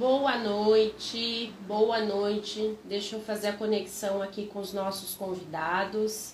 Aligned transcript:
Boa 0.00 0.38
noite, 0.38 1.52
boa 1.66 2.00
noite. 2.00 2.74
Deixa 2.84 3.16
eu 3.16 3.20
fazer 3.20 3.48
a 3.48 3.52
conexão 3.52 4.22
aqui 4.22 4.46
com 4.46 4.58
os 4.58 4.72
nossos 4.72 5.14
convidados. 5.14 6.32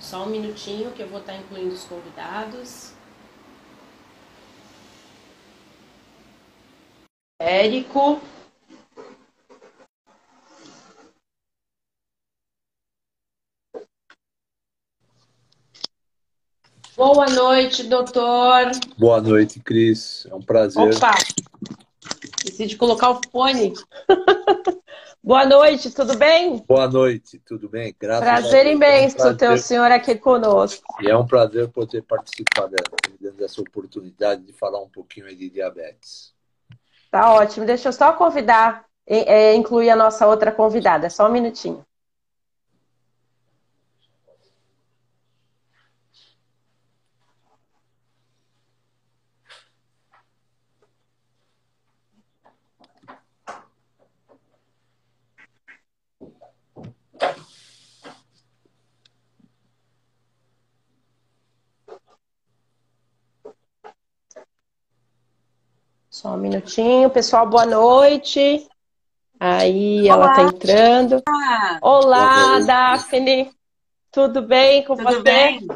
Só 0.00 0.22
um 0.22 0.30
minutinho 0.30 0.90
que 0.92 1.02
eu 1.02 1.06
vou 1.06 1.20
estar 1.20 1.36
incluindo 1.36 1.74
os 1.74 1.84
convidados. 1.84 2.92
Érico. 7.38 8.22
Boa 16.96 17.26
noite, 17.26 17.82
doutor. 17.82 18.70
Boa 18.96 19.20
noite, 19.20 19.60
Cris. 19.60 20.26
É 20.30 20.34
um 20.34 20.40
prazer. 20.40 20.96
Opa! 20.96 21.12
Esqueci 22.56 22.66
de 22.68 22.76
colocar 22.76 23.10
o 23.10 23.20
fone. 23.30 23.74
Boa 25.22 25.44
noite, 25.44 25.90
tudo 25.90 26.16
bem? 26.16 26.64
Boa 26.66 26.88
noite, 26.88 27.38
tudo 27.44 27.68
bem? 27.68 27.94
Graças 28.00 28.24
prazer 28.24 28.60
a 28.60 28.62
Deus. 28.62 28.74
imenso 28.74 29.26
é 29.26 29.30
um 29.30 29.36
ter 29.36 29.50
o 29.50 29.58
senhor 29.58 29.92
aqui 29.92 30.14
conosco. 30.14 30.82
E 31.02 31.10
é 31.10 31.14
um 31.14 31.26
prazer 31.26 31.68
poder 31.68 32.02
participar 32.02 32.68
dessa 33.32 33.60
oportunidade 33.60 34.42
de 34.42 34.54
falar 34.54 34.80
um 34.80 34.88
pouquinho 34.88 35.28
de 35.36 35.50
diabetes. 35.50 36.32
Tá 37.10 37.34
ótimo. 37.34 37.66
Deixa 37.66 37.88
eu 37.88 37.92
só 37.92 38.14
convidar, 38.14 38.86
é, 39.06 39.54
incluir 39.54 39.90
a 39.90 39.96
nossa 39.96 40.26
outra 40.26 40.50
convidada. 40.50 41.10
Só 41.10 41.28
um 41.28 41.32
minutinho. 41.32 41.84
Só 66.26 66.34
um 66.34 66.38
minutinho. 66.38 67.08
Pessoal, 67.08 67.48
boa 67.48 67.64
noite. 67.64 68.66
Aí, 69.38 70.10
Olá. 70.10 70.12
ela 70.12 70.34
tá 70.34 70.42
entrando. 70.42 71.22
Olá, 71.80 72.58
Daphne. 72.66 73.48
Tudo 74.10 74.42
bem 74.42 74.82
com 74.82 74.96
Tudo 74.96 75.08
você? 75.08 75.22
Bem? 75.22 75.68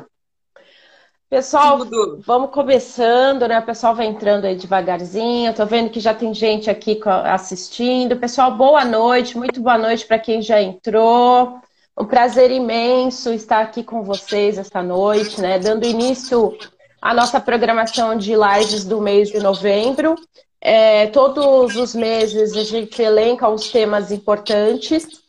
Pessoal, 1.28 1.78
Tudo. 1.78 2.20
vamos 2.26 2.50
começando, 2.50 3.46
né? 3.46 3.60
O 3.60 3.64
pessoal 3.64 3.94
vai 3.94 4.06
entrando 4.06 4.44
aí 4.44 4.56
devagarzinho. 4.56 5.54
Tô 5.54 5.64
vendo 5.66 5.88
que 5.88 6.00
já 6.00 6.12
tem 6.12 6.34
gente 6.34 6.68
aqui 6.68 7.00
assistindo. 7.26 8.16
Pessoal, 8.16 8.50
boa 8.56 8.84
noite. 8.84 9.38
Muito 9.38 9.60
boa 9.60 9.78
noite 9.78 10.04
para 10.04 10.18
quem 10.18 10.42
já 10.42 10.60
entrou. 10.60 11.60
Um 11.96 12.06
prazer 12.06 12.50
imenso 12.50 13.32
estar 13.32 13.60
aqui 13.60 13.84
com 13.84 14.02
vocês 14.02 14.58
esta 14.58 14.82
noite, 14.82 15.40
né? 15.40 15.60
Dando 15.60 15.86
início 15.86 16.58
a 17.00 17.14
nossa 17.14 17.40
programação 17.40 18.16
de 18.16 18.34
lives 18.34 18.84
do 18.84 19.00
mês 19.00 19.30
de 19.30 19.38
novembro. 19.38 20.16
É, 20.60 21.06
todos 21.06 21.74
os 21.76 21.94
meses 21.94 22.54
a 22.54 22.62
gente 22.62 23.00
elenca 23.00 23.48
os 23.48 23.70
temas 23.70 24.10
importantes. 24.12 25.20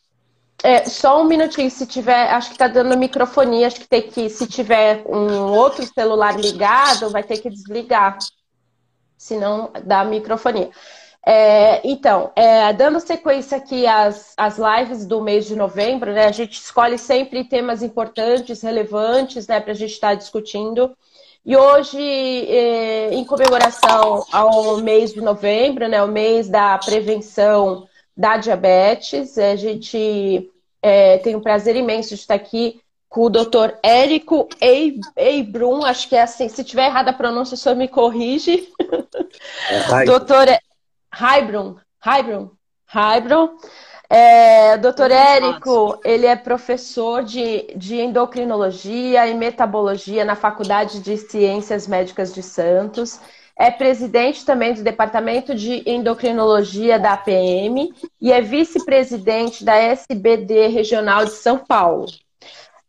É, 0.63 0.85
só 0.85 1.21
um 1.21 1.25
minutinho, 1.25 1.71
se 1.71 1.87
tiver, 1.87 2.29
acho 2.29 2.49
que 2.49 2.55
está 2.55 2.67
dando 2.67 2.97
microfonia, 2.97 3.65
acho 3.65 3.79
que 3.79 3.87
tem 3.87 4.01
que, 4.01 4.29
se 4.29 4.45
tiver 4.45 5.03
um 5.07 5.53
outro 5.53 5.83
celular 5.83 6.39
ligado, 6.39 7.09
vai 7.09 7.23
ter 7.23 7.39
que 7.39 7.49
desligar, 7.49 8.17
senão 9.17 9.71
dá 9.83 10.03
microfonia. 10.03 10.69
É, 11.25 11.81
então, 11.87 12.31
é, 12.35 12.73
dando 12.73 12.99
sequência 12.99 13.57
aqui 13.57 13.87
às, 13.87 14.33
às 14.37 14.57
lives 14.57 15.05
do 15.05 15.21
mês 15.21 15.45
de 15.45 15.55
novembro, 15.55 16.11
né, 16.11 16.25
a 16.25 16.31
gente 16.31 16.53
escolhe 16.53 16.97
sempre 16.97 17.43
temas 17.43 17.81
importantes, 17.81 18.61
relevantes, 18.61 19.47
né, 19.47 19.59
para 19.59 19.71
a 19.71 19.75
gente 19.75 19.93
estar 19.93 20.09
tá 20.09 20.15
discutindo. 20.15 20.95
E 21.43 21.57
hoje, 21.57 21.99
é, 21.99 23.13
em 23.13 23.25
comemoração 23.25 24.23
ao 24.31 24.77
mês 24.77 25.13
de 25.13 25.21
novembro, 25.21 25.87
né, 25.87 26.01
o 26.03 26.07
mês 26.07 26.47
da 26.47 26.77
prevenção 26.77 27.87
da 28.15 28.37
diabetes, 28.37 29.37
a 29.37 29.55
gente 29.55 30.51
é, 30.81 31.17
tem 31.17 31.35
um 31.35 31.41
prazer 31.41 31.75
imenso 31.75 32.09
de 32.09 32.21
estar 32.21 32.35
aqui 32.35 32.79
com 33.09 33.23
o 33.23 33.29
doutor 33.29 33.77
Érico 33.83 34.47
Eibrum, 35.17 35.83
acho 35.83 36.07
que 36.07 36.15
é 36.15 36.21
assim, 36.21 36.47
se 36.47 36.63
tiver 36.63 36.85
errada 36.85 37.09
a 37.09 37.13
pronúncia, 37.13 37.55
o 37.55 37.57
senhor 37.57 37.75
me 37.75 37.87
corrige. 37.87 38.71
É, 39.69 40.05
doutor 40.05 40.47
Heibrum, 40.47 41.75
Heibrum, 42.05 42.51
Heibrum. 42.93 43.57
É, 44.13 44.77
doutor 44.77 45.09
Érico, 45.09 45.97
ele 46.03 46.25
é 46.25 46.35
professor 46.35 47.23
de, 47.23 47.65
de 47.77 47.95
endocrinologia 47.95 49.25
e 49.25 49.33
metabologia 49.33 50.25
na 50.25 50.35
Faculdade 50.35 50.99
de 50.99 51.15
Ciências 51.15 51.87
Médicas 51.87 52.33
de 52.33 52.43
Santos. 52.43 53.21
É 53.57 53.71
presidente 53.71 54.43
também 54.43 54.73
do 54.73 54.83
Departamento 54.83 55.55
de 55.55 55.81
Endocrinologia 55.89 56.99
da 56.99 57.13
APM 57.13 57.93
e 58.19 58.33
é 58.33 58.41
vice-presidente 58.41 59.63
da 59.63 59.77
SBD 59.77 60.67
Regional 60.67 61.23
de 61.23 61.31
São 61.31 61.59
Paulo. 61.59 62.07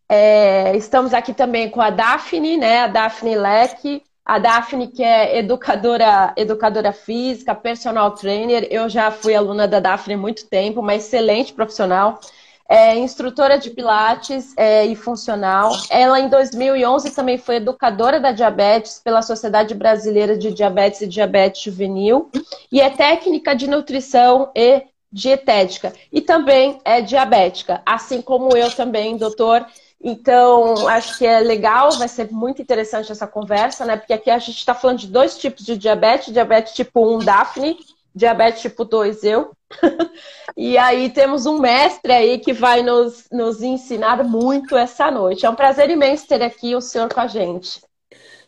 É, 0.08 0.76
estamos 0.76 1.14
aqui 1.14 1.32
também 1.32 1.70
com 1.70 1.80
a 1.80 1.90
Daphne, 1.90 2.56
né? 2.56 2.80
A 2.80 2.88
Daphne 2.88 3.36
Leque, 3.36 4.02
a 4.24 4.38
Daphne, 4.38 4.88
que 4.88 5.02
é 5.02 5.38
educadora, 5.38 6.32
educadora 6.36 6.92
física, 6.92 7.54
personal 7.54 8.12
trainer. 8.12 8.66
Eu 8.70 8.88
já 8.88 9.10
fui 9.10 9.34
aluna 9.34 9.66
da 9.66 9.80
Daphne 9.80 10.14
há 10.14 10.18
muito 10.18 10.46
tempo, 10.46 10.80
uma 10.80 10.94
excelente 10.94 11.52
profissional. 11.52 12.20
É 12.68 12.96
instrutora 12.96 13.58
de 13.58 13.68
Pilates 13.68 14.54
é, 14.56 14.86
e 14.86 14.94
funcional. 14.94 15.72
Ela, 15.90 16.20
em 16.20 16.28
2011, 16.28 17.10
também 17.10 17.36
foi 17.36 17.56
educadora 17.56 18.18
da 18.18 18.32
diabetes 18.32 19.00
pela 19.02 19.20
Sociedade 19.20 19.74
Brasileira 19.74 20.38
de 20.38 20.52
Diabetes 20.52 21.02
e 21.02 21.06
Diabetes 21.06 21.62
Juvenil. 21.62 22.30
E 22.70 22.80
é 22.80 22.88
técnica 22.88 23.54
de 23.54 23.68
nutrição 23.68 24.50
e 24.54 24.84
dietética. 25.12 25.92
E 26.10 26.20
também 26.20 26.80
é 26.84 27.02
diabética, 27.02 27.82
assim 27.84 28.22
como 28.22 28.56
eu 28.56 28.70
também, 28.70 29.18
doutor. 29.18 29.66
Então, 30.04 30.88
acho 30.88 31.16
que 31.16 31.24
é 31.24 31.38
legal, 31.38 31.92
vai 31.92 32.08
ser 32.08 32.28
muito 32.32 32.60
interessante 32.60 33.12
essa 33.12 33.26
conversa, 33.26 33.84
né? 33.86 33.96
Porque 33.96 34.12
aqui 34.12 34.30
a 34.30 34.38
gente 34.38 34.58
está 34.58 34.74
falando 34.74 34.98
de 34.98 35.06
dois 35.06 35.38
tipos 35.38 35.64
de 35.64 35.78
diabetes: 35.78 36.32
diabetes 36.32 36.72
tipo 36.72 37.16
1, 37.16 37.20
Daphne, 37.20 37.78
diabetes 38.12 38.62
tipo 38.62 38.84
2, 38.84 39.22
eu. 39.22 39.52
e 40.56 40.76
aí 40.76 41.08
temos 41.08 41.46
um 41.46 41.60
mestre 41.60 42.12
aí 42.12 42.40
que 42.40 42.52
vai 42.52 42.82
nos, 42.82 43.28
nos 43.30 43.62
ensinar 43.62 44.24
muito 44.24 44.76
essa 44.76 45.08
noite. 45.08 45.46
É 45.46 45.50
um 45.50 45.54
prazer 45.54 45.88
imenso 45.88 46.26
ter 46.26 46.42
aqui 46.42 46.74
o 46.74 46.80
senhor 46.80 47.08
com 47.12 47.20
a 47.20 47.28
gente. 47.28 47.80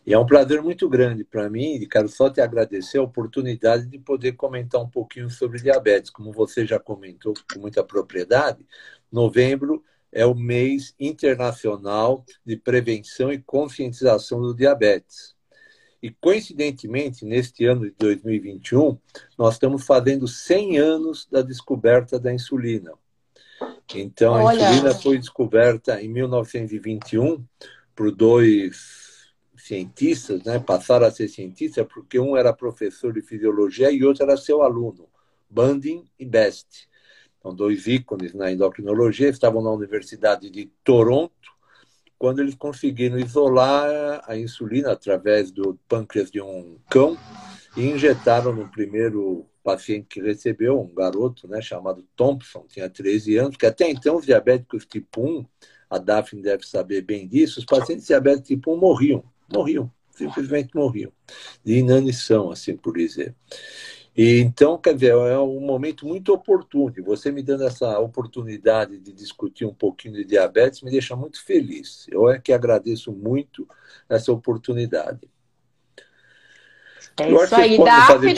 E 0.05 0.13
é 0.13 0.19
um 0.19 0.25
prazer 0.25 0.61
muito 0.61 0.87
grande 0.89 1.23
para 1.23 1.49
mim, 1.49 1.75
e 1.75 1.87
quero 1.87 2.07
só 2.09 2.29
te 2.29 2.39
agradecer 2.39 2.99
a 2.99 3.03
oportunidade 3.03 3.87
de 3.87 3.97
poder 3.97 4.33
comentar 4.33 4.79
um 4.79 4.89
pouquinho 4.89 5.29
sobre 5.29 5.59
diabetes. 5.59 6.11
Como 6.11 6.33
você 6.33 6.65
já 6.65 6.77
comentou 6.77 7.33
com 7.51 7.59
muita 7.59 7.83
propriedade, 7.83 8.63
novembro 9.11 9.81
é 10.15 10.25
o 10.25 10.33
mês 10.33 10.95
internacional 10.97 12.25
de 12.45 12.55
prevenção 12.55 13.33
e 13.33 13.41
conscientização 13.41 14.41
do 14.41 14.55
diabetes. 14.55 15.35
E, 16.01 16.09
coincidentemente, 16.09 17.25
neste 17.25 17.65
ano 17.65 17.81
de 17.81 17.95
2021, 17.99 18.97
nós 19.37 19.55
estamos 19.55 19.85
fazendo 19.85 20.25
100 20.25 20.77
anos 20.77 21.27
da 21.29 21.41
descoberta 21.41 22.17
da 22.17 22.33
insulina. 22.33 22.93
Então, 23.93 24.33
Olha. 24.35 24.69
a 24.69 24.71
insulina 24.71 24.95
foi 24.95 25.17
descoberta 25.17 26.01
em 26.01 26.07
1921 26.07 27.43
por 27.93 28.09
dois 28.09 29.33
cientistas, 29.57 30.43
né? 30.45 30.59
passaram 30.59 31.07
a 31.07 31.11
ser 31.11 31.27
cientistas, 31.27 31.85
porque 31.93 32.19
um 32.19 32.37
era 32.37 32.53
professor 32.53 33.11
de 33.11 33.21
fisiologia 33.21 33.91
e 33.91 34.03
outro 34.05 34.23
era 34.23 34.37
seu 34.37 34.61
aluno, 34.61 35.09
Banding 35.49 36.05
e 36.17 36.25
Best 36.25 36.87
são 37.45 37.53
dois 37.53 37.85
ícones 37.85 38.33
na 38.33 38.51
endocrinologia, 38.51 39.29
estavam 39.29 39.61
na 39.61 39.69
Universidade 39.69 40.49
de 40.49 40.65
Toronto, 40.83 41.31
quando 42.17 42.39
eles 42.39 42.55
conseguiram 42.55 43.19
isolar 43.19 44.23
a 44.27 44.35
insulina 44.35 44.91
através 44.93 45.51
do 45.51 45.77
pâncreas 45.87 46.31
de 46.31 46.41
um 46.41 46.79
cão 46.89 47.15
e 47.77 47.85
injetaram 47.85 48.51
no 48.51 48.67
primeiro 48.67 49.45
paciente 49.63 50.07
que 50.09 50.21
recebeu, 50.21 50.81
um 50.81 50.91
garoto 50.91 51.47
né, 51.47 51.61
chamado 51.61 52.03
Thompson, 52.15 52.65
tinha 52.67 52.89
13 52.89 53.37
anos, 53.37 53.57
que 53.57 53.67
até 53.67 53.91
então 53.91 54.15
os 54.15 54.25
diabéticos 54.25 54.83
tipo 54.87 55.21
1, 55.21 55.45
a 55.87 55.99
Daphne 55.99 56.41
deve 56.41 56.65
saber 56.65 57.03
bem 57.03 57.27
disso, 57.27 57.59
os 57.59 57.65
pacientes 57.65 58.07
diabéticos 58.07 58.47
tipo 58.47 58.73
1 58.73 58.77
morriam, 58.79 59.23
morriam, 59.53 59.91
simplesmente 60.09 60.73
morriam, 60.73 61.11
de 61.63 61.77
inanição, 61.77 62.49
assim 62.49 62.75
por 62.75 62.97
dizer. 62.97 63.35
E, 64.15 64.39
então, 64.39 64.77
quer 64.77 64.93
dizer, 64.93 65.09
é 65.11 65.37
um 65.37 65.59
momento 65.59 66.07
muito 66.07 66.33
oportuno. 66.33 66.93
Você 67.03 67.31
me 67.31 67.43
dando 67.43 67.65
essa 67.65 67.99
oportunidade 67.99 68.97
de 68.99 69.11
discutir 69.11 69.65
um 69.65 69.73
pouquinho 69.73 70.13
de 70.15 70.23
diabetes 70.23 70.81
me 70.81 70.91
deixa 70.91 71.15
muito 71.15 71.43
feliz. 71.43 72.07
Eu 72.09 72.29
é 72.29 72.39
que 72.39 72.53
agradeço 72.53 73.11
muito 73.11 73.67
essa 74.07 74.31
oportunidade. 74.31 75.29
É 77.17 77.29
isso 77.31 77.55
aí, 77.55 77.77
Daphne. 77.77 78.35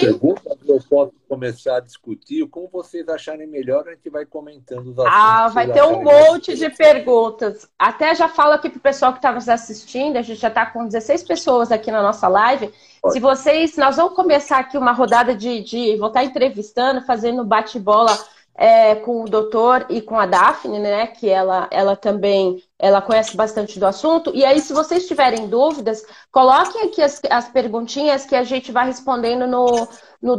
eu 0.68 0.80
posso 0.88 1.14
começar 1.28 1.78
a 1.78 1.80
discutir, 1.80 2.48
como 2.48 2.70
vocês 2.72 3.10
acharem 3.10 3.48
melhor, 3.48 3.88
a 3.88 3.92
gente 3.92 4.08
vai 4.10 4.24
comentando 4.24 4.92
os 4.92 5.00
assuntos. 5.00 5.20
Ah, 5.20 5.48
vai 5.48 5.72
ter 5.72 5.82
um 5.84 6.04
monte 6.04 6.56
de 6.56 6.70
perguntas. 6.70 7.68
Até 7.78 8.14
já 8.14 8.30
falo 8.30 8.54
aqui 8.54 8.70
para 8.70 8.78
o 8.78 8.82
pessoal 8.82 9.14
que 9.14 9.18
está 9.18 9.32
nos 9.32 9.50
assistindo, 9.50 10.18
a 10.18 10.22
gente 10.22 10.40
já 10.40 10.50
está 10.50 10.66
com 10.68 10.86
16 10.86 11.24
pessoas 11.24 11.72
aqui 11.72 11.92
na 11.92 12.04
nossa 12.04 12.28
live. 12.28 12.72
Pode. 13.02 13.14
Se 13.14 13.20
vocês, 13.20 13.78
nós 13.78 13.96
vamos 13.96 14.14
começar 14.14 14.60
aqui 14.60 14.78
uma 14.78 14.92
rodada 14.92 15.36
de, 15.36 15.60
de 15.62 15.96
vou 15.98 16.10
estar 16.10 16.24
entrevistando, 16.24 17.02
fazendo 17.02 17.44
bate-bola 17.44 18.16
é, 18.58 18.96
com 18.96 19.24
o 19.24 19.30
doutor 19.30 19.86
e 19.88 20.02
com 20.02 20.20
a 20.20 20.26
Daphne, 20.26 20.80
né? 20.80 21.06
Que 21.06 21.30
ela, 21.30 21.68
ela 21.70 21.96
também 21.96 22.64
ela 22.80 23.02
conhece 23.02 23.38
bastante 23.38 23.80
do 23.80 23.86
assunto. 23.86 24.32
E 24.34 24.44
aí, 24.44 24.60
se 24.60 24.74
vocês 24.74 25.08
tiverem 25.08 25.48
dúvidas, 25.48 26.04
coloquem 26.32 26.84
aqui 26.84 27.02
as, 27.02 27.22
as 27.30 27.48
perguntinhas 27.48 28.26
que 28.26 28.36
a 28.36 28.44
gente 28.44 28.72
vai 28.72 28.88
respondendo 28.88 29.46
no, 29.46 29.88
no, 30.20 30.36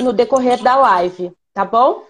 no 0.00 0.12
decorrer 0.12 0.62
da 0.62 0.76
live, 0.76 1.32
tá 1.52 1.64
bom? 1.64 2.04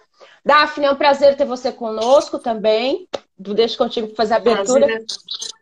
Daphne, 0.44 0.86
é 0.86 0.90
um 0.92 0.96
prazer 0.96 1.36
ter 1.36 1.46
você 1.46 1.72
conosco 1.72 2.38
também. 2.38 3.08
Deixa 3.38 3.76
contigo 3.78 4.14
fazer 4.14 4.34
a 4.34 4.36
abertura. 4.36 4.86
Prazer 4.86 5.02
é... 5.02 5.56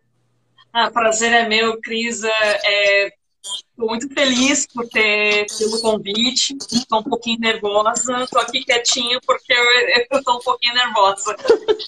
Ah, 0.72 0.90
prazer 0.90 1.32
é 1.32 1.48
meu, 1.48 1.80
Cris. 1.80 2.24
É, 2.24 3.06
Estou 3.44 3.88
muito 3.88 4.08
feliz 4.14 4.66
por 4.66 4.88
ter 4.88 5.46
pelo 5.58 5.80
convite. 5.80 6.56
Estou 6.72 7.00
um 7.00 7.02
pouquinho 7.02 7.40
nervosa. 7.40 8.22
Estou 8.22 8.40
aqui 8.40 8.64
quietinha 8.64 9.20
porque 9.26 9.52
eu 9.52 10.18
estou 10.18 10.36
um 10.36 10.40
pouquinho 10.40 10.74
nervosa. 10.74 11.36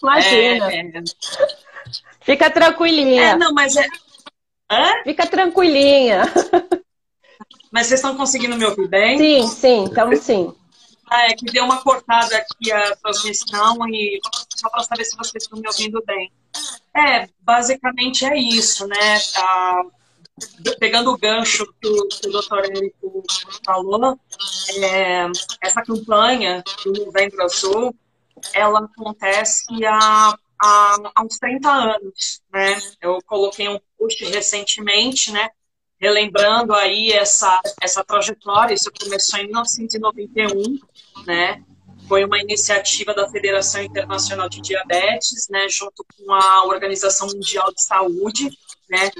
Imagina. 0.02 0.72
É, 0.72 0.80
é... 0.80 1.04
Fica 2.20 2.50
tranquilinha. 2.50 3.22
É, 3.22 3.36
não, 3.36 3.52
mas 3.52 3.76
é. 3.76 3.86
Hã? 4.70 5.02
Fica 5.04 5.26
tranquilinha. 5.26 6.22
Mas 7.70 7.86
vocês 7.86 8.00
estão 8.00 8.16
conseguindo 8.16 8.56
me 8.56 8.64
ouvir 8.64 8.88
bem? 8.88 9.18
Sim, 9.18 9.46
sim, 9.48 9.84
estamos 9.84 10.20
sim. 10.20 10.54
Ah, 11.08 11.26
é 11.26 11.34
que 11.34 11.44
deu 11.46 11.64
uma 11.64 11.82
cortada 11.82 12.36
aqui 12.36 12.72
a 12.72 12.96
transmissão 12.96 13.76
e 13.88 14.18
só 14.54 14.68
para 14.68 14.82
saber 14.82 15.04
se 15.04 15.16
vocês 15.16 15.44
estão 15.44 15.58
me 15.58 15.68
ouvindo 15.68 16.02
bem. 16.04 16.32
É, 16.96 17.28
basicamente 17.42 18.24
é 18.24 18.36
isso, 18.36 18.86
né? 18.88 19.18
Ah, 19.36 19.82
pegando 20.78 21.10
o 21.10 21.18
gancho 21.18 21.66
que 21.80 21.88
o, 21.88 22.08
que 22.08 22.28
o 22.28 22.32
doutor 22.32 22.64
Érico 22.64 23.22
falou, 23.64 24.18
é, 24.82 25.26
essa 25.62 25.82
campanha 25.82 26.62
do 26.84 27.04
Novembro 27.06 27.42
Azul, 27.42 27.94
ela 28.52 28.80
acontece 28.80 29.64
há, 29.84 30.38
há, 30.60 30.96
há, 31.14 31.22
uns 31.22 31.38
30 31.38 31.70
anos, 31.70 32.42
né? 32.52 32.78
Eu 33.00 33.18
coloquei 33.26 33.68
um 33.68 33.80
post 33.98 34.22
recentemente, 34.26 35.32
né? 35.32 35.48
Relembrando 35.98 36.74
aí 36.74 37.12
essa, 37.12 37.58
essa 37.80 38.04
trajetória, 38.04 38.74
isso 38.74 38.90
começou 39.00 39.40
em 39.40 39.46
1991, 39.46 40.78
né? 41.24 41.64
Foi 42.06 42.24
uma 42.24 42.38
iniciativa 42.38 43.14
da 43.14 43.28
Federação 43.28 43.82
Internacional 43.82 44.48
de 44.48 44.60
Diabetes, 44.60 45.48
né, 45.50 45.66
junto 45.68 46.04
com 46.04 46.32
a 46.32 46.64
Organização 46.66 47.26
Mundial 47.26 47.72
de 47.72 47.82
Saúde, 47.82 48.48
né, 48.88 49.10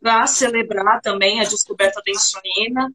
para 0.00 0.26
celebrar 0.26 1.00
também 1.00 1.40
a 1.40 1.44
descoberta 1.44 2.02
da 2.04 2.12
insulina, 2.12 2.92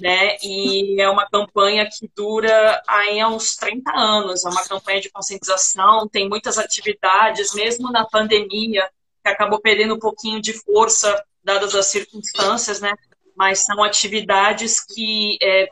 né, 0.00 0.36
e 0.42 1.00
é 1.00 1.08
uma 1.08 1.28
campanha 1.28 1.88
que 1.88 2.10
dura 2.14 2.82
aí 2.86 3.20
há 3.20 3.28
uns 3.28 3.56
30 3.56 3.90
anos, 3.94 4.44
é 4.44 4.48
uma 4.48 4.64
campanha 4.64 5.00
de 5.00 5.10
conscientização, 5.10 6.08
tem 6.08 6.28
muitas 6.28 6.58
atividades, 6.58 7.54
mesmo 7.54 7.90
na 7.90 8.04
pandemia, 8.04 8.88
que 9.22 9.30
acabou 9.30 9.60
perdendo 9.60 9.94
um 9.94 9.98
pouquinho 9.98 10.40
de 10.40 10.52
força, 10.52 11.22
dadas 11.44 11.74
as 11.74 11.86
circunstâncias, 11.86 12.80
né, 12.80 12.92
mas 13.36 13.64
são 13.64 13.82
atividades 13.82 14.84
que, 14.84 15.38
é, 15.42 15.68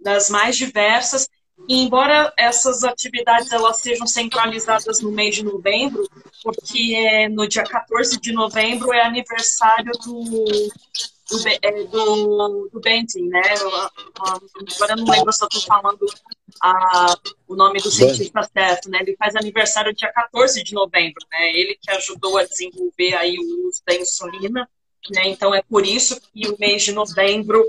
das 0.00 0.30
mais 0.30 0.56
diversas, 0.56 1.28
e 1.68 1.82
embora 1.82 2.32
essas 2.36 2.84
atividades 2.84 3.50
elas 3.52 3.78
sejam 3.78 4.06
centralizadas 4.06 5.00
no 5.00 5.10
mês 5.10 5.36
de 5.36 5.44
novembro, 5.44 6.08
porque 6.42 6.94
é, 6.96 7.28
no 7.28 7.48
dia 7.48 7.64
14 7.64 8.20
de 8.20 8.32
novembro 8.32 8.92
é 8.92 9.02
aniversário 9.02 9.92
do, 10.04 10.24
do, 11.30 11.48
é, 11.62 11.84
do, 11.84 12.68
do 12.70 12.80
né? 13.30 13.42
agora 14.74 14.92
eu 14.92 14.96
não 14.96 15.10
lembro 15.10 15.32
se 15.32 15.42
eu 15.42 15.48
estou 15.48 15.62
falando 15.62 16.06
a, 16.60 17.14
o 17.48 17.56
nome 17.56 17.80
do 17.80 17.90
cientista 17.90 18.42
certo, 18.42 18.90
né? 18.90 18.98
Ele 19.00 19.16
faz 19.16 19.34
aniversário 19.34 19.94
dia 19.94 20.12
14 20.12 20.62
de 20.62 20.74
novembro, 20.74 21.24
né? 21.30 21.50
Ele 21.52 21.78
que 21.80 21.90
ajudou 21.92 22.36
a 22.36 22.44
desenvolver 22.44 23.14
aí 23.14 23.38
o 23.38 23.68
uso 23.68 23.80
da 23.86 23.94
insulina, 23.94 24.68
né? 25.10 25.28
Então 25.28 25.54
é 25.54 25.62
por 25.62 25.86
isso 25.86 26.20
que 26.20 26.48
o 26.48 26.56
mês 26.58 26.82
de 26.82 26.92
novembro 26.92 27.64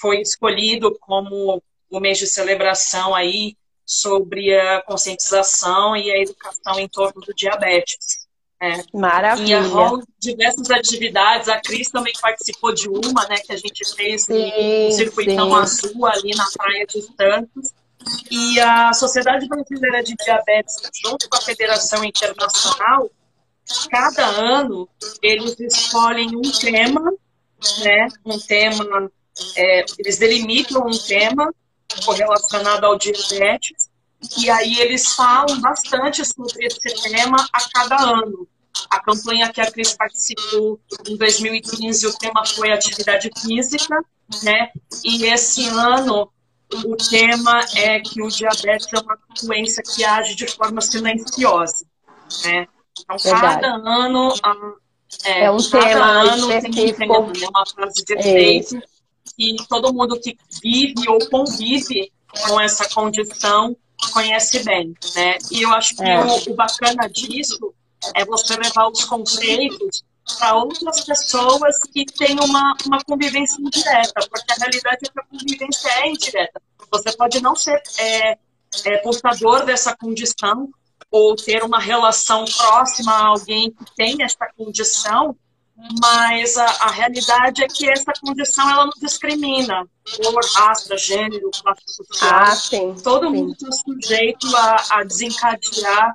foi 0.00 0.20
escolhido 0.20 0.96
como 1.00 1.62
o 1.90 2.00
mês 2.00 2.18
de 2.18 2.26
celebração 2.26 3.14
aí 3.14 3.56
sobre 3.84 4.54
a 4.54 4.82
conscientização 4.82 5.96
e 5.96 6.10
a 6.10 6.22
educação 6.22 6.78
em 6.78 6.88
torno 6.88 7.20
do 7.20 7.34
diabetes. 7.34 8.28
É. 8.62 8.84
Maravilha. 8.92 9.58
E 9.58 9.68
rolam 9.68 10.02
diversas 10.18 10.70
atividades. 10.70 11.48
A 11.48 11.60
Cris 11.60 11.90
também 11.90 12.12
participou 12.20 12.72
de 12.72 12.88
uma, 12.88 13.26
né, 13.26 13.38
que 13.38 13.52
a 13.52 13.56
gente 13.56 13.82
fez 13.96 14.24
sim, 14.24 14.52
um 14.88 14.92
circuitão 14.92 15.48
sim. 15.48 15.56
azul 15.56 16.06
ali 16.06 16.36
na 16.36 16.46
Praia 16.56 16.86
de 16.86 17.02
Santos. 17.02 17.72
E 18.30 18.60
a 18.60 18.92
Sociedade 18.92 19.48
Brasileira 19.48 20.02
de 20.02 20.14
Diabetes, 20.14 20.76
junto 21.04 21.28
com 21.28 21.36
a 21.36 21.40
Federação 21.40 22.04
Internacional, 22.04 23.10
cada 23.90 24.26
ano 24.26 24.88
eles 25.22 25.58
escolhem 25.58 26.36
um 26.36 26.42
tema, 26.42 27.12
né, 27.82 28.08
um 28.24 28.38
tema, 28.38 29.10
é, 29.56 29.84
eles 29.98 30.18
delimitam 30.18 30.86
um 30.86 30.98
tema 30.98 31.52
correlacionado 32.04 32.86
ao 32.86 32.98
diabetes, 32.98 33.90
e 34.38 34.50
aí 34.50 34.80
eles 34.80 35.14
falam 35.14 35.60
bastante 35.60 36.24
sobre 36.24 36.66
esse 36.66 37.10
tema 37.10 37.36
a 37.52 37.68
cada 37.70 37.96
ano. 38.02 38.46
A 38.90 39.00
campanha 39.00 39.52
que 39.52 39.60
a 39.60 39.70
Cris 39.70 39.94
participou 39.94 40.78
em 41.06 41.16
2015, 41.16 42.06
o 42.06 42.18
tema 42.18 42.44
foi 42.46 42.70
atividade 42.70 43.30
física, 43.40 44.04
né? 44.42 44.70
E 45.04 45.24
esse 45.24 45.66
ano 45.68 46.30
o 46.72 46.96
tema 46.96 47.60
é 47.74 47.98
que 48.00 48.22
o 48.22 48.28
diabetes 48.28 48.88
é 48.92 48.98
uma 49.00 49.18
doença 49.42 49.82
que 49.82 50.04
age 50.04 50.36
de 50.36 50.46
forma 50.46 50.80
silenciosa, 50.80 51.84
né? 52.44 52.66
Então, 53.00 53.16
Verdade. 53.16 53.60
cada 53.60 53.74
ano 53.74 54.34
é, 55.24 55.44
é 55.44 55.50
um 55.50 55.58
tema 55.58 56.04
ano 56.04 56.52
específico. 56.52 56.98
Tem 56.98 57.10
um 57.10 57.48
uma 57.48 57.66
frase 57.66 58.04
de 58.04 58.12
efeito 58.14 58.82
que 59.40 59.68
todo 59.68 59.92
mundo 59.92 60.20
que 60.20 60.36
vive 60.62 61.08
ou 61.08 61.18
convive 61.28 62.12
com 62.46 62.60
essa 62.60 62.88
condição 62.88 63.76
conhece 64.12 64.62
bem, 64.64 64.94
né? 65.14 65.38
E 65.50 65.62
eu 65.62 65.72
acho 65.72 65.96
que 65.96 66.04
é. 66.04 66.20
o, 66.20 66.52
o 66.52 66.54
bacana 66.54 67.08
disso 67.08 67.74
é 68.14 68.24
você 68.24 68.56
levar 68.56 68.88
os 68.88 69.04
conceitos 69.04 70.02
para 70.38 70.54
outras 70.54 71.04
pessoas 71.04 71.78
que 71.92 72.04
têm 72.06 72.38
uma, 72.40 72.76
uma 72.86 73.02
convivência 73.04 73.60
indireta, 73.60 74.26
porque 74.30 74.52
a 74.52 74.56
realidade 74.56 74.98
é 75.04 75.10
que 75.10 75.18
a 75.18 75.24
convivência 75.24 75.88
é 75.88 76.08
indireta. 76.08 76.62
Você 76.90 77.16
pode 77.16 77.40
não 77.40 77.56
ser 77.56 77.80
é, 77.98 78.38
é, 78.84 78.96
portador 78.98 79.64
dessa 79.64 79.96
condição 79.96 80.68
ou 81.10 81.34
ter 81.34 81.64
uma 81.64 81.80
relação 81.80 82.44
próxima 82.44 83.12
a 83.12 83.26
alguém 83.26 83.72
que 83.72 83.94
tem 83.96 84.22
essa 84.22 84.46
condição, 84.56 85.36
mas 86.00 86.56
a, 86.56 86.64
a, 86.64 86.90
realidade 86.90 87.62
é 87.62 87.66
que 87.66 87.88
essa 87.88 88.12
condição 88.20 88.68
ela 88.68 88.84
não 88.84 88.92
discrimina 89.00 89.86
cor, 90.22 90.44
raça, 90.54 90.96
gênero, 90.96 91.50
classe 91.62 91.82
social. 91.86 92.30
Ah, 92.32 92.54
sim, 92.54 92.94
Todo 93.02 93.26
sim. 93.26 93.32
mundo 93.32 93.52
está 93.52 93.72
sujeito 93.72 94.56
a, 94.56 94.84
a 94.90 95.04
desencadear 95.04 96.14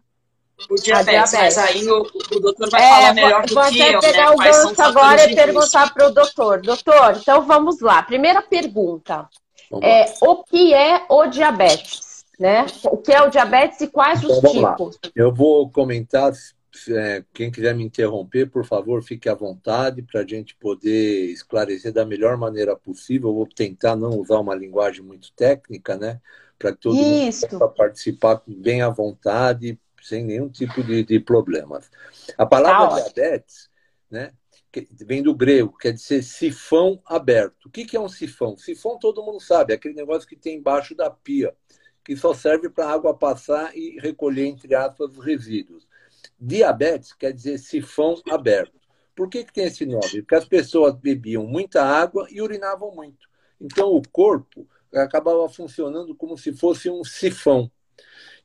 o 0.70 0.76
diabetes, 0.76 1.32
diabetes. 1.32 1.34
Mas 1.34 1.58
aí 1.58 1.90
o, 1.90 2.02
o 2.02 2.40
doutor 2.40 2.70
vai 2.70 2.82
é, 2.82 2.90
falar 2.90 3.14
melhor 3.14 3.46
vou, 3.50 3.64
do 3.66 3.72
que 3.72 3.80
eu. 3.80 3.92
Vou 3.92 4.02
pegar 4.02 4.26
né? 4.26 4.32
o 4.32 4.38
gancho 4.38 4.82
agora 4.82 5.32
e 5.32 5.36
perguntar 5.36 5.94
para 5.94 6.08
o 6.08 6.12
doutor. 6.12 6.62
Doutor, 6.62 7.18
então 7.18 7.42
vamos 7.46 7.82
lá. 7.82 8.04
Primeira 8.04 8.42
pergunta. 8.42 9.28
É, 9.82 10.14
o 10.22 10.44
que 10.44 10.74
é 10.74 11.06
o 11.10 11.26
diabetes? 11.28 12.24
Né? 12.40 12.66
O 12.84 12.98
que 12.98 13.12
é 13.12 13.22
o 13.22 13.30
diabetes 13.30 13.82
e 13.82 13.88
quais 13.88 14.22
então, 14.22 14.38
os 14.38 14.52
tipos? 14.52 15.00
Lá. 15.04 15.12
Eu 15.16 15.34
vou 15.34 15.70
comentar 15.70 16.32
é, 16.90 17.24
quem 17.34 17.52
quiser 17.52 17.76
me 17.76 17.84
interromper, 17.84 18.50
por 18.50 18.66
favor, 18.66 19.04
fique 19.04 19.30
à 19.30 19.34
vontade 19.34 20.02
para 20.02 20.22
a 20.22 20.28
gente 20.28 20.56
poder 20.56 21.32
esclarecer 21.32 21.92
da 21.92 22.06
melhor 22.06 22.38
maneira 22.38 22.76
possível. 22.76 23.30
Eu 23.30 23.36
vou 23.36 23.48
tentar 23.48 23.96
não 23.96 24.20
usar 24.20 24.40
uma 24.40 24.56
linguagem 24.56 25.04
muito 25.04 25.32
técnica, 25.34 25.98
né? 25.98 26.22
Para 26.58 26.72
que 26.72 26.80
todo 26.80 26.96
Isso. 26.96 27.46
mundo 27.46 27.60
possa 27.60 27.74
participar 27.74 28.42
bem 28.48 28.82
à 28.82 28.90
vontade, 28.90 29.80
sem 30.02 30.24
nenhum 30.24 30.50
tipo 30.50 30.84
de, 30.84 31.04
de 31.04 31.20
problemas. 31.20 31.90
A 32.38 32.46
palavra 32.46 32.90
tá 32.90 33.10
diabetes, 33.10 33.70
né? 34.10 34.32
Vem 34.92 35.24
do 35.24 35.34
grego, 35.34 35.78
quer 35.78 35.94
dizer 35.94 36.22
sifão 36.22 37.02
aberto. 37.06 37.68
O 37.68 37.70
que, 37.70 37.86
que 37.86 37.96
é 37.96 38.00
um 38.00 38.10
sifão? 38.10 38.58
Sifão 38.58 39.00
todo 39.00 39.24
mundo 39.24 39.40
sabe, 39.40 39.72
é 39.72 39.76
aquele 39.78 39.96
negócio 39.96 40.28
que 40.28 40.36
tem 40.36 40.58
embaixo 40.58 40.94
da 40.94 41.10
pia, 41.10 41.56
que 42.04 42.16
só 42.18 42.34
serve 42.34 42.70
para 42.70 42.86
a 42.86 42.92
água 42.92 43.18
passar 43.18 43.76
e 43.76 43.98
recolher, 44.00 44.48
entre 44.48 44.76
aspas, 44.76 45.18
os 45.18 45.24
resíduos. 45.24 45.88
Diabetes 46.40 47.14
quer 47.14 47.32
dizer 47.32 47.58
sifão 47.58 48.22
aberto. 48.30 48.80
Por 49.16 49.30
que, 49.30 49.44
que 49.46 49.54
tem 49.54 49.66
esse 49.66 49.86
nome? 49.86 50.22
Porque 50.22 50.36
as 50.36 50.46
pessoas 50.46 50.94
bebiam 50.96 51.48
muita 51.48 51.84
água 51.84 52.28
e 52.30 52.42
urinavam 52.42 52.94
muito. 52.94 53.28
Então, 53.60 53.90
o 53.90 54.02
corpo 54.12 54.68
acabava 54.94 55.48
funcionando 55.48 56.14
como 56.16 56.38
se 56.38 56.54
fosse 56.54 56.90
um 56.90 57.04
sifão. 57.04 57.72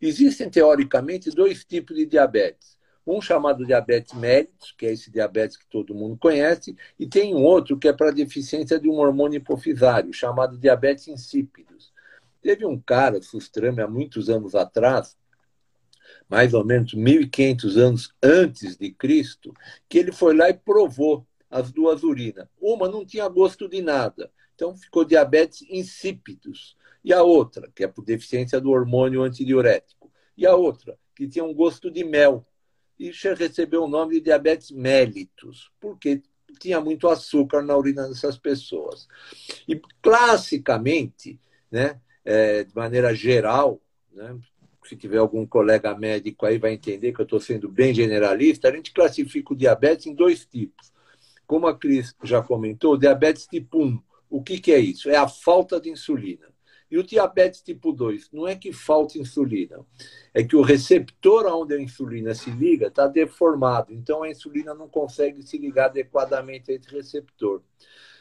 Existem, 0.01 0.49
teoricamente, 0.49 1.31
dois 1.31 1.65
tipos 1.65 1.97
de 1.97 2.07
diabetes. 2.07 2.79
Um 3.07 3.21
chamado 3.21 3.67
diabetes 3.67 4.15
mellitus, 4.15 4.73
que 4.79 4.87
é 4.87 4.93
esse 4.93 5.11
diabetes 5.11 5.57
que 5.57 5.67
todo 5.67 5.95
mundo 5.95 6.17
conhece, 6.17 6.77
e 6.99 7.07
tem 7.07 7.35
um 7.35 7.43
outro 7.43 7.77
que 7.77 7.89
é 7.89 7.93
para 7.93 8.13
deficiência 8.13 8.79
de 8.79 8.89
um 8.89 8.99
hormônio 8.99 9.39
hipofisário, 9.39 10.13
chamado 10.13 10.57
diabetes 10.57 11.09
insípidos. 11.09 11.93
Teve 12.41 12.65
um 12.65 12.79
cara, 12.79 13.21
Sustrame, 13.21 13.83
há 13.83 13.89
muitos 13.89 14.31
anos 14.31 14.55
atrás, 14.55 15.17
mais 16.31 16.55
ou 16.55 16.65
menos 16.65 16.95
1.500 16.95 17.77
anos 17.77 18.15
antes 18.23 18.77
de 18.77 18.93
Cristo, 18.93 19.53
que 19.89 19.99
ele 19.99 20.13
foi 20.13 20.35
lá 20.35 20.49
e 20.49 20.55
provou 20.55 21.27
as 21.51 21.73
duas 21.73 22.05
urinas. 22.05 22.47
Uma 22.61 22.89
não 22.89 23.05
tinha 23.05 23.29
gosto 23.29 23.69
de 23.69 23.83
nada, 23.83 24.31
então 24.55 24.77
ficou 24.77 25.05
diabetes 25.05 25.67
insípidos. 25.69 26.77
E 27.05 27.13
a 27.13 27.23
outra, 27.23 27.69
que 27.75 27.83
é 27.83 27.89
por 27.89 28.05
deficiência 28.05 28.61
do 28.61 28.71
hormônio 28.71 29.23
antidiurético. 29.23 30.13
E 30.37 30.47
a 30.47 30.55
outra, 30.55 30.97
que 31.17 31.27
tinha 31.27 31.45
um 31.45 31.53
gosto 31.53 31.91
de 31.91 32.05
mel. 32.05 32.47
E 32.99 33.11
recebeu 33.11 33.85
o 33.85 33.89
nome 33.89 34.17
de 34.17 34.21
diabetes 34.21 34.71
mellitus, 34.71 35.73
porque 35.81 36.23
tinha 36.61 36.81
muito 36.81 37.09
açúcar 37.09 37.63
na 37.63 37.77
urina 37.77 38.07
dessas 38.07 38.37
pessoas. 38.37 39.09
E 39.67 39.81
classicamente, 40.03 41.41
né, 41.71 41.99
é, 42.25 42.63
de 42.63 42.75
maneira 42.77 43.15
geral, 43.15 43.81
né, 44.13 44.39
se 44.91 44.97
tiver 44.97 45.19
algum 45.19 45.47
colega 45.47 45.97
médico 45.97 46.45
aí 46.45 46.59
vai 46.59 46.73
entender 46.73 47.13
que 47.13 47.21
eu 47.21 47.25
estou 47.25 47.39
sendo 47.39 47.69
bem 47.69 47.95
generalista, 47.95 48.69
a 48.69 48.75
gente 48.75 48.93
classifica 48.93 49.53
o 49.53 49.57
diabetes 49.57 50.07
em 50.07 50.15
dois 50.15 50.45
tipos. 50.45 50.93
Como 51.47 51.69
a 51.69 51.79
Cris 51.79 52.13
já 52.25 52.43
comentou, 52.43 52.97
diabetes 52.97 53.47
tipo 53.47 53.85
1. 53.85 54.03
O 54.29 54.43
que, 54.43 54.59
que 54.59 54.73
é 54.73 54.81
isso? 54.81 55.09
É 55.09 55.15
a 55.15 55.29
falta 55.29 55.81
de 55.81 55.91
insulina. 55.91 56.49
E 56.91 56.99
o 56.99 57.05
diabetes 57.05 57.63
tipo 57.63 57.93
2, 57.93 58.31
não 58.33 58.49
é 58.49 58.57
que 58.57 58.73
falta 58.73 59.17
insulina, 59.17 59.79
é 60.35 60.43
que 60.43 60.57
o 60.57 60.61
receptor 60.61 61.47
onde 61.47 61.75
a 61.75 61.81
insulina 61.81 62.35
se 62.35 62.51
liga 62.51 62.89
está 62.89 63.07
deformado, 63.07 63.95
então 63.95 64.25
a 64.25 64.29
insulina 64.29 64.75
não 64.75 64.89
consegue 64.89 65.41
se 65.45 65.57
ligar 65.57 65.85
adequadamente 65.87 66.73
a 66.73 66.75
esse 66.75 66.91
receptor. 66.91 67.63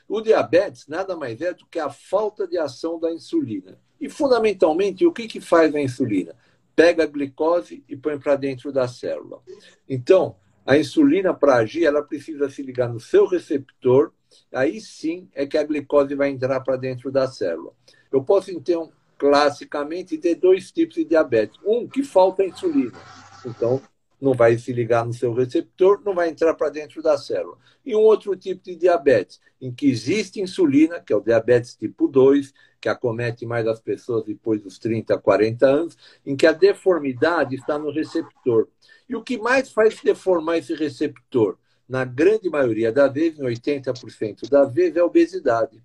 O 0.07 0.21
diabetes 0.21 0.87
nada 0.87 1.17
mais 1.17 1.41
é 1.41 1.51
do 1.51 1.65
que 1.65 1.79
a 1.79 1.89
falta 1.89 2.47
de 2.47 2.59
ação 2.59 2.99
da 2.99 3.11
insulina. 3.11 3.79
E, 3.99 4.07
fundamentalmente, 4.07 5.03
o 5.03 5.11
que, 5.11 5.27
que 5.27 5.41
faz 5.41 5.73
a 5.73 5.81
insulina? 5.81 6.35
Pega 6.79 7.03
a 7.03 7.07
glicose 7.07 7.83
e 7.89 7.97
põe 7.97 8.17
para 8.17 8.37
dentro 8.37 8.71
da 8.71 8.87
célula. 8.87 9.41
Então, 9.89 10.37
a 10.65 10.77
insulina, 10.77 11.33
para 11.33 11.55
agir, 11.57 11.83
ela 11.83 12.01
precisa 12.01 12.49
se 12.49 12.63
ligar 12.63 12.87
no 12.87 13.01
seu 13.01 13.27
receptor, 13.27 14.13
aí 14.49 14.79
sim 14.79 15.27
é 15.35 15.45
que 15.45 15.57
a 15.57 15.63
glicose 15.63 16.15
vai 16.15 16.29
entrar 16.29 16.61
para 16.61 16.77
dentro 16.77 17.11
da 17.11 17.27
célula. 17.27 17.73
Eu 18.09 18.23
posso, 18.23 18.49
então, 18.49 18.93
classicamente, 19.17 20.17
ter 20.17 20.35
dois 20.35 20.71
tipos 20.71 20.95
de 20.95 21.03
diabetes. 21.03 21.59
Um, 21.65 21.85
que 21.85 22.01
falta 22.01 22.45
insulina. 22.45 22.97
Então, 23.45 23.81
não 24.21 24.33
vai 24.33 24.57
se 24.57 24.73
ligar 24.73 25.05
no 25.05 25.13
seu 25.13 25.33
receptor, 25.33 26.01
não 26.03 26.13
vai 26.13 26.29
entrar 26.29 26.53
para 26.53 26.69
dentro 26.69 27.01
da 27.01 27.17
célula. 27.17 27.57
E 27.85 27.95
um 27.95 27.99
outro 27.99 28.35
tipo 28.35 28.63
de 28.63 28.75
diabetes, 28.75 29.39
em 29.61 29.71
que 29.71 29.89
existe 29.89 30.41
insulina, 30.41 30.99
que 30.99 31.13
é 31.13 31.15
o 31.15 31.21
diabetes 31.21 31.75
tipo 31.75 32.07
2, 32.07 32.53
que 32.81 32.89
acomete 32.89 33.45
mais 33.45 33.67
as 33.67 33.79
pessoas 33.79 34.23
depois 34.25 34.61
dos 34.61 34.77
30, 34.79 35.17
40 35.17 35.65
anos, 35.65 35.97
em 36.25 36.35
que 36.35 36.45
a 36.45 36.51
deformidade 36.51 37.55
está 37.55 37.77
no 37.77 37.91
receptor. 37.91 38.67
E 39.07 39.15
o 39.15 39.23
que 39.23 39.37
mais 39.37 39.71
faz 39.71 39.99
deformar 40.01 40.57
esse 40.57 40.73
receptor? 40.73 41.57
Na 41.87 42.05
grande 42.05 42.49
maioria 42.49 42.91
das 42.91 43.11
vezes, 43.11 43.39
em 43.39 43.43
80% 43.43 44.47
das 44.49 44.73
vezes, 44.73 44.95
é 44.95 44.99
a 44.99 45.05
obesidade. 45.05 45.81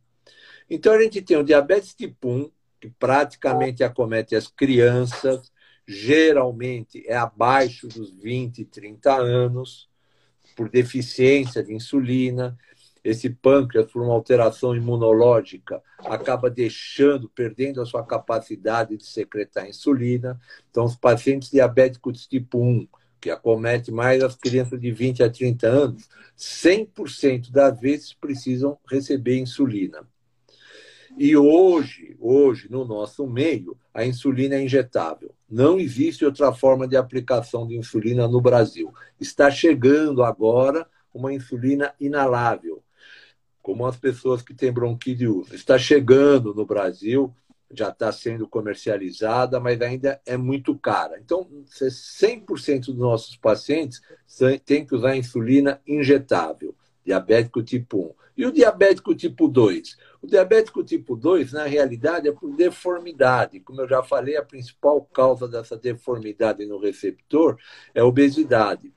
Então, 0.68 0.92
a 0.92 1.02
gente 1.02 1.22
tem 1.22 1.36
o 1.36 1.44
diabetes 1.44 1.94
tipo 1.94 2.28
1, 2.28 2.50
que 2.80 2.90
praticamente 2.90 3.82
acomete 3.82 4.36
as 4.36 4.46
crianças, 4.46 5.50
geralmente 5.86 7.04
é 7.06 7.16
abaixo 7.16 7.88
dos 7.88 8.10
20, 8.10 8.64
30 8.64 9.14
anos, 9.14 9.88
por 10.56 10.68
deficiência 10.68 11.62
de 11.62 11.74
insulina. 11.74 12.56
Esse 13.02 13.28
pâncreas, 13.28 13.90
por 13.90 14.02
uma 14.02 14.14
alteração 14.14 14.74
imunológica, 14.74 15.82
acaba 15.98 16.48
deixando, 16.48 17.28
perdendo 17.28 17.82
a 17.82 17.86
sua 17.86 18.02
capacidade 18.02 18.96
de 18.96 19.04
secretar 19.04 19.68
insulina. 19.68 20.40
Então, 20.70 20.86
os 20.86 20.96
pacientes 20.96 21.50
diabéticos 21.50 22.26
tipo 22.26 22.58
1, 22.58 22.88
que 23.20 23.30
acomete 23.30 23.90
mais 23.90 24.22
as 24.22 24.36
crianças 24.36 24.80
de 24.80 24.90
20 24.90 25.22
a 25.22 25.30
30 25.30 25.66
anos, 25.66 26.08
100% 26.38 27.50
das 27.50 27.78
vezes 27.78 28.14
precisam 28.14 28.78
receber 28.88 29.38
insulina. 29.38 30.06
E 31.16 31.36
hoje, 31.36 32.16
hoje, 32.18 32.68
no 32.70 32.84
nosso 32.84 33.26
meio, 33.26 33.76
a 33.92 34.04
insulina 34.04 34.56
é 34.56 34.62
injetável. 34.62 35.32
Não 35.48 35.78
existe 35.78 36.24
outra 36.24 36.52
forma 36.52 36.88
de 36.88 36.96
aplicação 36.96 37.66
de 37.66 37.76
insulina 37.76 38.26
no 38.26 38.40
Brasil. 38.40 38.92
Está 39.20 39.50
chegando 39.50 40.24
agora 40.24 40.86
uma 41.12 41.32
insulina 41.32 41.94
inalável, 42.00 42.82
como 43.62 43.86
as 43.86 43.96
pessoas 43.96 44.42
que 44.42 44.52
têm 44.52 44.72
bronquite 44.72 45.28
usam. 45.28 45.54
Está 45.54 45.78
chegando 45.78 46.52
no 46.52 46.66
Brasil, 46.66 47.32
já 47.70 47.90
está 47.90 48.10
sendo 48.10 48.48
comercializada, 48.48 49.60
mas 49.60 49.80
ainda 49.80 50.20
é 50.26 50.36
muito 50.36 50.76
cara. 50.76 51.18
Então, 51.20 51.48
100% 51.66 52.86
dos 52.86 52.96
nossos 52.96 53.36
pacientes 53.36 54.02
têm 54.64 54.84
que 54.84 54.94
usar 54.94 55.16
insulina 55.16 55.80
injetável, 55.86 56.74
diabético 57.04 57.62
tipo 57.62 57.98
1. 57.98 58.23
E 58.36 58.44
o 58.44 58.52
diabético 58.52 59.14
tipo 59.14 59.48
2? 59.48 59.96
O 60.20 60.26
diabético 60.26 60.82
tipo 60.82 61.16
2, 61.16 61.52
na 61.52 61.64
realidade, 61.64 62.28
é 62.28 62.32
por 62.32 62.54
deformidade. 62.56 63.60
Como 63.60 63.80
eu 63.80 63.88
já 63.88 64.02
falei, 64.02 64.36
a 64.36 64.44
principal 64.44 65.00
causa 65.02 65.46
dessa 65.46 65.76
deformidade 65.76 66.66
no 66.66 66.78
receptor 66.78 67.56
é 67.94 68.00
a 68.00 68.06
obesidade. 68.06 68.92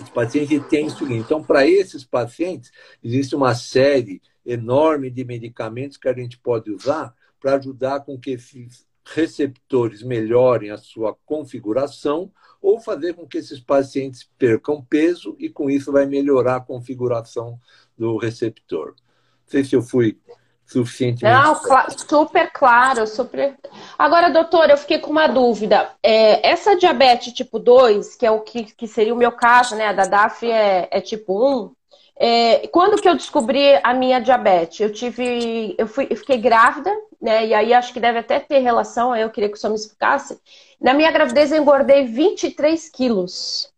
Esse 0.00 0.10
paciente 0.10 0.60
tem 0.68 0.86
insulina. 0.86 1.20
Então, 1.20 1.42
para 1.42 1.66
esses 1.66 2.04
pacientes, 2.04 2.70
existe 3.02 3.34
uma 3.34 3.54
série 3.54 4.22
enorme 4.44 5.10
de 5.10 5.24
medicamentos 5.24 5.96
que 5.96 6.08
a 6.08 6.12
gente 6.12 6.38
pode 6.38 6.70
usar 6.70 7.14
para 7.40 7.54
ajudar 7.54 8.00
com 8.00 8.18
que 8.18 8.32
esses 8.32 8.86
receptores 9.04 10.02
melhorem 10.02 10.70
a 10.70 10.78
sua 10.78 11.16
configuração 11.26 12.32
ou 12.60 12.80
fazer 12.80 13.14
com 13.14 13.26
que 13.26 13.38
esses 13.38 13.58
pacientes 13.58 14.28
percam 14.38 14.84
peso 14.84 15.34
e 15.38 15.48
com 15.48 15.68
isso 15.68 15.90
vai 15.90 16.06
melhorar 16.06 16.56
a 16.56 16.60
configuração 16.60 17.58
do 18.02 18.16
receptor. 18.16 18.88
Não 18.88 19.46
sei 19.46 19.62
se 19.62 19.76
eu 19.76 19.82
fui 19.82 20.18
suficientemente. 20.66 21.32
Não, 21.32 21.54
super 21.88 22.50
claro, 22.50 23.06
super. 23.06 23.56
Agora, 23.96 24.28
doutor, 24.28 24.68
eu 24.68 24.76
fiquei 24.76 24.98
com 24.98 25.10
uma 25.10 25.28
dúvida. 25.28 25.92
É, 26.02 26.50
essa 26.50 26.74
diabetes 26.74 27.32
tipo 27.32 27.60
2, 27.60 28.16
que 28.16 28.26
é 28.26 28.30
o 28.30 28.40
que, 28.40 28.64
que 28.64 28.88
seria 28.88 29.14
o 29.14 29.16
meu 29.16 29.30
caso, 29.30 29.76
né? 29.76 29.86
A 29.86 29.92
da 29.92 30.06
DAF 30.06 30.50
é, 30.50 30.88
é 30.90 31.00
tipo 31.00 31.32
1. 31.64 31.72
É, 32.16 32.66
quando 32.68 33.00
que 33.00 33.08
eu 33.08 33.14
descobri 33.14 33.78
a 33.84 33.94
minha 33.94 34.18
diabetes? 34.18 34.80
Eu 34.80 34.92
tive, 34.92 35.76
eu, 35.78 35.86
fui, 35.86 36.08
eu 36.10 36.16
fiquei 36.16 36.38
grávida, 36.38 36.90
né? 37.20 37.46
E 37.46 37.54
aí 37.54 37.72
acho 37.72 37.92
que 37.92 38.00
deve 38.00 38.18
até 38.18 38.40
ter 38.40 38.58
relação, 38.58 39.14
eu 39.14 39.30
queria 39.30 39.48
que 39.48 39.56
o 39.56 39.60
senhor 39.60 39.72
me 39.72 39.78
explicasse. 39.78 40.40
Na 40.80 40.92
minha 40.92 41.10
gravidez 41.12 41.52
eu 41.52 41.58
engordei 41.58 42.04
23 42.04 42.88
quilos. 42.88 43.70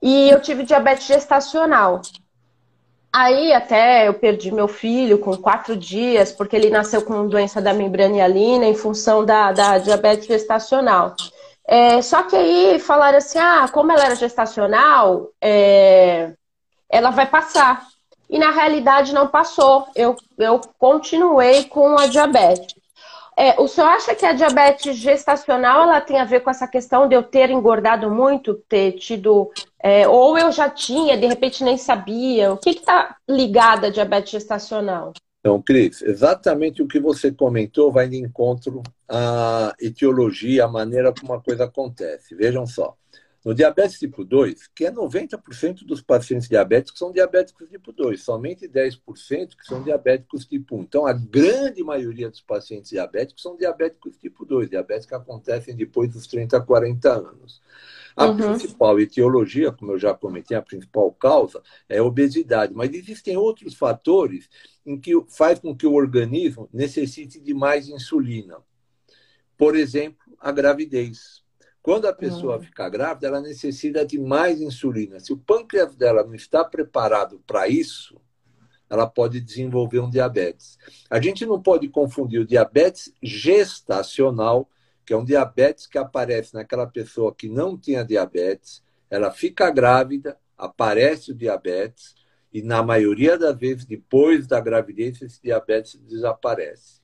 E 0.00 0.30
eu 0.30 0.40
tive 0.40 0.64
diabetes 0.64 1.06
gestacional. 1.06 2.00
Aí 3.12 3.52
até 3.52 4.08
eu 4.08 4.14
perdi 4.14 4.50
meu 4.50 4.66
filho 4.66 5.18
com 5.18 5.36
quatro 5.36 5.76
dias, 5.76 6.32
porque 6.32 6.56
ele 6.56 6.70
nasceu 6.70 7.02
com 7.02 7.28
doença 7.28 7.60
da 7.60 7.74
membrana 7.74 8.16
hialina 8.16 8.64
em 8.64 8.74
função 8.74 9.24
da, 9.24 9.52
da 9.52 9.76
diabetes 9.78 10.26
gestacional. 10.26 11.14
É, 11.66 12.00
só 12.00 12.22
que 12.22 12.34
aí 12.34 12.78
falaram 12.78 13.18
assim, 13.18 13.38
ah, 13.38 13.68
como 13.70 13.92
ela 13.92 14.06
era 14.06 14.14
gestacional, 14.16 15.28
é, 15.40 16.32
ela 16.88 17.10
vai 17.10 17.26
passar. 17.26 17.86
E 18.30 18.38
na 18.38 18.50
realidade 18.50 19.12
não 19.12 19.28
passou. 19.28 19.86
Eu, 19.94 20.16
eu 20.38 20.58
continuei 20.78 21.64
com 21.64 21.98
a 21.98 22.06
diabetes. 22.06 22.81
É, 23.36 23.58
o 23.60 23.66
senhor 23.66 23.88
acha 23.88 24.14
que 24.14 24.26
a 24.26 24.32
diabetes 24.32 24.96
gestacional 24.96 25.84
ela 25.84 26.00
tem 26.00 26.20
a 26.20 26.24
ver 26.24 26.40
com 26.40 26.50
essa 26.50 26.66
questão 26.66 27.08
de 27.08 27.14
eu 27.14 27.22
ter 27.22 27.50
engordado 27.50 28.10
muito, 28.10 28.54
ter 28.68 28.92
tido. 28.92 29.50
É, 29.82 30.06
ou 30.06 30.36
eu 30.36 30.52
já 30.52 30.68
tinha, 30.68 31.16
de 31.16 31.26
repente 31.26 31.64
nem 31.64 31.78
sabia? 31.78 32.52
O 32.52 32.58
que 32.58 32.70
está 32.70 33.16
ligado 33.28 33.86
à 33.86 33.90
diabetes 33.90 34.32
gestacional? 34.32 35.12
Então, 35.40 35.60
Cris, 35.60 36.02
exatamente 36.02 36.82
o 36.82 36.86
que 36.86 37.00
você 37.00 37.32
comentou 37.32 37.90
vai 37.90 38.08
de 38.08 38.16
encontro 38.16 38.80
à 39.08 39.74
etiologia, 39.80 40.66
à 40.66 40.68
maneira 40.68 41.12
como 41.12 41.32
a 41.32 41.42
coisa 41.42 41.64
acontece. 41.64 42.34
Vejam 42.36 42.64
só. 42.64 42.94
No 43.44 43.52
diabetes 43.52 43.98
tipo 43.98 44.24
2, 44.24 44.68
que 44.68 44.86
é 44.86 44.92
90% 44.92 45.84
dos 45.84 46.00
pacientes 46.00 46.48
diabéticos 46.48 46.98
são 46.98 47.10
diabéticos 47.10 47.68
tipo 47.68 47.92
2, 47.92 48.22
somente 48.22 48.68
10% 48.68 49.56
que 49.56 49.66
são 49.66 49.82
diabéticos 49.82 50.46
tipo 50.46 50.76
1. 50.76 50.82
Então, 50.82 51.06
a 51.06 51.12
grande 51.12 51.82
maioria 51.82 52.30
dos 52.30 52.40
pacientes 52.40 52.90
diabéticos 52.90 53.42
são 53.42 53.56
diabéticos 53.56 54.16
tipo 54.16 54.44
2, 54.44 54.70
diabetes 54.70 55.06
que 55.06 55.14
acontecem 55.14 55.74
depois 55.74 56.12
dos 56.12 56.26
30 56.28 56.56
a 56.56 56.60
40 56.60 57.12
anos. 57.12 57.60
A 58.14 58.26
uhum. 58.26 58.36
principal 58.36 59.00
etiologia, 59.00 59.72
como 59.72 59.92
eu 59.92 59.98
já 59.98 60.14
comentei, 60.14 60.56
a 60.56 60.62
principal 60.62 61.10
causa 61.12 61.62
é 61.88 61.98
a 61.98 62.04
obesidade, 62.04 62.72
mas 62.74 62.92
existem 62.92 63.36
outros 63.36 63.74
fatores 63.74 64.48
em 64.84 65.00
que 65.00 65.12
faz 65.28 65.58
com 65.58 65.74
que 65.74 65.86
o 65.86 65.94
organismo 65.94 66.68
necessite 66.72 67.40
de 67.40 67.54
mais 67.54 67.88
insulina. 67.88 68.58
Por 69.56 69.76
exemplo, 69.76 70.36
a 70.38 70.52
gravidez. 70.52 71.41
Quando 71.82 72.06
a 72.06 72.12
pessoa 72.12 72.56
uhum. 72.56 72.62
fica 72.62 72.88
grávida, 72.88 73.26
ela 73.26 73.40
necessita 73.40 74.06
de 74.06 74.18
mais 74.18 74.60
insulina. 74.60 75.18
Se 75.18 75.32
o 75.32 75.36
pâncreas 75.36 75.96
dela 75.96 76.22
não 76.22 76.34
está 76.34 76.64
preparado 76.64 77.42
para 77.46 77.66
isso, 77.66 78.20
ela 78.88 79.06
pode 79.06 79.40
desenvolver 79.40 79.98
um 79.98 80.08
diabetes. 80.08 80.78
A 81.10 81.20
gente 81.20 81.44
não 81.44 81.60
pode 81.60 81.88
confundir 81.88 82.40
o 82.40 82.46
diabetes 82.46 83.12
gestacional 83.22 84.68
que 85.04 85.12
é 85.12 85.16
um 85.16 85.24
diabetes 85.24 85.86
que 85.86 85.98
aparece 85.98 86.54
naquela 86.54 86.86
pessoa 86.86 87.34
que 87.34 87.48
não 87.48 87.76
tinha 87.76 88.04
diabetes, 88.04 88.82
ela 89.10 89.30
fica 89.30 89.70
grávida, 89.70 90.38
aparece 90.56 91.32
o 91.32 91.34
diabetes, 91.34 92.14
e 92.52 92.62
na 92.62 92.82
maioria 92.82 93.38
das 93.38 93.56
vezes, 93.58 93.84
depois 93.84 94.46
da 94.46 94.60
gravidez, 94.60 95.20
esse 95.22 95.42
diabetes 95.42 95.96
desaparece. 95.96 97.00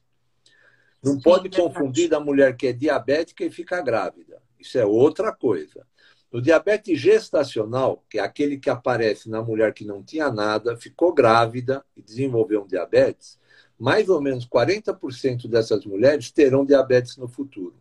Não 1.02 1.14
Sim, 1.14 1.20
pode 1.20 1.50
confundir 1.50 2.08
da 2.08 2.20
mulher 2.20 2.56
que 2.56 2.66
é 2.66 2.72
diabética 2.72 3.44
e 3.44 3.50
fica 3.50 3.80
grávida. 3.80 4.42
Isso 4.58 4.78
é 4.78 4.84
outra 4.84 5.32
coisa. 5.32 5.86
O 6.30 6.40
diabetes 6.40 7.00
gestacional, 7.00 8.04
que 8.08 8.18
é 8.18 8.22
aquele 8.22 8.58
que 8.58 8.68
aparece 8.68 9.30
na 9.30 9.42
mulher 9.42 9.72
que 9.72 9.84
não 9.84 10.02
tinha 10.02 10.30
nada, 10.30 10.76
ficou 10.76 11.12
grávida 11.12 11.84
e 11.96 12.02
desenvolveu 12.02 12.62
um 12.62 12.66
diabetes, 12.66 13.38
mais 13.78 14.08
ou 14.08 14.20
menos 14.20 14.46
40% 14.46 15.48
dessas 15.48 15.86
mulheres 15.86 16.30
terão 16.30 16.66
diabetes 16.66 17.16
no 17.16 17.28
futuro. 17.28 17.76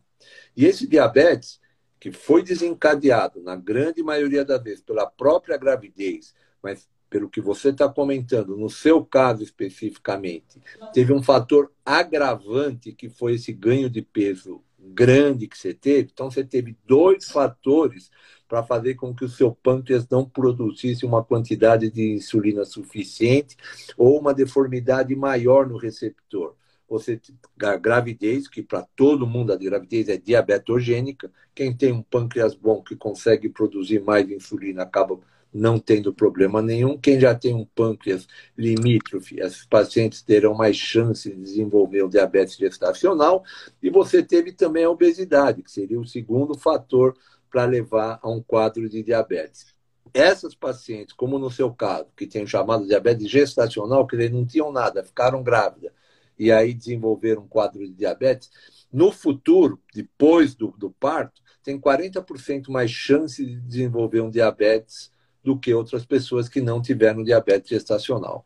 E 0.55 0.65
esse 0.65 0.87
diabetes, 0.87 1.59
que 1.99 2.11
foi 2.11 2.41
desencadeado, 2.41 3.41
na 3.41 3.55
grande 3.55 4.01
maioria 4.01 4.45
das 4.45 4.61
vezes, 4.63 4.81
pela 4.81 5.05
própria 5.05 5.57
gravidez, 5.57 6.33
mas 6.61 6.87
pelo 7.09 7.29
que 7.29 7.41
você 7.41 7.69
está 7.69 7.89
comentando, 7.89 8.55
no 8.55 8.69
seu 8.69 9.03
caso 9.03 9.43
especificamente, 9.43 10.61
teve 10.93 11.13
um 11.13 11.23
fator 11.23 11.71
agravante 11.85 12.91
que 12.91 13.09
foi 13.09 13.35
esse 13.35 13.51
ganho 13.51 13.89
de 13.89 14.01
peso 14.01 14.61
grande 14.79 15.47
que 15.47 15.57
você 15.57 15.73
teve. 15.73 16.09
Então, 16.13 16.29
você 16.29 16.43
teve 16.43 16.77
dois 16.85 17.29
fatores 17.29 18.09
para 18.47 18.63
fazer 18.63 18.95
com 18.95 19.13
que 19.13 19.25
o 19.25 19.29
seu 19.29 19.51
pâncreas 19.51 20.07
não 20.09 20.23
produzisse 20.23 21.05
uma 21.05 21.23
quantidade 21.23 21.91
de 21.91 22.13
insulina 22.13 22.63
suficiente 22.63 23.57
ou 23.97 24.19
uma 24.19 24.33
deformidade 24.33 25.15
maior 25.15 25.67
no 25.67 25.77
receptor 25.77 26.55
você 26.89 27.19
a 27.61 27.75
gravidez, 27.75 28.47
que 28.47 28.63
para 28.63 28.81
todo 28.95 29.27
mundo 29.27 29.51
a 29.51 29.57
gravidez 29.57 30.07
é 30.07 30.17
diabetogênica. 30.17 31.29
Quem 31.53 31.75
tem 31.75 31.91
um 31.91 32.01
pâncreas 32.01 32.55
bom 32.55 32.81
que 32.81 32.95
consegue 32.95 33.49
produzir 33.49 34.01
mais 34.01 34.29
insulina 34.29 34.83
acaba 34.83 35.19
não 35.57 35.79
tendo 35.79 36.13
problema 36.13 36.61
nenhum. 36.61 36.97
Quem 36.97 37.19
já 37.19 37.33
tem 37.33 37.53
um 37.53 37.65
pâncreas 37.65 38.27
limítrofe, 38.57 39.39
esses 39.39 39.65
pacientes 39.65 40.21
terão 40.21 40.53
mais 40.53 40.77
chance 40.77 41.29
de 41.29 41.35
desenvolver 41.35 42.03
o 42.03 42.09
diabetes 42.09 42.55
gestacional. 42.55 43.43
E 43.81 43.89
você 43.89 44.21
teve 44.21 44.51
também 44.51 44.83
a 44.83 44.89
obesidade, 44.89 45.63
que 45.63 45.71
seria 45.71 45.99
o 45.99 46.05
segundo 46.05 46.57
fator 46.57 47.17
para 47.49 47.65
levar 47.65 48.19
a 48.21 48.29
um 48.29 48.41
quadro 48.41 48.87
de 48.87 49.01
diabetes. 49.01 49.65
Essas 50.13 50.55
pacientes, 50.55 51.13
como 51.13 51.37
no 51.37 51.49
seu 51.51 51.73
caso, 51.73 52.07
que 52.15 52.27
tem 52.27 52.43
o 52.43 52.47
chamado 52.47 52.87
diabetes 52.87 53.29
gestacional, 53.29 54.07
que 54.07 54.29
não 54.29 54.45
tinham 54.45 54.71
nada, 54.71 55.03
ficaram 55.03 55.43
grávidas, 55.43 55.91
e 56.39 56.51
aí 56.51 56.73
desenvolver 56.73 57.37
um 57.39 57.47
quadro 57.47 57.79
de 57.79 57.93
diabetes, 57.93 58.49
no 58.91 59.11
futuro, 59.11 59.81
depois 59.93 60.55
do, 60.55 60.73
do 60.77 60.91
parto, 60.91 61.41
tem 61.63 61.79
40% 61.79 62.69
mais 62.69 62.89
chance 62.89 63.43
de 63.45 63.59
desenvolver 63.59 64.21
um 64.21 64.29
diabetes 64.29 65.11
do 65.47 65.57
que 65.57 65.73
outras 65.73 66.05
pessoas 66.05 66.49
que 66.49 66.59
não 66.59 66.81
tiveram 66.81 67.23
diabetes 67.23 67.69
gestacional. 67.69 68.45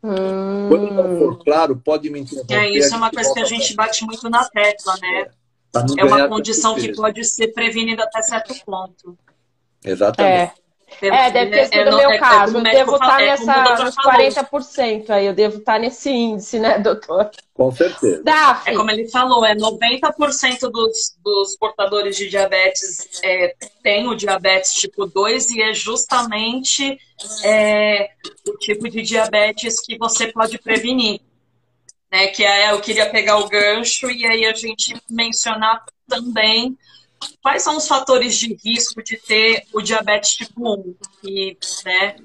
Hum. 0.00 0.68
Quando 0.68 0.94
não 0.94 1.18
for 1.18 1.42
claro, 1.42 1.76
pode 1.76 2.08
me 2.08 2.20
interromper. 2.20 2.54
É, 2.54 2.70
isso 2.70 2.94
é 2.94 2.96
uma 2.96 3.10
coisa 3.10 3.34
que 3.34 3.40
a 3.40 3.44
gente 3.44 3.74
bate 3.74 4.04
muito 4.04 4.30
na 4.30 4.48
tecla, 4.48 4.94
né? 5.02 5.26
É, 5.74 6.00
é 6.00 6.04
uma 6.04 6.28
condição 6.28 6.76
que 6.76 6.94
pode 6.94 7.24
ser 7.24 7.48
prevenida 7.48 8.04
até 8.04 8.22
certo 8.22 8.54
ponto. 8.64 9.18
Exatamente. 9.84 10.52
É. 10.56 10.61
É, 11.00 11.30
deve 11.30 11.50
ter 11.50 11.66
sido 11.66 11.94
o 11.94 11.96
meu 11.96 12.10
é, 12.10 12.18
caso. 12.18 12.58
eu 12.58 12.62
devo 12.62 12.94
estar 12.94 13.06
tá 13.06 13.18
nessa, 13.18 13.84
nos 13.84 13.96
40% 13.96 15.10
aí, 15.10 15.26
eu 15.26 15.34
devo 15.34 15.58
estar 15.58 15.74
tá 15.74 15.78
nesse 15.78 16.10
índice, 16.10 16.58
né, 16.58 16.78
doutor? 16.78 17.30
Com 17.54 17.70
certeza. 17.70 18.22
Daf. 18.22 18.68
É 18.68 18.74
como 18.74 18.90
ele 18.90 19.08
falou, 19.08 19.44
é 19.44 19.54
90% 19.54 20.70
dos, 20.70 21.16
dos 21.22 21.56
portadores 21.56 22.16
de 22.16 22.28
diabetes 22.28 23.20
é, 23.22 23.54
têm 23.82 24.08
o 24.08 24.14
diabetes 24.14 24.72
tipo 24.74 25.06
2 25.06 25.50
e 25.50 25.62
é 25.62 25.74
justamente 25.74 26.98
é, 27.44 28.10
o 28.48 28.56
tipo 28.58 28.88
de 28.88 29.02
diabetes 29.02 29.80
que 29.80 29.98
você 29.98 30.28
pode 30.28 30.58
prevenir. 30.58 31.20
Né, 32.10 32.26
que 32.26 32.44
é, 32.44 32.72
eu 32.72 32.80
queria 32.80 33.08
pegar 33.08 33.38
o 33.38 33.48
gancho 33.48 34.10
e 34.10 34.26
aí 34.26 34.44
a 34.44 34.52
gente 34.52 34.94
mencionar 35.08 35.82
também 36.06 36.76
quais 37.42 37.62
são 37.62 37.76
os 37.76 37.86
fatores 37.86 38.36
de 38.36 38.54
risco 38.64 39.02
de 39.02 39.16
ter 39.16 39.64
o 39.72 39.80
diabetes 39.80 40.30
tipo 40.30 40.74
1? 40.74 40.94
E, 41.24 41.56
né, 41.84 42.16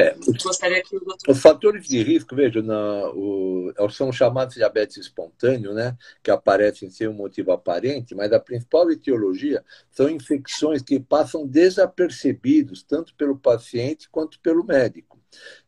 é, 0.00 0.16
gostaria 0.42 0.82
que 0.82 0.96
o 0.96 1.00
doutor... 1.00 1.30
Os 1.30 1.40
fatores 1.40 1.86
de 1.86 2.02
risco, 2.02 2.34
veja, 2.34 2.62
na, 2.62 3.10
o, 3.10 3.72
são 3.90 4.10
chamados 4.10 4.54
diabetes 4.54 4.96
espontâneo, 4.96 5.74
né, 5.74 5.96
que 6.22 6.30
aparecem 6.30 6.88
sem 6.90 7.08
um 7.08 7.12
motivo 7.12 7.52
aparente, 7.52 8.14
mas 8.14 8.32
a 8.32 8.40
principal 8.40 8.90
etiologia 8.90 9.62
são 9.90 10.08
infecções 10.08 10.82
que 10.82 10.98
passam 10.98 11.46
desapercebidos 11.46 12.82
tanto 12.82 13.14
pelo 13.14 13.36
paciente 13.36 14.08
quanto 14.10 14.40
pelo 14.40 14.64
médico. 14.64 15.09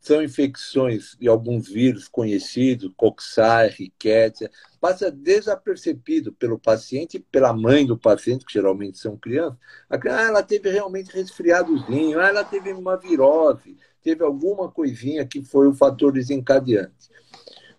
São 0.00 0.22
infecções 0.22 1.16
de 1.18 1.28
alguns 1.28 1.68
vírus 1.68 2.08
conhecidos, 2.08 2.92
Coxsackie, 2.96 3.84
Rickettsia, 3.84 4.50
passa 4.80 5.10
desapercebido 5.10 6.32
pelo 6.32 6.58
paciente 6.58 7.16
e 7.16 7.20
pela 7.20 7.52
mãe 7.52 7.86
do 7.86 7.96
paciente, 7.96 8.44
que 8.44 8.52
geralmente 8.52 8.98
são 8.98 9.16
crianças. 9.16 9.58
A 9.88 9.96
criança, 9.96 10.20
ah, 10.20 10.28
ela 10.28 10.42
teve 10.42 10.70
realmente 10.70 11.12
resfriadozinho, 11.12 12.18
ah, 12.18 12.28
ela 12.28 12.44
teve 12.44 12.72
uma 12.72 12.96
virose, 12.96 13.76
teve 14.02 14.24
alguma 14.24 14.70
coisinha 14.70 15.24
que 15.24 15.42
foi 15.44 15.68
o 15.68 15.74
fator 15.74 16.12
desencadeante. 16.12 17.10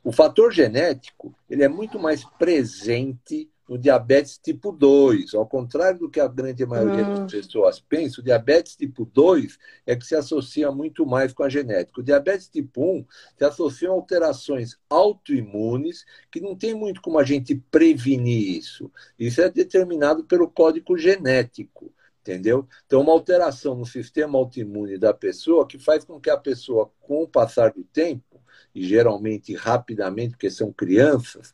O 0.04 0.12
fator 0.12 0.52
genético, 0.52 1.34
ele 1.50 1.64
é 1.64 1.70
muito 1.70 1.98
mais 1.98 2.26
presente 2.38 3.50
no 3.68 3.78
diabetes 3.78 4.38
tipo 4.38 4.72
2. 4.72 5.34
Ao 5.34 5.46
contrário 5.46 6.00
do 6.00 6.10
que 6.10 6.20
a 6.20 6.28
grande 6.28 6.66
maioria 6.66 7.04
das 7.04 7.20
ah. 7.22 7.26
pessoas 7.26 7.80
pensa, 7.80 8.22
o 8.22 8.24
diabetes 8.24 8.76
tipo 8.76 9.06
2 9.06 9.58
é 9.86 9.96
que 9.96 10.06
se 10.06 10.16
associa 10.16 10.72
muito 10.72 11.06
mais 11.06 11.34
com 11.34 11.44
a 11.44 11.50
genética. 11.50 12.02
O 12.02 12.04
diabetes 12.04 12.48
tipo 12.48 12.84
1 12.84 13.06
se 13.38 13.46
associa 13.46 13.90
a 13.90 13.92
alterações 13.92 14.78
autoimunes 14.90 16.06
que 16.32 16.42
não 16.42 16.56
tem 16.56 16.74
muito 16.74 17.02
como 17.02 17.20
a 17.20 17.24
gente 17.24 17.56
prevenir 17.72 18.58
isso. 18.58 18.92
Isso 19.18 19.42
é 19.42 19.50
determinado 19.50 20.24
pelo 20.24 20.50
código 20.50 20.98
genético. 20.98 21.92
Entendeu? 22.22 22.66
Então, 22.86 23.02
uma 23.02 23.12
alteração 23.12 23.76
no 23.76 23.86
sistema 23.86 24.38
autoimune 24.40 24.98
da 24.98 25.14
pessoa 25.14 25.68
que 25.68 25.78
faz 25.78 26.06
com 26.06 26.22
que 26.22 26.30
a 26.30 26.38
pessoa, 26.38 26.90
com 27.02 27.24
o 27.24 27.28
passar 27.28 27.74
do 27.74 27.84
tempo, 27.84 28.42
e 28.74 28.84
geralmente 28.88 29.54
rapidamente, 29.54 30.32
porque 30.32 30.50
são 30.50 30.72
crianças, 30.72 31.54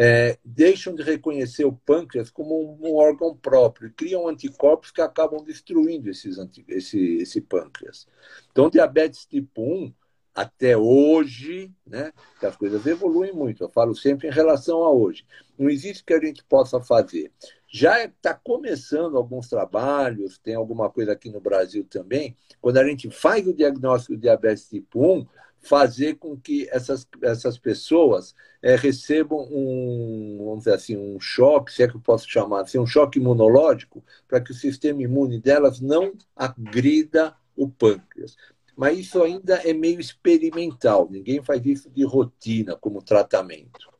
é, 0.00 0.38
deixam 0.44 0.94
de 0.94 1.02
reconhecer 1.02 1.64
o 1.64 1.72
pâncreas 1.72 2.30
como 2.30 2.78
um, 2.80 2.94
órgão 2.94 3.36
próprio, 3.36 3.92
criam 3.92 4.28
anticorpos 4.28 4.92
que 4.92 5.00
acabam 5.00 5.42
destruindo 5.42 6.08
esses 6.08 6.38
esse, 6.68 7.16
esse 7.16 7.40
pâncreas. 7.40 8.06
Então, 8.52 8.70
diabetes 8.70 9.26
tipo 9.26 9.60
1, 9.60 9.92
até 10.32 10.76
hoje, 10.76 11.74
né, 11.84 12.12
que 12.38 12.46
as 12.46 12.54
coisas 12.56 12.86
evoluem 12.86 13.32
muito, 13.32 13.64
eu 13.64 13.68
falo 13.68 13.92
sempre 13.92 14.28
em 14.28 14.30
relação 14.30 14.84
a 14.84 14.92
hoje, 14.92 15.26
não 15.58 15.68
existe 15.68 16.04
que 16.04 16.14
a 16.14 16.20
gente 16.20 16.44
possa 16.44 16.80
fazer. 16.80 17.32
Já 17.66 18.04
está 18.04 18.32
começando 18.34 19.16
alguns 19.16 19.48
trabalhos, 19.48 20.38
tem 20.38 20.54
alguma 20.54 20.88
coisa 20.88 21.10
aqui 21.10 21.28
no 21.28 21.40
Brasil 21.40 21.84
também, 21.90 22.36
quando 22.60 22.76
a 22.76 22.86
gente 22.86 23.10
faz 23.10 23.48
o 23.48 23.52
diagnóstico 23.52 24.14
de 24.14 24.22
diabetes 24.22 24.68
tipo 24.68 25.04
1, 25.04 25.26
fazer 25.68 26.14
com 26.14 26.34
que 26.34 26.66
essas, 26.70 27.06
essas 27.22 27.58
pessoas 27.58 28.34
é, 28.62 28.74
recebam 28.74 29.46
um, 29.50 30.38
vamos 30.40 30.60
dizer 30.60 30.72
assim, 30.72 30.96
um 30.96 31.20
choque, 31.20 31.70
se 31.70 31.82
é 31.82 31.88
que 31.88 31.94
eu 31.94 32.00
posso 32.00 32.28
chamar 32.28 32.62
assim, 32.62 32.78
um 32.78 32.86
choque 32.86 33.18
imunológico, 33.18 34.02
para 34.26 34.40
que 34.40 34.50
o 34.50 34.54
sistema 34.54 35.02
imune 35.02 35.38
delas 35.38 35.78
não 35.78 36.14
agrida 36.34 37.34
o 37.54 37.68
pâncreas. 37.68 38.34
Mas 38.74 38.98
isso 38.98 39.22
ainda 39.22 39.56
é 39.56 39.74
meio 39.74 40.00
experimental, 40.00 41.06
ninguém 41.10 41.42
faz 41.42 41.64
isso 41.66 41.90
de 41.90 42.02
rotina 42.02 42.74
como 42.74 43.02
tratamento, 43.02 43.90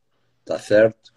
tá 0.46 0.59
certo? 0.59 1.12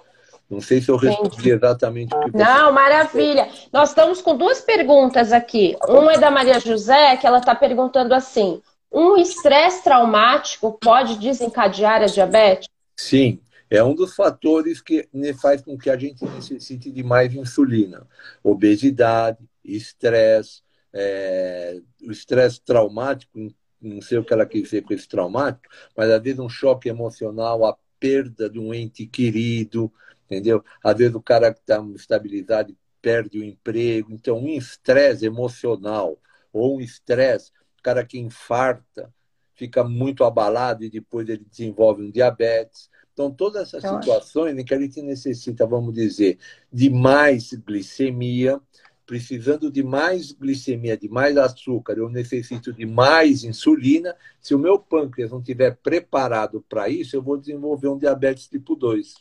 Não 0.50 0.60
sei 0.60 0.82
se 0.82 0.90
eu 0.90 0.98
respondi 0.98 1.50
exatamente 1.50 2.14
o 2.14 2.20
que 2.20 2.32
você 2.32 2.44
Não, 2.44 2.74
maravilha. 2.74 3.48
Nós 3.72 3.90
estamos 3.90 4.22
com 4.22 4.36
duas 4.36 4.60
perguntas 4.60 5.32
aqui. 5.32 5.78
Uma 5.88 6.16
é 6.16 6.18
da 6.18 6.30
Maria 6.30 6.60
José, 6.60 7.16
que 7.16 7.26
ela 7.26 7.38
está 7.38 7.56
perguntando 7.56 8.14
assim: 8.14 8.62
um 8.92 9.18
estresse 9.18 9.84
traumático 9.84 10.74
pode 10.74 11.18
desencadear 11.18 12.02
a 12.02 12.08
diabetes? 12.08 12.68
Sim, 12.96 13.40
é 13.70 13.82
um 13.84 13.96
dos 13.96 14.14
fatores 14.14 14.82
que 14.82 15.08
faz 15.42 15.62
com 15.62 15.78
que 15.78 15.90
a 15.90 15.98
gente 15.98 16.26
necessite 16.26 16.92
de 16.92 17.04
mais 17.04 17.34
insulina. 17.34 18.06
Obesidade, 18.44 19.40
estresse, 19.64 20.62
é, 20.94 21.80
o 22.04 22.12
estresse 22.12 22.62
traumático, 22.62 23.40
não 23.82 24.02
sei 24.02 24.18
o 24.18 24.24
que 24.24 24.34
ela 24.34 24.46
quer 24.46 24.62
dizer 24.62 24.84
com 24.84 24.94
esse 24.94 25.08
traumático, 25.08 25.74
mas 25.96 26.10
às 26.10 26.22
vezes 26.22 26.40
um 26.40 26.50
choque 26.50 26.90
emocional, 26.90 27.66
a 27.66 27.78
perda 28.00 28.50
de 28.50 28.60
um 28.60 28.74
ente 28.74 29.08
querido, 29.08 29.92
entendeu? 30.26 30.64
Às 30.84 30.98
vezes 30.98 31.16
o 31.16 31.22
cara 31.22 31.54
que 31.54 31.62
está 31.62 31.82
estabilizado 31.96 32.76
perde 33.02 33.40
o 33.40 33.44
emprego. 33.44 34.12
Então, 34.12 34.38
um 34.38 34.50
estresse 34.50 35.26
emocional 35.26 36.20
ou 36.54 36.78
um 36.78 36.82
estresse, 36.82 37.52
cara 37.82 38.06
que 38.06 38.18
infarta, 38.20 39.14
fica 39.54 39.84
muito 39.84 40.24
abalado 40.24 40.84
e 40.84 40.90
depois 40.90 41.30
ele 41.30 41.46
desenvolve 41.50 42.04
um 42.04 42.12
diabetes. 42.12 42.90
Então, 43.14 43.30
todas 43.32 43.68
essas 43.68 43.84
Eu 43.84 43.96
situações 43.96 44.54
acho. 44.54 44.62
em 44.62 44.66
que 44.66 44.74
a 44.74 44.80
gente 44.80 45.02
necessita, 45.02 45.66
vamos 45.66 45.94
dizer, 45.94 46.40
de 46.72 46.90
mais 46.90 47.54
glicemia, 47.54 48.60
precisando 49.06 49.70
de 49.70 49.84
mais 49.84 50.32
glicemia, 50.32 50.98
de 50.98 51.10
mais 51.10 51.38
açúcar, 51.38 51.98
eu 51.98 52.10
necessito 52.10 52.72
de 52.72 52.86
mais 52.86 53.44
insulina. 53.44 54.16
Se 54.40 54.56
o 54.56 54.60
meu 54.60 54.80
pâncreas 54.80 55.32
não 55.32 55.40
estiver 55.40 55.76
preparado 55.76 56.66
para 56.68 56.88
isso, 56.88 57.16
eu 57.16 57.22
vou 57.22 57.38
desenvolver 57.38 57.90
um 57.90 57.98
diabetes 57.98 58.48
tipo 58.48 58.76
2. 58.76 59.16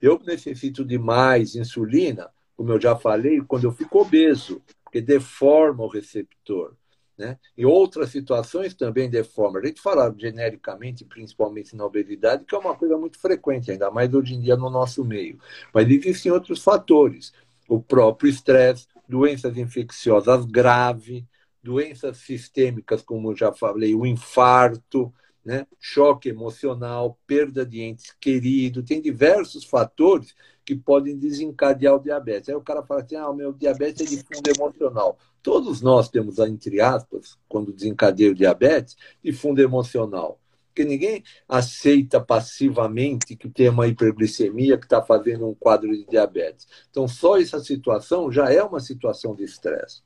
Eu 0.00 0.20
necessito 0.24 0.84
de 0.84 0.98
mais 0.98 1.56
insulina, 1.56 2.28
como 2.56 2.70
eu 2.70 2.80
já 2.80 2.94
falei, 2.94 3.40
quando 3.40 3.64
eu 3.64 3.72
fico 3.72 4.00
obeso, 4.00 4.62
porque 4.84 5.00
deforma 5.00 5.84
o 5.84 5.88
receptor. 5.88 6.76
Né? 7.22 7.38
Em 7.56 7.64
outras 7.64 8.10
situações 8.10 8.74
também 8.74 9.08
deforma. 9.08 9.60
A 9.60 9.64
gente 9.64 9.80
fala 9.80 10.12
genericamente, 10.18 11.04
principalmente 11.04 11.76
na 11.76 11.86
obesidade, 11.86 12.44
que 12.44 12.52
é 12.52 12.58
uma 12.58 12.74
coisa 12.74 12.98
muito 12.98 13.16
frequente, 13.16 13.70
ainda 13.70 13.92
mais 13.92 14.12
hoje 14.12 14.34
em 14.34 14.40
dia 14.40 14.56
no 14.56 14.68
nosso 14.68 15.04
meio. 15.04 15.38
Mas 15.72 15.88
existem 15.88 16.32
outros 16.32 16.64
fatores 16.64 17.32
o 17.68 17.80
próprio 17.80 18.28
estresse, 18.28 18.88
doenças 19.08 19.56
infecciosas 19.56 20.44
graves, 20.44 21.22
doenças 21.62 22.16
sistêmicas, 22.16 23.02
como 23.02 23.36
já 23.36 23.52
falei, 23.52 23.94
o 23.94 24.04
infarto, 24.04 25.14
né? 25.44 25.64
choque 25.78 26.28
emocional, 26.28 27.16
perda 27.24 27.64
de 27.64 27.82
entes 27.82 28.10
queridos, 28.20 28.84
tem 28.84 29.00
diversos 29.00 29.64
fatores 29.64 30.34
que 30.64 30.74
podem 30.74 31.18
desencadear 31.18 31.94
o 31.94 31.98
diabetes. 31.98 32.48
Aí 32.48 32.54
o 32.54 32.60
cara 32.60 32.82
fala 32.82 33.02
assim: 33.02 33.16
ah, 33.16 33.28
o 33.28 33.34
meu 33.34 33.52
diabetes 33.52 34.00
é 34.00 34.16
de 34.16 34.22
fundo 34.22 34.48
emocional. 34.48 35.18
Todos 35.42 35.80
nós 35.80 36.08
temos, 36.08 36.38
entre 36.38 36.80
aspas, 36.80 37.38
quando 37.48 37.72
desencadeia 37.72 38.30
o 38.30 38.34
diabetes, 38.34 38.96
de 39.22 39.32
fundo 39.32 39.60
emocional. 39.60 40.38
Porque 40.68 40.84
ninguém 40.84 41.22
aceita 41.46 42.18
passivamente 42.18 43.36
que 43.36 43.48
tem 43.48 43.68
uma 43.68 43.86
hiperglicemia 43.86 44.78
que 44.78 44.86
está 44.86 45.02
fazendo 45.02 45.46
um 45.46 45.54
quadro 45.54 45.90
de 45.90 46.06
diabetes. 46.06 46.66
Então, 46.90 47.06
só 47.06 47.38
essa 47.38 47.60
situação 47.60 48.32
já 48.32 48.50
é 48.50 48.62
uma 48.62 48.80
situação 48.80 49.34
de 49.34 49.44
estresse. 49.44 50.02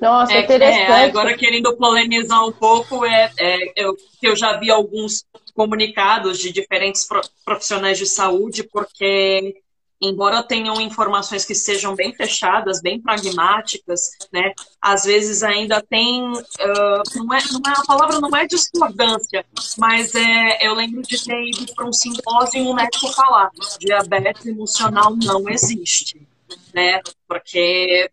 Nossa, 0.00 0.32
é, 0.32 0.42
interessante. 0.42 0.90
É, 0.90 1.04
agora, 1.04 1.36
querendo 1.36 1.76
polemizar 1.76 2.44
um 2.46 2.52
pouco, 2.52 3.04
é, 3.04 3.30
é, 3.38 3.72
eu, 3.76 3.96
eu 4.22 4.34
já 4.34 4.56
vi 4.56 4.70
alguns 4.70 5.24
comunicados 5.54 6.38
de 6.38 6.52
diferentes 6.52 7.06
profissionais 7.44 7.98
de 7.98 8.06
saúde, 8.06 8.62
porque 8.62 9.54
embora 10.00 10.42
tenham 10.42 10.80
informações 10.80 11.44
que 11.44 11.54
sejam 11.54 11.94
bem 11.94 12.14
fechadas, 12.14 12.80
bem 12.80 13.00
pragmáticas, 13.00 14.12
né, 14.32 14.54
às 14.80 15.04
vezes 15.04 15.42
ainda 15.42 15.82
tem, 15.82 16.32
uh, 16.32 17.02
não, 17.16 17.34
é, 17.34 17.40
não 17.52 17.70
é, 17.70 17.74
a 17.76 17.82
palavra 17.86 18.18
não 18.18 18.34
é 18.34 18.46
discordância, 18.46 19.44
mas 19.76 20.14
é, 20.14 20.66
eu 20.66 20.74
lembro 20.74 21.02
de 21.02 21.22
ter 21.22 21.42
ido 21.42 21.74
para 21.74 21.84
um 21.84 21.92
simpósio 21.92 22.62
e 22.62 22.66
um 22.66 22.72
médico 22.72 23.12
falar, 23.12 23.50
diabetes 23.78 24.46
emocional 24.46 25.14
não 25.14 25.46
existe, 25.50 26.26
né, 26.72 27.02
porque 27.28 28.10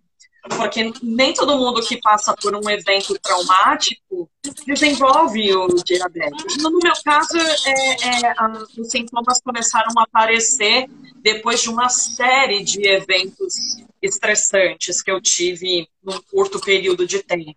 porque 0.56 0.92
nem 1.02 1.34
todo 1.34 1.58
mundo 1.58 1.82
que 1.82 2.00
passa 2.02 2.34
por 2.36 2.56
um 2.56 2.70
evento 2.70 3.18
traumático 3.20 4.30
desenvolve 4.66 5.54
o 5.54 5.68
diabetes. 5.84 6.58
No 6.58 6.72
meu 6.72 6.94
caso, 7.04 7.38
é, 7.38 8.28
é, 8.28 8.34
os 8.78 8.90
sintomas 8.90 9.42
começaram 9.42 9.92
a 9.98 10.04
aparecer 10.04 10.88
depois 11.18 11.62
de 11.62 11.70
uma 11.70 11.90
série 11.90 12.64
de 12.64 12.88
eventos 12.88 13.56
estressantes 14.02 15.02
que 15.02 15.12
eu 15.12 15.22
tive 15.22 15.88
num 16.04 16.22
curto 16.32 16.60
período 16.60 17.06
de 17.06 17.22
tempo. 17.24 17.56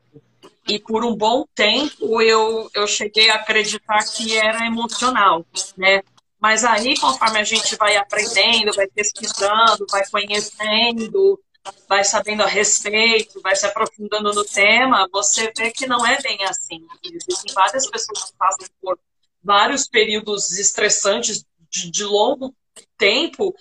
E 0.68 0.78
por 0.78 1.04
um 1.04 1.14
bom 1.14 1.44
tempo 1.54 2.20
eu, 2.22 2.70
eu 2.74 2.86
cheguei 2.86 3.30
a 3.30 3.36
acreditar 3.36 4.04
que 4.04 4.36
era 4.36 4.66
emocional, 4.66 5.44
né? 5.76 6.02
Mas 6.40 6.64
aí, 6.64 6.98
conforme 6.98 7.38
a 7.38 7.44
gente 7.44 7.76
vai 7.76 7.96
aprendendo, 7.96 8.72
vai 8.72 8.86
pesquisando, 8.86 9.86
vai 9.90 10.02
conhecendo, 10.10 11.38
vai 11.88 12.04
sabendo 12.04 12.42
a 12.42 12.46
respeito, 12.46 13.40
vai 13.40 13.54
se 13.54 13.66
aprofundando 13.66 14.32
no 14.32 14.44
tema, 14.44 15.08
você 15.12 15.52
vê 15.56 15.70
que 15.70 15.86
não 15.86 16.04
é 16.06 16.20
bem 16.20 16.42
assim. 16.44 16.86
Existem 17.04 17.54
várias 17.54 17.88
pessoas 17.88 18.30
que 18.30 18.36
passam 18.36 18.66
por 18.80 18.98
vários 19.42 19.88
períodos 19.88 20.58
estressantes 20.58 21.44
de, 21.70 21.90
de 21.90 22.04
longo 22.04 22.54
tempo 22.96 23.54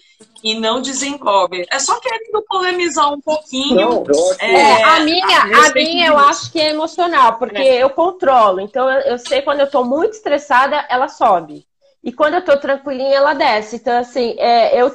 e 0.43 0.59
não 0.59 0.81
desencobre. 0.81 1.65
É 1.71 1.79
só 1.79 1.99
querendo 1.99 2.43
polemizar 2.47 3.12
um 3.12 3.19
pouquinho. 3.19 3.75
Não, 3.75 4.05
é, 4.39 4.53
é, 4.53 4.83
a 4.83 4.99
minha, 4.99 5.41
a 5.41 5.73
minha 5.73 6.07
eu 6.07 6.17
acho 6.17 6.51
que 6.51 6.59
é 6.59 6.69
emocional, 6.69 7.38
porque 7.38 7.57
é. 7.57 7.83
eu 7.83 7.89
controlo. 7.89 8.59
Então 8.59 8.89
eu, 8.89 9.01
eu 9.01 9.17
sei 9.17 9.41
quando 9.41 9.62
eu 9.62 9.65
estou 9.65 9.83
muito 9.83 10.13
estressada, 10.13 10.85
ela 10.89 11.07
sobe. 11.07 11.65
E 12.03 12.13
quando 12.13 12.35
eu 12.35 12.39
estou 12.39 12.57
tranquilinha, 12.57 13.15
ela 13.15 13.33
desce. 13.33 13.77
Então, 13.77 13.97
assim, 13.99 14.35
é, 14.38 14.81
eu 14.81 14.93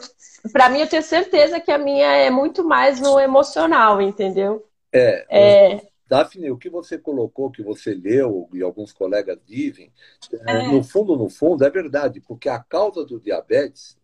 para 0.52 0.68
mim, 0.68 0.80
eu 0.80 0.88
tenho 0.88 1.02
certeza 1.02 1.60
que 1.60 1.70
a 1.70 1.78
minha 1.78 2.06
é 2.06 2.30
muito 2.30 2.64
mais 2.64 3.00
no 3.00 3.18
emocional, 3.18 4.00
entendeu? 4.00 4.66
É. 4.92 5.26
é... 5.28 5.94
Daphne, 6.06 6.50
o 6.50 6.58
que 6.58 6.68
você 6.68 6.98
colocou, 6.98 7.50
que 7.50 7.62
você 7.62 7.94
leu 7.94 8.48
e 8.52 8.62
alguns 8.62 8.92
colegas 8.92 9.38
dizem, 9.46 9.90
é. 10.46 10.52
é. 10.52 10.68
no 10.68 10.82
fundo, 10.82 11.16
no 11.16 11.28
fundo, 11.28 11.64
é 11.64 11.70
verdade, 11.70 12.20
porque 12.20 12.48
a 12.48 12.58
causa 12.58 13.04
do 13.04 13.18
diabetes, 13.18 13.98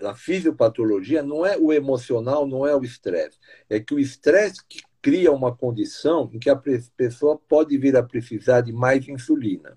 a 0.00 0.14
fisiopatologia, 0.14 1.22
não 1.22 1.44
é 1.44 1.56
o 1.58 1.72
emocional, 1.72 2.46
não 2.46 2.66
é 2.66 2.74
o 2.74 2.82
estresse. 2.82 3.38
É 3.68 3.80
que 3.80 3.94
o 3.94 3.98
estresse 3.98 4.64
que 4.68 4.80
cria 5.00 5.32
uma 5.32 5.54
condição 5.54 6.30
em 6.32 6.38
que 6.38 6.48
a 6.48 6.60
pessoa 6.96 7.36
pode 7.36 7.76
vir 7.76 7.96
a 7.96 8.02
precisar 8.02 8.60
de 8.60 8.72
mais 8.72 9.06
insulina. 9.08 9.76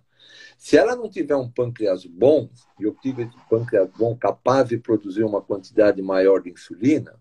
Se 0.57 0.77
ela 0.77 0.95
não 0.95 1.09
tiver 1.09 1.35
um 1.35 1.49
pâncreas 1.49 2.05
bom, 2.05 2.49
e 2.79 2.83
eu 2.83 2.95
tive 3.01 3.23
esse 3.23 3.37
pâncreas 3.49 3.89
bom 3.97 4.15
capaz 4.15 4.69
de 4.69 4.77
produzir 4.77 5.23
uma 5.23 5.41
quantidade 5.41 6.01
maior 6.01 6.41
de 6.41 6.49
insulina, 6.49 7.19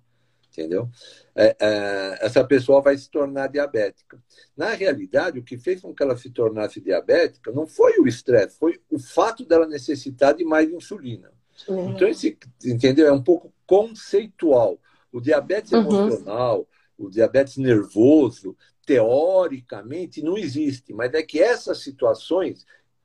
entendeu? 0.50 0.88
É, 1.34 1.56
é, 1.60 2.18
essa 2.20 2.44
pessoa 2.44 2.80
vai 2.80 2.96
se 2.96 3.10
tornar 3.10 3.48
diabética. 3.48 4.22
Na 4.56 4.70
realidade, 4.70 5.38
o 5.38 5.42
que 5.42 5.58
fez 5.58 5.80
com 5.80 5.92
que 5.92 6.02
ela 6.02 6.16
se 6.16 6.30
tornasse 6.30 6.80
diabética 6.80 7.50
não 7.50 7.66
foi 7.66 7.98
o 7.98 8.06
estresse, 8.06 8.56
foi 8.56 8.80
o 8.90 8.98
fato 8.98 9.44
dela 9.44 9.66
necessitar 9.66 10.34
de 10.34 10.44
mais 10.44 10.70
insulina. 10.70 11.32
Uhum. 11.68 11.90
Então, 11.90 12.08
esse, 12.08 12.38
entendeu? 12.64 13.06
É 13.06 13.12
um 13.12 13.22
pouco 13.22 13.52
conceitual. 13.66 14.78
O 15.12 15.20
diabetes 15.20 15.72
uhum. 15.72 15.80
emocional, 15.80 16.68
o 16.96 17.10
diabetes 17.10 17.56
nervoso, 17.56 18.56
teoricamente 18.86 20.22
não 20.22 20.36
existe, 20.36 20.92
mas 20.92 21.12
é 21.14 21.22
que 21.22 21.40
essas 21.40 21.78
situações 21.78 22.64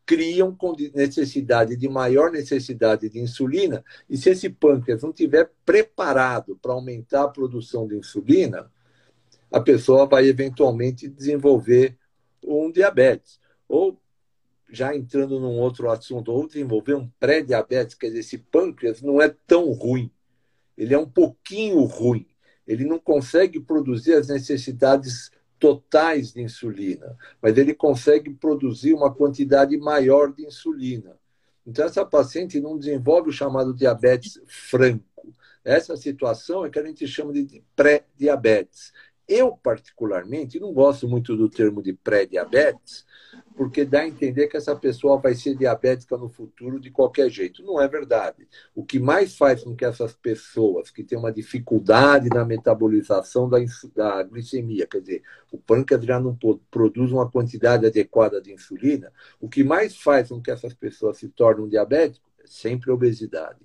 criam 0.09 0.57
necessidade 0.95 1.75
de 1.75 1.87
maior 1.87 2.31
necessidade 2.31 3.07
de 3.07 3.19
insulina, 3.19 3.85
e 4.09 4.17
se 4.17 4.31
esse 4.31 4.49
pâncreas 4.49 5.03
não 5.03 5.11
estiver 5.11 5.51
preparado 5.63 6.57
para 6.59 6.73
aumentar 6.73 7.25
a 7.25 7.27
produção 7.27 7.87
de 7.87 7.95
insulina, 7.95 8.71
a 9.51 9.59
pessoa 9.59 10.07
vai 10.07 10.25
eventualmente 10.25 11.07
desenvolver 11.07 11.95
um 12.43 12.71
diabetes. 12.71 13.39
Ou, 13.67 14.01
já 14.71 14.95
entrando 14.95 15.39
num 15.39 15.59
outro 15.59 15.91
assunto, 15.91 16.31
ou 16.31 16.47
desenvolver 16.47 16.95
um 16.95 17.07
pré-diabetes, 17.19 17.93
quer 17.93 18.07
dizer, 18.07 18.21
esse 18.21 18.39
pâncreas 18.39 19.03
não 19.03 19.21
é 19.21 19.29
tão 19.45 19.71
ruim, 19.73 20.09
ele 20.75 20.95
é 20.95 20.97
um 20.97 21.07
pouquinho 21.07 21.83
ruim, 21.83 22.25
ele 22.65 22.83
não 22.83 22.97
consegue 22.97 23.59
produzir 23.59 24.13
as 24.13 24.29
necessidades 24.29 25.29
totais 25.59 26.31
de 26.31 26.41
insulina, 26.41 27.17
mas 27.41 27.57
ele 27.57 27.73
consegue 27.73 28.33
produzir 28.33 28.93
uma 28.93 29.13
quantidade 29.13 29.77
maior 29.77 30.33
de 30.33 30.45
insulina. 30.45 31.17
Então, 31.67 31.85
essa 31.85 32.05
paciente 32.05 32.59
não 32.59 32.77
desenvolve 32.77 33.29
o 33.29 33.33
chamado 33.33 33.73
diabetes 33.73 34.41
franco. 34.47 35.05
Essa 35.63 35.95
situação 35.97 36.65
é 36.65 36.69
que 36.69 36.79
a 36.79 36.85
gente 36.85 37.05
chama 37.05 37.33
de 37.33 37.63
pré-diabetes. 37.75 38.93
Eu, 39.27 39.51
particularmente, 39.51 40.59
não 40.59 40.73
gosto 40.73 41.07
muito 41.07 41.37
do 41.37 41.47
termo 41.47 41.83
de 41.83 41.93
pré-diabetes, 41.93 43.05
porque 43.55 43.83
dá 43.83 44.01
a 44.01 44.07
entender 44.07 44.47
que 44.47 44.57
essa 44.57 44.75
pessoa 44.75 45.17
vai 45.17 45.35
ser 45.35 45.55
diabética 45.55 46.17
no 46.17 46.29
futuro 46.29 46.79
de 46.79 46.89
qualquer 46.89 47.29
jeito. 47.29 47.63
Não 47.63 47.81
é 47.81 47.87
verdade. 47.87 48.47
O 48.73 48.85
que 48.85 48.99
mais 48.99 49.35
faz 49.35 49.63
com 49.63 49.75
que 49.75 49.83
essas 49.83 50.13
pessoas 50.13 50.89
que 50.89 51.03
têm 51.03 51.17
uma 51.17 51.31
dificuldade 51.31 52.29
na 52.29 52.45
metabolização 52.45 53.49
da, 53.49 53.57
da 53.95 54.23
glicemia, 54.23 54.87
quer 54.87 55.01
dizer, 55.01 55.23
o 55.51 55.57
pâncreas 55.57 56.05
já 56.05 56.19
não 56.19 56.37
produz 56.71 57.11
uma 57.11 57.29
quantidade 57.29 57.85
adequada 57.85 58.41
de 58.41 58.53
insulina, 58.53 59.11
o 59.39 59.49
que 59.49 59.63
mais 59.63 59.97
faz 59.97 60.29
com 60.29 60.41
que 60.41 60.51
essas 60.51 60.73
pessoas 60.73 61.17
se 61.17 61.27
tornem 61.27 61.67
diabéticos 61.67 62.31
é 62.39 62.47
sempre 62.47 62.91
a 62.91 62.93
obesidade. 62.93 63.59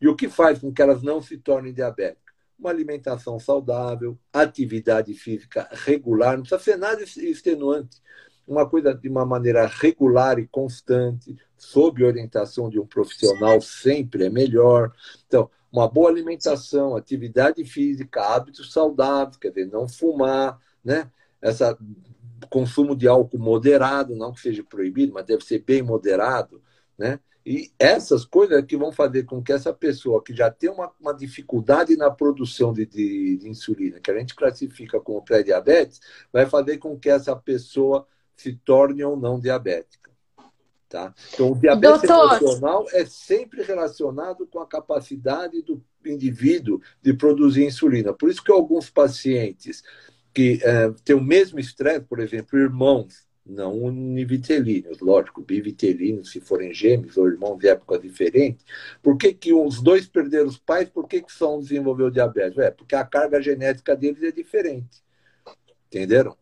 E 0.00 0.08
o 0.08 0.16
que 0.16 0.28
faz 0.28 0.58
com 0.58 0.72
que 0.72 0.82
elas 0.82 1.02
não 1.02 1.22
se 1.22 1.38
tornem 1.38 1.72
diabéticas? 1.72 2.34
Uma 2.58 2.70
alimentação 2.70 3.38
saudável, 3.38 4.18
atividade 4.32 5.12
física 5.14 5.68
regular, 5.72 6.36
não 6.36 6.42
precisa 6.42 6.60
ser 6.60 6.76
nada 6.76 7.02
extenuante 7.02 8.02
uma 8.46 8.68
coisa 8.68 8.94
de 8.94 9.08
uma 9.08 9.24
maneira 9.24 9.66
regular 9.66 10.38
e 10.38 10.46
constante, 10.46 11.36
sob 11.56 12.04
orientação 12.04 12.68
de 12.68 12.78
um 12.78 12.86
profissional, 12.86 13.60
sempre 13.60 14.26
é 14.26 14.30
melhor. 14.30 14.92
Então, 15.26 15.50
uma 15.72 15.88
boa 15.88 16.08
alimentação, 16.08 16.94
atividade 16.94 17.64
física, 17.64 18.22
hábitos 18.22 18.72
saudáveis, 18.72 19.36
quer 19.36 19.48
dizer, 19.48 19.66
não 19.66 19.88
fumar, 19.88 20.58
né? 20.84 21.10
Essa 21.40 21.76
consumo 22.50 22.94
de 22.94 23.08
álcool 23.08 23.38
moderado, 23.38 24.14
não 24.14 24.32
que 24.32 24.40
seja 24.40 24.62
proibido, 24.62 25.12
mas 25.12 25.24
deve 25.24 25.44
ser 25.44 25.60
bem 25.60 25.82
moderado, 25.82 26.62
né? 26.96 27.18
E 27.46 27.70
essas 27.78 28.24
coisas 28.24 28.64
que 28.64 28.76
vão 28.76 28.90
fazer 28.90 29.24
com 29.24 29.42
que 29.42 29.52
essa 29.52 29.72
pessoa 29.72 30.22
que 30.22 30.34
já 30.34 30.50
tem 30.50 30.70
uma, 30.70 30.90
uma 30.98 31.12
dificuldade 31.12 31.94
na 31.94 32.10
produção 32.10 32.72
de, 32.72 32.86
de, 32.86 33.36
de 33.36 33.48
insulina, 33.48 34.00
que 34.00 34.10
a 34.10 34.18
gente 34.18 34.34
classifica 34.34 34.98
como 34.98 35.22
pré-diabetes, 35.22 36.00
vai 36.32 36.46
fazer 36.46 36.78
com 36.78 36.98
que 36.98 37.10
essa 37.10 37.36
pessoa 37.36 38.06
se 38.36 38.54
torne 38.64 39.04
ou 39.04 39.16
não 39.16 39.38
diabética. 39.38 40.10
Tá? 40.88 41.12
Então, 41.32 41.52
o 41.52 41.58
diabetes 41.58 42.02
Doutor... 42.02 42.36
emocional 42.36 42.86
é 42.92 43.04
sempre 43.04 43.62
relacionado 43.62 44.46
com 44.46 44.60
a 44.60 44.66
capacidade 44.66 45.60
do 45.62 45.82
indivíduo 46.06 46.80
de 47.02 47.12
produzir 47.12 47.64
insulina. 47.64 48.12
Por 48.12 48.30
isso 48.30 48.44
que 48.44 48.52
alguns 48.52 48.90
pacientes 48.90 49.82
que 50.32 50.60
é, 50.62 50.92
têm 51.04 51.16
o 51.16 51.20
mesmo 51.20 51.58
estresse, 51.58 52.04
por 52.06 52.20
exemplo, 52.20 52.58
irmãos, 52.58 53.26
não 53.46 53.82
univitelíneos, 53.82 55.00
lógico, 55.00 55.42
bivitelíneos, 55.42 56.30
se 56.30 56.40
forem 56.40 56.72
gêmeos 56.72 57.16
ou 57.16 57.28
irmãos 57.28 57.58
de 57.58 57.68
época 57.68 57.98
diferente, 57.98 58.64
por 59.02 59.16
que, 59.18 59.34
que 59.34 59.52
os 59.52 59.82
dois 59.82 60.06
perderam 60.06 60.46
os 60.46 60.58
pais, 60.58 60.88
por 60.88 61.06
que, 61.06 61.20
que 61.20 61.32
só 61.32 61.56
um 61.56 61.60
desenvolveu 61.60 62.10
diabetes? 62.10 62.58
É, 62.58 62.70
porque 62.70 62.94
a 62.94 63.04
carga 63.04 63.40
genética 63.42 63.94
deles 63.94 64.22
é 64.22 64.32
diferente. 64.32 65.02
Entenderam? 65.88 66.36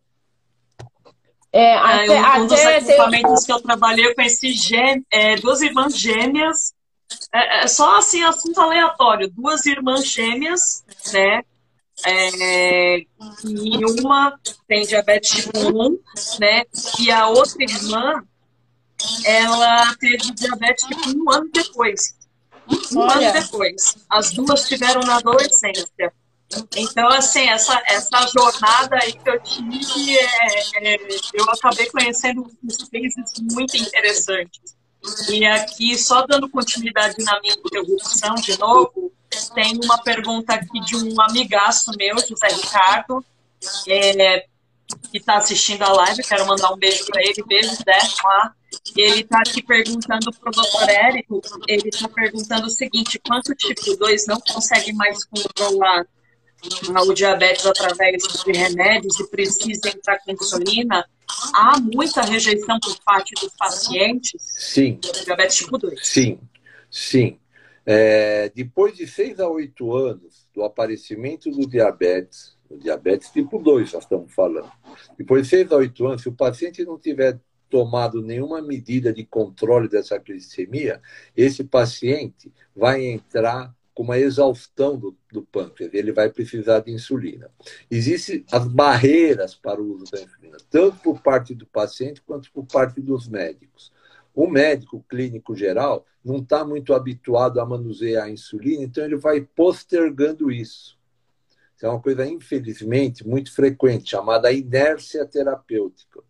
É, 1.53 1.75
ah, 1.75 2.01
até, 2.01 2.39
um, 2.39 2.43
um 2.43 2.47
dos 2.47 2.59
equipamentos 2.59 3.45
que 3.45 3.51
eu 3.51 3.61
trabalhei, 3.61 4.07
eu 4.07 4.15
conheci 4.15 4.53
gê, 4.53 5.03
é, 5.11 5.35
duas 5.35 5.61
irmãs 5.61 5.95
gêmeas, 5.95 6.73
é, 7.31 7.63
é, 7.63 7.67
só 7.67 7.97
assim, 7.97 8.23
assunto 8.23 8.59
aleatório, 8.59 9.29
duas 9.29 9.63
irmãs 9.67 10.07
gêmeas, 10.07 10.83
né? 11.13 11.43
É, 12.05 12.97
e 12.97 13.85
uma 14.01 14.37
tem 14.67 14.83
diabetes 14.83 15.29
tipo 15.29 15.59
1, 15.59 15.99
né? 16.39 16.63
E 16.99 17.11
a 17.11 17.27
outra 17.27 17.63
irmã, 17.63 18.23
ela 19.23 19.95
teve 19.97 20.31
diabetes 20.31 20.87
tipo 20.87 21.09
um 21.09 21.31
ano 21.31 21.49
depois. 21.53 22.15
Um 22.93 22.99
Olha. 22.99 23.29
ano 23.29 23.41
depois. 23.41 23.95
As 24.09 24.31
duas 24.31 24.67
tiveram 24.67 25.01
na 25.01 25.17
adolescência. 25.17 26.11
Então, 26.75 27.07
assim, 27.09 27.47
essa, 27.49 27.81
essa 27.85 28.27
jornada 28.27 28.97
aí 29.01 29.13
que 29.13 29.29
eu 29.29 29.39
tive, 29.41 30.17
é, 30.17 30.95
é, 30.95 30.97
eu 31.33 31.45
acabei 31.49 31.89
conhecendo 31.89 32.41
uns 32.63 32.77
cases 32.89 33.31
muito 33.51 33.77
interessantes. 33.77 34.75
E 35.29 35.45
aqui, 35.45 35.97
só 35.97 36.25
dando 36.25 36.49
continuidade 36.49 37.15
na 37.23 37.39
minha 37.41 37.53
interrupção 37.53 38.35
de 38.35 38.57
novo, 38.57 39.11
tem 39.53 39.79
uma 39.83 39.97
pergunta 40.01 40.53
aqui 40.53 40.79
de 40.81 40.95
um 40.95 41.21
amigaço 41.21 41.91
meu, 41.97 42.17
José 42.19 42.47
Ricardo, 42.47 43.23
é, 43.87 44.45
que 45.11 45.17
está 45.17 45.37
assistindo 45.37 45.83
a 45.83 45.91
live, 45.91 46.23
quero 46.23 46.45
mandar 46.45 46.71
um 46.71 46.77
beijo 46.77 47.05
para 47.05 47.21
ele, 47.21 47.43
beijo, 47.47 47.75
Zé, 47.75 48.21
lá. 48.23 48.53
Ele 48.95 49.21
está 49.21 49.39
aqui 49.39 49.61
perguntando 49.61 50.31
para 50.33 50.49
o 50.49 50.51
doutor 50.51 50.89
Érico, 50.89 51.41
ele 51.67 51.89
está 51.89 52.07
perguntando 52.07 52.67
o 52.67 52.69
seguinte, 52.69 53.21
quanto 53.25 53.53
tipo 53.55 53.95
2 53.97 54.25
não 54.27 54.39
consegue 54.39 54.93
mais 54.93 55.23
controlar 55.25 56.05
o 57.07 57.13
diabetes 57.13 57.65
através 57.65 58.23
de 58.23 58.51
remédios 58.51 59.19
e 59.19 59.27
precisa 59.27 59.89
entrar 59.89 60.19
com 60.19 60.31
insulina, 60.31 61.05
há 61.53 61.79
muita 61.79 62.21
rejeição 62.21 62.79
por 62.79 62.97
parte 63.03 63.33
dos 63.35 63.53
pacientes 63.55 64.41
sim. 64.41 64.99
diabetes 65.23 65.57
tipo 65.57 65.77
2. 65.77 65.99
Sim, 66.05 66.39
sim. 66.89 67.39
É, 67.85 68.49
depois 68.55 68.95
de 68.95 69.05
6 69.05 69.39
a 69.39 69.47
8 69.47 69.95
anos 69.95 70.47
do 70.53 70.63
aparecimento 70.63 71.51
do 71.51 71.67
diabetes, 71.67 72.55
o 72.69 72.77
diabetes 72.77 73.29
tipo 73.29 73.59
2 73.59 73.91
nós 73.93 74.03
estamos 74.03 74.33
falando, 74.33 74.71
depois 75.17 75.43
de 75.43 75.49
6 75.49 75.71
a 75.71 75.77
8 75.77 76.07
anos, 76.07 76.21
se 76.21 76.29
o 76.29 76.33
paciente 76.33 76.85
não 76.85 76.97
tiver 76.97 77.39
tomado 77.69 78.21
nenhuma 78.21 78.61
medida 78.61 79.11
de 79.11 79.25
controle 79.25 79.89
dessa 79.89 80.17
glicemia, 80.17 81.01
esse 81.35 81.63
paciente 81.63 82.53
vai 82.75 83.03
entrar 83.03 83.73
com 83.93 84.03
uma 84.03 84.17
exaustão 84.17 84.97
do, 84.97 85.15
do 85.31 85.43
pâncreas, 85.43 85.93
ele 85.93 86.11
vai 86.11 86.29
precisar 86.29 86.79
de 86.79 86.91
insulina. 86.91 87.49
Existem 87.89 88.43
as 88.51 88.67
barreiras 88.67 89.53
para 89.53 89.81
o 89.81 89.93
uso 89.93 90.11
da 90.11 90.21
insulina, 90.21 90.57
tanto 90.69 90.97
por 90.97 91.21
parte 91.21 91.53
do 91.53 91.65
paciente 91.67 92.21
quanto 92.21 92.51
por 92.51 92.65
parte 92.65 92.99
dos 92.99 93.27
médicos. 93.27 93.91
O 94.33 94.47
médico 94.47 95.05
clínico 95.07 95.55
geral 95.55 96.05
não 96.25 96.37
está 96.37 96.65
muito 96.65 96.93
habituado 96.93 97.59
a 97.59 97.65
manusear 97.65 98.25
a 98.25 98.29
insulina, 98.31 98.83
então 98.83 99.03
ele 99.03 99.15
vai 99.15 99.41
postergando 99.41 100.51
isso. 100.51 100.97
Isso 101.75 101.85
é 101.85 101.89
uma 101.89 102.01
coisa, 102.01 102.25
infelizmente, 102.25 103.27
muito 103.27 103.53
frequente, 103.53 104.09
chamada 104.09 104.51
inércia 104.51 105.25
terapêutica. 105.25 106.21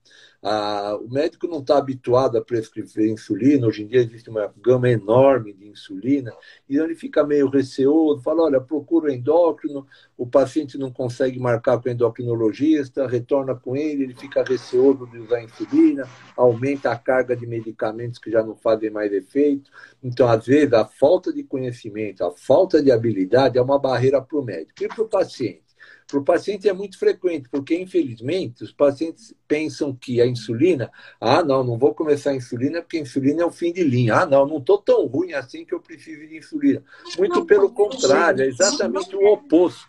Ah, 0.45 0.97
o 1.01 1.09
médico 1.09 1.47
não 1.47 1.59
está 1.59 1.77
habituado 1.77 2.37
a 2.37 2.43
prescrever 2.43 3.09
insulina, 3.09 3.65
hoje 3.65 3.83
em 3.83 3.87
dia 3.87 4.01
existe 4.01 4.29
uma 4.29 4.53
gama 4.61 4.89
enorme 4.89 5.53
de 5.53 5.69
insulina, 5.69 6.33
e 6.67 6.77
ele 6.77 6.95
fica 6.95 7.23
meio 7.23 7.49
receoso, 7.49 8.21
fala, 8.21 8.43
olha, 8.43 8.59
procura 8.59 9.09
o 9.09 9.13
endócrino, 9.13 9.87
o 10.17 10.27
paciente 10.27 10.77
não 10.77 10.91
consegue 10.91 11.39
marcar 11.39 11.81
com 11.81 11.87
o 11.87 11.91
endocrinologista, 11.91 13.07
retorna 13.07 13.55
com 13.55 13.73
ele, 13.73 14.03
ele 14.03 14.15
fica 14.15 14.43
receoso 14.43 15.07
de 15.07 15.19
usar 15.19 15.41
insulina, 15.41 16.07
aumenta 16.35 16.91
a 16.91 16.97
carga 16.97 17.37
de 17.37 17.47
medicamentos 17.47 18.19
que 18.19 18.29
já 18.29 18.43
não 18.43 18.55
fazem 18.55 18.89
mais 18.89 19.13
efeito. 19.13 19.71
Então, 20.03 20.27
às 20.27 20.45
vezes, 20.45 20.73
a 20.73 20.85
falta 20.85 21.31
de 21.31 21.43
conhecimento, 21.43 22.23
a 22.23 22.31
falta 22.31 22.83
de 22.83 22.91
habilidade 22.91 23.57
é 23.57 23.61
uma 23.61 23.79
barreira 23.79 24.21
para 24.21 24.37
o 24.37 24.43
médico 24.43 24.83
e 24.83 24.87
para 24.89 25.03
o 25.03 25.07
paciente. 25.07 25.72
Para 26.07 26.19
o 26.19 26.23
paciente 26.23 26.67
é 26.67 26.73
muito 26.73 26.97
frequente, 26.97 27.49
porque, 27.49 27.75
infelizmente, 27.75 28.63
os 28.63 28.71
pacientes 28.71 29.33
pensam 29.47 29.95
que 29.95 30.21
a 30.21 30.25
insulina, 30.25 30.91
ah, 31.19 31.43
não, 31.43 31.63
não 31.63 31.77
vou 31.77 31.93
começar 31.93 32.31
a 32.31 32.35
insulina 32.35 32.81
porque 32.81 32.97
a 32.97 33.01
insulina 33.01 33.43
é 33.43 33.45
o 33.45 33.51
fim 33.51 33.71
de 33.71 33.83
linha. 33.83 34.15
Ah, 34.15 34.25
não, 34.25 34.45
não 34.45 34.57
estou 34.57 34.77
tão 34.77 35.05
ruim 35.05 35.33
assim 35.33 35.65
que 35.65 35.73
eu 35.73 35.79
preciso 35.79 36.27
de 36.27 36.37
insulina. 36.37 36.83
Muito 37.17 37.45
pelo 37.45 37.71
contrário, 37.71 38.43
é 38.43 38.47
exatamente 38.47 39.15
o 39.15 39.25
oposto. 39.31 39.87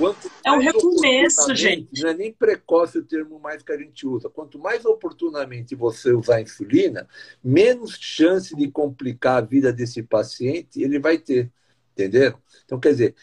Quanto 0.00 0.30
é 0.46 0.50
um 0.50 0.58
recomeço, 0.58 1.54
gente. 1.54 2.02
Não 2.02 2.08
é 2.08 2.14
nem 2.14 2.32
precoce 2.32 2.96
o 2.96 3.04
termo 3.04 3.38
mais 3.38 3.62
que 3.62 3.70
a 3.70 3.76
gente 3.76 4.06
usa. 4.06 4.30
Quanto 4.30 4.58
mais 4.58 4.86
oportunamente 4.86 5.74
você 5.74 6.10
usar 6.10 6.36
a 6.36 6.40
insulina, 6.40 7.06
menos 7.44 7.98
chance 8.00 8.56
de 8.56 8.70
complicar 8.70 9.36
a 9.36 9.46
vida 9.46 9.70
desse 9.70 10.02
paciente 10.02 10.82
ele 10.82 10.98
vai 10.98 11.18
ter. 11.18 11.52
Entenderam? 11.92 12.38
Então, 12.64 12.80
quer 12.80 12.92
dizer, 12.92 13.14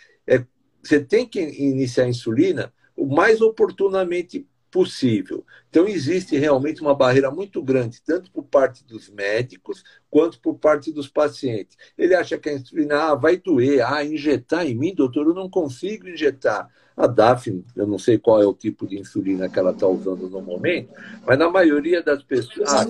você 0.88 1.00
tem 1.00 1.26
que 1.26 1.42
iniciar 1.42 2.06
a 2.06 2.10
insulina 2.10 2.74
o 2.96 3.06
mais 3.06 3.42
oportunamente 3.42 4.48
possível. 4.72 5.46
Então, 5.70 5.88
existe 5.88 6.38
realmente 6.38 6.82
uma 6.82 6.94
barreira 6.94 7.32
muito 7.32 7.62
grande, 7.64 8.02
tanto 8.06 8.32
por 8.32 8.44
parte 8.44 8.84
dos 8.86 9.10
médicos, 9.10 9.84
quanto 10.10 10.40
por 10.40 10.56
parte 10.56 10.92
dos 10.92 11.08
pacientes. 11.08 11.78
Ele 11.98 12.14
acha 12.14 12.38
que 12.38 12.50
a 12.50 12.54
insulina 12.54 13.12
ah, 13.12 13.16
vai 13.16 13.38
doer, 13.38 13.82
ah, 13.86 14.04
injetar 14.04 14.66
em 14.66 14.76
mim, 14.76 14.94
doutor, 14.94 15.26
eu 15.26 15.34
não 15.34 15.50
consigo 15.50 16.08
injetar. 16.08 16.70
A 16.96 17.06
DAF, 17.06 17.64
eu 17.76 17.86
não 17.86 18.00
sei 18.00 18.18
qual 18.18 18.42
é 18.42 18.46
o 18.46 18.54
tipo 18.54 18.88
de 18.88 19.00
insulina 19.00 19.48
que 19.48 19.60
ela 19.60 19.72
está 19.72 19.88
usando 19.88 20.28
no 20.30 20.42
momento, 20.42 20.92
mas 21.26 21.38
na 21.38 21.50
maioria 21.50 22.02
das 22.02 22.24
pessoas. 22.24 22.70
Ah, 22.72 22.88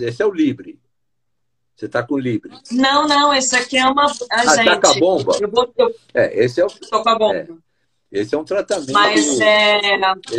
esse 0.00 0.22
é 0.22 0.26
o 0.26 0.32
Libre. 0.32 0.78
Você 1.76 1.86
está 1.86 2.02
com 2.02 2.14
o 2.14 2.18
Libre. 2.18 2.52
Não, 2.70 3.06
não, 3.08 3.34
esse 3.34 3.56
aqui 3.56 3.76
é 3.76 3.86
uma. 3.86 4.06
Ah, 4.30 4.56
gente, 4.56 4.64
tá 4.64 4.80
com 4.80 4.86
a 4.86 4.94
bomba? 4.98 5.38
Eu 5.40 5.50
vou, 5.50 5.72
eu... 5.76 5.94
É, 6.14 6.44
esse 6.44 6.60
é 6.60 6.64
o. 6.64 6.68
Estou 6.68 7.02
com 7.02 7.08
a 7.08 7.18
bomba. 7.18 7.36
É. 7.36 7.48
Esse 8.12 8.34
é 8.34 8.38
um 8.38 8.44
tratamento. 8.44 8.92
Mas 8.92 9.40
é, 9.40 9.80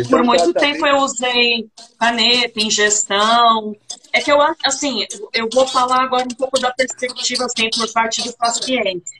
por 0.08 0.20
é 0.20 0.22
um 0.22 0.26
muito 0.26 0.54
tempo 0.54 0.86
eu 0.86 0.98
usei 0.98 1.68
caneta, 1.98 2.60
ingestão. 2.60 3.76
É 4.12 4.20
que 4.20 4.30
eu 4.30 4.38
assim, 4.64 5.04
eu 5.32 5.48
vou 5.52 5.66
falar 5.66 6.04
agora 6.04 6.24
um 6.24 6.36
pouco 6.36 6.60
da 6.60 6.72
perspectiva 6.72 7.44
assim, 7.46 7.68
por 7.70 7.92
parte 7.92 8.22
do 8.22 8.32
paciente. 8.36 9.10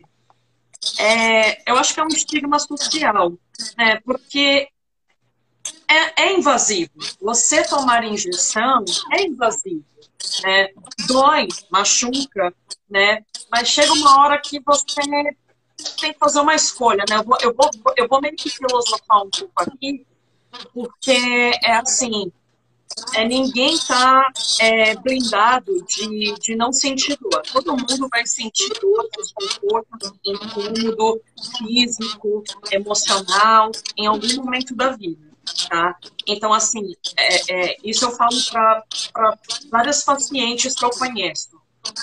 é, 1.00 1.68
eu 1.68 1.76
acho 1.76 1.92
que 1.92 1.98
é 1.98 2.04
um 2.04 2.08
estigma 2.08 2.60
social, 2.60 3.32
né? 3.76 4.00
Porque 4.04 4.68
é, 5.88 6.22
é 6.22 6.38
invasivo. 6.38 6.92
Você 7.20 7.64
tomar 7.64 8.04
injeção 8.04 8.84
é 9.12 9.22
invasivo, 9.22 9.84
né? 10.42 10.68
Dói, 11.06 11.48
machuca, 11.70 12.54
né? 12.88 13.24
Mas 13.50 13.68
chega 13.68 13.92
uma 13.92 14.20
hora 14.20 14.40
que 14.40 14.60
você 14.60 15.02
tem 16.00 16.12
que 16.12 16.18
fazer 16.18 16.40
uma 16.40 16.54
escolha, 16.54 17.04
né? 17.08 17.16
Eu 17.16 17.24
vou, 17.24 17.36
eu 17.40 17.54
vou, 17.54 17.70
eu 17.96 18.08
vou 18.08 18.20
meio 18.20 18.36
que 18.36 18.50
filosofar 18.50 19.22
um 19.22 19.30
pouco 19.30 19.52
aqui, 19.56 20.06
porque 20.72 21.52
é 21.62 21.72
assim, 21.74 22.32
é, 23.14 23.26
ninguém 23.26 23.74
está 23.74 24.30
é, 24.60 24.94
blindado 24.96 25.72
de, 25.84 26.34
de 26.40 26.56
não 26.56 26.72
sentir 26.72 27.18
dor. 27.20 27.42
Todo 27.52 27.76
mundo 27.76 28.08
vai 28.08 28.26
sentir 28.26 28.72
dor, 28.80 29.08
desconforto, 29.16 30.18
incômodo 30.24 31.20
físico, 31.58 32.44
emocional, 32.70 33.70
em 33.96 34.06
algum 34.06 34.34
momento 34.36 34.74
da 34.74 34.90
vida. 34.90 35.33
Tá? 35.68 35.96
Então, 36.26 36.52
assim, 36.52 36.94
é, 37.16 37.52
é, 37.52 37.76
isso 37.84 38.04
eu 38.04 38.10
falo 38.12 38.36
para 38.50 39.38
várias 39.70 40.04
pacientes 40.04 40.74
que 40.74 40.84
eu 40.84 40.90
conheço. 40.90 41.50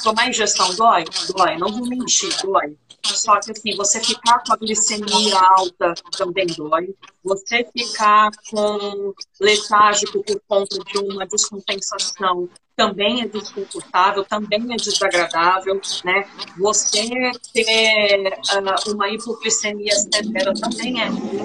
Tomar 0.04 0.30
injeção 0.30 0.76
dói? 0.76 1.06
Dói, 1.36 1.58
não 1.58 1.72
vou 1.72 1.88
mentir, 1.88 2.30
dói. 2.44 2.76
Só 3.04 3.40
que 3.40 3.52
assim, 3.52 3.76
você 3.76 4.00
ficar 4.00 4.44
com 4.44 4.54
a 4.54 4.58
glicemia 4.58 5.40
alta 5.40 5.94
também 6.18 6.46
dói. 6.46 6.94
Você 7.24 7.68
ficar 7.76 8.30
com 8.50 9.14
letárgico 9.40 10.24
por 10.24 10.42
conta 10.48 10.78
de 10.80 10.98
uma 11.00 11.26
descompensação 11.26 12.48
também 12.76 13.22
é 13.22 13.28
desconfortável, 13.28 14.24
também 14.24 14.74
é 14.74 14.76
desagradável, 14.76 15.80
né? 16.04 16.28
Você 16.58 17.32
ter 17.54 18.34
uh, 18.56 18.92
uma 18.94 19.10
hipoglicemia 19.10 19.94
severa 19.94 20.54
também 20.54 21.02
é 21.02 21.08
ruim, 21.08 21.40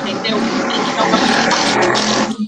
entendeu? 0.00 0.38
Então, 0.38 1.06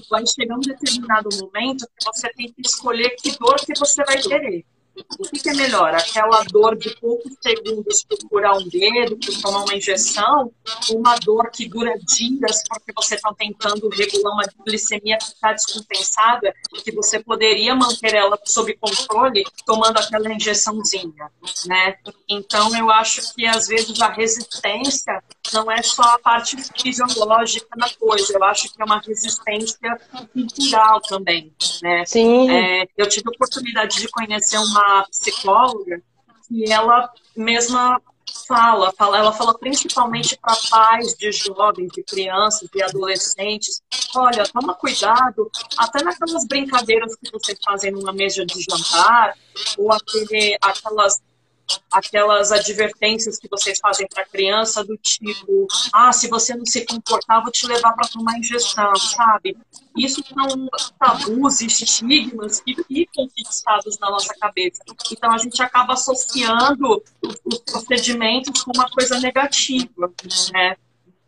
vai 0.09 0.25
chegar 0.25 0.55
um 0.55 0.59
determinado 0.59 1.29
momento 1.37 1.87
que 1.87 2.05
você 2.05 2.29
tem 2.33 2.51
que 2.51 2.61
escolher 2.65 3.15
que 3.15 3.37
dor 3.37 3.55
que 3.55 3.77
você 3.77 4.03
vai 4.03 4.17
querer. 4.17 4.65
O 4.95 5.23
que, 5.23 5.39
que, 5.39 5.49
é 5.49 5.53
melhor? 5.53 5.95
Aquela 5.95 6.43
dor 6.43 6.75
de 6.75 6.95
poucos 6.99 7.33
segundos 7.41 8.03
por 8.03 8.17
curar 8.29 8.55
um 8.55 8.67
dedo, 8.67 9.17
por 9.17 9.41
tomar 9.41 9.63
uma 9.63 9.73
injeção, 9.73 10.51
uma 10.91 11.15
dor 11.15 11.49
que 11.49 11.67
dura 11.67 11.97
dias 11.97 12.63
porque 12.69 12.93
você 12.95 13.15
está 13.15 13.33
tentando 13.33 13.89
regular 13.89 14.33
uma 14.33 14.43
glicemia 14.63 15.17
que 15.17 15.23
está 15.23 15.51
descompensada, 15.51 16.53
que 16.83 16.91
você 16.91 17.19
poderia 17.19 17.75
manter 17.75 18.13
ela 18.13 18.39
sob 18.45 18.71
controle 18.75 19.43
tomando 19.65 19.97
aquela 19.97 20.31
injeçãozinha, 20.31 21.31
né? 21.65 21.97
Então, 22.29 22.75
eu 22.77 22.91
acho 22.91 23.33
que 23.33 23.47
às 23.47 23.67
vezes 23.67 23.99
a 23.99 24.09
resistência 24.09 25.23
não 25.51 25.71
é 25.71 25.81
só 25.81 26.03
a 26.03 26.19
parte 26.19 26.55
fisiológica 26.79 27.67
da 27.75 27.89
coisa, 27.99 28.33
eu 28.33 28.43
acho 28.43 28.71
que 28.71 28.81
é 28.81 28.85
uma 28.85 28.99
resistência 28.99 29.99
cultural 30.31 31.01
também, 31.01 31.53
né? 31.81 32.05
Sim. 32.05 32.49
É, 32.49 32.87
eu 32.97 33.07
tive 33.09 33.27
a 33.27 33.31
oportunidade 33.31 33.99
de 33.99 34.07
conhecer 34.07 34.57
uma 34.57 35.05
psicóloga 35.09 36.01
que 36.47 36.71
ela 36.71 37.09
mesma 37.35 38.01
fala, 38.47 38.91
fala 38.93 39.17
ela 39.17 39.31
fala 39.31 39.57
principalmente 39.57 40.37
para 40.37 40.55
pais 40.69 41.13
de 41.15 41.31
jovens, 41.31 41.91
de 41.91 42.03
crianças, 42.03 42.69
de 42.73 42.81
adolescentes. 42.81 43.81
Olha, 44.15 44.43
toma 44.45 44.73
cuidado, 44.73 45.51
até 45.77 46.03
naquelas 46.03 46.45
brincadeiras 46.45 47.15
que 47.15 47.31
vocês 47.31 47.57
fazem 47.63 47.91
numa 47.91 48.11
mesa 48.11 48.45
de 48.45 48.61
jantar, 48.61 49.35
ou 49.77 49.91
aquele, 49.91 50.57
aquelas 50.61 51.21
aquelas 51.91 52.51
advertências 52.51 53.37
que 53.37 53.47
vocês 53.47 53.79
fazem 53.79 54.07
para 54.07 54.23
a 54.23 54.25
criança 54.25 54.83
do 54.83 54.97
tipo, 54.97 55.67
ah, 55.93 56.11
se 56.11 56.27
você 56.27 56.55
não 56.55 56.65
se 56.65 56.85
comportar, 56.85 57.41
vou 57.41 57.51
te 57.51 57.65
levar 57.67 57.93
para 57.93 58.07
tomar 58.07 58.37
injeção, 58.37 58.95
sabe? 58.95 59.57
Isso 59.95 60.23
são 60.23 60.67
tabus 60.99 61.61
e 61.61 61.67
estigmas 61.67 62.59
que 62.61 62.75
ficam 62.83 63.27
fixados 63.29 63.97
na 63.99 64.09
nossa 64.09 64.33
cabeça. 64.35 64.81
Então 65.11 65.31
a 65.31 65.37
gente 65.37 65.61
acaba 65.61 65.93
associando 65.93 67.03
os 67.21 67.59
procedimentos 67.59 68.63
com 68.63 68.71
uma 68.75 68.89
coisa 68.89 69.19
negativa, 69.19 70.11
né? 70.51 70.75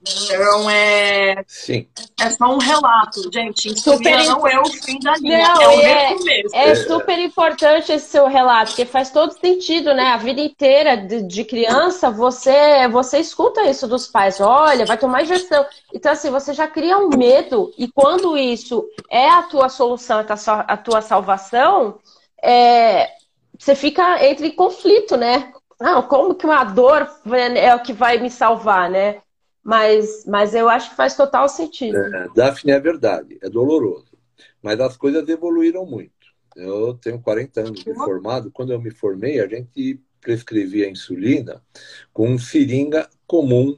Então 0.08 0.70
é. 0.70 1.44
Sim. 1.48 1.88
É 2.20 2.30
só 2.30 2.46
um 2.46 2.60
relato, 2.60 3.30
gente. 3.34 3.78
Super... 3.80 4.24
não 4.26 4.48
é 4.48 4.60
o 4.60 4.66
fim 4.66 5.00
da 5.00 5.16
linha, 5.18 5.48
não, 5.54 5.62
é 5.62 5.68
o 5.68 5.80
é, 5.82 6.08
recomeço. 6.08 6.56
É 6.56 6.76
super 6.76 7.20
importante 7.20 7.92
esse 7.92 8.08
seu 8.08 8.28
relato, 8.28 8.72
porque 8.72 8.86
faz 8.86 9.10
todo 9.10 9.38
sentido, 9.40 9.94
né? 9.94 10.12
A 10.12 10.18
vida 10.18 10.40
inteira 10.40 10.96
de, 10.96 11.24
de, 11.24 11.44
criança, 11.44 12.12
você, 12.12 12.88
você 12.88 13.20
escuta 13.20 13.64
isso 13.64 13.88
dos 13.88 14.08
pais. 14.08 14.40
Olha, 14.40 14.86
vai 14.86 14.98
tomar 14.98 15.24
injeção. 15.24 15.66
Então, 15.94 16.12
assim, 16.12 16.30
você 16.30 16.54
já 16.54 16.68
cria 16.68 16.98
um 16.98 17.10
medo, 17.10 17.74
e 17.78 17.88
quando 17.88 18.38
isso 18.38 18.86
é 19.10 19.28
a 19.28 19.44
tua 19.44 19.70
solução, 19.70 20.24
a 20.46 20.78
tua 20.78 21.02
salvação, 21.02 22.00
é, 22.42 23.10
você 23.58 23.76
fica 23.76 24.24
entre 24.26 24.52
conflito, 24.52 25.18
né? 25.18 25.52
Não, 25.80 26.04
como 26.04 26.36
que 26.36 26.46
uma 26.46 26.64
dor 26.64 27.10
é 27.56 27.76
o 27.76 27.82
que 27.82 27.92
vai 27.92 28.18
me 28.18 28.30
salvar, 28.30 28.90
né? 28.90 29.22
Mas, 29.66 30.24
mas 30.28 30.54
eu 30.54 30.70
acho 30.70 30.92
que 30.92 30.96
faz 30.96 31.16
total 31.16 31.50
sentido. 31.50 31.98
É, 31.98 32.30
Daphne 32.36 32.72
é 32.72 32.80
verdade, 32.80 33.40
é 33.42 33.50
doloroso. 33.50 34.16
Mas 34.62 34.80
as 34.80 34.96
coisas 34.96 35.28
evoluíram 35.28 35.88
muito. 35.88 36.14
Eu 36.56 36.94
tenho 36.94 37.20
40 37.20 37.62
anos 37.62 37.84
de 37.84 37.92
formado. 37.96 38.52
Quando 38.52 38.72
eu 38.72 38.80
me 38.80 38.92
formei, 38.92 39.40
a 39.40 39.48
gente 39.48 40.00
prescrevia 40.22 40.88
insulina 40.88 41.64
com 42.14 42.38
seringa 42.38 43.10
comum, 43.26 43.76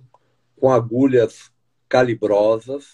com 0.60 0.70
agulhas 0.70 1.50
calibrosas. 1.88 2.86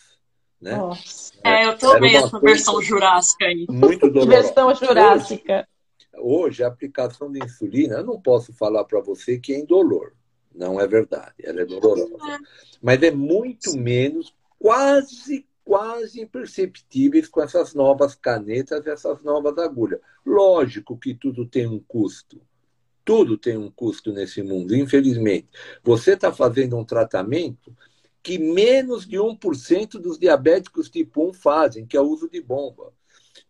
Né? 0.62 0.78
Nossa. 0.78 1.34
É, 1.44 1.66
eu 1.66 1.76
tomei 1.76 2.16
essa 2.16 2.40
versão 2.40 2.80
jurássica 2.80 3.46
aí. 3.46 3.66
Muito 3.68 4.08
dolorosa. 4.12 4.44
versão 4.44 4.76
jurássica. 4.76 5.68
Hoje, 6.14 6.46
hoje, 6.46 6.64
a 6.64 6.68
aplicação 6.68 7.32
de 7.32 7.44
insulina, 7.44 7.96
eu 7.96 8.06
não 8.06 8.22
posso 8.22 8.54
falar 8.54 8.84
para 8.84 9.02
você 9.02 9.40
que 9.40 9.52
é 9.52 9.58
indolor. 9.58 10.14
Não 10.54 10.80
é 10.80 10.88
verdade, 10.88 11.34
ela 11.40 11.62
é 11.62 11.66
dolorosa. 11.66 12.40
Mas 12.82 13.02
é 13.02 13.12
muito 13.12 13.76
menos, 13.78 14.34
quase, 14.60 15.46
quase 15.64 16.22
imperceptíveis 16.22 17.28
com 17.28 17.42
essas 17.42 17.74
novas 17.74 18.16
canetas 18.16 18.86
e 18.86 18.90
essas 18.90 19.24
novas 19.24 19.58
agulhas. 19.58 20.00
Lógico 20.26 20.98
que 20.98 21.14
tudo 21.14 21.46
tem 21.46 21.68
um 21.68 21.80
custo. 21.80 22.42
Tudo 23.04 23.38
tem 23.38 23.58
um 23.58 23.70
custo 23.70 24.14
nesse 24.14 24.42
mundo, 24.42 24.76
infelizmente. 24.76 25.50
Você 25.84 26.14
está 26.14 26.32
fazendo 26.32 26.78
um 26.78 26.86
tratamento 26.86 27.76
que 28.22 28.38
menos 28.38 29.06
de 29.06 29.18
1% 29.18 30.00
dos 30.00 30.18
diabéticos 30.18 30.90
tipo 30.90 31.30
1 31.30 31.34
fazem, 31.34 31.86
que 31.86 31.98
é 31.98 32.02
o 32.02 32.08
uso 32.08 32.30
de 32.30 32.42
bomba. 32.42 32.94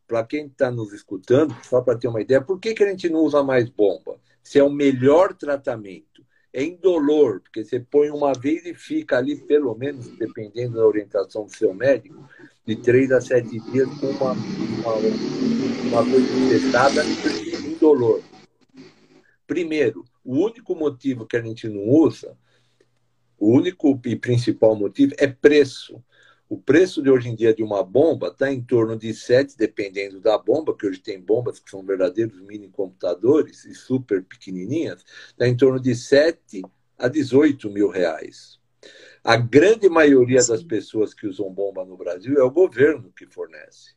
Para 0.07 0.23
quem 0.23 0.47
está 0.47 0.71
nos 0.71 0.91
escutando, 0.91 1.55
só 1.63 1.81
para 1.81 1.97
ter 1.97 2.07
uma 2.07 2.21
ideia, 2.21 2.41
por 2.41 2.59
que, 2.59 2.73
que 2.73 2.83
a 2.83 2.89
gente 2.89 3.07
não 3.09 3.19
usa 3.19 3.43
mais 3.43 3.69
bomba? 3.69 4.19
Se 4.41 4.57
é 4.57 4.63
o 4.63 4.71
melhor 4.71 5.33
tratamento 5.35 6.25
é 6.53 6.63
indolor, 6.63 7.41
porque 7.41 7.63
você 7.63 7.79
põe 7.79 8.11
uma 8.11 8.31
vez 8.33 8.63
e 8.65 8.75
fica 8.75 9.17
ali, 9.17 9.35
pelo 9.35 9.73
menos, 9.75 10.07
dependendo 10.09 10.77
da 10.77 10.85
orientação 10.85 11.45
do 11.45 11.55
seu 11.55 11.73
médico, 11.73 12.29
de 12.65 12.75
três 12.75 13.11
a 13.11 13.19
sete 13.19 13.59
dias 13.71 13.89
com 13.99 14.07
uma, 14.07 14.33
uma, 14.33 14.95
uma 15.87 16.03
coisa 16.03 16.49
testada 16.49 17.03
indolor. 17.83 18.21
Primeiro, 19.47 20.05
o 20.23 20.37
único 20.45 20.75
motivo 20.75 21.25
que 21.25 21.35
a 21.35 21.41
gente 21.41 21.67
não 21.67 21.81
usa, 21.89 22.37
o 23.37 23.51
único 23.51 23.99
e 24.05 24.15
principal 24.15 24.75
motivo 24.75 25.13
é 25.17 25.27
preço. 25.27 26.01
O 26.53 26.57
preço 26.59 27.01
de 27.01 27.09
hoje 27.09 27.29
em 27.29 27.35
dia 27.35 27.51
de 27.51 27.63
uma 27.63 27.81
bomba 27.83 28.27
está 28.27 28.53
em 28.53 28.61
torno 28.61 28.95
de 28.95 29.11
7, 29.11 29.57
dependendo 29.57 30.21
da 30.21 30.37
bomba, 30.37 30.77
que 30.77 30.85
hoje 30.85 30.99
tem 30.99 31.19
bombas 31.19 31.57
que 31.57 31.67
são 31.67 31.83
verdadeiros 31.83 32.39
mini 32.41 32.69
computadores 32.69 33.65
e 33.65 33.73
super 33.73 34.23
pequenininhas, 34.23 35.03
está 35.29 35.47
em 35.47 35.57
torno 35.57 35.79
de 35.79 35.95
7 35.95 36.61
a 36.95 37.07
18 37.07 37.71
mil 37.71 37.89
reais. 37.89 38.59
A 39.23 39.35
grande 39.35 39.89
maioria 39.89 40.41
Sim. 40.41 40.51
das 40.51 40.63
pessoas 40.63 41.11
que 41.11 41.25
usam 41.25 41.51
bomba 41.51 41.83
no 41.83 41.97
Brasil 41.97 42.37
é 42.37 42.43
o 42.43 42.51
governo 42.51 43.11
que 43.17 43.25
fornece. 43.25 43.95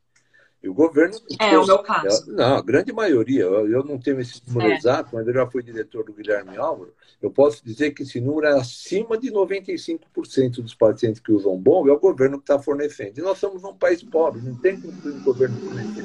E 0.62 0.68
o 0.68 0.74
governo. 0.74 1.16
É, 1.38 1.56
o 1.58 1.66
meu 1.66 1.78
caso. 1.78 2.32
Não, 2.32 2.56
a 2.56 2.62
grande 2.62 2.92
maioria. 2.92 3.42
Eu, 3.42 3.84
não 3.84 3.98
tenho 3.98 4.20
esse 4.20 4.42
número 4.46 4.72
é. 4.72 4.76
exato, 4.76 5.10
mas 5.14 5.26
eu 5.26 5.34
já 5.34 5.46
fui 5.46 5.62
diretor 5.62 6.04
do 6.04 6.12
Guilherme 6.12 6.56
Álvaro. 6.56 6.92
Eu 7.20 7.30
posso 7.30 7.64
dizer 7.64 7.92
que 7.92 8.02
esse 8.02 8.20
número 8.20 8.46
é 8.46 8.58
acima 8.58 9.16
de 9.16 9.30
95% 9.30 10.62
dos 10.62 10.74
pacientes 10.74 11.20
que 11.20 11.32
usam 11.32 11.56
bomba, 11.56 11.90
é 11.90 11.92
o 11.92 12.00
governo 12.00 12.38
que 12.38 12.44
está 12.44 12.58
fornecendo. 12.58 13.18
E 13.18 13.22
nós 13.22 13.38
somos 13.38 13.64
um 13.64 13.74
país 13.74 14.02
pobre, 14.02 14.42
não 14.42 14.54
tem 14.56 14.80
como 14.80 14.92
o 14.92 15.22
governo 15.22 15.56
fornecer 15.60 16.02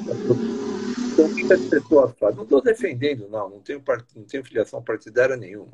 Então, 1.22 1.26
o 1.26 1.36
que 1.36 1.54
as 1.54 1.66
pessoas 1.66 2.14
fazem? 2.20 2.38
Não 2.38 2.44
estou 2.44 2.62
defendendo, 2.62 3.28
não, 3.30 3.50
não 3.50 3.60
tenho, 3.60 3.84
não 4.16 4.24
tenho 4.24 4.44
filiação 4.44 4.82
partidária 4.82 5.38
nenhuma. 5.38 5.74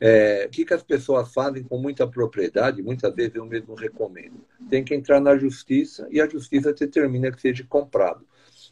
É, 0.00 0.44
o 0.46 0.50
que, 0.50 0.64
que 0.64 0.74
as 0.74 0.82
pessoas 0.82 1.32
fazem 1.32 1.64
com 1.64 1.76
muita 1.78 2.06
propriedade, 2.06 2.82
muitas 2.82 3.12
vezes 3.14 3.34
eu 3.34 3.44
mesmo 3.44 3.74
recomendo? 3.74 4.44
Tem 4.70 4.84
que 4.84 4.94
entrar 4.94 5.20
na 5.20 5.36
justiça 5.36 6.06
e 6.10 6.20
a 6.20 6.28
justiça 6.28 6.72
determina 6.72 7.32
que 7.32 7.40
seja 7.40 7.64
comprado. 7.68 8.24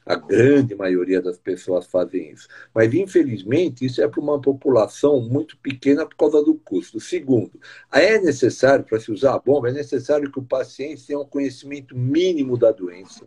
A 0.06 0.16
grande 0.16 0.74
maioria 0.74 1.20
das 1.20 1.38
pessoas 1.38 1.86
fazem 1.86 2.30
isso. 2.30 2.46
Mas, 2.74 2.92
infelizmente, 2.92 3.86
isso 3.86 4.02
é 4.02 4.06
para 4.06 4.20
uma 4.20 4.40
população 4.40 5.20
muito 5.20 5.56
pequena 5.58 6.06
por 6.06 6.14
causa 6.14 6.44
do 6.44 6.54
custo. 6.54 7.00
Segundo, 7.00 7.58
é 7.90 8.18
necessário, 8.20 8.84
para 8.84 9.00
se 9.00 9.10
usar 9.10 9.34
a 9.34 9.38
bomba, 9.38 9.70
é 9.70 9.72
necessário 9.72 10.30
que 10.30 10.38
o 10.38 10.44
paciente 10.44 11.06
tenha 11.06 11.18
um 11.18 11.24
conhecimento 11.24 11.96
mínimo 11.96 12.58
da 12.58 12.70
doença 12.70 13.26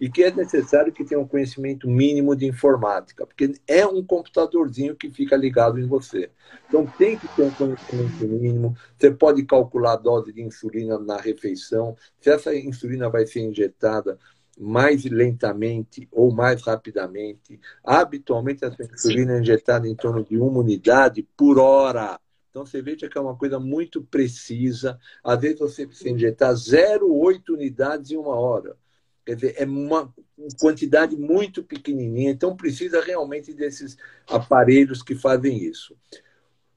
e 0.00 0.08
que 0.08 0.22
é 0.22 0.30
necessário 0.30 0.92
que 0.92 1.04
tenha 1.04 1.20
um 1.20 1.26
conhecimento 1.26 1.88
mínimo 1.88 2.36
de 2.36 2.46
informática, 2.46 3.26
porque 3.26 3.54
é 3.66 3.86
um 3.86 4.02
computadorzinho 4.02 4.94
que 4.94 5.10
fica 5.10 5.36
ligado 5.36 5.78
em 5.78 5.86
você. 5.86 6.30
Então 6.68 6.86
tem 6.98 7.18
que 7.18 7.28
ter 7.28 7.42
um 7.42 7.50
conhecimento 7.50 8.26
mínimo. 8.26 8.76
Você 8.96 9.10
pode 9.10 9.44
calcular 9.44 9.94
a 9.94 9.96
dose 9.96 10.32
de 10.32 10.42
insulina 10.42 10.98
na 10.98 11.16
refeição, 11.16 11.96
se 12.20 12.30
essa 12.30 12.54
insulina 12.54 13.08
vai 13.08 13.26
ser 13.26 13.40
injetada 13.40 14.18
mais 14.58 15.04
lentamente 15.04 16.08
ou 16.10 16.32
mais 16.32 16.62
rapidamente. 16.62 17.60
Habitualmente, 17.84 18.64
essa 18.64 18.82
insulina 18.82 19.36
é 19.36 19.40
injetada 19.40 19.88
em 19.88 19.94
torno 19.94 20.24
de 20.24 20.36
uma 20.36 20.60
unidade 20.60 21.26
por 21.36 21.58
hora. 21.58 22.18
Então, 22.50 22.66
você 22.66 22.82
veja 22.82 23.08
que 23.08 23.16
é 23.16 23.20
uma 23.20 23.36
coisa 23.36 23.60
muito 23.60 24.02
precisa. 24.02 24.98
Às 25.22 25.40
vezes, 25.40 25.60
você 25.60 25.86
precisa 25.86 26.10
injetar 26.10 26.52
0,8 26.52 27.50
unidades 27.50 28.10
em 28.10 28.16
uma 28.16 28.34
hora. 28.34 28.76
Quer 29.28 29.34
dizer, 29.34 29.54
é 29.58 29.66
uma 29.66 30.10
quantidade 30.58 31.14
muito 31.14 31.62
pequenininha. 31.62 32.30
Então, 32.30 32.56
precisa 32.56 32.98
realmente 33.02 33.52
desses 33.52 33.94
aparelhos 34.26 35.02
que 35.02 35.14
fazem 35.14 35.62
isso. 35.62 35.94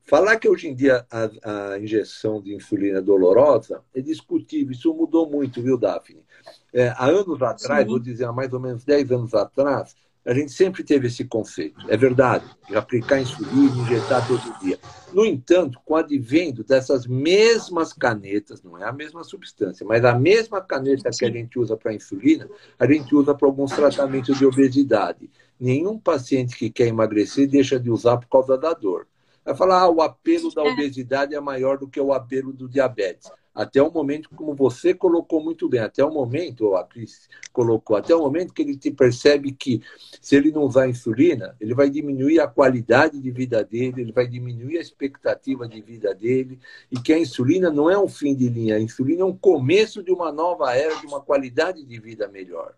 Falar 0.03 0.37
que 0.37 0.49
hoje 0.49 0.67
em 0.67 0.75
dia 0.75 1.05
a, 1.09 1.71
a, 1.71 1.79
injeção 1.79 2.41
de 2.41 2.53
insulina 2.53 2.97
é 2.97 3.01
dolorosa 3.01 3.81
é 3.95 4.01
discutível. 4.01 4.73
Isso 4.73 4.93
mudou 4.93 5.31
muito, 5.31 5.61
viu, 5.61 5.77
Daphne? 5.77 6.25
É, 6.73 6.89
há 6.89 7.05
anos 7.05 7.41
atrás, 7.41 7.83
Sim. 7.83 7.89
vou 7.89 7.99
dizer, 7.99 8.25
há 8.25 8.33
mais 8.33 8.51
ou 8.51 8.59
menos 8.59 8.83
10 8.83 9.13
anos 9.13 9.33
atrás, 9.33 9.95
a 10.25 10.33
gente 10.33 10.51
sempre 10.51 10.83
teve 10.83 11.07
esse 11.07 11.25
conceito. 11.25 11.79
É 11.89 11.97
verdade, 11.97 12.45
de 12.67 12.75
aplicar 12.75 13.19
insulina, 13.19 13.81
injetar 13.81 14.27
todo 14.27 14.59
dia. 14.59 14.77
No 15.11 15.25
entanto, 15.25 15.79
com 15.83 15.95
o 15.95 15.97
advento 15.97 16.63
dessas 16.63 17.07
mesmas 17.07 17.91
canetas, 17.91 18.61
não 18.63 18.77
é 18.77 18.83
a 18.83 18.93
mesma 18.93 19.23
substância, 19.23 19.85
mas 19.85 20.05
a 20.05 20.17
mesma 20.17 20.61
caneta 20.61 21.09
que 21.09 21.25
a 21.25 21.31
gente 21.31 21.57
usa 21.57 21.75
para 21.75 21.93
insulina, 21.93 22.47
a 22.79 22.85
gente 22.85 23.13
usa 23.15 23.33
para 23.33 23.47
alguns 23.47 23.71
tratamentos 23.71 24.37
de 24.37 24.45
obesidade. 24.45 25.29
Nenhum 25.59 25.97
paciente 25.97 26.55
que 26.55 26.69
quer 26.69 26.87
emagrecer 26.87 27.47
deixa 27.47 27.79
de 27.79 27.89
usar 27.89 28.17
por 28.17 28.27
causa 28.27 28.57
da 28.57 28.73
dor. 28.73 29.07
Vai 29.43 29.55
falar, 29.55 29.81
ah, 29.81 29.89
o 29.89 30.01
apelo 30.01 30.53
da 30.53 30.63
é. 30.63 30.71
obesidade 30.71 31.33
é 31.33 31.39
maior 31.39 31.77
do 31.77 31.87
que 31.87 31.99
o 31.99 32.13
apelo 32.13 32.53
do 32.53 32.69
diabetes. 32.69 33.29
Até 33.53 33.81
o 33.81 33.91
momento, 33.91 34.29
como 34.35 34.55
você 34.55 34.93
colocou 34.93 35.43
muito 35.43 35.67
bem, 35.67 35.81
até 35.81 36.03
o 36.03 36.11
momento, 36.11 36.67
ou 36.67 36.77
a 36.77 36.85
Cris 36.85 37.29
colocou, 37.51 37.97
até 37.97 38.15
o 38.15 38.19
momento 38.19 38.53
que 38.53 38.61
ele 38.61 38.77
te 38.77 38.91
percebe 38.91 39.51
que 39.51 39.81
se 40.21 40.35
ele 40.35 40.51
não 40.51 40.63
usar 40.63 40.87
insulina, 40.87 41.55
ele 41.59 41.73
vai 41.73 41.89
diminuir 41.89 42.39
a 42.39 42.47
qualidade 42.47 43.19
de 43.19 43.31
vida 43.31 43.63
dele, 43.63 44.01
ele 44.01 44.11
vai 44.13 44.25
diminuir 44.25 44.77
a 44.77 44.81
expectativa 44.81 45.67
de 45.67 45.81
vida 45.81 46.15
dele, 46.15 46.59
e 46.89 46.97
que 46.99 47.11
a 47.11 47.19
insulina 47.19 47.69
não 47.69 47.89
é 47.89 47.97
um 47.97 48.07
fim 48.07 48.33
de 48.33 48.47
linha, 48.47 48.77
a 48.77 48.79
insulina 48.79 49.23
é 49.23 49.25
um 49.25 49.35
começo 49.35 50.01
de 50.01 50.11
uma 50.11 50.31
nova 50.31 50.73
era, 50.73 50.95
de 50.95 51.05
uma 51.05 51.19
qualidade 51.19 51.83
de 51.83 51.99
vida 51.99 52.27
melhor. 52.29 52.73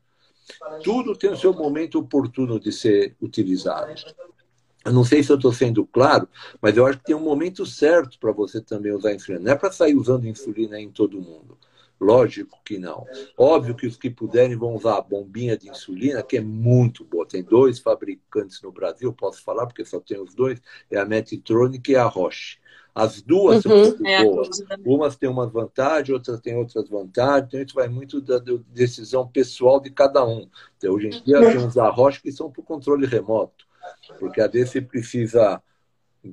Tudo 0.84 1.16
tem 1.16 1.32
o 1.32 1.38
seu 1.38 1.54
momento 1.54 2.00
oportuno 2.00 2.60
de 2.60 2.72
ser 2.72 3.16
utilizado. 3.22 3.94
Eu 4.86 4.92
não 4.92 5.06
sei 5.06 5.24
se 5.24 5.32
eu 5.32 5.38
estou 5.38 5.54
sendo 5.54 5.86
claro, 5.86 6.28
mas 6.62 6.76
eu 6.76 6.86
acho 6.86 7.00
que 7.00 7.06
tem 7.06 7.16
um 7.16 7.22
momento 7.22 7.66
certo 7.66 8.20
para 8.20 8.32
você 8.32 8.60
também 8.60 8.92
usar 8.92 9.14
insulina. 9.14 9.46
Não 9.46 9.52
é 9.52 9.56
para 9.56 9.72
sair 9.72 9.96
usando 9.96 10.28
insulina 10.28 10.80
em 10.80 10.90
todo 10.90 11.22
mundo. 11.22 11.58
Lógico 12.00 12.60
que 12.66 12.78
não. 12.78 13.06
Óbvio 13.38 13.76
que 13.76 13.88
os 13.88 13.96
que 13.96 14.10
puderem 14.10 14.58
vão 14.58 14.76
usar 14.76 14.98
a 14.98 15.02
bombinha 15.02 15.58
de 15.58 15.70
insulina, 15.70 16.22
que 16.22 16.38
é 16.38 16.42
muito 16.42 17.06
boa. 17.06 17.26
Tem 17.26 17.42
dois 17.42 17.80
fabricantes 17.80 18.62
no 18.62 18.74
Brasil, 18.74 19.14
posso 19.14 19.42
falar 19.42 19.66
porque 19.66 19.86
só 19.86 20.02
tem 20.02 20.20
os 20.20 20.36
dois, 20.36 20.62
é 20.92 20.98
a 20.98 21.06
Medtronic 21.06 21.92
e 21.92 21.96
a 21.96 22.04
Roche. 22.04 22.58
As 22.94 23.22
duas 23.22 23.66
uhum. 23.66 23.72
são 23.72 23.78
muito 23.78 24.06
é 24.06 24.24
boas. 24.24 24.64
Umas 24.86 25.16
têm 25.16 25.30
umas 25.30 25.52
vantagens, 25.52 26.10
outras 26.10 26.40
têm 26.42 26.56
outras 26.56 26.88
vantagens. 26.90 27.48
Então, 27.48 27.62
isso 27.62 27.74
vai 27.74 27.88
muito 27.88 28.22
da 28.22 28.40
decisão 28.68 29.28
pessoal 29.28 29.80
de 29.80 29.90
cada 29.90 30.26
um. 30.26 30.48
Então, 30.78 30.94
hoje 30.94 31.08
em 31.08 31.24
dia, 31.24 31.40
tem 31.40 31.58
uns 31.58 31.74
da 31.74 31.90
Roche 31.90 32.22
que 32.22 32.32
são 32.32 32.52
por 32.52 32.64
controle 32.64 33.08
remoto. 33.08 33.66
Porque 34.20 34.42
às 34.42 34.52
vezes 34.52 34.72
você 34.72 34.82
precisa 34.82 35.62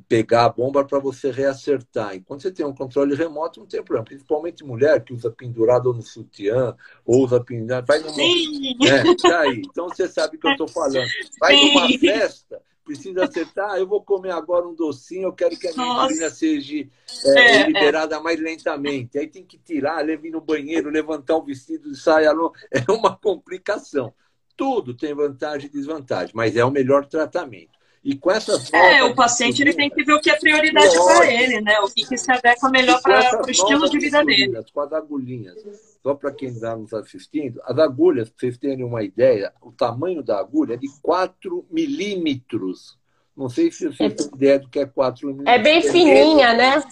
pegar 0.09 0.45
a 0.45 0.49
bomba 0.49 0.85
para 0.85 0.99
você 0.99 1.31
reacertar. 1.31 2.15
E 2.15 2.21
quando 2.21 2.43
você 2.43 2.51
tem 2.51 2.65
um 2.65 2.75
controle 2.75 3.15
remoto, 3.15 3.61
não 3.61 3.67
tem 3.67 3.83
problema. 3.83 4.05
Principalmente 4.05 4.65
mulher 4.65 5.03
que 5.03 5.13
usa 5.13 5.31
pendurado 5.31 5.93
no 5.93 6.03
sutiã, 6.03 6.77
ou 7.05 7.25
usa 7.25 7.43
pendurado. 7.43 7.87
Vai 7.87 7.99
numa. 7.99 8.15
Sim. 8.15 8.77
É, 8.85 9.17
tá 9.17 9.41
aí. 9.41 9.63
Então 9.67 9.89
você 9.89 10.07
sabe 10.07 10.37
o 10.37 10.41
que 10.41 10.47
eu 10.47 10.53
estou 10.53 10.69
falando. 10.69 11.09
Vai 11.41 11.57
Sim. 11.57 11.75
numa 11.75 11.99
festa, 11.99 12.63
precisa 12.85 13.25
acertar. 13.25 13.73
Ah, 13.73 13.79
eu 13.79 13.87
vou 13.87 14.03
comer 14.03 14.31
agora 14.31 14.67
um 14.67 14.75
docinho, 14.75 15.25
eu 15.25 15.33
quero 15.33 15.59
que 15.59 15.67
a 15.67 15.73
minha 15.73 16.05
urina 16.05 16.31
seja 16.31 16.77
é, 16.77 16.87
é, 17.27 17.57
é, 17.57 17.67
liberada 17.67 18.21
mais 18.21 18.41
lentamente. 18.41 19.19
Aí 19.19 19.27
tem 19.27 19.45
que 19.45 19.59
tirar, 19.59 20.05
levar 20.05 20.31
no 20.31 20.41
banheiro, 20.41 20.89
levantar 20.91 21.37
o 21.37 21.45
vestido 21.45 21.91
de 21.91 21.99
saia. 21.99 22.31
É 22.71 22.93
uma 22.93 23.17
complicação. 23.17 24.15
Tudo 24.61 24.93
tem 24.93 25.15
vantagem 25.15 25.71
e 25.71 25.73
desvantagem, 25.73 26.33
mas 26.35 26.55
é 26.55 26.63
o 26.63 26.71
melhor 26.71 27.07
tratamento. 27.07 27.81
E 28.05 28.15
com 28.15 28.31
essas 28.31 28.71
É, 28.75 29.03
o 29.03 29.15
paciente 29.15 29.63
ele 29.63 29.73
tem 29.73 29.89
que 29.89 30.05
ver 30.05 30.13
o 30.13 30.21
que 30.21 30.29
é 30.31 30.39
prioridade 30.39 30.95
para 30.95 31.33
ele, 31.33 31.63
né? 31.63 31.81
O 31.81 31.89
que, 31.89 32.07
que 32.07 32.19
se 32.19 32.31
adequa 32.31 32.69
melhor 32.69 33.01
para 33.01 33.43
o 33.43 33.51
estilo 33.51 33.89
de 33.89 33.99
vida 33.99 34.23
dele. 34.23 34.63
Com 34.71 34.81
as 34.83 34.93
agulhinhas, 34.93 35.57
só 36.03 36.15
para 36.15 36.31
quem 36.31 36.51
está 36.51 36.77
nos 36.77 36.93
assistindo, 36.93 37.59
as 37.65 37.79
agulhas, 37.79 38.29
para 38.29 38.39
vocês 38.39 38.59
terem 38.59 38.85
uma 38.85 39.03
ideia, 39.03 39.51
o 39.63 39.73
tamanho 39.73 40.23
da 40.23 40.39
agulha 40.39 40.75
é 40.75 40.77
de 40.77 40.91
4 41.01 41.65
milímetros. 41.71 42.99
Não 43.35 43.49
sei 43.49 43.73
se 43.73 43.91
vocês 43.91 44.15
têm 44.15 44.27
ideia 44.35 44.59
do 44.59 44.69
que 44.69 44.81
é 44.81 44.85
4 44.85 45.27
milímetros. 45.27 45.55
É 45.55 45.59
bem 45.59 45.81
fininha, 45.81 46.53
né? 46.53 46.85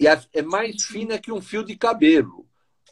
E 0.00 0.08
é 0.08 0.42
mais 0.42 0.82
fina 0.82 1.16
que 1.16 1.30
um 1.30 1.40
fio 1.40 1.64
de 1.64 1.76
cabelo. 1.76 2.44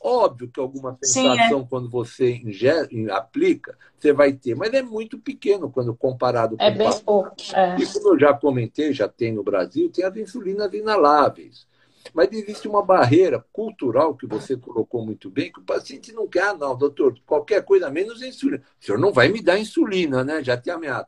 Óbvio 0.04 0.48
que 0.48 0.58
alguma 0.58 0.98
sensação 1.00 1.60
Sim, 1.60 1.64
é. 1.64 1.68
quando 1.68 1.88
você 1.88 2.34
ingere, 2.34 3.08
aplica, 3.10 3.78
você 3.96 4.12
vai 4.12 4.32
ter, 4.32 4.56
mas 4.56 4.74
é 4.74 4.82
muito 4.82 5.16
pequeno 5.16 5.70
quando 5.70 5.94
comparado 5.94 6.56
com 6.56 6.64
é 6.64 6.70
bem 6.72 6.90
pouco. 7.00 7.36
É. 7.54 7.76
E 7.76 7.86
como 7.86 8.08
eu 8.08 8.18
já 8.18 8.34
comentei, 8.34 8.92
já 8.92 9.06
tem 9.06 9.32
no 9.32 9.44
Brasil, 9.44 9.88
tem 9.90 10.04
as 10.04 10.16
insulinas 10.16 10.72
inaláveis. 10.74 11.68
Mas 12.12 12.32
existe 12.32 12.66
uma 12.66 12.84
barreira 12.84 13.44
cultural 13.52 14.16
que 14.16 14.26
você 14.26 14.56
colocou 14.56 15.06
muito 15.06 15.30
bem, 15.30 15.52
que 15.52 15.60
o 15.60 15.64
paciente 15.64 16.12
não 16.12 16.26
quer, 16.26 16.48
ah, 16.48 16.54
não, 16.54 16.76
doutor, 16.76 17.14
qualquer 17.24 17.64
coisa 17.64 17.88
menos 17.88 18.20
insulina. 18.22 18.62
O 18.80 18.84
senhor 18.84 18.98
não 18.98 19.12
vai 19.12 19.28
me 19.28 19.40
dar 19.40 19.56
insulina, 19.56 20.24
né? 20.24 20.42
Já 20.42 20.56
tem 20.56 20.72
ameaça. 20.72 21.06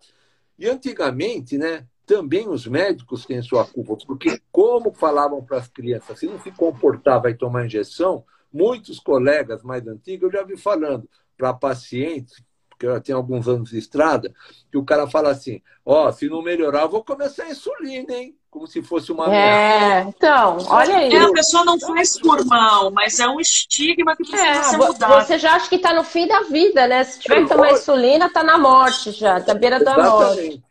E 0.57 0.69
antigamente, 0.69 1.59
né, 1.59 1.85
também 2.07 2.49
os 2.49 2.67
médicos 2.67 3.27
têm 3.27 3.43
sua 3.43 3.65
culpa, 3.67 3.97
porque 4.07 4.41
como 4.53 4.93
falavam 4.93 5.43
para 5.45 5.59
as 5.59 5.67
crianças, 5.67 6.19
se 6.19 6.27
não 6.27 6.41
se 6.41 6.53
comportar, 6.53 7.21
vai 7.21 7.35
tomar 7.35 7.67
injeção, 7.67 8.25
Muitos 8.55 9.01
colegas 9.01 9.65
mais 9.65 9.85
antigos 9.85 10.33
eu 10.33 10.39
já 10.39 10.47
vi 10.47 10.57
falando 10.57 11.11
para 11.37 11.53
pacientes, 11.53 12.41
porque 12.71 12.87
eu 12.87 12.95
já 12.95 13.01
tenho 13.01 13.19
alguns 13.19 13.49
anos 13.49 13.71
de 13.71 13.79
estrada, 13.79 14.33
que 14.71 14.79
o 14.79 14.85
cara 14.85 15.09
fala 15.09 15.31
assim: 15.31 15.61
ó, 15.85 16.07
oh, 16.07 16.13
se 16.13 16.29
não 16.29 16.41
melhorar, 16.41 16.83
eu 16.83 16.89
vou 16.89 17.03
começar 17.03 17.43
a 17.43 17.51
insulina, 17.51 18.15
hein? 18.15 18.37
Como 18.49 18.69
se 18.69 18.81
fosse 18.81 19.11
uma. 19.11 19.35
É, 19.35 20.03
então, 20.03 20.59
olha 20.69 20.99
aí. 20.99 21.13
É, 21.13 21.25
a 21.25 21.33
pessoa 21.33 21.65
não 21.65 21.81
faz 21.81 22.17
por 22.21 22.45
mal, 22.47 22.93
mas 22.93 23.19
é 23.19 23.27
um 23.27 23.41
estigma 23.41 24.15
que 24.15 24.23
precisa 24.23 24.49
é, 24.49 24.63
ser 24.63 24.77
mudado. 24.77 25.27
Você 25.27 25.37
já 25.37 25.57
acha 25.57 25.69
que 25.69 25.75
está 25.75 25.93
no 25.93 26.05
fim 26.05 26.29
da 26.29 26.43
vida, 26.43 26.87
né? 26.87 27.03
Se 27.03 27.19
tiver 27.19 27.43
que 27.43 27.49
tomar 27.49 27.73
insulina, 27.73 28.27
está 28.27 28.45
na 28.45 28.57
morte 28.57 29.11
já, 29.11 29.39
está 29.39 29.53
beira 29.53 29.83
da 29.83 29.97
morte. 29.97 30.63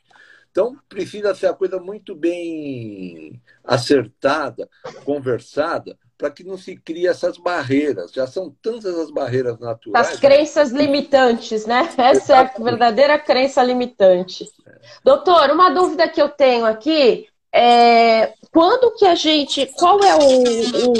Então, 0.50 0.78
precisa 0.88 1.34
ser 1.34 1.48
a 1.48 1.54
coisa 1.54 1.80
muito 1.80 2.16
bem 2.16 3.42
acertada, 3.64 4.70
conversada, 5.04 5.98
para 6.24 6.32
que 6.32 6.44
não 6.46 6.58
se 6.58 6.78
crie 6.78 7.06
essas 7.06 7.38
barreiras. 7.38 8.14
Já 8.14 8.26
são 8.26 8.50
tantas 8.62 8.98
as 8.98 9.12
barreiras 9.12 9.60
naturais. 9.60 10.08
As 10.08 10.18
crenças 10.18 10.72
limitantes, 10.72 11.66
né? 11.66 11.90
Essa 11.98 12.34
é 12.34 12.38
a 12.38 12.44
verdadeira 12.44 13.20
crença 13.20 13.62
limitante. 13.62 14.46
É. 14.66 14.80
Doutor, 15.04 15.50
uma 15.50 15.70
dúvida 15.72 16.08
que 16.08 16.22
eu 16.22 16.30
tenho 16.30 16.66
aqui 16.66 17.28
é 17.54 18.32
quando 18.54 18.96
que 18.96 19.06
a 19.06 19.16
gente. 19.16 19.66
Qual 19.78 20.02
é 20.02 20.16
o, 20.16 20.20
o 20.20 20.94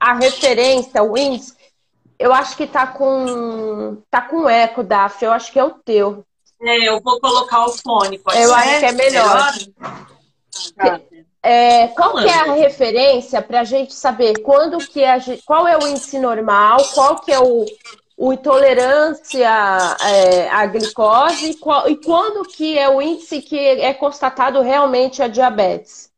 a 0.00 0.14
referência, 0.14 1.02
o 1.02 1.18
índice? 1.18 1.54
Eu 2.18 2.32
acho 2.32 2.56
que 2.56 2.66
tá 2.66 2.86
com. 2.86 3.98
tá 4.10 4.22
com 4.22 4.48
eco, 4.48 4.82
Daf. 4.82 5.22
Eu 5.22 5.32
acho 5.32 5.52
que 5.52 5.58
é 5.58 5.64
o 5.64 5.72
teu. 5.72 6.24
É, 6.62 6.88
eu 6.88 7.02
vou 7.02 7.20
colocar 7.20 7.66
o 7.66 7.68
fone, 7.68 8.18
pode 8.18 8.40
eu 8.40 8.48
ser? 8.48 8.54
acho 8.54 8.78
que 8.78 8.86
é 8.86 8.92
melhor. 8.92 9.52
melhor? 9.52 10.06
Tá. 10.74 11.00
É, 11.42 11.88
qual 11.88 12.16
que 12.16 12.28
é 12.28 12.34
a 12.34 12.52
referência 12.54 13.40
para 13.40 13.60
a 13.60 13.64
gente 13.64 13.94
saber 13.94 14.40
quando 14.42 14.78
que 14.78 15.04
a 15.04 15.18
gente, 15.18 15.42
qual 15.44 15.68
é 15.68 15.78
o 15.78 15.86
índice 15.86 16.18
normal, 16.18 16.78
qual 16.94 17.20
que 17.20 17.32
é 17.32 17.38
o, 17.38 17.64
o 18.16 18.32
intolerância 18.32 19.48
é, 20.02 20.48
à 20.50 20.66
glicose 20.66 21.50
e, 21.50 21.54
qual, 21.54 21.88
e 21.88 21.96
quando 21.96 22.42
que 22.42 22.76
é 22.76 22.88
o 22.88 23.00
índice 23.00 23.40
que 23.40 23.56
é 23.56 23.94
constatado 23.94 24.60
realmente 24.60 25.22
a 25.22 25.28
diabetes? 25.28 26.10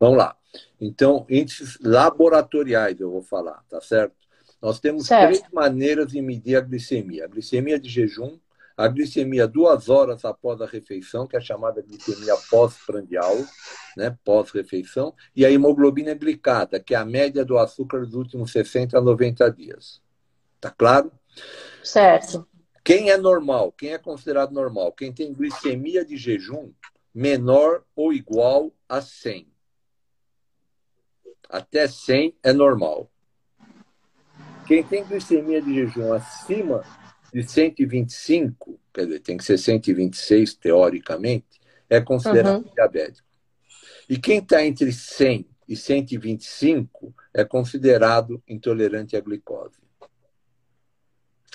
Vamos 0.00 0.18
lá. 0.18 0.36
Então, 0.80 1.24
índices 1.28 1.78
laboratoriais 1.80 3.00
eu 3.00 3.10
vou 3.10 3.22
falar, 3.22 3.62
tá 3.68 3.80
certo? 3.80 4.14
Nós 4.60 4.80
temos 4.80 5.06
certo. 5.06 5.38
três 5.38 5.52
maneiras 5.52 6.08
de 6.08 6.20
medir 6.20 6.56
a 6.56 6.60
glicemia: 6.60 7.24
a 7.24 7.28
glicemia 7.28 7.78
de 7.78 7.88
jejum, 7.88 8.38
a 8.78 8.86
glicemia 8.86 9.48
duas 9.48 9.88
horas 9.88 10.24
após 10.24 10.60
a 10.60 10.66
refeição, 10.66 11.26
que 11.26 11.36
é 11.36 11.40
chamada 11.40 11.82
glicemia 11.82 12.36
pós-prandial, 12.48 13.36
né, 13.96 14.16
pós-refeição, 14.24 15.12
e 15.34 15.44
a 15.44 15.50
hemoglobina 15.50 16.14
glicada, 16.14 16.78
que 16.78 16.94
é 16.94 16.96
a 16.96 17.04
média 17.04 17.44
do 17.44 17.58
açúcar 17.58 18.06
dos 18.06 18.14
últimos 18.14 18.52
60 18.52 18.96
a 18.96 19.00
90 19.00 19.50
dias. 19.50 20.00
Tá 20.60 20.70
claro? 20.70 21.10
Certo. 21.82 22.46
Quem 22.84 23.10
é 23.10 23.16
normal? 23.16 23.72
Quem 23.72 23.94
é 23.94 23.98
considerado 23.98 24.52
normal? 24.52 24.92
Quem 24.92 25.12
tem 25.12 25.34
glicemia 25.34 26.04
de 26.04 26.16
jejum 26.16 26.72
menor 27.12 27.82
ou 27.96 28.12
igual 28.12 28.72
a 28.88 29.00
100. 29.00 29.48
Até 31.50 31.88
100 31.88 32.36
é 32.44 32.52
normal. 32.52 33.10
Quem 34.68 34.84
tem 34.84 35.04
glicemia 35.04 35.60
de 35.60 35.74
jejum 35.74 36.12
acima 36.12 36.84
de 37.32 37.42
125, 37.42 38.78
quer 38.92 39.06
dizer, 39.06 39.20
tem 39.20 39.36
que 39.36 39.44
ser 39.44 39.58
126 39.58 40.54
teoricamente, 40.54 41.60
é 41.88 42.00
considerado 42.00 42.64
uhum. 42.64 42.72
diabético. 42.74 43.26
E 44.08 44.18
quem 44.18 44.38
está 44.38 44.64
entre 44.64 44.92
100 44.92 45.46
e 45.68 45.76
125 45.76 47.14
é 47.34 47.44
considerado 47.44 48.42
intolerante 48.48 49.16
à 49.16 49.20
glicose. 49.20 49.78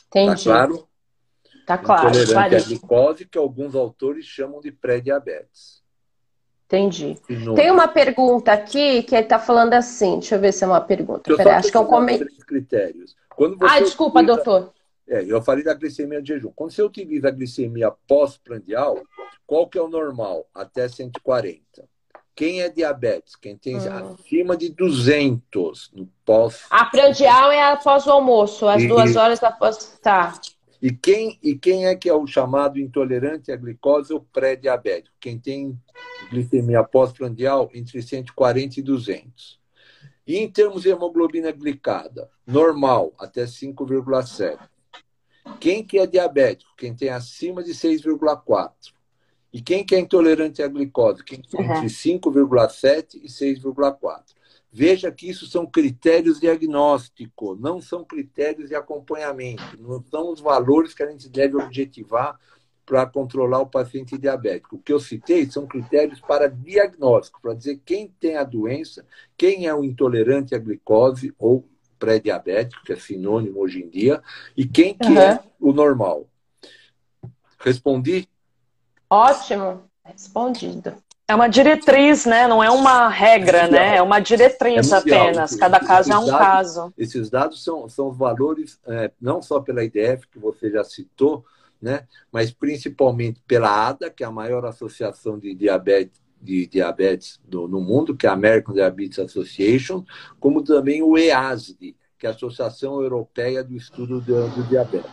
Entendi. 0.08 0.44
Tá 0.44 0.44
claro? 0.44 0.88
Tá 1.66 1.78
claro. 1.78 2.10
Intolerante 2.10 2.56
à 2.56 2.60
glicose, 2.60 3.26
que 3.26 3.38
alguns 3.38 3.74
autores 3.74 4.26
chamam 4.26 4.62
de 4.62 4.72
pré-diabetes. 4.72 5.82
Entendi. 6.68 7.16
Tem 7.56 7.70
uma 7.70 7.88
pergunta 7.88 8.52
aqui 8.52 9.04
que 9.04 9.16
está 9.16 9.38
falando 9.38 9.74
assim. 9.74 10.20
Deixa 10.20 10.36
eu 10.36 10.40
ver 10.40 10.52
se 10.52 10.64
é 10.64 10.68
uma 10.68 10.82
pergunta. 10.82 11.36
Peraí, 11.36 11.54
acho 11.54 11.70
que 11.70 11.78
é 11.78 11.80
um 11.80 11.86
comentário. 11.86 12.28
ah, 13.62 13.80
desculpa, 13.80 14.20
utiliza... 14.20 14.36
doutor. 14.44 14.74
É, 15.08 15.24
eu 15.24 15.42
falei 15.42 15.64
da 15.64 15.74
glicemia 15.74 16.22
de 16.22 16.30
jejum. 16.30 16.52
Quando 16.56 16.72
você 16.72 16.82
utiliza 16.82 17.28
a 17.28 17.32
glicemia 17.32 17.92
pós-prandial, 18.08 19.02
qual 19.46 19.68
que 19.68 19.78
é 19.78 19.82
o 19.82 19.88
normal? 19.88 20.48
Até 20.54 20.88
140. 20.88 21.62
Quem 22.36 22.62
é 22.62 22.70
diabetes? 22.70 23.36
Quem 23.36 23.56
tem 23.56 23.78
hum. 23.78 24.16
acima 24.16 24.58
de 24.58 24.70
200 24.70 25.92
no 25.94 26.10
pós. 26.26 26.66
A 26.70 26.86
prandial 26.86 27.52
é 27.52 27.62
após 27.72 28.08
o 28.08 28.12
almoço, 28.12 28.68
às 28.68 28.82
e... 28.82 28.88
duas 28.88 29.16
horas 29.16 29.44
após. 29.44 30.00
Tá. 30.02 30.34
E 30.82 30.92
quem, 30.92 31.40
e 31.42 31.56
quem 31.56 31.86
é 31.86 31.96
que 31.96 32.10
é 32.10 32.14
o 32.14 32.28
chamado 32.28 32.78
intolerante 32.78 33.52
à 33.52 33.56
glicose 33.56 34.12
ou 34.12 34.20
pré-diabético? 34.20 35.16
Quem 35.20 35.40
tem 35.40 35.80
glicemia 36.30 36.84
pós-prandial 36.84 37.70
entre 37.74 38.02
140 38.02 38.80
e 38.80 38.84
200. 38.84 39.60
E 40.26 40.38
em 40.38 40.50
termos 40.50 40.82
de 40.82 40.90
hemoglobina 40.90 41.52
glicada, 41.52 42.30
normal, 42.46 43.14
até 43.18 43.44
5,7. 43.44 44.58
Quem 45.60 45.84
que 45.84 46.00
é 46.00 46.08
diabético? 46.08 46.72
Quem 46.78 46.94
tem 46.94 47.10
acima 47.10 47.64
de 47.64 47.72
6,4. 47.72 48.72
E 49.52 49.62
quem 49.62 49.86
que 49.86 49.94
é 49.94 50.00
intolerante 50.00 50.64
à 50.64 50.68
glicose? 50.68 51.24
Quem 51.24 51.42
tem 51.42 51.62
entre 51.62 51.88
5,7 51.88 53.22
e 53.22 53.28
6,4. 53.28 54.22
Veja 54.72 55.12
que 55.12 55.30
isso 55.30 55.46
são 55.46 55.68
critérios 55.68 56.40
diagnósticos, 56.40 57.60
não 57.60 57.80
são 57.80 58.04
critérios 58.04 58.70
de 58.70 58.76
acompanhamento, 58.76 59.80
não 59.80 60.04
são 60.10 60.32
os 60.32 60.42
valores 60.42 60.96
que 60.96 61.04
a 61.04 61.12
gente 61.12 61.30
deve 61.30 61.56
objetivar 61.56 62.40
para 62.84 63.06
controlar 63.06 63.60
o 63.60 63.68
paciente 63.68 64.18
diabético. 64.18 64.78
O 64.78 64.80
que 64.80 64.92
eu 64.92 65.00
citei 65.00 65.46
são 65.46 65.68
critérios 65.68 66.20
para 66.20 66.50
diagnóstico, 66.50 67.40
para 67.40 67.54
dizer 67.54 67.82
quem 67.86 68.08
tem 68.20 68.36
a 68.36 68.44
doença, 68.44 69.06
quem 69.38 69.68
é 69.68 69.74
o 69.76 69.84
intolerante 69.84 70.56
à 70.56 70.58
glicose 70.58 71.34
ou 71.38 71.64
pré-diabético, 72.04 72.84
que 72.84 72.92
é 72.92 72.98
sinônimo 72.98 73.62
hoje 73.62 73.82
em 73.82 73.88
dia, 73.88 74.22
e 74.58 74.68
quem 74.68 74.94
que 74.94 75.08
uhum. 75.08 75.18
é 75.18 75.40
o 75.58 75.72
normal. 75.72 76.28
Respondi? 77.58 78.28
Ótimo, 79.10 79.84
respondido. 80.04 80.94
É 81.26 81.34
uma 81.34 81.48
diretriz, 81.48 82.26
né? 82.26 82.46
Não 82.46 82.62
é 82.62 82.70
uma 82.70 83.08
regra, 83.08 83.60
é 83.60 83.72
né? 83.72 83.96
É 83.96 84.02
uma 84.02 84.20
diretriz 84.20 84.92
é 84.92 84.98
apenas. 84.98 85.56
Cada 85.56 85.80
caso 85.80 86.12
é 86.12 86.18
um 86.18 86.26
dados, 86.26 86.40
caso. 86.40 86.94
Esses 86.98 87.30
dados 87.30 87.64
são, 87.64 87.88
são 87.88 88.12
valores, 88.12 88.78
é, 88.86 89.10
não 89.22 89.42
só 89.42 89.62
pela 89.62 89.82
IDF, 89.82 90.28
que 90.28 90.38
você 90.38 90.70
já 90.70 90.84
citou, 90.84 91.46
né? 91.82 92.06
mas 92.30 92.52
principalmente 92.52 93.42
pela 93.48 93.88
ADA, 93.88 94.10
que 94.10 94.26
é 94.26 94.28
a 94.28 94.32
maior 94.32 94.66
associação 94.66 95.40
de 95.40 95.56
diabetes, 95.56 96.22
de 96.44 96.68
diabetes 96.68 97.40
do, 97.46 97.68
no 97.68 97.80
mundo, 97.80 98.16
que 98.16 98.28
é 98.28 98.30
a 98.30 98.34
American 98.34 98.76
Diabetes 98.76 99.20
Association, 99.20 100.04
como 100.40 100.64
também 100.64 101.02
o 101.02 101.18
EASD, 101.18 101.96
que 102.18 102.26
é 102.26 102.30
a 102.30 102.34
Associação 102.34 103.02
Europeia 103.02 103.64
do 103.64 103.76
Estudo 103.76 104.20
do, 104.20 104.48
do 104.50 104.64
Diabetes. 104.64 105.12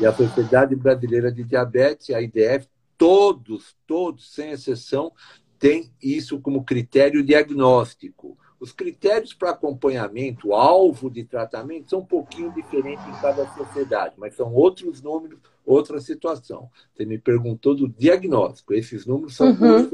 E 0.00 0.06
a 0.06 0.12
Sociedade 0.12 0.74
Brasileira 0.74 1.30
de 1.30 1.44
Diabetes, 1.44 2.10
a 2.10 2.20
IDF, 2.20 2.66
todos, 2.96 3.76
todos, 3.86 4.32
sem 4.34 4.50
exceção, 4.50 5.12
tem 5.58 5.92
isso 6.02 6.40
como 6.40 6.64
critério 6.64 7.22
diagnóstico. 7.22 8.36
Os 8.58 8.72
critérios 8.72 9.34
para 9.34 9.50
acompanhamento, 9.50 10.52
alvo 10.52 11.10
de 11.10 11.24
tratamento, 11.24 11.90
são 11.90 12.00
um 12.00 12.04
pouquinho 12.04 12.52
diferentes 12.52 13.04
em 13.06 13.20
cada 13.20 13.46
sociedade, 13.54 14.14
mas 14.16 14.34
são 14.34 14.52
outros 14.54 15.02
números, 15.02 15.38
outra 15.64 16.00
situação. 16.00 16.70
Você 16.92 17.04
me 17.04 17.18
perguntou 17.18 17.74
do 17.74 17.88
diagnóstico, 17.88 18.74
esses 18.74 19.06
números 19.06 19.36
são 19.36 19.48
uhum. 19.48 19.90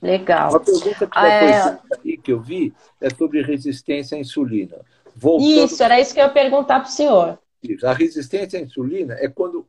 Legal. 0.00 0.50
Uma 0.50 0.60
pergunta 0.60 1.06
que, 1.06 1.18
é... 1.18 1.78
aí, 2.04 2.16
que 2.18 2.32
eu 2.32 2.40
vi 2.40 2.72
é 3.00 3.10
sobre 3.10 3.42
resistência 3.42 4.16
à 4.16 4.20
insulina. 4.20 4.76
Voltando... 5.14 5.64
Isso, 5.64 5.82
era 5.82 6.00
isso 6.00 6.14
que 6.14 6.20
eu 6.20 6.24
ia 6.24 6.30
perguntar 6.30 6.80
para 6.80 6.88
o 6.88 6.92
senhor. 6.92 7.38
A 7.84 7.92
resistência 7.92 8.58
à 8.58 8.62
insulina 8.62 9.14
é 9.14 9.28
quando 9.28 9.66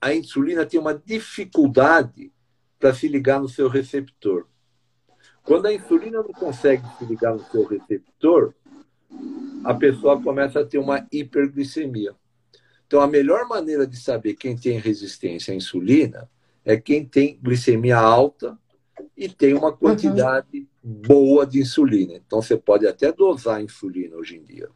a 0.00 0.14
insulina 0.14 0.64
tem 0.64 0.78
uma 0.78 0.94
dificuldade 0.94 2.30
para 2.78 2.94
se 2.94 3.08
ligar 3.08 3.40
no 3.40 3.48
seu 3.48 3.68
receptor. 3.68 4.46
Quando 5.42 5.66
a 5.66 5.72
insulina 5.72 6.22
não 6.22 6.32
consegue 6.32 6.84
se 6.98 7.04
ligar 7.04 7.32
no 7.32 7.44
seu 7.44 7.64
receptor, 7.64 8.54
a 9.64 9.74
pessoa 9.74 10.22
começa 10.22 10.60
a 10.60 10.64
ter 10.64 10.78
uma 10.78 11.06
hiperglicemia. 11.10 12.14
Então, 12.94 13.02
a 13.02 13.08
melhor 13.08 13.48
maneira 13.48 13.88
de 13.88 13.96
saber 13.96 14.34
quem 14.34 14.56
tem 14.56 14.78
resistência 14.78 15.52
à 15.52 15.56
insulina 15.56 16.30
é 16.64 16.76
quem 16.76 17.04
tem 17.04 17.36
glicemia 17.42 17.98
alta 17.98 18.56
e 19.16 19.28
tem 19.28 19.52
uma 19.52 19.72
quantidade 19.72 20.68
uhum. 20.80 21.02
boa 21.04 21.44
de 21.44 21.58
insulina. 21.58 22.14
Então, 22.14 22.40
você 22.40 22.56
pode 22.56 22.86
até 22.86 23.10
dosar 23.10 23.60
insulina 23.60 24.14
hoje 24.14 24.36
em 24.36 24.44
dia. 24.44 24.68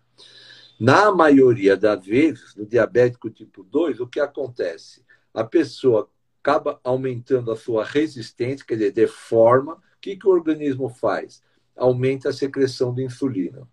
Na 0.81 1.13
maioria 1.13 1.77
das 1.77 2.05
vezes, 2.05 2.57
no 2.57 2.67
diabético 2.67 3.31
tipo 3.31 3.63
2, 3.63 4.01
o 4.01 4.07
que 4.09 4.19
acontece? 4.19 5.05
A 5.33 5.45
pessoa 5.45 6.11
acaba 6.43 6.81
aumentando 6.83 7.53
a 7.53 7.57
sua 7.57 7.85
resistência, 7.85 8.67
quer 8.67 8.75
dizer, 8.75 8.91
deforma. 8.91 9.75
O 9.75 10.01
que, 10.01 10.17
que 10.17 10.27
o 10.27 10.33
organismo 10.33 10.89
faz? 10.89 11.41
Aumenta 11.77 12.31
a 12.31 12.33
secreção 12.33 12.93
de 12.93 13.05
insulina. 13.05 13.65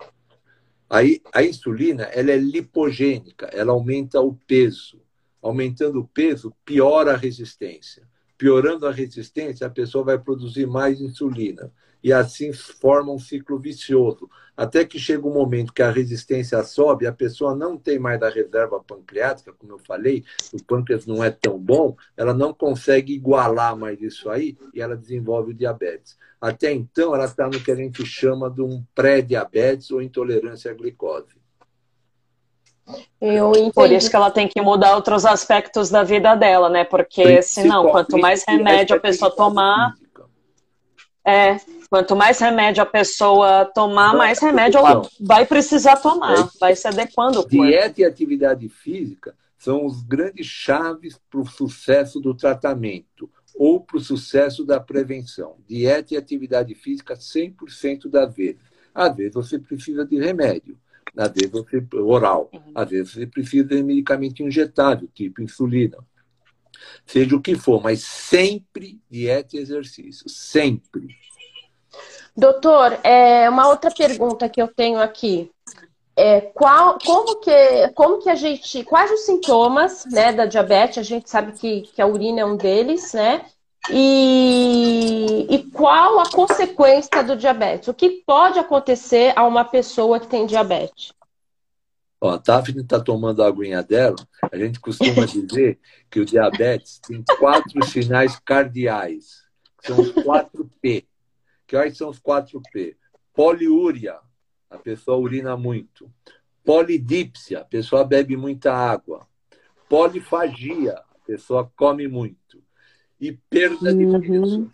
Aí, 0.90 1.22
a 1.34 1.44
insulina 1.44 2.04
ela 2.04 2.32
é 2.32 2.38
lipogênica, 2.38 3.48
ela 3.48 3.72
aumenta 3.72 4.20
o 4.22 4.34
peso. 4.34 5.02
Aumentando 5.42 6.00
o 6.00 6.08
peso, 6.08 6.54
piora 6.64 7.14
a 7.14 7.18
resistência. 7.18 8.08
Piorando 8.38 8.88
a 8.88 8.92
resistência, 8.92 9.66
a 9.66 9.70
pessoa 9.70 10.04
vai 10.04 10.18
produzir 10.18 10.66
mais 10.66 11.00
insulina 11.00 11.72
e 12.06 12.14
assim 12.14 12.54
forma 12.54 13.12
um 13.12 13.18
ciclo 13.18 13.58
vicioso. 13.58 14.30
Até 14.56 14.86
que 14.86 15.00
chega 15.00 15.28
um 15.28 15.34
momento 15.34 15.74
que 15.74 15.82
a 15.82 15.90
resistência 15.90 16.64
sobe, 16.64 17.08
a 17.08 17.12
pessoa 17.12 17.56
não 17.56 17.80
tem 17.80 17.98
mais 17.98 18.20
da 18.20 18.30
reserva 18.30 18.80
pancreática, 18.80 19.52
como 19.52 19.74
eu 19.74 19.80
falei, 19.80 20.24
o 20.54 20.64
pâncreas 20.64 21.08
não 21.08 21.24
é 21.24 21.32
tão 21.32 21.58
bom, 21.58 21.98
ela 22.16 22.32
não 22.32 22.54
consegue 22.54 23.12
igualar 23.12 23.76
mais 23.76 24.00
isso 24.04 24.30
aí 24.30 24.56
e 24.72 24.80
ela 24.80 24.96
desenvolve 24.96 25.50
o 25.50 25.54
diabetes. 25.56 26.16
Até 26.40 26.72
então, 26.72 27.16
ela 27.16 27.26
está 27.26 27.48
no 27.48 27.60
que 27.60 27.72
a 27.72 27.76
gente 27.76 28.06
chama 28.06 28.52
de 28.52 28.62
um 28.62 28.84
pré-diabetes 28.94 29.90
ou 29.90 30.00
intolerância 30.00 30.70
à 30.70 30.76
glicose. 30.76 31.34
Por 33.74 33.92
isso 33.92 34.12
que 34.12 34.16
ela 34.16 34.30
tem 34.30 34.48
que 34.48 34.62
mudar 34.62 34.96
outros 34.96 35.26
aspectos 35.26 35.90
da 35.90 36.04
vida 36.04 36.36
dela, 36.36 36.70
né? 36.70 36.84
Porque 36.84 37.42
senão, 37.42 37.90
quanto 37.90 38.16
mais 38.20 38.44
remédio 38.48 38.96
a 38.96 39.00
pessoa 39.00 39.36
tomar, 39.36 39.96
é, 41.26 41.58
quanto 41.90 42.16
mais 42.16 42.40
remédio 42.40 42.84
a 42.84 42.86
pessoa 42.86 43.66
tomar, 43.66 44.16
mais 44.16 44.40
remédio 44.40 44.78
ela 44.78 45.02
vai 45.20 45.46
precisar 45.46 45.98
tomar, 45.98 46.40
é 46.40 46.50
vai 46.60 46.76
se 46.76 46.88
adequando. 46.88 47.48
Dieta 47.48 48.02
e 48.02 48.06
atividade 48.06 48.70
física 48.70 49.36
são 49.58 49.86
os 49.86 50.04
grandes 50.04 50.46
chaves 50.46 51.20
para 51.30 51.40
o 51.40 51.48
sucesso 51.48 52.20
do 52.20 52.36
tratamento 52.36 53.28
ou 53.56 53.82
para 53.82 53.98
o 53.98 54.02
sucesso 54.02 54.64
da 54.64 54.80
prevenção. 54.80 55.56
Dieta 55.68 56.14
e 56.14 56.18
atividade 56.18 56.76
física 56.76 57.16
100% 57.16 58.08
das 58.08 58.36
vezes. 58.36 58.58
Às 58.94 59.16
vezes 59.16 59.34
você 59.34 59.58
precisa 59.58 60.06
de 60.06 60.18
remédio, 60.20 60.78
às 61.18 61.32
vezes 61.32 61.50
você 61.50 61.84
oral, 61.96 62.50
uhum. 62.54 62.72
às 62.76 62.90
vezes 62.90 63.14
você 63.14 63.26
precisa 63.26 63.66
de 63.66 63.82
medicamento 63.82 64.44
injetável, 64.44 65.10
tipo 65.14 65.42
insulina 65.42 65.98
seja 67.06 67.36
o 67.36 67.42
que 67.42 67.56
for, 67.56 67.82
mas 67.82 68.04
sempre 68.04 69.00
dieta 69.10 69.56
e 69.56 69.60
exercício, 69.60 70.30
sempre. 70.30 71.08
Doutor, 72.36 73.00
é, 73.04 73.50
uma 73.50 73.70
outra 73.70 73.90
pergunta 73.92 74.50
que 74.50 74.62
eu 74.62 74.68
tenho 74.68 75.00
aqui. 75.00 75.50
é, 76.18 76.42
qual, 76.42 76.98
como, 77.04 77.38
que, 77.38 77.90
como 77.94 78.20
que 78.20 78.30
a 78.30 78.36
gente. 78.36 78.84
Quais 78.84 79.12
os 79.12 79.22
sintomas 79.22 80.06
né, 80.06 80.32
da 80.32 80.46
diabetes? 80.46 80.98
A 80.98 81.04
gente 81.04 81.30
sabe 81.30 81.52
que, 81.54 81.82
que 81.82 82.02
a 82.02 82.08
urina 82.08 82.42
é 82.42 82.46
um 82.46 82.56
deles, 82.56 83.14
né? 83.14 83.46
E, 83.92 85.46
e 85.50 85.64
qual 85.72 86.20
a 86.20 86.30
consequência 86.30 87.24
do 87.24 87.36
diabetes? 87.36 87.88
O 87.88 87.94
que 87.94 88.24
pode 88.26 88.58
acontecer 88.58 89.34
a 89.36 89.46
uma 89.46 89.64
pessoa 89.64 90.20
que 90.20 90.28
tem 90.28 90.46
diabetes? 90.46 91.14
Ó, 92.20 92.30
a 92.32 92.40
Tafne 92.40 92.82
está 92.82 93.00
tomando 93.00 93.44
a 93.44 93.48
aguinha 93.48 93.84
dela. 93.84 94.16
A 94.52 94.58
gente 94.58 94.80
costuma 94.80 95.26
dizer 95.28 95.80
que 96.10 96.20
o 96.20 96.26
diabetes 96.26 97.00
tem 97.00 97.24
quatro 97.40 97.86
sinais 97.86 98.40
cardeais. 98.40 99.44
São 99.84 100.00
os 100.00 100.12
quatro 100.12 100.70
P. 100.82 101.06
Quais 101.70 101.98
são 101.98 102.10
os 102.10 102.20
quatro 102.20 102.62
P? 102.72 102.98
Poliúria, 103.34 104.18
a 104.70 104.78
pessoa 104.78 105.18
urina 105.18 105.58
muito. 105.58 106.10
Polidípsia, 106.64 107.60
a 107.60 107.66
pessoa 107.66 108.04
bebe 108.04 108.36
muita 108.36 108.74
água. 108.74 109.28
Polifagia, 109.88 110.94
a 110.94 111.20
pessoa 111.26 111.72
come 111.76 112.08
muito. 112.08 112.64
E 113.20 113.34
perda 113.50 113.94
de 113.94 114.06
uhum. 114.06 114.70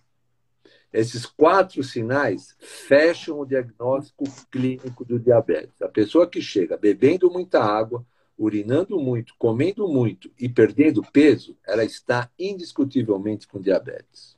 Esses 0.93 1.25
quatro 1.25 1.83
sinais 1.83 2.55
fecham 2.59 3.39
o 3.39 3.45
diagnóstico 3.45 4.25
clínico 4.51 5.05
do 5.05 5.17
diabetes. 5.17 5.81
A 5.81 5.87
pessoa 5.87 6.27
que 6.27 6.41
chega 6.41 6.77
bebendo 6.77 7.31
muita 7.31 7.63
água, 7.63 8.05
urinando 8.37 8.99
muito, 8.99 9.33
comendo 9.37 9.87
muito 9.87 10.29
e 10.37 10.49
perdendo 10.49 11.01
peso, 11.13 11.55
ela 11.65 11.85
está 11.85 12.29
indiscutivelmente 12.37 13.47
com 13.47 13.61
diabetes. 13.61 14.35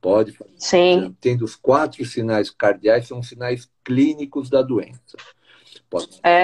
Pode 0.00 0.32
fazer. 0.32 0.52
Sim. 0.56 1.16
Tendo 1.20 1.44
os 1.44 1.54
quatro 1.54 2.04
sinais 2.04 2.50
cardeais, 2.50 3.06
são 3.06 3.22
sinais 3.22 3.70
clínicos 3.84 4.50
da 4.50 4.62
doença. 4.62 5.16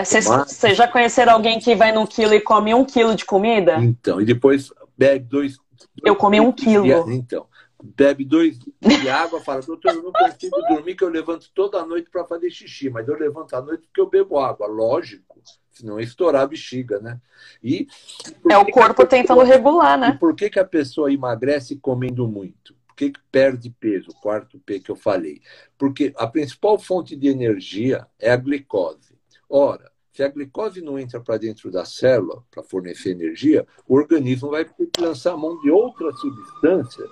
Vocês 0.05 0.27
é, 0.65 0.75
já 0.75 0.89
conheceram 0.89 1.33
alguém 1.33 1.61
que 1.61 1.75
vai 1.75 1.93
num 1.93 2.07
quilo 2.07 2.35
e 2.35 2.41
come 2.41 2.75
um 2.75 2.85
quilo 2.85 3.15
de 3.15 3.25
comida? 3.25 3.77
Então, 3.77 4.21
e 4.21 4.25
depois 4.25 4.73
bebe 4.97 5.25
dois. 5.25 5.57
dois 5.57 6.05
eu 6.05 6.17
comi 6.17 6.41
um 6.41 6.51
quilo. 6.51 7.11
Então, 7.13 7.47
bebe 7.87 8.25
dois 8.25 8.59
de 8.59 9.09
água, 9.09 9.41
fala, 9.41 9.63
doutor, 9.63 9.95
eu 9.95 10.03
não 10.03 10.13
consigo 10.13 10.57
dormir, 10.69 10.95
que 10.95 11.05
eu 11.05 11.09
levanto 11.09 11.51
toda 11.55 11.85
noite 11.85 12.11
para 12.11 12.25
fazer 12.25 12.51
xixi, 12.51 12.91
mas 12.91 13.07
eu 13.07 13.19
levanto 13.19 13.55
à 13.55 13.63
noite 13.63 13.87
porque 13.87 14.01
eu 14.01 14.09
bebo 14.09 14.39
água, 14.39 14.67
lógico, 14.67 15.41
senão 15.71 16.01
estourar 16.01 16.43
a 16.43 16.47
bexiga, 16.47 16.99
né? 16.99 17.21
E 17.63 17.87
é 18.51 18.59
o 18.59 18.67
corpo 18.67 19.03
pessoa, 19.03 19.09
tentando 19.09 19.43
regular, 19.43 19.99
né? 19.99 20.13
E 20.15 20.19
por 20.19 20.35
que, 20.35 20.51
que 20.51 20.59
a 20.59 20.65
pessoa 20.65 21.13
emagrece 21.13 21.77
comendo 21.77 22.27
muito? 22.27 22.75
Por 22.87 22.97
que, 22.97 23.11
que 23.11 23.21
perde 23.31 23.71
peso? 23.79 24.11
O 24.11 24.21
quarto 24.21 24.59
P 24.59 24.81
que 24.81 24.91
eu 24.91 24.97
falei. 24.97 25.43
Porque 25.77 26.15
a 26.17 26.27
principal 26.27 26.79
fonte 26.79 27.15
de 27.15 27.29
energia 27.29 28.07
é 28.19 28.31
a 28.31 28.37
glicose. 28.37 29.15
Ora, 29.49 29.93
se 30.13 30.23
a 30.23 30.29
glicose 30.29 30.81
não 30.81 30.99
entra 30.99 31.21
para 31.21 31.37
dentro 31.37 31.71
da 31.71 31.85
célula 31.85 32.43
para 32.51 32.63
fornecer 32.63 33.11
energia, 33.11 33.67
o 33.87 33.97
organismo 33.97 34.49
vai 34.49 34.65
ter 34.65 34.87
que 34.87 34.99
lançar 34.99 35.35
a 35.35 35.37
mão 35.37 35.61
de 35.61 35.71
outra 35.71 36.11
substância 36.13 37.05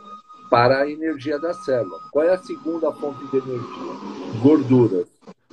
para 0.51 0.83
a 0.83 0.91
energia 0.91 1.39
da 1.39 1.53
célula. 1.55 1.99
Qual 2.13 2.25
é 2.25 2.33
a 2.33 2.39
segunda 2.39 2.93
fonte 2.93 3.27
de 3.31 3.37
energia? 3.37 4.41
Gorduras. 4.43 5.07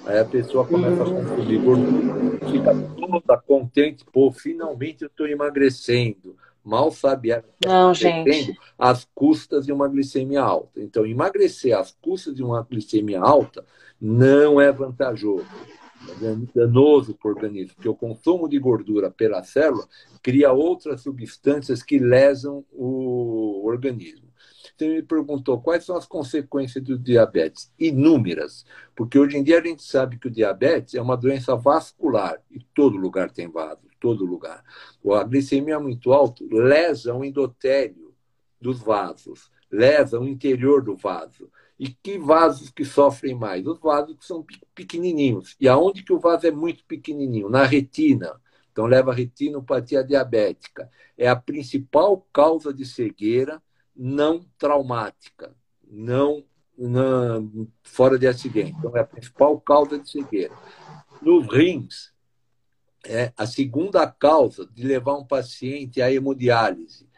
Aí 0.06 0.18
a 0.18 0.26
pessoa 0.26 0.66
começa 0.66 1.04
a 1.04 1.06
consumir 1.06 1.60
gordura, 1.60 2.39
fica 2.52 2.74
toda 2.98 3.38
contente, 3.38 4.04
pô, 4.12 4.32
finalmente 4.32 5.04
eu 5.04 5.08
estou 5.08 5.28
emagrecendo. 5.28 6.36
Mal 6.64 6.92
sabe 6.92 7.32
ela 7.32 7.44
Não, 7.66 7.94
gente. 7.94 8.56
às 8.78 9.08
custas 9.16 9.66
de 9.66 9.72
uma 9.72 9.88
glicemia 9.88 10.42
alta. 10.42 10.80
Então, 10.80 11.06
emagrecer 11.06 11.78
às 11.78 11.96
custas 12.02 12.36
de 12.36 12.44
uma 12.44 12.64
glicemia 12.64 13.20
alta 13.20 13.66
não 14.00 14.60
é 14.62 14.72
vantajoso. 14.72 15.46
É 16.22 16.36
danoso 16.60 17.14
para 17.14 17.30
o 17.30 17.34
organismo, 17.34 17.76
porque 17.76 17.89
o 17.89 17.96
consumo 17.96 18.50
de 18.50 18.58
gordura 18.58 19.12
pela 19.12 19.44
célula 19.44 19.88
cria 20.22 20.52
outras 20.52 21.02
substâncias 21.02 21.84
que 21.84 22.00
lesam 22.00 22.66
o 22.72 23.64
organismo. 23.66 24.30
Você 24.82 24.88
me 24.88 25.03
perguntou 25.03 25.61
quais 25.61 25.86
são 25.86 25.95
as 25.95 26.07
consequências 26.07 26.84
do 26.84 26.97
diabetes. 26.97 27.71
Inúmeras, 27.77 28.65
porque 28.95 29.19
hoje 29.19 29.38
em 29.38 29.43
dia 29.43 29.59
a 29.59 29.63
gente 29.63 29.84
sabe 29.84 30.17
que 30.17 30.27
o 30.27 30.32
diabetes 30.32 30.95
é 30.95 31.01
uma 31.01 31.15
doença 31.15 31.55
vascular 31.55 32.41
e 32.49 32.59
todo 32.73 32.97
lugar 32.97 33.29
tem 33.29 33.47
vaso, 33.47 33.82
todo 33.99 34.25
lugar. 34.25 34.63
A 35.07 35.23
glicemia 35.23 35.79
muito 35.79 36.11
alta 36.11 36.43
lesa 36.49 37.13
o 37.13 37.23
endotélio 37.23 38.11
dos 38.59 38.79
vasos, 38.79 39.51
lesa 39.69 40.19
o 40.19 40.27
interior 40.27 40.82
do 40.82 40.95
vaso. 40.95 41.51
E 41.77 41.89
que 41.89 42.17
vasos 42.17 42.71
que 42.71 42.84
sofrem 42.84 43.36
mais? 43.36 43.67
Os 43.67 43.79
vasos 43.79 44.17
que 44.17 44.25
são 44.25 44.43
pequenininhos. 44.73 45.55
E 45.59 45.67
aonde 45.67 46.01
que 46.01 46.13
o 46.13 46.19
vaso 46.19 46.47
é 46.47 46.51
muito 46.51 46.84
pequenininho? 46.86 47.49
Na 47.49 47.65
retina. 47.65 48.36
Então 48.71 48.88
leva 48.88 49.11
a 49.11 49.15
retinopatia 49.15 50.03
diabética. 50.03 50.89
É 51.15 51.27
a 51.27 51.36
principal 51.36 52.27
causa 52.34 52.73
de 52.73 52.84
cegueira 52.84 53.61
não 53.96 54.46
traumática, 54.58 55.54
não, 55.88 56.44
não 56.78 57.68
fora 57.84 58.18
de 58.18 58.28
acidente. 58.28 58.76
Então, 58.78 58.96
é 58.96 59.02
a 59.02 59.06
principal 59.06 59.60
causa 59.60 60.00
de 60.00 60.10
cegueira. 60.10 60.54
Nos 61.22 61.48
rins, 61.48 62.12
é 63.06 63.32
a 63.36 63.46
segunda 63.46 64.08
causa 64.08 64.66
de 64.66 64.84
levar 64.84 65.16
um 65.16 65.26
paciente 65.26 66.02
à 66.02 66.12
hemodiálise. 66.12 67.10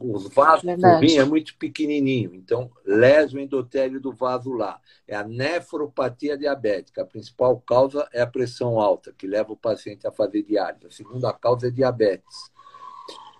Os 0.00 0.28
vasos 0.28 0.64
do 0.64 0.98
rim 0.98 1.18
é 1.18 1.24
muito 1.24 1.54
pequenininho, 1.58 2.34
então 2.34 2.70
lesa 2.86 3.36
o 3.36 3.40
endotélio 3.40 4.00
do 4.00 4.12
vaso 4.12 4.50
lá. 4.52 4.80
É 5.06 5.14
a 5.14 5.22
nefropatia 5.22 6.38
diabética. 6.38 7.02
A 7.02 7.06
principal 7.06 7.60
causa 7.60 8.08
é 8.12 8.22
a 8.22 8.26
pressão 8.26 8.80
alta, 8.80 9.12
que 9.12 9.26
leva 9.26 9.52
o 9.52 9.56
paciente 9.56 10.06
a 10.06 10.12
fazer 10.12 10.42
diálise. 10.42 10.86
A 10.86 10.90
segunda 10.90 11.32
causa 11.34 11.68
é 11.68 11.70
diabetes. 11.70 12.50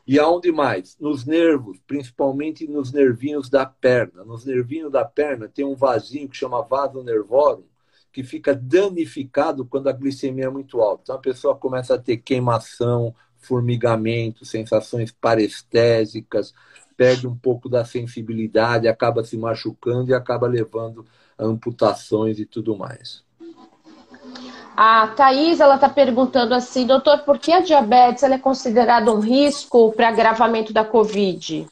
E 0.09 0.19
aonde 0.19 0.51
mais? 0.51 0.97
Nos 0.99 1.27
nervos, 1.27 1.79
principalmente 1.87 2.67
nos 2.67 2.91
nervinhos 2.91 3.51
da 3.51 3.67
perna. 3.67 4.25
Nos 4.25 4.43
nervinhos 4.47 4.91
da 4.91 5.05
perna 5.05 5.47
tem 5.47 5.67
um 5.67 5.75
vasinho 5.75 6.27
que 6.31 6.37
chama 6.39 6.63
vaso 6.63 7.03
nervorum, 7.03 7.65
que 8.11 8.25
fica 8.25 8.55
danificado 8.55 9.67
quando 9.67 9.87
a 9.87 9.93
glicemia 9.93 10.47
é 10.47 10.49
muito 10.49 10.81
alta. 10.81 11.03
Então 11.03 11.17
a 11.17 11.19
pessoa 11.19 11.55
começa 11.55 11.95
a 11.95 11.99
ter 11.99 12.17
queimação, 12.17 13.15
formigamento, 13.37 14.47
sensações 14.47 15.13
parestésicas, 15.13 16.55
perde 16.97 17.29
um 17.29 17.37
pouco 17.37 17.69
da 17.69 17.85
sensibilidade, 17.85 18.89
acaba 18.89 19.23
se 19.23 19.37
machucando 19.37 20.11
e 20.11 20.15
acaba 20.15 20.47
levando 20.47 21.05
a 21.37 21.45
amputações 21.45 22.39
e 22.39 22.47
tudo 22.47 22.75
mais. 22.75 23.28
A 24.81 25.09
Thais, 25.09 25.59
ela 25.59 25.74
está 25.74 25.89
perguntando 25.89 26.55
assim, 26.55 26.87
doutor, 26.87 27.24
por 27.24 27.37
que 27.41 27.51
a 27.51 27.59
diabetes 27.59 28.22
é 28.22 28.39
considerada 28.39 29.12
um 29.12 29.18
risco 29.18 29.93
para 29.93 30.09
agravamento 30.09 30.72
da 30.72 30.85
Covid? 30.85 31.66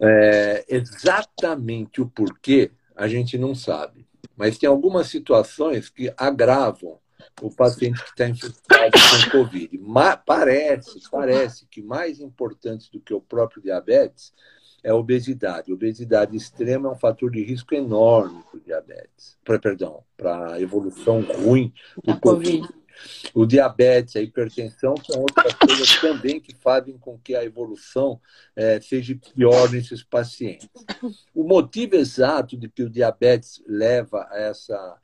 É, 0.00 0.64
exatamente 0.66 2.00
o 2.00 2.06
porquê 2.06 2.70
a 2.96 3.06
gente 3.06 3.36
não 3.36 3.54
sabe. 3.54 4.06
Mas 4.34 4.56
tem 4.56 4.66
algumas 4.66 5.08
situações 5.08 5.90
que 5.90 6.10
agravam 6.16 6.98
o 7.42 7.54
paciente 7.54 8.02
que 8.02 8.08
está 8.08 8.30
infectado 8.30 8.90
com 9.30 9.30
Covid. 9.30 9.78
Parece, 10.24 10.98
parece 11.10 11.66
que 11.66 11.82
mais 11.82 12.18
importante 12.18 12.90
do 12.90 12.98
que 12.98 13.12
o 13.12 13.20
próprio 13.20 13.60
diabetes 13.60 14.32
é 14.84 14.90
a 14.90 14.94
obesidade. 14.94 15.72
A 15.72 15.74
obesidade 15.74 16.36
extrema 16.36 16.88
é 16.88 16.92
um 16.92 16.98
fator 16.98 17.30
de 17.30 17.42
risco 17.42 17.74
enorme 17.74 18.44
para 18.50 18.58
o 18.58 18.60
diabetes, 18.60 19.38
para 19.42 19.58
perdão, 19.58 20.04
para 20.14 20.52
a 20.52 20.60
evolução 20.60 21.22
ruim 21.22 21.72
do 22.04 22.20
COVID. 22.20 22.68
O 23.34 23.44
diabetes, 23.44 24.14
a 24.14 24.20
hipertensão 24.20 24.94
são 25.04 25.22
outras 25.22 25.52
coisas 25.54 26.00
também 26.00 26.38
que 26.38 26.54
fazem 26.54 26.96
com 26.96 27.18
que 27.18 27.34
a 27.34 27.44
evolução 27.44 28.20
é, 28.54 28.80
seja 28.80 29.18
pior 29.34 29.68
nesses 29.70 30.04
pacientes. 30.04 30.68
O 31.34 31.42
motivo 31.42 31.96
exato 31.96 32.56
de 32.56 32.68
que 32.68 32.82
o 32.84 32.90
diabetes 32.90 33.62
leva 33.66 34.28
a 34.30 34.38
essa 34.38 34.96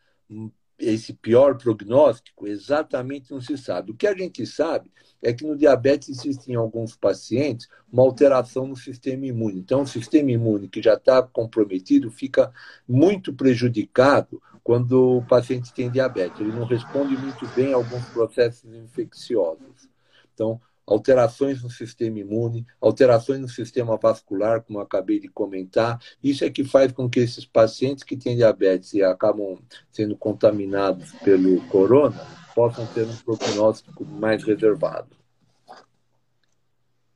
esse 0.80 1.12
pior 1.12 1.56
prognóstico 1.56 2.46
exatamente 2.46 3.30
não 3.30 3.40
se 3.40 3.56
sabe. 3.58 3.92
O 3.92 3.94
que 3.94 4.06
a 4.06 4.16
gente 4.16 4.46
sabe 4.46 4.90
é 5.22 5.32
que 5.32 5.46
no 5.46 5.56
diabetes 5.56 6.08
existe 6.08 6.50
em 6.50 6.54
alguns 6.54 6.96
pacientes 6.96 7.68
uma 7.92 8.02
alteração 8.02 8.66
no 8.66 8.76
sistema 8.76 9.26
imune. 9.26 9.58
Então, 9.58 9.82
o 9.82 9.86
sistema 9.86 10.30
imune 10.30 10.68
que 10.68 10.80
já 10.80 10.94
está 10.94 11.22
comprometido 11.22 12.10
fica 12.10 12.50
muito 12.88 13.32
prejudicado 13.32 14.40
quando 14.64 15.18
o 15.18 15.26
paciente 15.26 15.74
tem 15.74 15.90
diabetes. 15.90 16.40
Ele 16.40 16.52
não 16.52 16.64
responde 16.64 17.16
muito 17.16 17.46
bem 17.54 17.72
a 17.72 17.76
alguns 17.76 18.04
processos 18.06 18.72
infecciosos. 18.74 19.88
Então, 20.32 20.60
alterações 20.90 21.62
no 21.62 21.70
sistema 21.70 22.18
imune, 22.18 22.66
alterações 22.80 23.38
no 23.38 23.48
sistema 23.48 23.96
vascular, 23.96 24.60
como 24.62 24.80
acabei 24.80 25.20
de 25.20 25.28
comentar. 25.28 26.00
Isso 26.22 26.44
é 26.44 26.50
que 26.50 26.64
faz 26.64 26.90
com 26.90 27.08
que 27.08 27.20
esses 27.20 27.46
pacientes 27.46 28.02
que 28.02 28.16
têm 28.16 28.36
diabetes 28.36 28.92
e 28.92 29.02
acabam 29.02 29.56
sendo 29.92 30.16
contaminados 30.16 31.12
pelo 31.24 31.60
corona 31.68 32.26
possam 32.54 32.84
ter 32.86 33.06
um 33.06 33.16
prognóstico 33.16 34.04
mais 34.04 34.42
reservado. 34.42 35.16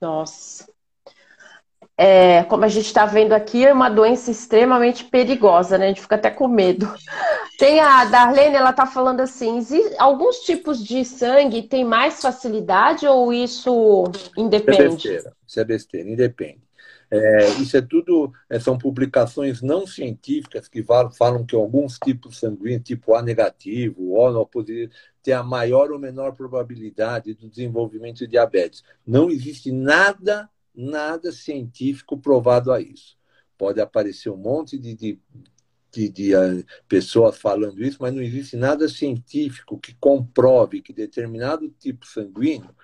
Nossa. 0.00 0.73
É, 1.96 2.42
como 2.44 2.64
a 2.64 2.68
gente 2.68 2.86
está 2.86 3.06
vendo 3.06 3.32
aqui, 3.32 3.64
é 3.64 3.72
uma 3.72 3.88
doença 3.88 4.30
extremamente 4.30 5.04
perigosa, 5.04 5.78
né? 5.78 5.86
A 5.86 5.88
gente 5.88 6.00
fica 6.00 6.16
até 6.16 6.30
com 6.30 6.48
medo. 6.48 6.92
Tem 7.58 7.78
a 7.78 8.04
Darlene, 8.06 8.56
ela 8.56 8.70
está 8.70 8.84
falando 8.84 9.20
assim: 9.20 9.60
alguns 9.98 10.40
tipos 10.40 10.82
de 10.84 11.04
sangue 11.04 11.62
têm 11.62 11.84
mais 11.84 12.20
facilidade 12.20 13.06
ou 13.06 13.32
isso 13.32 14.04
independe? 14.36 14.82
Isso 14.82 14.82
é 14.82 14.88
besteira, 14.88 15.32
isso 15.46 15.60
é 15.60 15.64
besteira, 15.64 16.10
independe. 16.10 16.64
É, 17.10 17.48
isso 17.60 17.76
é 17.76 17.80
tudo, 17.80 18.32
é, 18.50 18.58
são 18.58 18.76
publicações 18.76 19.62
não 19.62 19.86
científicas 19.86 20.66
que 20.66 20.82
falam 20.82 21.44
que 21.46 21.54
alguns 21.54 21.96
tipos 21.96 22.40
sanguíneos, 22.40 22.82
tipo 22.82 23.14
A 23.14 23.22
negativo, 23.22 24.14
O 24.14 24.30
não 24.32 24.44
positivo, 24.44 24.92
têm 25.22 25.34
a 25.34 25.42
maior 25.42 25.92
ou 25.92 25.98
menor 25.98 26.34
probabilidade 26.34 27.34
do 27.34 27.48
desenvolvimento 27.48 28.18
de 28.18 28.26
diabetes. 28.26 28.82
Não 29.06 29.30
existe 29.30 29.70
nada, 29.70 30.50
nada 30.74 31.30
científico 31.32 32.18
provado 32.18 32.72
a 32.72 32.80
isso. 32.80 33.16
Pode 33.56 33.80
aparecer 33.80 34.30
um 34.30 34.36
monte 34.36 34.78
de, 34.78 34.94
de 34.94 35.20
de, 35.94 36.08
de, 36.08 36.34
uh, 36.34 36.64
pessoas 36.88 37.38
falando 37.38 37.82
isso, 37.82 37.98
mas 38.00 38.12
não 38.12 38.20
existe 38.20 38.56
nada 38.56 38.88
científico 38.88 39.78
que 39.78 39.94
comprove 39.94 40.82
que 40.82 40.92
determinado 40.92 41.68
tipo 41.78 42.04
sanguíneo 42.04 42.74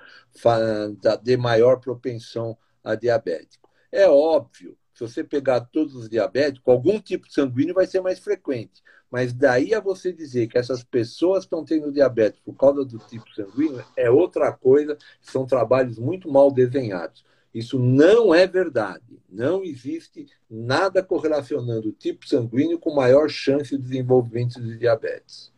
dê 1.23 1.37
maior 1.37 1.81
propensão 1.81 2.57
a 2.85 2.95
diabetes. 2.95 3.59
É 3.91 4.09
óbvio, 4.09 4.79
se 4.95 5.03
você 5.03 5.25
pegar 5.25 5.63
todos 5.63 5.95
os 5.97 6.09
diabéticos, 6.09 6.73
algum 6.73 7.01
tipo 7.01 7.31
sanguíneo 7.31 7.75
vai 7.75 7.87
ser 7.87 8.01
mais 8.01 8.21
frequente. 8.21 8.83
Mas 9.11 9.33
daí 9.33 9.75
a 9.75 9.81
você 9.81 10.13
dizer 10.13 10.47
que 10.47 10.57
essas 10.57 10.85
pessoas 10.85 11.43
estão 11.43 11.65
tendo 11.65 11.91
diabetes 11.91 12.41
por 12.45 12.55
causa 12.55 12.85
do 12.85 12.99
tipo 12.99 13.29
sanguíneo 13.35 13.85
é 13.97 14.09
outra 14.09 14.53
coisa, 14.53 14.97
são 15.21 15.45
trabalhos 15.45 15.99
muito 15.99 16.31
mal 16.31 16.53
desenhados. 16.53 17.25
Isso 17.53 17.79
não 17.79 18.35
é 18.35 18.47
verdade. 18.47 19.21
Não 19.29 19.65
existe 19.65 20.27
nada 20.49 21.03
correlacionando 21.03 21.89
o 21.89 21.93
tipo 21.93 22.27
sanguíneo 22.27 22.79
com 22.79 22.95
maior 22.95 23.29
chance 23.29 23.77
de 23.77 23.83
desenvolvimento 23.83 24.61
de 24.61 24.79
diabetes. 24.79 25.53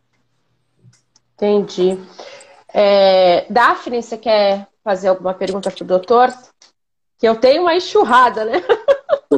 Entendi. 1.35 1.97
É, 2.73 3.45
Daphne, 3.51 4.01
você 4.01 4.17
quer 4.17 4.67
fazer 4.83 5.07
alguma 5.07 5.33
pergunta 5.33 5.69
para 5.69 5.83
o 5.83 5.87
doutor? 5.87 6.33
que 7.23 7.27
eu 7.29 7.37
tenho 7.37 7.61
uma 7.61 7.73
enxurrada, 7.73 8.43
né? 8.43 8.61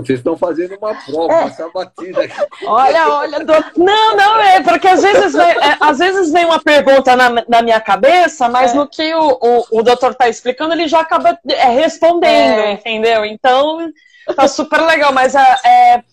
Vocês 0.01 0.19
estão 0.19 0.37
fazendo 0.37 0.77
uma 0.77 0.95
prova, 0.95 1.33
é. 1.33 1.41
uma 1.41 1.51
sabatina 1.51 2.21
aqui. 2.21 2.47
Olha, 2.65 3.09
olha, 3.09 3.39
do... 3.45 3.53
não, 3.77 4.15
não 4.15 4.41
é, 4.41 4.61
porque 4.61 4.87
às 4.87 5.01
vezes 5.01 5.33
vem, 5.33 5.49
é, 5.49 5.77
às 5.79 5.97
vezes 5.99 6.31
vem 6.31 6.45
uma 6.45 6.59
pergunta 6.59 7.15
na, 7.15 7.29
na 7.47 7.61
minha 7.61 7.79
cabeça, 7.79 8.49
mas 8.49 8.71
é. 8.71 8.75
no 8.75 8.87
que 8.87 9.13
o, 9.13 9.37
o, 9.41 9.79
o 9.79 9.83
doutor 9.83 10.11
está 10.11 10.27
explicando, 10.27 10.73
ele 10.73 10.87
já 10.87 10.99
acaba 10.99 11.37
é, 11.47 11.69
respondendo, 11.69 12.59
é. 12.59 12.71
entendeu? 12.73 13.25
Então, 13.25 13.91
tá 14.35 14.47
super 14.47 14.81
legal, 14.81 15.13
mas 15.13 15.35
é, 15.35 15.55
é 15.65 16.03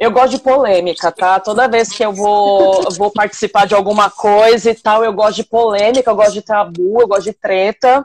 eu 0.00 0.10
gosto 0.10 0.30
de 0.30 0.38
polêmica, 0.38 1.12
tá? 1.12 1.38
Toda 1.38 1.68
vez 1.68 1.90
que 1.90 2.02
eu 2.02 2.10
vou, 2.10 2.90
vou 2.96 3.10
participar 3.10 3.66
de 3.66 3.74
alguma 3.74 4.08
coisa 4.08 4.70
e 4.70 4.74
tal, 4.74 5.04
eu 5.04 5.12
gosto 5.12 5.36
de 5.36 5.44
polêmica, 5.44 6.10
eu 6.10 6.16
gosto 6.16 6.32
de 6.32 6.40
tabu, 6.40 7.02
eu 7.02 7.06
gosto 7.06 7.24
de 7.24 7.34
treta, 7.34 8.02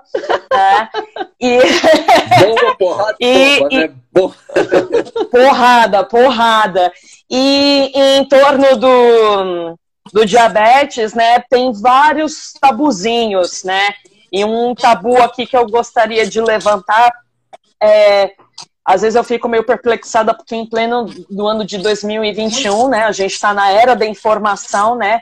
né? 0.54 0.90
E... 1.40 1.58
Boa, 1.58 2.76
porrada, 2.76 3.16
e, 3.22 3.88
bomba, 4.12 4.36
né? 4.56 5.04
porrada, 5.32 6.04
porrada. 6.04 6.94
E, 7.30 7.94
e 7.96 8.18
em 8.18 8.26
torno 8.28 8.76
do, 8.76 9.80
do 10.12 10.26
diabetes, 10.26 11.14
né, 11.14 11.40
tem 11.50 11.72
vários 11.72 12.52
tabuzinhos, 12.60 13.64
né? 13.64 13.94
E 14.30 14.44
um 14.44 14.76
tabu 14.76 15.16
aqui 15.22 15.46
que 15.46 15.56
eu 15.56 15.66
gostaria 15.66 16.28
de 16.28 16.42
levantar 16.42 17.10
é 17.82 18.32
às 18.86 19.02
vezes 19.02 19.16
eu 19.16 19.24
fico 19.24 19.50
meio 19.50 19.64
perplexada 19.64 20.34
porque 20.34 20.56
em 20.56 20.70
pleno 20.70 21.06
do 21.30 21.48
ano 21.48 21.66
de 21.66 21.80
2021, 21.80 22.88
né, 22.88 23.04
a 23.06 23.12
gente 23.12 23.34
está 23.34 23.52
na 23.54 23.72
era 23.72 23.96
da 23.96 24.06
informação, 24.06 24.96
né, 24.96 25.22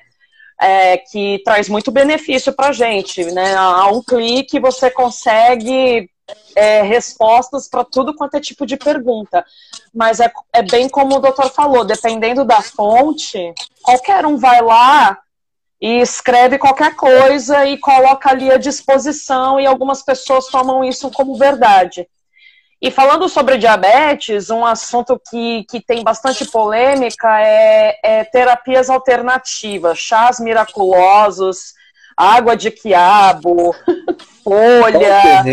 é, 0.60 0.98
que 0.98 1.42
traz 1.46 1.70
muito 1.70 1.90
benefício 1.90 2.52
para 2.52 2.68
a 2.68 2.74
gente, 2.74 3.24
né, 3.32 3.56
a 3.56 3.88
um 3.88 4.04
clique 4.04 4.60
você 4.60 4.92
consegue 4.92 6.10
é, 6.56 6.82
respostas 6.82 7.70
para 7.70 7.86
tudo 7.86 8.14
quanto 8.14 8.36
é 8.36 8.42
tipo 8.42 8.66
de 8.66 8.76
pergunta, 8.76 9.46
mas 9.94 10.20
é, 10.20 10.32
é 10.52 10.62
bem 10.62 10.90
como 10.90 11.16
o 11.16 11.20
doutor 11.20 11.50
falou, 11.50 11.86
dependendo 11.86 12.44
da 12.44 12.62
fonte, 12.62 13.54
qualquer 13.82 14.26
um 14.26 14.38
vai 14.38 14.62
lá 14.62 15.18
e 15.82 16.00
escreve 16.02 16.58
qualquer 16.58 16.96
coisa 16.96 17.66
e 17.66 17.78
coloca 17.78 18.30
ali 18.30 18.52
à 18.52 18.58
disposição 18.58 19.60
e 19.60 19.66
algumas 19.66 20.02
pessoas 20.02 20.48
tomam 20.48 20.84
isso 20.84 21.10
como 21.12 21.36
verdade. 21.36 22.08
E 22.84 22.92
falando 22.92 23.30
sobre 23.30 23.58
diabetes, 23.58 24.50
um 24.50 24.66
assunto 24.66 25.18
que, 25.30 25.64
que 25.70 25.80
tem 25.80 26.04
bastante 26.04 26.44
polêmica 26.44 27.40
é, 27.40 27.98
é 28.04 28.24
terapias 28.26 28.90
alternativas, 28.90 29.98
chás 29.98 30.38
miraculosos, 30.38 31.76
água 32.18 32.58
de 32.58 32.70
quiabo, 32.70 33.74
folha, 34.44 35.46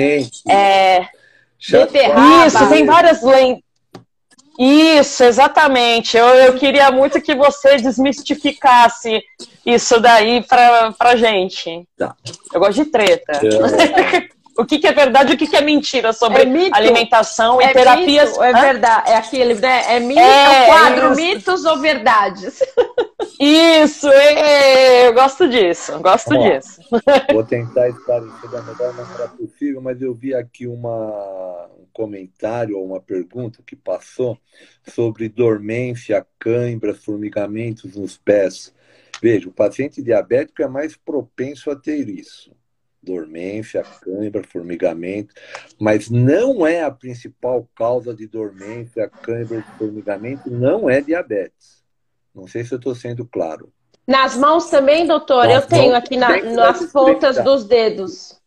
é, 0.49 1.07
beterraba. 1.71 2.47
Isso, 2.49 2.69
tem 2.69 2.85
várias 2.85 3.23
lendas. 3.23 3.63
Isso, 4.59 5.23
exatamente. 5.23 6.17
Eu, 6.17 6.27
eu 6.27 6.55
queria 6.59 6.91
muito 6.91 7.23
que 7.23 7.37
você 7.37 7.77
desmistificasse 7.77 9.23
isso 9.65 10.01
daí 10.01 10.43
pra, 10.43 10.93
pra 10.99 11.15
gente. 11.15 11.87
Tá. 11.97 12.13
Eu 12.53 12.59
gosto 12.59 12.83
de 12.83 12.91
treta. 12.91 13.41
É. 13.41 14.29
o 14.57 14.65
que, 14.65 14.79
que, 14.79 14.87
é 14.87 14.93
verdade 14.93 15.33
e 15.33 15.35
o 15.35 15.39
que, 15.39 15.47
que, 15.47 15.57
é 15.57 15.61
mentira 15.61 16.13
sobre 16.13 16.43
é 16.43 16.71
alimentação 16.73 17.61
é 17.61 17.71
e 17.71 17.73
terapias. 17.73 18.31
Mito, 18.31 18.43
é 18.43 18.53
verdade, 18.53 19.11
é 19.11 19.17
aquele, 19.17 19.55
né? 19.55 19.97
É 19.97 20.01
mito, 20.01 20.21
é, 20.21 20.63
é 20.63 20.67
quadro, 20.67 21.13
isso. 21.13 21.21
mitos 21.21 21.65
ou 21.65 21.79
verdades. 21.79 22.61
Isso, 23.39 24.09
é, 24.09 25.09
eu 25.09 25.15
gosto 25.15 25.49
disso, 25.49 25.99
gosto 26.01 26.37
disso. 26.39 26.81
Vou 27.33 27.45
tentar 27.45 27.89
esclarecer 27.89 28.51
da 28.51 28.63
melhor 28.63 28.93
maneira 28.95 29.29
possível, 29.29 29.81
mas 29.81 30.03
eu 30.03 30.15
vi 30.15 30.35
aqui 30.35 30.67
uma, 30.67 31.69
um 31.79 31.87
comentário 31.93 32.77
ou 32.77 32.85
uma 32.85 33.01
pergunta 33.01 33.63
que 33.67 33.77
passou 33.77 34.39
sobre 34.89 35.29
dormência, 35.29 36.27
cãibra, 36.39 36.95
formigamentos 36.95 37.97
nos 37.97 38.19
pés. 38.19 38.75
Veja, 39.23 39.49
o 39.49 39.53
paciente 39.53 40.03
diabético 40.03 40.63
é 40.63 40.69
mais 40.69 40.97
propenso 40.97 41.71
a 41.71 41.77
ter 41.77 42.09
isso 42.09 42.51
dormência, 43.03 43.83
cãibra, 43.83 44.43
formigamento, 44.45 45.35
mas 45.79 46.11
não 46.11 46.67
é 46.67 46.83
a 46.83 46.91
principal 46.91 47.69
causa 47.75 48.15
de 48.15 48.27
dormência, 48.27 49.09
cãibra 49.09 49.59
e 49.59 49.79
formigamento, 49.79 50.51
não 50.51 50.89
é 50.89 51.01
diabetes. 51.01 51.83
Não 52.35 52.47
sei 52.47 52.65
se 52.65 52.73
eu 52.73 52.79
estou 52.79 52.95
sendo 52.95 53.25
claro. 53.25 53.73
Nas 54.07 54.37
mãos 54.37 54.69
também, 54.69 55.07
doutor? 55.07 55.47
Nas 55.47 55.63
eu 55.63 55.69
tenho 55.69 55.95
aqui 55.95 56.17
na, 56.17 56.43
nas 56.43 56.93
pontas 56.93 57.43
dos 57.43 57.65
dedos. 57.65 58.41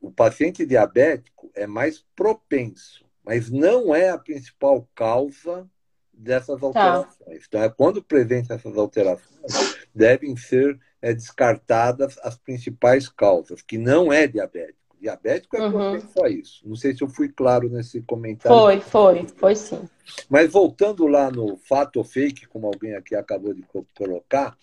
O 0.00 0.10
paciente 0.10 0.64
diabético 0.64 1.50
é 1.54 1.66
mais 1.66 2.04
propenso, 2.14 3.04
mas 3.24 3.50
não 3.50 3.94
é 3.94 4.10
a 4.10 4.18
principal 4.18 4.88
causa 4.94 5.68
dessas 6.12 6.60
tá. 6.60 6.66
alterações. 6.66 7.18
Tá. 7.18 7.34
Então, 7.46 7.62
é 7.62 7.68
quando 7.68 8.02
presente 8.02 8.52
essas 8.52 8.76
alterações, 8.76 9.76
devem 9.94 10.36
ser 10.36 10.78
é, 11.00 11.12
descartadas 11.14 12.18
as 12.22 12.36
principais 12.36 13.08
causas, 13.08 13.62
que 13.62 13.78
não 13.78 14.12
é 14.12 14.26
diabético. 14.26 14.78
Diabético 15.00 15.56
é 15.56 15.60
uhum. 15.68 16.00
só 16.00 16.26
isso. 16.26 16.68
Não 16.68 16.74
sei 16.74 16.92
se 16.92 17.02
eu 17.02 17.08
fui 17.08 17.28
claro 17.28 17.68
nesse 17.68 18.00
comentário. 18.02 18.58
Foi, 18.58 18.80
foi, 18.80 19.26
foi 19.36 19.54
sim. 19.54 19.88
Mas 20.28 20.50
voltando 20.50 21.06
lá 21.06 21.30
no 21.30 21.56
fato 21.56 21.98
ou 21.98 22.04
fake, 22.04 22.48
como 22.48 22.66
alguém 22.66 22.94
aqui 22.96 23.14
acabou 23.14 23.54
de 23.54 23.64
colocar, 23.94 24.56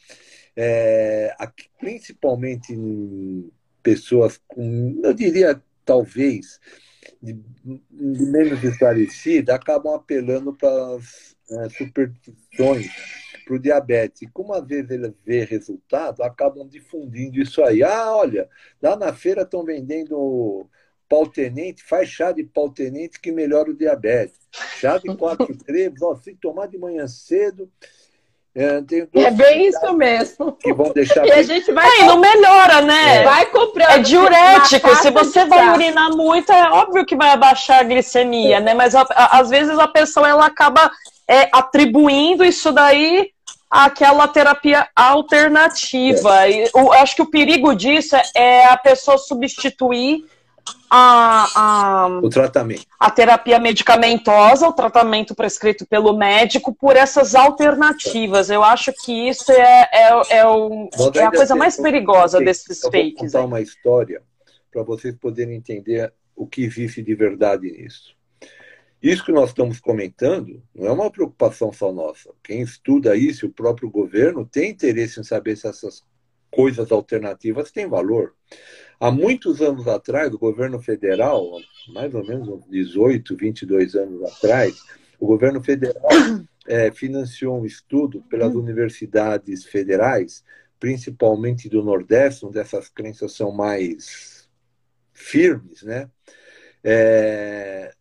é, 0.55 1.33
aqui, 1.39 1.69
principalmente 1.79 2.73
em 2.73 3.49
pessoas 3.81 4.37
com, 4.45 4.99
eu 5.03 5.13
diria, 5.13 5.61
talvez, 5.85 6.59
de, 7.21 7.33
de 7.33 8.25
menos 8.25 8.61
esclarecida, 8.61 9.55
acabam 9.55 9.93
apelando 9.93 10.53
para 10.53 10.95
as 10.95 11.35
é, 11.49 11.69
superstições 11.69 12.91
para 13.45 13.55
o 13.55 13.59
diabetes. 13.59 14.23
E 14.23 14.27
como 14.27 14.53
às 14.53 14.65
vezes 14.65 14.89
ele 14.89 15.13
vê 15.23 15.45
resultado, 15.45 16.23
acabam 16.23 16.67
difundindo 16.67 17.39
isso 17.39 17.63
aí. 17.63 17.83
Ah, 17.83 18.15
olha, 18.15 18.49
lá 18.81 18.95
na 18.95 19.13
feira 19.13 19.43
estão 19.43 19.63
vendendo 19.63 20.67
pau 21.07 21.27
tenente, 21.27 21.83
faz 21.83 22.09
chá 22.09 22.31
de 22.31 22.43
pau 22.43 22.69
tenente 22.69 23.19
que 23.19 23.31
melhora 23.31 23.69
o 23.69 23.77
diabetes. 23.77 24.39
Chá 24.79 24.97
de 24.97 25.13
quatro 25.15 25.55
trevos, 25.57 26.01
ó, 26.01 26.15
se 26.15 26.35
tomar 26.35 26.67
de 26.67 26.77
manhã 26.77 27.07
cedo. 27.07 27.69
É, 28.57 28.81
é 29.25 29.31
bem 29.31 29.67
isso 29.67 29.93
mesmo. 29.93 30.53
Que 30.53 30.73
vão 30.73 30.93
deixar. 30.93 31.25
E 31.25 31.31
a 31.31 31.43
gente 31.43 31.69
vai. 31.73 31.85
É, 31.99 32.05
não 32.05 32.21
melhora, 32.21 32.81
né? 32.81 33.17
É. 33.17 33.23
Vai 33.25 33.45
comprar. 33.47 33.99
É 33.99 34.01
diurético. 34.01 34.95
Se 34.95 35.11
você 35.11 35.43
vai 35.43 35.73
urinar 35.73 36.15
muito, 36.15 36.53
é 36.53 36.71
óbvio 36.71 37.05
que 37.05 37.17
vai 37.17 37.31
abaixar 37.31 37.81
a 37.81 37.83
glicemia, 37.83 38.57
é. 38.57 38.61
né? 38.61 38.73
Mas 38.73 38.95
a, 38.95 39.01
a, 39.01 39.39
às 39.39 39.49
vezes 39.49 39.77
a 39.77 39.89
pessoa 39.89 40.29
ela 40.29 40.45
acaba 40.45 40.89
é, 41.27 41.49
atribuindo 41.51 42.45
isso 42.45 42.71
daí 42.71 43.29
aquela 43.69 44.27
terapia 44.27 44.87
alternativa. 44.95 46.47
É. 46.47 46.65
E, 46.65 46.71
eu 46.73 46.93
acho 46.93 47.15
que 47.15 47.21
o 47.21 47.29
perigo 47.29 47.75
disso 47.75 48.15
é, 48.15 48.23
é 48.35 48.65
a 48.65 48.77
pessoa 48.77 49.17
substituir 49.17 50.25
a, 50.89 51.47
a, 51.55 52.07
o 52.23 52.29
tratamento. 52.29 52.85
A 52.99 53.09
terapia 53.11 53.59
medicamentosa, 53.59 54.67
o 54.67 54.73
tratamento 54.73 55.35
prescrito 55.35 55.85
pelo 55.85 56.15
médico, 56.15 56.73
por 56.73 56.95
essas 56.95 57.35
alternativas. 57.35 58.49
Eu 58.49 58.63
acho 58.63 58.93
que 59.03 59.29
isso 59.29 59.51
é, 59.51 59.89
é, 59.91 60.37
é, 60.37 60.47
o, 60.47 60.89
é 61.13 61.23
a 61.23 61.31
coisa 61.31 61.55
mais 61.55 61.77
perigosa 61.77 62.39
desses 62.39 62.83
eu 62.83 62.91
fakes. 62.91 63.13
Vou 63.13 63.25
contar 63.25 63.39
aí. 63.39 63.45
uma 63.45 63.61
história 63.61 64.21
para 64.71 64.83
vocês 64.83 65.15
poderem 65.15 65.55
entender 65.55 66.13
o 66.35 66.45
que 66.45 66.63
existe 66.63 67.01
de 67.01 67.15
verdade 67.15 67.71
nisso. 67.71 68.15
Isso 69.05 69.23
que 69.23 69.31
nós 69.31 69.49
estamos 69.49 69.79
comentando 69.79 70.63
não 70.73 70.87
é 70.87 70.91
uma 70.91 71.11
preocupação 71.11 71.71
só 71.71 71.93
nossa. 71.93 72.33
Quem 72.41 72.63
estuda 72.63 73.15
isso, 73.15 73.45
o 73.45 73.51
próprio 73.51 73.87
governo, 73.87 74.43
tem 74.43 74.71
interesse 74.71 75.19
em 75.19 75.23
saber 75.23 75.55
se 75.55 75.67
essas 75.67 76.01
coisas 76.49 76.91
alternativas 76.91 77.69
têm 77.69 77.87
valor. 77.87 78.33
Há 78.99 79.11
muitos 79.11 79.61
anos 79.61 79.87
atrás, 79.87 80.33
o 80.33 80.39
governo 80.39 80.81
federal, 80.81 81.45
mais 81.89 82.15
ou 82.15 82.25
menos 82.25 82.47
uns 82.47 82.67
18, 82.67 83.37
22 83.37 83.93
anos 83.93 84.23
atrás, 84.23 84.75
o 85.19 85.27
governo 85.27 85.63
federal 85.63 86.09
é, 86.65 86.89
financiou 86.89 87.61
um 87.61 87.65
estudo 87.65 88.23
pelas 88.23 88.55
hum. 88.55 88.59
universidades 88.59 89.65
federais, 89.65 90.43
principalmente 90.79 91.69
do 91.69 91.83
Nordeste, 91.83 92.43
onde 92.43 92.57
essas 92.57 92.89
crenças 92.89 93.33
são 93.33 93.51
mais 93.51 94.49
firmes, 95.13 95.83
né? 95.83 96.09
É, 96.83 97.94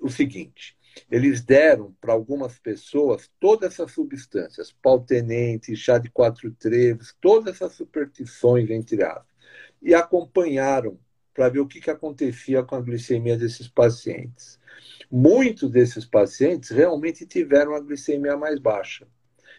o 0.00 0.08
seguinte: 0.08 0.76
eles 1.10 1.40
deram 1.42 1.94
para 2.00 2.12
algumas 2.12 2.58
pessoas 2.58 3.30
todas 3.40 3.72
essas 3.72 3.92
substâncias, 3.92 4.72
pau-tenente, 4.82 5.76
chá 5.76 5.98
de 5.98 6.10
quatro 6.10 6.50
treves, 6.52 7.14
todas 7.20 7.56
essas 7.56 7.74
superstições, 7.74 8.70
entre 8.70 9.02
aspas, 9.02 9.26
e 9.80 9.94
acompanharam 9.94 10.98
para 11.34 11.48
ver 11.48 11.60
o 11.60 11.66
que, 11.66 11.80
que 11.80 11.90
acontecia 11.90 12.62
com 12.62 12.74
a 12.74 12.80
glicemia 12.80 13.36
desses 13.36 13.68
pacientes. 13.68 14.60
Muitos 15.10 15.70
desses 15.70 16.04
pacientes 16.04 16.70
realmente 16.70 17.26
tiveram 17.26 17.74
a 17.74 17.80
glicemia 17.80 18.36
mais 18.36 18.58
baixa. 18.58 19.06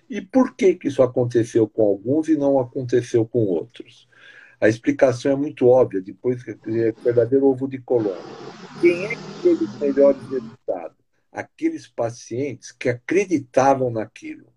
E 0.10 0.22
por 0.22 0.56
que, 0.56 0.76
que 0.76 0.88
isso 0.88 1.02
aconteceu 1.02 1.68
com 1.68 1.84
alguns 1.84 2.28
e 2.28 2.36
não 2.36 2.60
aconteceu 2.60 3.26
com 3.26 3.40
outros? 3.40 4.08
A 4.60 4.68
explicação 4.68 5.32
é 5.32 5.36
muito 5.36 5.68
óbvia, 5.68 6.02
depois 6.02 6.44
que 6.44 6.52
é 6.52 6.92
verdadeiro 6.92 7.48
ovo 7.48 7.68
de 7.68 7.80
colônia. 7.80 8.22
Quem 8.80 9.06
é 9.06 9.10
que 9.10 9.42
teve 9.42 9.64
os 9.66 9.80
melhores 9.80 10.22
resultados? 10.30 10.98
Aqueles 11.32 11.88
pacientes 11.88 12.72
que 12.72 12.90
acreditavam 12.90 13.90
naquilo. 13.90 14.48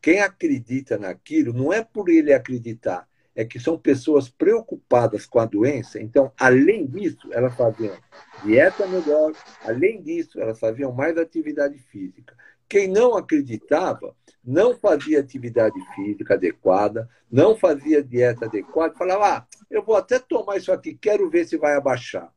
Quem 0.00 0.20
acredita 0.20 0.98
naquilo 0.98 1.52
não 1.52 1.72
é 1.72 1.82
por 1.82 2.08
ele 2.08 2.32
acreditar, 2.32 3.08
é 3.34 3.44
que 3.44 3.60
são 3.60 3.78
pessoas 3.78 4.28
preocupadas 4.28 5.26
com 5.26 5.38
a 5.38 5.46
doença. 5.46 6.00
Então, 6.00 6.32
além 6.38 6.86
disso, 6.86 7.28
elas 7.32 7.54
faziam 7.54 7.96
dieta 8.44 8.86
melhor, 8.86 9.32
além 9.62 10.02
disso, 10.02 10.40
elas 10.40 10.58
faziam 10.58 10.92
mais 10.92 11.16
atividade 11.16 11.78
física. 11.78 12.36
Quem 12.70 12.86
não 12.86 13.16
acreditava 13.16 14.14
não 14.44 14.78
fazia 14.78 15.18
atividade 15.18 15.74
física 15.92 16.34
adequada, 16.34 17.10
não 17.28 17.56
fazia 17.56 18.00
dieta 18.00 18.44
adequada, 18.46 18.94
falava: 18.94 19.26
ah, 19.26 19.46
eu 19.68 19.82
vou 19.82 19.96
até 19.96 20.20
tomar 20.20 20.56
isso 20.56 20.70
aqui, 20.70 20.94
quero 20.94 21.28
ver 21.28 21.44
se 21.48 21.58
vai 21.58 21.74
abaixar. 21.74 22.32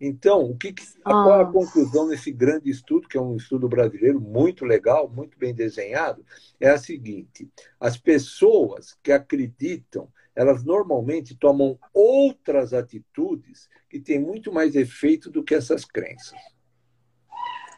Então, 0.00 0.42
o 0.42 0.56
que, 0.56 0.74
qual 1.02 1.40
é 1.40 1.42
a 1.42 1.46
conclusão 1.46 2.08
nesse 2.08 2.32
grande 2.32 2.70
estudo, 2.70 3.06
que 3.06 3.18
é 3.18 3.20
um 3.20 3.36
estudo 3.36 3.68
brasileiro 3.68 4.18
muito 4.18 4.64
legal, 4.64 5.06
muito 5.06 5.38
bem 5.38 5.54
desenhado, 5.54 6.24
é 6.58 6.70
a 6.70 6.78
seguinte: 6.78 7.46
as 7.78 7.98
pessoas 7.98 8.96
que 9.02 9.12
acreditam, 9.12 10.10
elas 10.34 10.64
normalmente 10.64 11.36
tomam 11.36 11.78
outras 11.92 12.72
atitudes 12.72 13.68
que 13.90 14.00
têm 14.00 14.18
muito 14.18 14.50
mais 14.50 14.74
efeito 14.74 15.30
do 15.30 15.44
que 15.44 15.54
essas 15.54 15.84
crenças. 15.84 16.38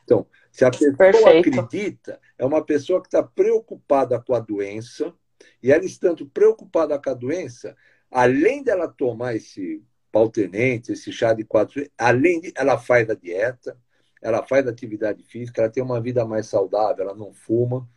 Então, 0.04 0.26
se 0.50 0.64
a 0.64 0.70
pessoa 0.70 0.96
Perfeito. 0.96 1.60
acredita, 1.60 2.20
é 2.38 2.44
uma 2.44 2.64
pessoa 2.64 3.00
que 3.00 3.08
está 3.08 3.22
preocupada 3.22 4.20
com 4.20 4.34
a 4.34 4.40
doença, 4.40 5.14
e 5.62 5.72
ela 5.72 5.84
estando 5.84 6.26
preocupada 6.26 6.98
com 6.98 7.10
a 7.10 7.14
doença, 7.14 7.76
além 8.10 8.62
dela 8.62 8.88
tomar 8.88 9.36
esse 9.36 9.82
pau-tenente, 10.10 10.92
esse 10.92 11.12
chá 11.12 11.32
de 11.32 11.44
quatro, 11.44 11.88
além 11.96 12.40
de, 12.40 12.52
ela 12.56 12.76
faz 12.78 13.08
a 13.08 13.14
dieta, 13.14 13.76
ela 14.20 14.42
faz 14.42 14.66
atividade 14.66 15.22
física, 15.22 15.62
ela 15.62 15.70
tem 15.70 15.82
uma 15.82 16.00
vida 16.00 16.24
mais 16.24 16.46
saudável, 16.46 17.04
ela 17.04 17.14
não 17.14 17.32
fuma. 17.32 17.88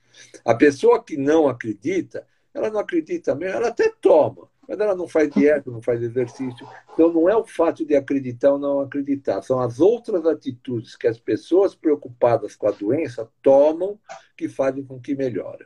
A 0.45 0.53
pessoa 0.53 1.03
que 1.03 1.17
não 1.17 1.47
acredita, 1.49 2.25
ela 2.53 2.69
não 2.69 2.79
acredita 2.79 3.33
mesmo, 3.33 3.57
ela 3.57 3.69
até 3.69 3.91
toma, 3.99 4.47
mas 4.67 4.79
ela 4.79 4.95
não 4.95 5.07
faz 5.07 5.29
dieta, 5.29 5.69
não 5.69 5.81
faz 5.81 6.01
exercício. 6.01 6.67
Então, 6.93 7.11
não 7.11 7.29
é 7.29 7.35
o 7.35 7.45
fato 7.45 7.85
de 7.85 7.95
acreditar 7.95 8.53
ou 8.53 8.59
não 8.59 8.79
acreditar, 8.79 9.41
são 9.41 9.59
as 9.59 9.79
outras 9.79 10.25
atitudes 10.25 10.95
que 10.95 11.07
as 11.07 11.19
pessoas 11.19 11.75
preocupadas 11.75 12.55
com 12.55 12.67
a 12.67 12.71
doença 12.71 13.29
tomam 13.41 13.99
que 14.37 14.47
fazem 14.47 14.83
com 14.83 14.99
que 14.99 15.15
melhore. 15.15 15.65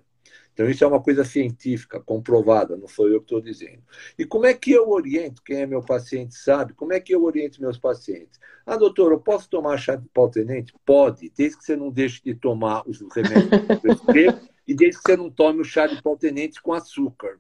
Então, 0.57 0.67
isso 0.67 0.83
é 0.83 0.87
uma 0.87 0.99
coisa 0.99 1.23
científica, 1.23 1.99
comprovada, 1.99 2.75
não 2.75 2.87
sou 2.87 3.07
eu 3.07 3.19
que 3.19 3.25
estou 3.25 3.39
dizendo. 3.39 3.83
E 4.17 4.25
como 4.25 4.47
é 4.47 4.55
que 4.55 4.71
eu 4.71 4.89
oriento? 4.89 5.43
Quem 5.43 5.61
é 5.61 5.67
meu 5.67 5.83
paciente 5.83 6.33
sabe. 6.33 6.73
Como 6.73 6.91
é 6.91 6.99
que 6.99 7.13
eu 7.13 7.23
oriento 7.23 7.61
meus 7.61 7.77
pacientes? 7.77 8.39
Ah, 8.65 8.75
doutor, 8.75 9.11
eu 9.11 9.19
posso 9.19 9.47
tomar 9.47 9.77
chá 9.77 9.95
de 9.95 10.07
pau-tenente? 10.09 10.73
Pode, 10.83 11.31
desde 11.37 11.59
que 11.59 11.63
você 11.63 11.75
não 11.75 11.91
deixe 11.91 12.23
de 12.23 12.33
tomar 12.33 12.81
os 12.87 12.99
remédios 13.13 13.51
e 14.67 14.73
desde 14.73 14.97
que 14.99 15.11
você 15.11 15.15
não 15.15 15.29
tome 15.29 15.61
o 15.61 15.63
chá 15.63 15.85
de 15.85 16.01
pau-tenente 16.01 16.59
com 16.59 16.73
açúcar. 16.73 17.39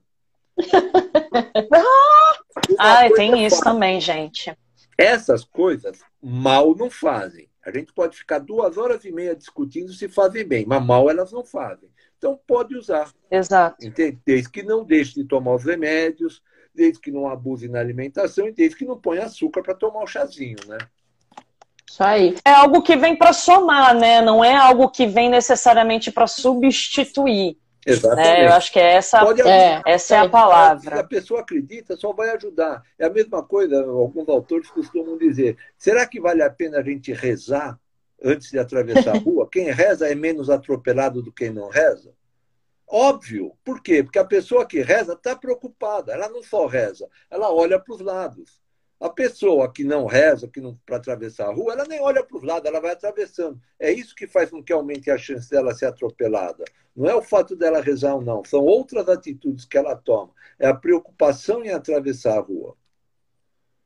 Ah, 2.79 3.09
tem 3.15 3.45
isso 3.45 3.61
também, 3.61 4.01
gente. 4.01 4.55
Essas 4.97 5.43
coisas 5.43 5.99
mal 6.21 6.75
não 6.75 6.89
fazem. 6.89 7.47
A 7.63 7.71
gente 7.71 7.93
pode 7.93 8.17
ficar 8.17 8.39
duas 8.39 8.77
horas 8.77 9.03
e 9.05 9.11
meia 9.11 9.35
discutindo 9.35 9.91
se 9.91 10.07
fazem 10.07 10.47
bem, 10.47 10.65
mas 10.65 10.83
mal 10.83 11.09
elas 11.09 11.31
não 11.31 11.43
fazem. 11.43 11.89
Então 12.17 12.39
pode 12.47 12.75
usar. 12.75 13.11
Exato. 13.29 13.85
Entende? 13.85 14.17
Desde 14.25 14.49
que 14.49 14.63
não 14.63 14.83
deixe 14.83 15.13
de 15.13 15.25
tomar 15.25 15.55
os 15.55 15.65
remédios, 15.65 16.41
desde 16.73 16.99
que 16.99 17.11
não 17.11 17.27
abuse 17.27 17.67
na 17.67 17.79
alimentação 17.79 18.47
e 18.47 18.51
desde 18.51 18.77
que 18.77 18.85
não 18.85 18.97
ponha 18.97 19.25
açúcar 19.25 19.61
para 19.61 19.75
tomar 19.75 20.03
o 20.03 20.07
chazinho, 20.07 20.57
né? 20.67 20.77
Isso 21.89 22.03
aí. 22.03 22.35
É 22.45 22.51
algo 22.51 22.81
que 22.81 22.95
vem 22.95 23.15
para 23.15 23.33
somar, 23.33 23.95
né? 23.95 24.21
Não 24.21 24.43
é 24.43 24.55
algo 24.55 24.89
que 24.89 25.05
vem 25.05 25.29
necessariamente 25.29 26.11
para 26.11 26.27
substituir. 26.27 27.57
Exatamente. 27.87 28.27
Né? 28.27 28.45
Eu 28.45 28.53
acho 28.53 28.71
que 28.71 28.79
é 28.79 28.93
essa, 28.93 29.19
é, 29.47 29.81
essa 29.85 30.15
é 30.15 30.19
a 30.19 30.29
palavra. 30.29 30.95
Se 30.95 30.99
a 30.99 31.03
pessoa 31.03 31.39
acredita, 31.39 31.95
só 31.95 32.11
vai 32.11 32.29
ajudar. 32.31 32.83
É 32.99 33.05
a 33.05 33.09
mesma 33.09 33.41
coisa, 33.41 33.81
alguns 33.85 34.27
autores 34.27 34.69
costumam 34.69 35.17
dizer: 35.17 35.57
será 35.77 36.05
que 36.05 36.19
vale 36.19 36.43
a 36.43 36.49
pena 36.49 36.79
a 36.79 36.83
gente 36.83 37.13
rezar 37.13 37.79
antes 38.21 38.51
de 38.51 38.59
atravessar 38.59 39.15
a 39.15 39.19
rua? 39.23 39.47
Quem 39.49 39.71
reza 39.71 40.07
é 40.07 40.13
menos 40.13 40.49
atropelado 40.49 41.21
do 41.21 41.31
que 41.31 41.45
quem 41.45 41.53
não 41.53 41.69
reza? 41.69 42.13
Óbvio. 42.85 43.53
Por 43.63 43.81
quê? 43.81 44.03
Porque 44.03 44.19
a 44.19 44.25
pessoa 44.25 44.65
que 44.65 44.81
reza 44.81 45.13
está 45.13 45.35
preocupada. 45.35 46.13
Ela 46.13 46.29
não 46.29 46.43
só 46.43 46.67
reza, 46.67 47.07
ela 47.29 47.53
olha 47.53 47.79
para 47.79 47.93
os 47.93 48.01
lados. 48.01 48.61
A 48.99 49.09
pessoa 49.09 49.71
que 49.71 49.83
não 49.83 50.05
reza, 50.05 50.47
que 50.47 50.59
não 50.59 50.75
para 50.85 50.97
atravessar 50.97 51.47
a 51.47 51.53
rua, 51.53 51.73
ela 51.73 51.85
nem 51.85 52.01
olha 52.01 52.23
para 52.23 52.37
os 52.37 52.43
lados, 52.43 52.67
ela 52.67 52.81
vai 52.81 52.91
atravessando. 52.91 53.59
É 53.79 53.91
isso 53.91 54.15
que 54.15 54.25
faz 54.25 54.49
com 54.49 54.63
que 54.63 54.73
aumente 54.73 55.11
a 55.11 55.17
chance 55.17 55.49
dela 55.49 55.73
ser 55.73 55.85
atropelada. 55.85 56.65
Não 56.95 57.07
é 57.07 57.13
o 57.13 57.21
fato 57.21 57.55
dela 57.55 57.79
rezar 57.79 58.15
ou 58.15 58.21
não, 58.21 58.43
são 58.43 58.61
outras 58.61 59.07
atitudes 59.07 59.65
que 59.65 59.77
ela 59.77 59.95
toma. 59.95 60.31
É 60.59 60.67
a 60.67 60.73
preocupação 60.73 61.63
em 61.63 61.69
atravessar 61.69 62.37
a 62.37 62.41
rua. 62.41 62.75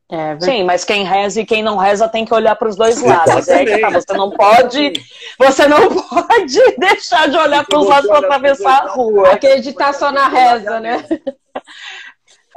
É, 0.09 0.37
Sim, 0.41 0.63
mas 0.65 0.83
quem 0.83 1.05
reza 1.05 1.39
e 1.39 1.45
quem 1.45 1.63
não 1.63 1.77
reza 1.77 2.07
tem 2.07 2.25
que 2.25 2.33
olhar 2.33 2.53
para 2.57 2.67
os 2.67 2.75
dois 2.75 3.01
lados. 3.01 3.47
É 3.47 3.79
tá, 3.79 3.89
você 3.89 4.11
não 4.11 4.29
pode, 4.29 4.91
você 5.37 5.67
não 5.67 5.87
pode 5.87 6.59
deixar 6.77 7.29
de 7.29 7.37
olhar 7.37 7.65
para 7.65 7.79
os 7.79 7.87
lados 7.87 8.09
para 8.09 8.19
atravessar 8.19 8.87
a 8.87 8.91
rua. 8.91 9.31
Acreditar 9.31 9.93
só 9.93 10.11
na 10.11 10.27
reza, 10.27 10.81
né? 10.81 11.05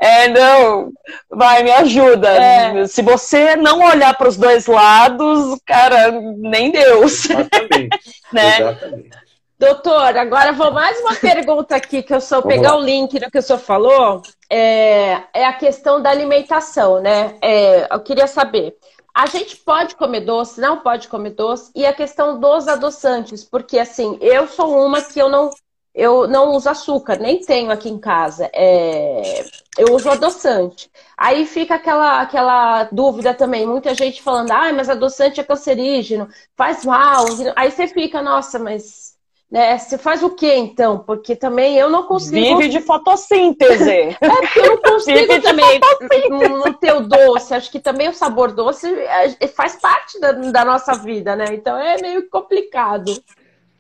É, 0.01 0.29
não, 0.29 0.93
vai, 1.31 1.63
me 1.63 1.71
ajuda. 1.71 2.29
É. 2.29 2.87
Se 2.87 3.03
você 3.03 3.57
não 3.57 3.81
olhar 3.81 4.17
para 4.17 4.29
os 4.29 4.37
dois 4.37 4.67
lados, 4.67 5.59
cara, 5.65 6.11
nem 6.37 6.71
Deus. 6.71 7.31
Exatamente. 7.31 7.89
né? 8.33 8.61
Exatamente. 8.61 9.25
Doutor, 9.57 10.17
agora 10.19 10.53
vou 10.53 10.73
mais 10.73 11.01
uma 11.01 11.15
pergunta 11.15 11.77
aqui 11.77 12.03
que 12.03 12.13
eu 12.13 12.21
sou 12.21 12.43
pegar 12.43 12.77
o 12.77 12.83
link 12.83 13.19
do 13.19 13.31
que 13.31 13.39
o 13.39 13.43
senhor 13.43 13.59
falou. 13.59 14.21
É, 14.51 15.23
é 15.33 15.47
a 15.47 15.53
questão 15.53 16.03
da 16.03 16.11
alimentação, 16.11 17.01
né? 17.01 17.37
É, 17.41 17.87
eu 17.91 18.01
queria 18.01 18.27
saber. 18.27 18.77
A 19.15 19.27
gente 19.27 19.57
pode 19.57 19.95
comer 19.95 20.23
doce, 20.23 20.61
não 20.61 20.81
pode 20.81 21.07
comer 21.07 21.31
doce, 21.31 21.71
e 21.73 21.87
a 21.87 21.93
questão 21.93 22.41
dos 22.41 22.67
adoçantes, 22.67 23.45
porque 23.45 23.79
assim, 23.79 24.19
eu 24.21 24.49
sou 24.49 24.77
uma 24.85 25.01
que 25.01 25.21
eu 25.21 25.29
não 25.29 25.51
eu 25.95 26.27
não 26.27 26.51
uso 26.51 26.69
açúcar, 26.69 27.19
nem 27.19 27.41
tenho 27.41 27.71
aqui 27.71 27.89
em 27.89 27.99
casa. 27.99 28.51
É... 28.53 29.45
Eu 29.79 29.95
uso 29.95 30.11
adoçante. 30.11 30.91
Aí 31.17 31.47
fica 31.47 31.77
aquela, 31.77 32.21
aquela 32.21 32.85
dúvida 32.91 33.33
também, 33.33 33.67
muita 33.67 33.95
gente 33.95 34.21
falando, 34.23 34.51
ah, 34.51 34.73
mas 34.73 34.91
adoçante 34.91 35.41
é 35.41 35.45
cancerígeno, 35.45 36.29
faz 36.57 36.85
mal. 36.85 37.25
Aí 37.55 37.71
você 37.71 37.87
fica, 37.87 38.21
nossa, 38.21 38.59
mas 38.59 39.15
Né? 39.51 39.79
Você 39.79 39.97
faz 39.97 40.23
o 40.25 40.31
que 40.31 40.53
então? 40.53 40.99
Porque 40.99 41.37
também 41.37 41.77
eu 41.77 41.89
não 41.89 42.05
consigo. 42.05 42.59
Vive 42.59 42.69
de 42.69 42.81
fotossíntese. 42.81 44.17
é 44.21 44.29
porque 44.29 44.59
eu 44.59 44.67
não 44.67 44.83
consigo 44.83 45.43
também 45.43 45.81
não 46.29 46.73
ter 46.73 46.93
o 46.93 47.01
doce. 47.07 47.55
Acho 47.55 47.71
que 47.71 47.79
também 47.79 48.09
o 48.09 48.15
sabor 48.15 48.51
doce 48.53 48.93
é, 48.93 49.47
faz 49.47 49.77
parte 49.77 50.19
da, 50.19 50.33
da 50.33 50.65
nossa 50.65 50.95
vida, 50.95 51.37
né? 51.37 51.47
Então 51.53 51.79
é 51.79 52.01
meio 52.01 52.29
complicado. 52.29 53.13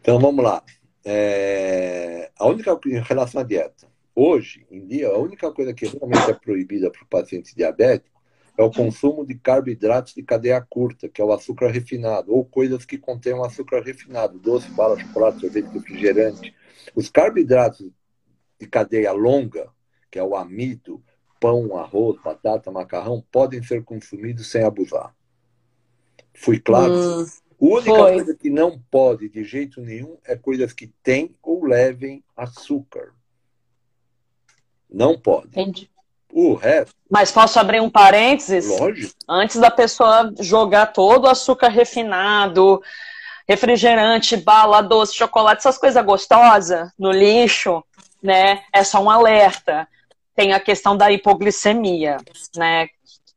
Então 0.00 0.20
vamos 0.20 0.44
lá. 0.44 0.62
É... 1.04 2.30
A 2.38 2.46
única 2.46 2.78
em 2.86 3.00
relação 3.00 3.40
à 3.40 3.44
dieta. 3.44 3.86
Hoje 4.14 4.66
em 4.70 4.86
dia, 4.86 5.08
a 5.08 5.18
única 5.18 5.50
coisa 5.52 5.74
que 5.74 5.86
realmente 5.86 6.30
é 6.30 6.34
proibida 6.34 6.90
para 6.90 7.02
o 7.02 7.06
paciente 7.06 7.54
diabético 7.54 8.14
é 8.56 8.62
o 8.62 8.70
consumo 8.70 9.26
de 9.26 9.34
carboidratos 9.34 10.14
de 10.14 10.22
cadeia 10.22 10.60
curta, 10.60 11.08
que 11.08 11.20
é 11.20 11.24
o 11.24 11.32
açúcar 11.32 11.68
refinado, 11.70 12.32
ou 12.32 12.44
coisas 12.44 12.84
que 12.84 12.96
contêm 12.96 13.34
açúcar 13.44 13.82
refinado, 13.82 14.38
doce, 14.38 14.68
bala, 14.70 14.98
chocolate, 14.98 15.40
sorvete, 15.40 15.66
refrigerante. 15.66 16.54
Os 16.94 17.08
carboidratos 17.08 17.90
de 18.60 18.66
cadeia 18.68 19.10
longa, 19.10 19.68
que 20.08 20.18
é 20.18 20.22
o 20.22 20.36
amido, 20.36 21.02
pão, 21.40 21.76
arroz, 21.76 22.20
batata, 22.22 22.70
macarrão, 22.70 23.24
podem 23.32 23.60
ser 23.62 23.82
consumidos 23.82 24.48
sem 24.48 24.62
abusar. 24.62 25.12
Fui 26.32 26.60
claro? 26.60 26.94
Hum, 26.94 27.26
a 27.60 27.64
única 27.64 27.94
foi. 27.94 28.12
coisa 28.14 28.34
que 28.34 28.50
não 28.50 28.78
pode 28.90 29.28
de 29.28 29.44
jeito 29.44 29.80
nenhum 29.80 30.16
é 30.24 30.36
coisas 30.36 30.72
que 30.72 30.86
têm 31.02 31.34
ou 31.42 31.64
levem 31.64 32.22
açúcar. 32.36 33.14
Não 34.90 35.18
pode. 35.18 35.48
Entendi. 35.48 35.90
O 36.32 36.54
resto. 36.54 36.94
Mas 37.10 37.30
posso 37.30 37.58
abrir 37.60 37.80
um 37.80 37.90
parênteses? 37.90 38.66
Lógico. 38.66 39.14
Antes 39.28 39.60
da 39.60 39.70
pessoa 39.70 40.32
jogar 40.40 40.86
todo 40.86 41.24
o 41.24 41.28
açúcar 41.28 41.68
refinado, 41.68 42.82
refrigerante, 43.48 44.36
bala, 44.36 44.80
doce, 44.80 45.14
chocolate, 45.14 45.60
essas 45.60 45.78
coisas 45.78 46.04
gostosas 46.04 46.90
no 46.98 47.12
lixo, 47.12 47.84
né? 48.22 48.62
É 48.72 48.82
só 48.82 49.00
um 49.00 49.10
alerta. 49.10 49.86
Tem 50.34 50.52
a 50.52 50.58
questão 50.58 50.96
da 50.96 51.12
hipoglicemia, 51.12 52.16
né? 52.56 52.88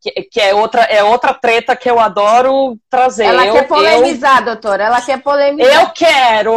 Que, 0.01 0.11
que, 0.23 0.39
é, 0.39 0.53
outra, 0.53 0.83
é 0.83 1.03
outra 1.03 1.33
treta 1.33 1.75
que 1.75 1.89
eu 1.89 1.99
adoro 1.99 2.77
trazer. 2.89 3.25
Ela 3.25 3.47
eu, 3.47 3.53
quer 3.53 3.67
polemizar, 3.67 4.39
eu, 4.39 4.45
doutora. 4.45 4.83
Ela 4.83 5.01
quer 5.01 5.21
polemizar. 5.21 5.73
Eu 5.73 5.89
quero. 5.89 6.53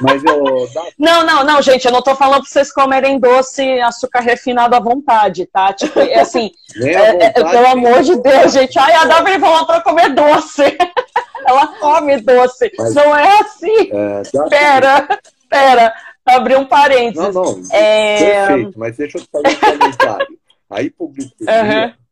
Mas 0.00 0.22
eu. 0.24 0.44
Não, 0.98 1.24
não, 1.24 1.44
não, 1.44 1.62
gente, 1.62 1.84
eu 1.84 1.92
não 1.92 2.02
tô 2.02 2.14
falando 2.14 2.42
pra 2.42 2.50
vocês 2.50 2.72
comerem 2.72 3.18
doce, 3.18 3.62
açúcar 3.80 4.20
refinado 4.20 4.74
à 4.74 4.80
vontade, 4.80 5.46
tá? 5.46 5.72
Tipo, 5.72 6.00
é 6.00 6.20
assim, 6.20 6.50
é, 6.82 7.26
é, 7.26 7.30
pelo 7.30 7.66
amor 7.66 8.02
de 8.02 8.16
Deus, 8.20 8.52
gente. 8.52 8.78
Ai, 8.78 8.92
a 8.92 9.04
Davi 9.04 9.38
falou 9.38 9.66
pra 9.66 9.80
comer 9.80 10.10
doce. 10.10 10.62
Ela 11.46 11.66
come 11.78 12.20
doce. 12.20 12.72
Mas, 12.76 12.94
não 12.94 13.16
é 13.16 13.40
assim. 13.40 13.90
É, 13.92 14.48
pera, 14.48 15.20
pera. 15.48 15.94
Abrir 16.24 16.56
um 16.56 16.64
parênteses. 16.64 17.32
Não, 17.34 17.44
não. 17.44 17.62
É... 17.70 18.46
Perfeito, 18.46 18.78
mas 18.78 18.96
deixa 18.96 19.18
eu 19.18 19.22
te 19.22 19.28
fazer 19.30 19.48
um 19.48 19.78
comentário. 19.78 20.26
A 20.68 20.82
hipoglicemia 20.82 21.86
uhum. 21.86 22.05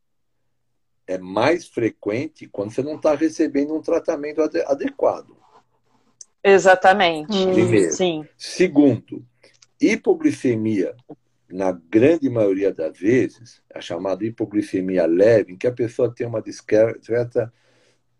É 1.07 1.19
mais 1.19 1.67
frequente 1.67 2.49
quando 2.49 2.73
você 2.73 2.83
não 2.83 2.97
está 2.97 3.15
recebendo 3.15 3.75
um 3.75 3.81
tratamento 3.81 4.41
adequado. 4.67 5.37
Exatamente. 6.43 7.47
Primeiro. 7.53 7.93
Sim. 7.93 8.27
Segundo, 8.37 9.25
hipoglicemia, 9.81 10.95
na 11.49 11.73
grande 11.73 12.29
maioria 12.29 12.73
das 12.73 12.99
vezes, 12.99 13.63
a 13.75 13.81
chamada 13.81 14.25
hipoglicemia 14.25 15.07
leve, 15.07 15.53
em 15.53 15.57
que 15.57 15.67
a 15.67 15.73
pessoa 15.73 16.13
tem 16.13 16.27
uma 16.27 16.43
discreta 16.43 17.53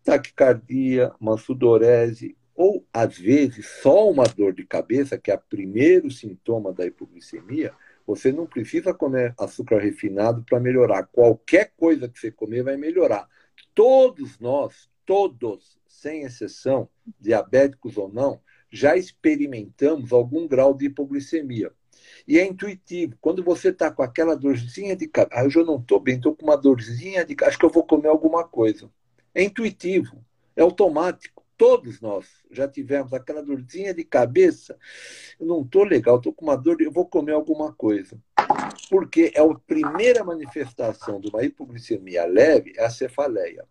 taquicardia, 0.03 1.11
uma 1.19 1.37
sudorese, 1.37 2.37
ou 2.55 2.85
às 2.93 3.17
vezes 3.17 3.67
só 3.81 4.09
uma 4.09 4.23
dor 4.23 4.53
de 4.53 4.65
cabeça, 4.65 5.17
que 5.17 5.29
é 5.29 5.35
o 5.35 5.41
primeiro 5.49 6.09
sintoma 6.09 6.71
da 6.71 6.85
hipoglicemia, 6.85 7.73
você 8.05 8.31
não 8.31 8.45
precisa 8.45 8.93
comer 8.93 9.33
açúcar 9.37 9.79
refinado 9.79 10.43
para 10.43 10.59
melhorar. 10.59 11.03
Qualquer 11.03 11.73
coisa 11.75 12.07
que 12.07 12.19
você 12.19 12.31
comer 12.31 12.63
vai 12.63 12.77
melhorar. 12.77 13.27
Todos 13.73 14.39
nós, 14.39 14.89
todos, 15.05 15.79
sem 15.87 16.23
exceção, 16.23 16.87
diabéticos 17.19 17.97
ou 17.97 18.11
não, 18.11 18.39
já 18.69 18.95
experimentamos 18.95 20.11
algum 20.11 20.47
grau 20.47 20.73
de 20.73 20.85
hipoglicemia. 20.85 21.71
E 22.27 22.37
é 22.37 22.45
intuitivo. 22.45 23.15
Quando 23.21 23.43
você 23.43 23.69
está 23.69 23.89
com 23.89 24.03
aquela 24.03 24.35
dorzinha 24.35 24.95
de 24.95 25.07
cabeça, 25.07 25.41
ah, 25.41 25.45
eu 25.45 25.65
não 25.65 25.77
estou 25.77 25.99
bem, 25.99 26.15
estou 26.15 26.35
com 26.35 26.45
uma 26.45 26.57
dorzinha 26.57 27.25
de 27.25 27.35
acho 27.43 27.57
que 27.57 27.65
eu 27.65 27.69
vou 27.69 27.83
comer 27.83 28.09
alguma 28.09 28.47
coisa. 28.47 28.89
É 29.33 29.43
intuitivo, 29.43 30.23
é 30.55 30.61
automático. 30.61 31.34
Todos 31.57 32.01
nós 32.01 32.27
já 32.51 32.67
tivemos 32.67 33.13
aquela 33.13 33.41
dorzinha 33.41 33.93
de 33.93 34.03
cabeça. 34.03 34.77
Eu 35.39 35.45
não 35.45 35.61
estou 35.61 35.83
legal, 35.83 36.17
estou 36.17 36.33
com 36.33 36.45
uma 36.45 36.55
dor, 36.55 36.81
eu 36.81 36.91
vou 36.91 37.05
comer 37.05 37.33
alguma 37.33 37.71
coisa. 37.73 38.17
Porque 38.89 39.31
é 39.33 39.41
a 39.41 39.55
primeira 39.65 40.23
manifestação 40.23 41.19
de 41.19 41.29
uma 41.29 41.43
hipoglicemia 41.43 42.25
leve 42.25 42.73
é 42.75 42.85
a 42.85 42.89
cefaleia. 42.89 43.65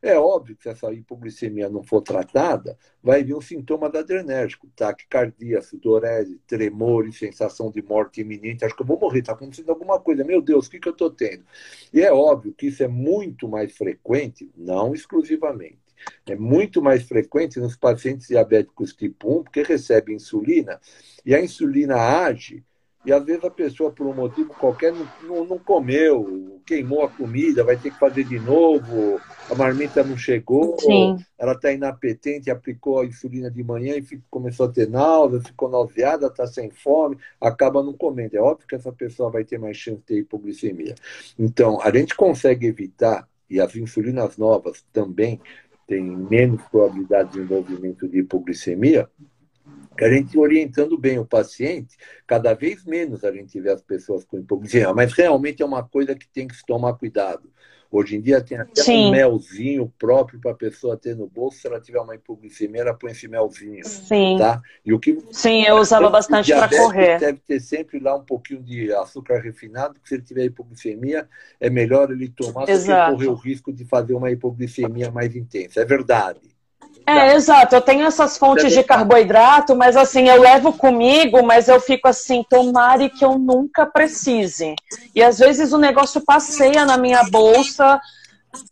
É 0.00 0.16
óbvio 0.16 0.56
que 0.56 0.62
se 0.62 0.68
essa 0.68 0.92
hipoglicemia 0.92 1.68
não 1.68 1.82
for 1.82 2.00
tratada, 2.00 2.78
vai 3.02 3.24
vir 3.24 3.34
um 3.34 3.40
sintoma 3.40 3.90
da 3.90 3.98
adrenérgico, 3.98 4.68
taquicardia, 4.76 5.60
sudorese, 5.60 6.40
tremor, 6.46 7.12
sensação 7.12 7.70
de 7.70 7.82
morte 7.82 8.20
iminente. 8.20 8.64
Acho 8.64 8.76
que 8.76 8.82
eu 8.82 8.86
vou 8.86 8.98
morrer, 8.98 9.20
está 9.20 9.32
acontecendo 9.32 9.70
alguma 9.70 9.98
coisa. 9.98 10.22
Meu 10.22 10.40
Deus, 10.40 10.66
o 10.66 10.70
que, 10.70 10.78
que 10.78 10.88
eu 10.88 10.92
estou 10.92 11.10
tendo? 11.10 11.44
E 11.92 12.00
é 12.00 12.12
óbvio 12.12 12.54
que 12.54 12.68
isso 12.68 12.82
é 12.82 12.88
muito 12.88 13.48
mais 13.48 13.76
frequente, 13.76 14.50
não 14.56 14.94
exclusivamente, 14.94 15.87
é 16.26 16.36
muito 16.36 16.82
mais 16.82 17.02
frequente 17.02 17.58
nos 17.58 17.76
pacientes 17.76 18.28
diabéticos 18.28 18.92
tipo 18.92 19.40
1, 19.40 19.44
porque 19.44 19.62
recebe 19.62 20.14
insulina 20.14 20.80
e 21.24 21.34
a 21.34 21.40
insulina 21.40 21.96
age 21.96 22.64
e 23.08 23.12
às 23.12 23.24
vezes 23.24 23.44
a 23.44 23.50
pessoa, 23.50 23.90
por 23.90 24.06
um 24.06 24.12
motivo 24.12 24.52
qualquer, 24.54 24.92
não, 24.92 25.08
não, 25.22 25.44
não, 25.44 25.58
comeu, 25.58 26.60
queimou 26.66 27.02
a 27.02 27.08
comida, 27.08 27.64
vai 27.64 27.76
ter 27.76 27.90
que 27.90 27.98
fazer 27.98 28.24
de 28.24 28.38
novo, 28.38 29.20
a 29.50 29.54
marmita 29.54 30.02
não 30.02 30.16
chegou, 30.16 30.76
ela 31.38 31.52
está 31.52 31.72
inapetente, 31.72 32.50
aplicou 32.50 33.00
a 33.00 33.06
insulina 33.06 33.50
de 33.50 33.62
manhã 33.62 33.96
e 33.96 34.02
ficou, 34.02 34.24
começou 34.28 34.66
a 34.66 34.68
ter 34.68 34.90
náusea, 34.90 35.40
ficou 35.40 35.70
nauseada, 35.70 36.26
está 36.26 36.46
sem 36.46 36.70
fome, 36.70 37.16
acaba 37.40 37.82
não 37.82 37.94
comendo. 37.94 38.36
É 38.36 38.40
óbvio 38.40 38.66
que 38.66 38.74
essa 38.74 38.92
pessoa 38.92 39.30
vai 39.30 39.44
ter 39.44 39.58
mais 39.58 39.76
chance 39.76 40.00
de 40.00 40.04
ter 40.04 40.18
hipoglicemia. 40.18 40.94
Então, 41.38 41.80
a 41.80 41.90
gente 41.90 42.14
consegue 42.14 42.66
evitar, 42.66 43.26
e 43.48 43.58
as 43.58 43.74
insulinas 43.74 44.36
novas 44.36 44.84
também 44.92 45.40
têm 45.88 46.04
menos 46.04 46.62
probabilidade 46.70 47.30
de 47.30 47.38
desenvolvimento 47.38 48.06
de 48.06 48.20
hipoglicemia, 48.20 49.08
a 50.04 50.10
gente 50.10 50.38
orientando 50.38 50.96
bem 50.98 51.18
o 51.18 51.24
paciente, 51.24 51.96
cada 52.26 52.54
vez 52.54 52.84
menos 52.84 53.24
a 53.24 53.32
gente 53.32 53.60
vê 53.60 53.70
as 53.70 53.82
pessoas 53.82 54.24
com 54.24 54.38
hipoglicemia, 54.38 54.92
mas 54.94 55.12
realmente 55.12 55.62
é 55.62 55.66
uma 55.66 55.82
coisa 55.82 56.14
que 56.14 56.28
tem 56.28 56.46
que 56.46 56.56
se 56.56 56.64
tomar 56.64 56.94
cuidado. 56.94 57.50
Hoje 57.90 58.16
em 58.16 58.20
dia 58.20 58.42
tem 58.42 58.58
até 58.58 58.82
Sim. 58.82 59.06
um 59.06 59.10
melzinho 59.12 59.90
próprio 59.98 60.38
para 60.38 60.50
a 60.50 60.54
pessoa 60.54 60.94
ter 60.94 61.16
no 61.16 61.26
bolso. 61.26 61.58
Se 61.58 61.66
ela 61.66 61.80
tiver 61.80 61.98
uma 61.98 62.14
hipoglicemia, 62.14 62.82
ela 62.82 62.92
põe 62.92 63.12
esse 63.12 63.26
melzinho. 63.26 63.82
Sim. 63.82 64.36
Tá? 64.38 64.60
E 64.84 64.92
o 64.92 64.98
que 64.98 65.18
Sim, 65.32 65.62
eu 65.62 65.76
usava 65.76 66.10
bastante 66.10 66.52
para 66.52 66.68
correr. 66.68 67.18
Deve 67.18 67.38
ter 67.38 67.60
sempre 67.60 67.98
lá 67.98 68.14
um 68.14 68.24
pouquinho 68.24 68.62
de 68.62 68.92
açúcar 68.92 69.40
refinado, 69.40 69.94
porque 69.94 70.08
se 70.08 70.14
ele 70.16 70.22
tiver 70.22 70.44
hipoglicemia, 70.44 71.26
é 71.58 71.70
melhor 71.70 72.10
ele 72.10 72.28
tomar 72.28 72.68
Exato. 72.68 73.12
do 73.12 73.18
que 73.18 73.24
correr 73.24 73.34
o 73.34 73.40
risco 73.40 73.72
de 73.72 73.86
fazer 73.86 74.12
uma 74.12 74.30
hipoglicemia 74.30 75.10
mais 75.10 75.34
intensa. 75.34 75.80
É 75.80 75.84
verdade. 75.86 76.57
É, 77.08 77.34
exato. 77.34 77.74
Eu 77.74 77.80
tenho 77.80 78.06
essas 78.06 78.36
fontes 78.36 78.70
de 78.70 78.82
carboidrato, 78.82 79.74
mas 79.74 79.96
assim, 79.96 80.28
eu 80.28 80.40
levo 80.40 80.74
comigo, 80.74 81.42
mas 81.42 81.66
eu 81.66 81.80
fico 81.80 82.06
assim, 82.06 82.44
tomare 82.48 83.08
que 83.08 83.24
eu 83.24 83.38
nunca 83.38 83.86
precise. 83.86 84.74
E 85.14 85.22
às 85.22 85.38
vezes 85.38 85.72
o 85.72 85.78
negócio 85.78 86.20
passeia 86.20 86.84
na 86.84 86.98
minha 86.98 87.22
bolsa, 87.24 87.98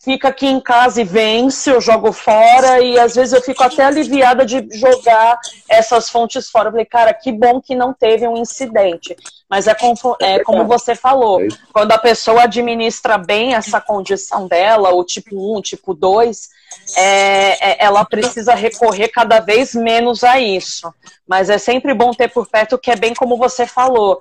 fica 0.03 0.28
aqui 0.28 0.47
em 0.47 0.61
casa 0.61 1.01
e 1.01 1.05
vence, 1.05 1.70
eu 1.70 1.80
jogo 1.80 2.12
fora, 2.12 2.80
e 2.80 2.99
às 2.99 3.14
vezes 3.14 3.32
eu 3.32 3.41
fico 3.41 3.62
até 3.62 3.84
aliviada 3.84 4.45
de 4.45 4.66
jogar 4.72 5.39
essas 5.66 6.11
fontes 6.11 6.51
fora. 6.51 6.68
Eu 6.68 6.72
falei, 6.72 6.87
cara, 6.87 7.14
que 7.14 7.32
bom 7.32 7.59
que 7.61 7.74
não 7.74 7.95
teve 7.95 8.28
um 8.28 8.37
incidente. 8.37 9.16
Mas 9.49 9.66
é 9.66 9.74
como, 9.74 9.95
é 10.20 10.41
como 10.41 10.66
você 10.66 10.95
falou, 10.95 11.41
é 11.41 11.49
quando 11.72 11.93
a 11.93 11.99
pessoa 11.99 12.43
administra 12.43 13.16
bem 13.16 13.55
essa 13.55 13.80
condição 13.80 14.47
dela, 14.47 14.93
o 14.95 15.05
tipo 15.05 15.57
1, 15.57 15.62
tipo 15.62 15.95
2, 15.95 16.55
é, 16.97 17.70
é, 17.70 17.85
ela 17.85 18.05
precisa 18.05 18.55
recorrer 18.55 19.09
cada 19.09 19.41
vez 19.41 19.74
menos 19.74 20.24
a 20.24 20.39
isso. 20.39 20.93
Mas 21.27 21.51
é 21.51 21.59
sempre 21.59 21.95
bom 21.95 22.12
ter 22.12 22.29
por 22.29 22.47
perto 22.47 22.79
que 22.79 22.91
é 22.91 22.97
bem 22.97 23.14
como 23.14 23.37
você 23.37 23.66
falou. 23.66 24.20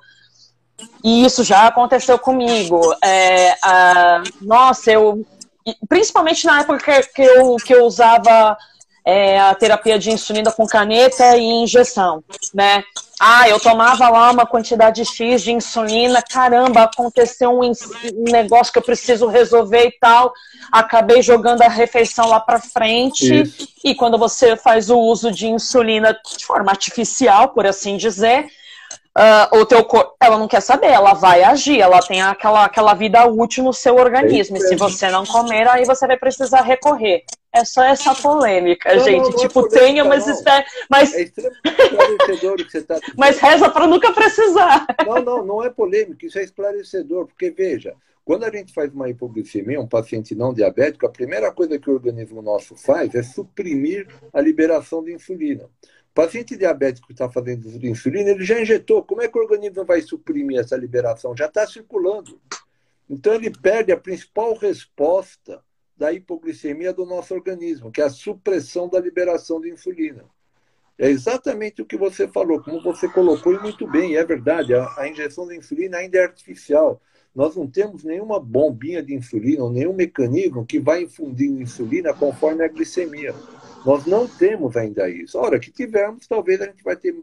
E 1.02 1.24
isso 1.24 1.42
já 1.44 1.66
aconteceu 1.66 2.18
comigo. 2.18 2.80
É, 3.02 3.56
a, 3.62 4.22
nossa, 4.40 4.90
eu 4.90 5.24
principalmente 5.88 6.46
na 6.46 6.60
época 6.60 7.02
que 7.02 7.22
eu, 7.22 7.56
que 7.56 7.74
eu 7.74 7.84
usava 7.84 8.56
é, 9.04 9.38
a 9.38 9.54
terapia 9.54 9.98
de 9.98 10.10
insulina 10.10 10.52
com 10.52 10.66
caneta 10.66 11.36
e 11.36 11.44
injeção, 11.44 12.22
né? 12.52 12.82
Ah, 13.18 13.48
eu 13.48 13.58
tomava 13.58 14.08
lá 14.10 14.30
uma 14.30 14.44
quantidade 14.44 15.02
X 15.04 15.42
de 15.42 15.50
insulina, 15.50 16.22
caramba, 16.22 16.82
aconteceu 16.82 17.50
um, 17.50 17.70
um 18.14 18.30
negócio 18.30 18.70
que 18.70 18.78
eu 18.78 18.82
preciso 18.82 19.26
resolver 19.26 19.86
e 19.86 19.92
tal, 19.98 20.34
acabei 20.70 21.22
jogando 21.22 21.62
a 21.62 21.68
refeição 21.68 22.28
lá 22.28 22.38
para 22.38 22.60
frente. 22.60 23.42
Isso. 23.42 23.68
E 23.82 23.94
quando 23.94 24.18
você 24.18 24.54
faz 24.54 24.90
o 24.90 24.98
uso 24.98 25.32
de 25.32 25.46
insulina 25.46 26.18
de 26.36 26.44
forma 26.44 26.70
artificial, 26.70 27.48
por 27.48 27.66
assim 27.66 27.96
dizer, 27.96 28.48
uh, 29.16 29.58
o 29.58 29.66
teu 29.66 29.84
corpo, 29.84 30.14
ela 30.20 30.38
não 30.38 30.46
quer 30.46 30.60
saber, 30.60 30.88
ela 30.88 31.14
vai 31.14 31.42
agir, 31.42 31.80
ela 31.80 32.00
tem 32.00 32.22
aquela, 32.22 32.64
aquela 32.64 32.94
vida 32.94 33.26
útil 33.26 33.64
no 33.64 33.72
seu 33.72 33.96
organismo. 33.96 34.56
É 34.56 34.60
e 34.60 34.62
se 34.62 34.76
você 34.76 35.08
não 35.08 35.24
comer, 35.24 35.66
aí 35.68 35.84
você 35.84 36.06
vai 36.06 36.16
precisar 36.16 36.62
recorrer. 36.62 37.24
É 37.52 37.64
só 37.64 37.82
essa 37.82 38.14
polêmica, 38.14 38.94
não, 38.94 39.02
gente. 39.02 39.22
Não, 39.22 39.30
não 39.30 39.38
é 39.38 39.40
tipo, 39.40 39.60
é 39.60 39.62
polêmica, 39.62 39.80
tenha, 39.80 40.04
mas 40.04 40.26
espera. 40.26 40.64
Mas... 40.90 41.14
É 41.14 41.22
esclarecedor 41.22 42.52
o 42.52 42.56
que 42.56 42.70
você 42.70 42.78
está 42.78 43.00
Mas 43.16 43.38
reza 43.38 43.70
para 43.70 43.86
nunca 43.86 44.12
precisar. 44.12 44.86
Não, 45.06 45.22
não, 45.22 45.44
não 45.44 45.64
é 45.64 45.70
polêmica, 45.70 46.26
isso 46.26 46.38
é 46.38 46.44
esclarecedor, 46.44 47.26
porque 47.26 47.50
veja, 47.50 47.94
quando 48.26 48.44
a 48.44 48.50
gente 48.50 48.74
faz 48.74 48.92
uma 48.92 49.08
hipoglicemia, 49.08 49.80
um 49.80 49.86
paciente 49.86 50.34
não 50.34 50.52
diabético, 50.52 51.06
a 51.06 51.10
primeira 51.10 51.50
coisa 51.52 51.78
que 51.78 51.88
o 51.88 51.94
organismo 51.94 52.42
nosso 52.42 52.74
faz 52.74 53.14
é 53.14 53.22
suprimir 53.22 54.08
a 54.32 54.40
liberação 54.40 55.02
de 55.02 55.14
insulina. 55.14 55.70
Paciente 56.16 56.56
diabético 56.56 57.08
que 57.08 57.12
está 57.12 57.28
fazendo 57.28 57.68
insulina, 57.84 58.30
ele 58.30 58.42
já 58.42 58.58
injetou. 58.58 59.04
Como 59.04 59.20
é 59.20 59.28
que 59.28 59.38
o 59.38 59.42
organismo 59.42 59.84
vai 59.84 60.00
suprimir 60.00 60.58
essa 60.58 60.74
liberação? 60.74 61.36
Já 61.36 61.44
está 61.44 61.66
circulando. 61.66 62.40
Então 63.06 63.34
ele 63.34 63.50
perde 63.50 63.92
a 63.92 63.98
principal 63.98 64.56
resposta 64.56 65.62
da 65.94 66.14
hipoglicemia 66.14 66.90
do 66.94 67.04
nosso 67.04 67.34
organismo, 67.34 67.92
que 67.92 68.00
é 68.00 68.04
a 68.04 68.08
supressão 68.08 68.88
da 68.88 68.98
liberação 68.98 69.60
de 69.60 69.68
insulina. 69.68 70.24
É 70.98 71.06
exatamente 71.10 71.82
o 71.82 71.84
que 71.84 71.98
você 71.98 72.26
falou, 72.26 72.62
como 72.62 72.82
você 72.82 73.06
colocou 73.10 73.52
e 73.52 73.58
muito 73.58 73.86
bem, 73.86 74.16
é 74.16 74.24
verdade, 74.24 74.72
a, 74.72 74.88
a 74.96 75.06
injeção 75.06 75.46
de 75.46 75.54
insulina 75.54 75.98
ainda 75.98 76.16
é 76.16 76.22
artificial. 76.22 76.98
Nós 77.36 77.54
não 77.54 77.66
temos 77.66 78.02
nenhuma 78.02 78.40
bombinha 78.40 79.02
de 79.02 79.14
insulina 79.14 79.62
ou 79.62 79.70
nenhum 79.70 79.92
mecanismo 79.92 80.64
que 80.64 80.80
vai 80.80 81.02
infundindo 81.02 81.60
insulina 81.60 82.14
conforme 82.14 82.64
a 82.64 82.68
glicemia. 82.68 83.34
Nós 83.84 84.06
não 84.06 84.26
temos 84.26 84.74
ainda 84.74 85.06
isso. 85.10 85.38
A 85.38 85.42
hora 85.42 85.60
que 85.60 85.70
tivermos, 85.70 86.26
talvez 86.26 86.62
a 86.62 86.64
gente 86.64 86.82
vai 86.82 86.96
ter 86.96 87.14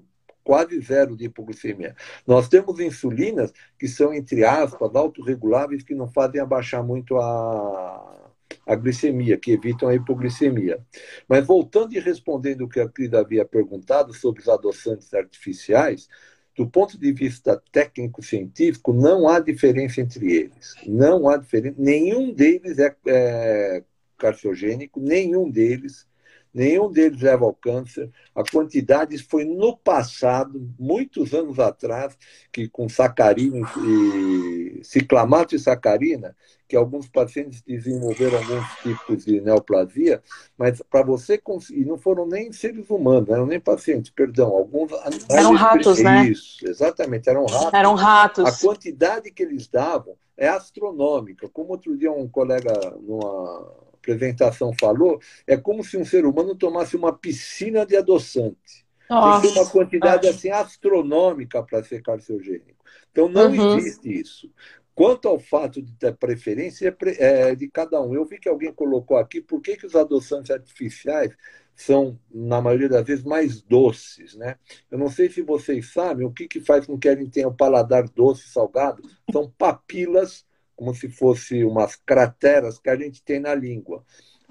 quase 0.43 0.79
zero 0.81 1.17
de 1.17 1.25
hipoglicemia. 1.25 1.95
Nós 2.27 2.47
temos 2.47 2.79
insulinas 2.79 3.51
que 3.79 3.87
são, 3.87 4.13
entre 4.13 4.43
aspas, 4.45 4.95
autorreguláveis, 4.95 5.81
que 5.81 5.95
não 5.95 6.07
fazem 6.07 6.39
abaixar 6.39 6.83
muito 6.83 7.17
a, 7.17 8.29
a 8.67 8.75
glicemia, 8.75 9.35
que 9.35 9.51
evitam 9.51 9.89
a 9.89 9.95
hipoglicemia. 9.95 10.79
Mas 11.27 11.43
voltando 11.43 11.95
e 11.95 11.99
respondendo 11.99 12.61
o 12.61 12.69
que 12.69 12.79
a 12.79 12.87
Cris 12.87 13.13
havia 13.15 13.45
perguntado 13.45 14.13
sobre 14.13 14.41
os 14.41 14.47
adoçantes 14.47 15.11
artificiais, 15.13 16.07
do 16.55 16.67
ponto 16.67 16.97
de 16.97 17.11
vista 17.11 17.61
técnico-científico, 17.71 18.93
não 18.93 19.27
há 19.27 19.39
diferença 19.39 20.01
entre 20.01 20.31
eles. 20.31 20.75
Não 20.85 21.27
há 21.27 21.37
diferença. 21.37 21.75
Nenhum 21.77 22.33
deles 22.33 22.77
é, 22.77 22.95
é 23.07 23.83
carcinogênico, 24.17 24.99
nenhum 24.99 25.49
deles 25.49 26.07
nenhum 26.53 26.91
deles 26.91 27.21
leva 27.21 27.45
ao 27.45 27.53
câncer. 27.53 28.11
A 28.35 28.43
quantidade 28.43 29.17
foi 29.17 29.43
no 29.43 29.75
passado, 29.75 30.69
muitos 30.77 31.33
anos 31.33 31.59
atrás, 31.59 32.15
que 32.51 32.69
com 32.69 32.87
sacarina 32.87 33.67
e 33.83 34.62
ciclamato 34.81 35.55
e 35.55 35.59
sacarina, 35.59 36.35
que 36.67 36.75
alguns 36.75 37.07
pacientes 37.07 37.61
desenvolveram 37.61 38.37
alguns 38.37 38.65
tipos 38.81 39.25
de 39.25 39.41
neoplasia, 39.41 40.23
mas 40.57 40.81
para 40.89 41.03
você 41.03 41.37
conseguir, 41.37 41.85
não 41.85 41.97
foram 41.97 42.25
nem 42.25 42.51
seres 42.51 42.89
humanos, 42.89 43.27
não 43.27 43.35
eram 43.35 43.45
nem 43.45 43.59
pacientes, 43.59 44.09
perdão, 44.09 44.47
alguns 44.47 44.91
eram 45.29 45.53
ratos, 45.53 45.99
né? 46.01 46.27
Isso, 46.27 46.67
exatamente, 46.67 47.29
eram 47.29 47.45
ratos. 47.45 47.73
Eram 47.73 47.93
ratos. 47.93 48.45
A 48.45 48.67
quantidade 48.67 49.31
que 49.31 49.43
eles 49.43 49.67
davam 49.67 50.15
é 50.37 50.47
astronômica. 50.47 51.47
Como 51.49 51.71
outro 51.71 51.95
dia 51.97 52.11
um 52.11 52.27
colega 52.27 52.73
numa 53.01 53.83
apresentação 53.93 54.73
falou, 54.79 55.19
é 55.47 55.55
como 55.55 55.83
se 55.83 55.97
um 55.97 56.05
ser 56.05 56.25
humano 56.25 56.55
tomasse 56.55 56.95
uma 56.95 57.13
piscina 57.13 57.85
de 57.85 57.95
adoçante. 57.95 58.83
Nossa. 59.09 59.41
Tem 59.41 59.51
uma 59.51 59.69
quantidade 59.69 60.27
assim 60.27 60.49
astronômica 60.49 61.61
para 61.61 61.83
ser 61.83 62.01
carcinogênico. 62.01 62.83
Então 63.13 63.29
não 63.29 63.51
uhum. 63.51 63.77
existe 63.77 64.19
isso. 64.19 64.51
Quanto 64.93 65.27
ao 65.27 65.39
fato 65.39 65.81
de 65.81 65.93
ter 65.93 66.15
preferência, 66.17 66.95
é, 67.17 67.51
é 67.51 67.55
de 67.55 67.69
cada 67.69 68.01
um. 68.01 68.13
Eu 68.13 68.25
vi 68.25 68.39
que 68.39 68.49
alguém 68.49 68.73
colocou 68.73 69.17
aqui 69.17 69.41
por 69.41 69.61
que, 69.61 69.77
que 69.77 69.85
os 69.85 69.95
adoçantes 69.95 70.51
artificiais 70.51 71.33
são, 71.75 72.19
na 72.29 72.61
maioria 72.61 72.89
das 72.89 73.05
vezes, 73.05 73.23
mais 73.23 73.61
doces. 73.61 74.35
Né? 74.35 74.57
Eu 74.91 74.97
não 74.97 75.09
sei 75.09 75.29
se 75.29 75.41
vocês 75.41 75.93
sabem 75.93 76.25
o 76.25 76.31
que, 76.31 76.47
que 76.47 76.59
faz 76.59 76.85
com 76.85 76.97
que 76.97 77.07
a 77.07 77.15
gente 77.15 77.31
tenha 77.31 77.47
o 77.47 77.55
paladar 77.55 78.07
doce 78.09 78.45
e 78.45 78.49
salgado. 78.49 79.01
São 79.31 79.49
papilas 79.57 80.45
como 80.75 80.93
se 80.93 81.07
fosse 81.07 81.63
umas 81.63 81.95
crateras 81.95 82.79
que 82.79 82.89
a 82.89 82.95
gente 82.95 83.23
tem 83.23 83.39
na 83.39 83.55
língua. 83.55 84.03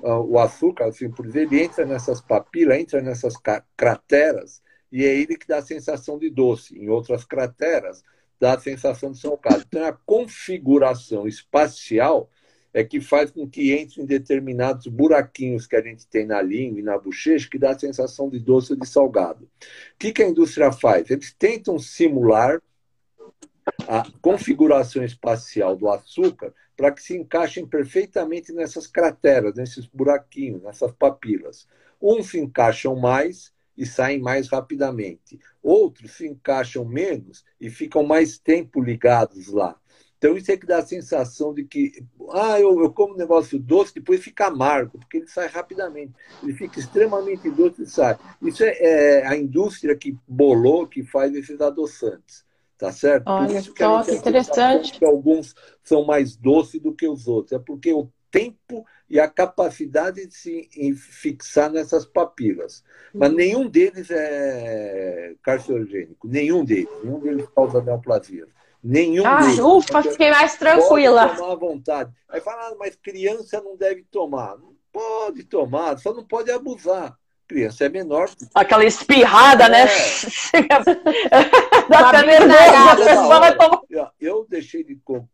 Ah, 0.02 0.18
o 0.18 0.38
açúcar, 0.38 0.86
assim 0.86 1.10
por 1.10 1.26
dizer, 1.26 1.42
ele 1.42 1.62
entra 1.62 1.84
nessas 1.84 2.20
papilas, 2.20 2.78
entra 2.78 3.00
nessas 3.00 3.34
crateras, 3.76 4.62
e 4.90 5.04
é 5.04 5.14
ele 5.14 5.36
que 5.36 5.46
dá 5.46 5.58
a 5.58 5.62
sensação 5.62 6.18
de 6.18 6.28
doce. 6.28 6.76
Em 6.76 6.88
outras 6.88 7.24
crateras, 7.24 8.02
dá 8.42 8.54
a 8.54 8.58
sensação 8.58 9.12
de 9.12 9.18
salgado. 9.18 9.62
Então, 9.68 9.84
a 9.84 9.92
configuração 9.92 11.28
espacial 11.28 12.28
é 12.74 12.82
que 12.82 13.00
faz 13.00 13.30
com 13.30 13.48
que 13.48 13.70
entre 13.70 14.02
em 14.02 14.04
determinados 14.04 14.88
buraquinhos 14.88 15.64
que 15.64 15.76
a 15.76 15.80
gente 15.80 16.08
tem 16.08 16.26
na 16.26 16.42
língua 16.42 16.80
e 16.80 16.82
na 16.82 16.98
bochecha, 16.98 17.48
que 17.48 17.56
dá 17.56 17.70
a 17.70 17.78
sensação 17.78 18.28
de 18.28 18.40
doce 18.40 18.72
ou 18.72 18.80
de 18.80 18.88
salgado. 18.88 19.44
O 19.44 19.48
que, 19.96 20.12
que 20.12 20.24
a 20.24 20.28
indústria 20.28 20.72
faz? 20.72 21.08
Eles 21.08 21.32
tentam 21.32 21.78
simular 21.78 22.60
a 23.86 24.02
configuração 24.20 25.04
espacial 25.04 25.76
do 25.76 25.88
açúcar 25.88 26.52
para 26.76 26.90
que 26.90 27.00
se 27.00 27.16
encaixem 27.16 27.64
perfeitamente 27.64 28.52
nessas 28.52 28.88
crateras, 28.88 29.54
nesses 29.54 29.86
buraquinhos, 29.86 30.64
nessas 30.64 30.90
papilas. 30.90 31.68
Uns 32.00 32.30
se 32.30 32.40
encaixam 32.40 32.96
mais 32.96 33.52
e 33.76 33.86
saem 33.86 34.20
mais 34.20 34.48
rapidamente. 34.48 35.38
Outros 35.62 36.12
se 36.12 36.26
encaixam 36.26 36.84
menos 36.84 37.44
e 37.60 37.70
ficam 37.70 38.02
mais 38.02 38.38
tempo 38.38 38.80
ligados 38.80 39.48
lá. 39.48 39.76
Então, 40.22 40.36
isso 40.36 40.52
é 40.52 40.56
que 40.56 40.66
dá 40.66 40.78
a 40.78 40.86
sensação 40.86 41.52
de 41.52 41.64
que, 41.64 42.04
ah, 42.30 42.60
eu, 42.60 42.80
eu 42.80 42.92
como 42.92 43.14
um 43.14 43.16
negócio 43.16 43.58
doce, 43.58 43.94
depois 43.94 44.22
fica 44.22 44.46
amargo, 44.46 44.96
porque 44.96 45.16
ele 45.16 45.26
sai 45.26 45.48
rapidamente. 45.48 46.12
Ele 46.40 46.52
fica 46.52 46.78
extremamente 46.78 47.50
doce 47.50 47.82
e 47.82 47.86
sai. 47.86 48.16
Isso 48.40 48.62
é, 48.62 48.68
é 48.78 49.26
a 49.26 49.36
indústria 49.36 49.96
que 49.96 50.16
bolou, 50.28 50.86
que 50.86 51.02
faz 51.02 51.34
esses 51.34 51.60
adoçantes. 51.60 52.44
Tá 52.78 52.92
certo? 52.92 53.28
Olha 53.28 53.62
só, 53.62 54.02
que 54.04 54.12
interessante. 54.12 54.98
Que 54.98 55.04
alguns 55.04 55.56
são 55.82 56.04
mais 56.04 56.36
doces 56.36 56.80
do 56.80 56.94
que 56.94 57.08
os 57.08 57.26
outros. 57.26 57.52
É 57.52 57.58
porque 57.58 57.92
o 57.92 58.08
tempo 58.32 58.84
e 59.08 59.20
a 59.20 59.28
capacidade 59.28 60.26
de 60.26 60.34
se 60.34 60.68
fixar 60.96 61.70
nessas 61.70 62.06
papilas. 62.06 62.82
Mas 63.14 63.30
uhum. 63.30 63.36
nenhum 63.36 63.68
deles 63.68 64.10
é 64.10 65.34
carcinogênico. 65.42 66.26
Nenhum 66.26 66.64
deles. 66.64 66.88
Nenhum 67.04 67.20
deles 67.20 67.46
causa 67.54 67.82
neoplasia. 67.82 68.46
Nenhum 68.82 69.24
Ai, 69.26 69.42
deles. 69.42 69.58
ufa, 69.60 70.02
fiquei 70.02 70.30
mais 70.30 70.56
tranquila. 70.56 71.28
Pode 71.28 71.38
tomar 71.38 71.52
à 71.52 71.56
vontade. 71.56 72.12
Aí 72.28 72.40
fala, 72.40 72.68
ah, 72.68 72.74
mas 72.78 72.96
criança 72.96 73.60
não 73.60 73.76
deve 73.76 74.02
tomar. 74.10 74.56
Não 74.56 74.74
pode 74.90 75.44
tomar, 75.44 75.98
só 75.98 76.12
não 76.12 76.24
pode 76.24 76.50
abusar 76.50 77.16
criança 77.46 77.84
é 77.84 77.88
menor. 77.90 78.30
Aquela 78.54 78.84
espirrada, 78.86 79.68
né? 79.68 79.82
é. 79.82 80.60
né? 80.60 80.68
Dá 81.90 82.08
até 82.08 82.26
nervoso. 82.26 83.82
Eu 84.18 84.46
deixei 84.48 84.82
de 84.82 84.96
comer 85.04 85.28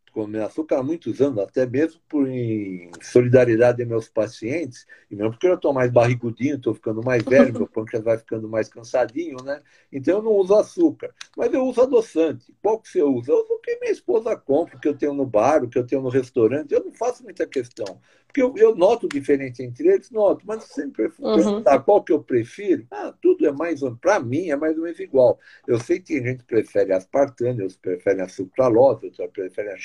açúcar 0.44 0.78
há 0.78 0.82
muitos 0.82 1.20
anos, 1.20 1.38
até 1.38 1.66
mesmo 1.66 2.00
por 2.08 2.28
em 2.28 2.90
solidariedade 3.02 3.82
aos 3.82 3.88
meus 3.88 4.08
pacientes, 4.08 4.86
e 5.10 5.16
mesmo 5.16 5.32
porque 5.32 5.46
eu 5.46 5.54
estou 5.54 5.72
mais 5.72 5.90
barrigudinho, 5.90 6.56
estou 6.56 6.74
ficando 6.74 7.02
mais 7.02 7.22
velho, 7.22 7.52
meu 7.54 7.66
pâncreas 7.66 8.04
vai 8.04 8.18
ficando 8.18 8.48
mais 8.48 8.68
cansadinho, 8.68 9.36
né? 9.42 9.60
Então 9.92 10.18
eu 10.18 10.22
não 10.22 10.32
uso 10.32 10.54
açúcar, 10.54 11.14
mas 11.36 11.52
eu 11.52 11.64
uso 11.64 11.82
adoçante. 11.82 12.54
Qual 12.62 12.80
que 12.80 12.88
você 12.88 13.02
usa? 13.02 13.32
Eu 13.32 13.36
uso 13.36 13.54
o 13.54 13.58
que 13.60 13.78
minha 13.80 13.92
esposa 13.92 14.36
compra, 14.36 14.76
o 14.76 14.80
que 14.80 14.88
eu 14.88 14.96
tenho 14.96 15.14
no 15.14 15.26
bar, 15.26 15.62
o 15.62 15.68
que 15.68 15.78
eu 15.78 15.86
tenho 15.86 16.02
no 16.02 16.08
restaurante, 16.08 16.72
eu 16.72 16.84
não 16.84 16.92
faço 16.92 17.22
muita 17.22 17.46
questão. 17.46 18.00
Porque 18.28 18.42
eu, 18.42 18.54
eu 18.56 18.76
noto 18.76 19.08
diferença 19.08 19.62
entre 19.62 19.88
eles, 19.88 20.10
noto, 20.10 20.44
mas 20.46 20.64
sempre 20.64 21.10
uhum. 21.18 21.34
perguntar 21.34 21.78
qual 21.80 22.04
que 22.04 22.12
eu 22.12 22.22
prefiro, 22.22 22.86
ah, 22.90 23.12
tudo 23.22 23.46
é 23.46 23.50
mais, 23.50 23.80
para 24.00 24.20
mim 24.20 24.50
é 24.50 24.56
mais 24.56 24.76
ou 24.76 24.84
menos 24.84 25.00
igual. 25.00 25.38
Eu 25.66 25.80
sei 25.80 25.98
que 25.98 26.18
a 26.18 26.22
gente 26.22 26.44
prefere 26.44 26.92
aspartame, 26.92 27.62
outros 27.62 27.78
preferem 27.78 28.22
a 28.22 28.28
sucralose, 28.28 29.06
outros 29.06 29.30
preferem 29.32 29.72
a 29.72 29.78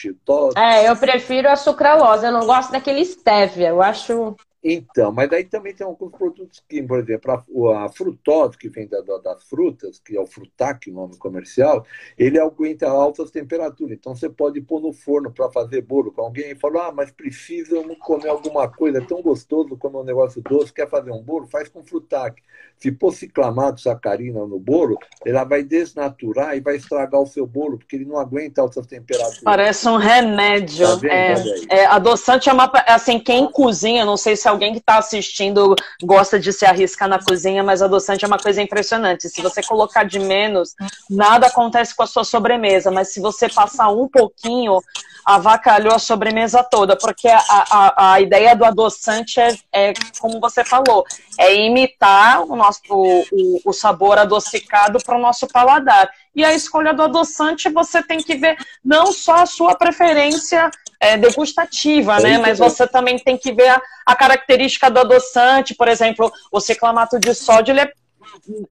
É, 0.56 0.88
eu 0.88 0.96
prefiro 0.96 1.50
a 1.50 1.56
sucralose, 1.56 2.26
eu 2.26 2.32
não 2.32 2.46
gosto 2.46 2.72
daquele 2.72 3.04
stevia, 3.04 3.70
eu 3.70 3.82
acho 3.82 4.36
Então, 4.64 5.12
mas 5.12 5.32
aí 5.34 5.44
também 5.44 5.74
tem 5.74 5.86
alguns 5.86 6.12
produtos 6.12 6.64
que, 6.70 6.82
por 6.82 7.00
exemplo, 7.00 7.32
a, 7.74 7.86
a 7.86 7.90
frutose, 7.90 8.58
que 8.58 8.70
vem 8.70 8.88
da, 8.88 9.02
das 9.02 9.44
frutas, 9.44 10.00
que 10.00 10.16
é 10.16 10.22
o 10.22 10.26
frutac, 10.26 10.90
o 10.90 10.94
nome 10.94 11.18
comercial, 11.18 11.86
ele 12.18 12.40
aguenta 12.40 12.88
altas 12.88 13.30
temperaturas. 13.30 13.98
Então, 13.98 14.16
você 14.16 14.30
pode 14.30 14.62
pôr 14.62 14.80
no 14.80 14.94
forno 14.94 15.32
para 15.32 15.52
fazer 15.52 15.82
bolo. 15.82 16.14
Com 16.14 16.22
alguém 16.22 16.56
falou, 16.56 16.82
ah, 16.82 16.94
mas 16.94 17.12
precisa 17.12 17.76
comer 18.00 18.30
alguma 18.30 18.70
coisa, 18.70 19.00
é 19.00 19.06
tão 19.06 19.22
gostoso 19.22 19.76
comer 19.76 19.98
um 19.98 20.04
negócio 20.04 20.42
doce, 20.42 20.72
quer 20.72 20.90
fazer 20.90 21.12
um 21.12 21.22
bolo? 21.22 21.46
Faz 21.48 21.68
com 21.68 21.84
frutac. 21.84 22.42
Se 22.78 22.92
pôr 22.92 23.14
ciclamato, 23.14 23.82
sacarina 23.82 24.46
no 24.46 24.60
bolo, 24.60 24.98
ela 25.26 25.44
vai 25.44 25.64
desnaturar 25.64 26.56
e 26.56 26.62
vai 26.62 26.78
estragar 26.78 27.22
o 27.22 27.28
seu 27.28 27.46
bolo, 27.46 27.78
porque 27.78 27.98
ele 27.98 28.06
não 28.06 28.18
aguenta 28.18 28.62
altas 28.62 28.88
temperaturas. 28.88 29.42
Parece 29.42 29.88
um 29.88 29.98
remédio. 29.98 31.00
Tá 31.00 31.08
é, 31.08 31.36
é, 31.70 31.86
adoçante 31.86 32.50
é 32.50 32.54
uma... 32.54 32.72
Assim, 32.88 33.20
quem 33.20 33.50
cozinha, 33.52 34.06
não 34.06 34.18
sei 34.18 34.36
se 34.36 34.53
alguém 34.54 34.72
que 34.72 34.80
está 34.80 34.98
assistindo 34.98 35.76
gosta 36.02 36.40
de 36.40 36.54
se 36.54 36.66
arriscar 36.66 37.10
na 37.10 37.22
cozinha, 37.22 37.64
mas 37.64 37.82
adoçante 37.82 38.24
é 38.24 38.28
uma 38.28 38.40
coisa 38.40 38.62
impressionante. 38.62 39.30
Se 39.30 39.42
você 39.42 39.62
colocar 39.62 40.04
de 40.04 40.20
menos, 40.20 40.76
nada 41.10 41.48
acontece 41.48 41.96
com 41.96 42.04
a 42.04 42.08
sua 42.08 42.24
sobremesa, 42.24 42.90
mas 42.90 43.10
se 43.10 43.20
você 43.20 43.50
passar 43.50 43.90
um 43.90 44.08
pouquinho, 44.08 44.80
avacalhou 45.26 45.94
a 45.94 46.00
sobremesa 46.00 46.64
toda, 46.64 46.98
porque 46.98 47.28
a, 47.28 47.42
a, 47.50 48.14
a 48.14 48.22
ideia 48.22 48.56
do 48.56 48.66
adoçante 48.66 49.40
é, 49.40 49.56
é, 49.72 49.94
como 50.20 50.40
você 50.40 50.64
falou, 50.64 51.06
é 51.38 51.56
imitar 51.56 52.44
o 52.44 52.56
nosso 52.56 52.82
o, 52.90 53.62
o 53.66 53.74
sabor 53.74 54.18
adocicado 54.18 55.00
para 55.04 55.18
o 55.18 55.22
nosso 55.22 55.48
paladar. 55.48 56.10
E 56.36 56.44
a 56.44 56.54
escolha 56.54 56.94
do 56.94 57.04
adoçante 57.04 57.70
você 57.70 58.02
tem 58.02 58.20
que 58.20 58.36
ver 58.36 58.58
não 58.84 59.12
só 59.12 59.36
a 59.36 59.46
sua 59.46 59.76
preferência 59.76 60.70
é, 61.04 61.18
degustativa, 61.18 62.20
né? 62.20 62.38
Mas 62.38 62.60
você 62.60 62.88
também 62.88 63.20
tem 63.20 63.38
que 63.38 63.52
ver 63.52 63.68
a, 63.68 63.82
a, 64.06 64.16
característica 64.16 64.90
do 64.90 65.00
adoçante, 65.00 65.76
por 65.76 65.88
exemplo, 65.88 66.32
o 66.52 66.60
ciclamato 66.60 67.20
de 67.20 67.34
sódio, 67.36 67.74
ele 67.74 67.82
é 67.82 67.92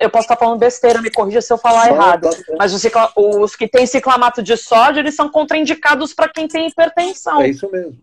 eu 0.01 0.11
posso 0.11 0.25
estar 0.25 0.37
falando 0.37 0.59
besteira, 0.59 1.01
me 1.01 1.11
corrija 1.11 1.41
se 1.41 1.53
eu 1.53 1.59
falar 1.59 1.89
errado. 1.89 2.29
Tá 2.29 2.55
mas 2.59 2.75
os, 2.75 2.83
os, 3.17 3.55
que 3.55 3.69
têm 3.69 3.87
ciclamato 3.87 4.43
de 4.43 4.57
sódio, 4.57 5.01
eles 5.01 5.15
são 5.15 5.31
contraindicados 5.31 6.13
para 6.13 6.29
quem 6.29 6.49
tem 6.49 6.67
hipertensão. 6.67 7.41
É 7.41 7.49
isso 7.49 7.71
mesmo. 7.71 7.97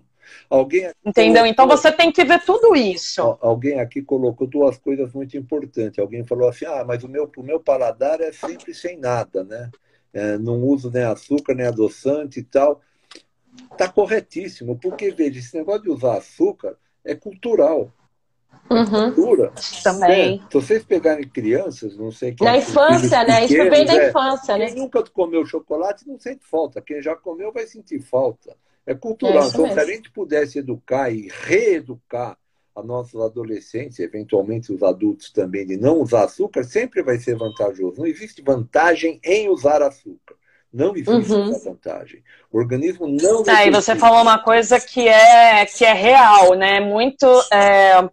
Alguém 0.50 0.90
Entendeu? 1.06 1.46
Então 1.46 1.68
você 1.68 1.92
tem 1.92 2.12
que 2.12 2.24
ver 2.24 2.42
tudo 2.46 2.76
isso. 2.76 3.38
Alguém 3.42 3.80
aqui 3.80 4.02
colocou 4.02 4.48
duas 4.48 4.78
coisas 4.78 5.12
muito 5.12 5.36
importantes. 5.36 6.00
Alguém 6.00 6.26
falou 6.26 6.48
assim: 6.48 6.66
ah, 6.66 6.84
mas 6.88 7.04
o 7.04 7.10
meu, 7.10 7.30
o 7.36 7.44
meu 7.44 7.60
paladar 7.60 8.22
é 8.22 8.32
sempre 8.32 8.74
sem 8.74 8.98
nada, 8.98 9.44
né? 9.44 9.70
É, 10.14 10.38
não 10.38 10.64
uso 10.64 10.90
nem 10.90 11.04
açúcar, 11.04 11.54
nem 11.54 11.68
adoçante 11.68 12.40
e 12.40 12.44
tal. 12.44 12.82
Está 13.72 13.88
corretíssimo, 13.88 14.78
porque 14.78 15.12
veja, 15.12 15.40
esse 15.40 15.56
negócio 15.56 15.84
de 15.84 15.90
usar 15.90 16.18
açúcar 16.18 16.78
é 17.04 17.16
cultural. 17.16 17.92
Uhum. 18.70 19.14
Cultura. 19.14 19.52
Também. 19.84 20.38
Né? 20.38 20.46
Se 20.50 20.54
vocês 20.54 20.84
pegarem 20.84 21.28
crianças, 21.28 21.98
não 21.98 22.12
sei 22.12 22.34
quem. 22.34 22.46
Na 22.46 22.58
infância, 22.58 23.24
né? 23.24 23.46
Isso 23.46 23.70
vem 23.70 23.86
da 23.86 23.96
é, 23.96 24.10
infância, 24.10 24.58
né? 24.58 24.68
Quem 24.68 24.76
nunca 24.76 25.04
comeu 25.04 25.46
chocolate 25.46 26.08
não 26.08 26.20
sente 26.20 26.46
falta. 26.46 26.82
Quem 26.82 27.02
já 27.02 27.16
comeu 27.16 27.52
vai 27.52 27.66
sentir 27.66 28.00
falta. 28.00 28.56
É 28.86 28.94
cultural. 28.94 29.44
É 29.44 29.48
então, 29.48 29.62
mesmo. 29.64 29.74
se 29.74 29.80
a 29.80 29.86
gente 29.86 30.12
pudesse 30.12 30.60
educar 30.60 31.10
e 31.10 31.30
reeducar 31.32 32.38
a 32.76 32.84
nossos 32.84 33.20
adolescentes, 33.20 34.00
eventualmente 34.00 34.72
os 34.72 34.84
adultos 34.84 35.32
também, 35.32 35.66
de 35.66 35.76
não 35.78 36.00
usar 36.02 36.26
açúcar, 36.26 36.64
sempre 36.64 37.02
vai 37.02 37.18
ser 37.18 37.36
vantajoso. 37.36 38.00
Não 38.00 38.08
existe 38.08 38.42
vantagem 38.42 39.20
em 39.24 39.50
usar 39.50 39.82
açúcar. 39.82 40.36
Não 40.72 40.96
existe 40.96 41.32
uhum. 41.32 41.50
essa 41.50 41.70
vantagem. 41.70 42.24
O 42.52 42.60
organismo 42.60 43.08
não. 43.08 43.44
Aí 43.48 43.70
ah, 43.70 43.72
você 43.72 43.96
falou 43.96 44.22
uma 44.22 44.38
coisa 44.38 44.80
que 44.80 45.08
é, 45.08 45.66
que 45.66 45.84
é 45.84 45.94
real, 45.94 46.54
né? 46.54 46.80
Muito. 46.80 47.26
É 47.52 48.08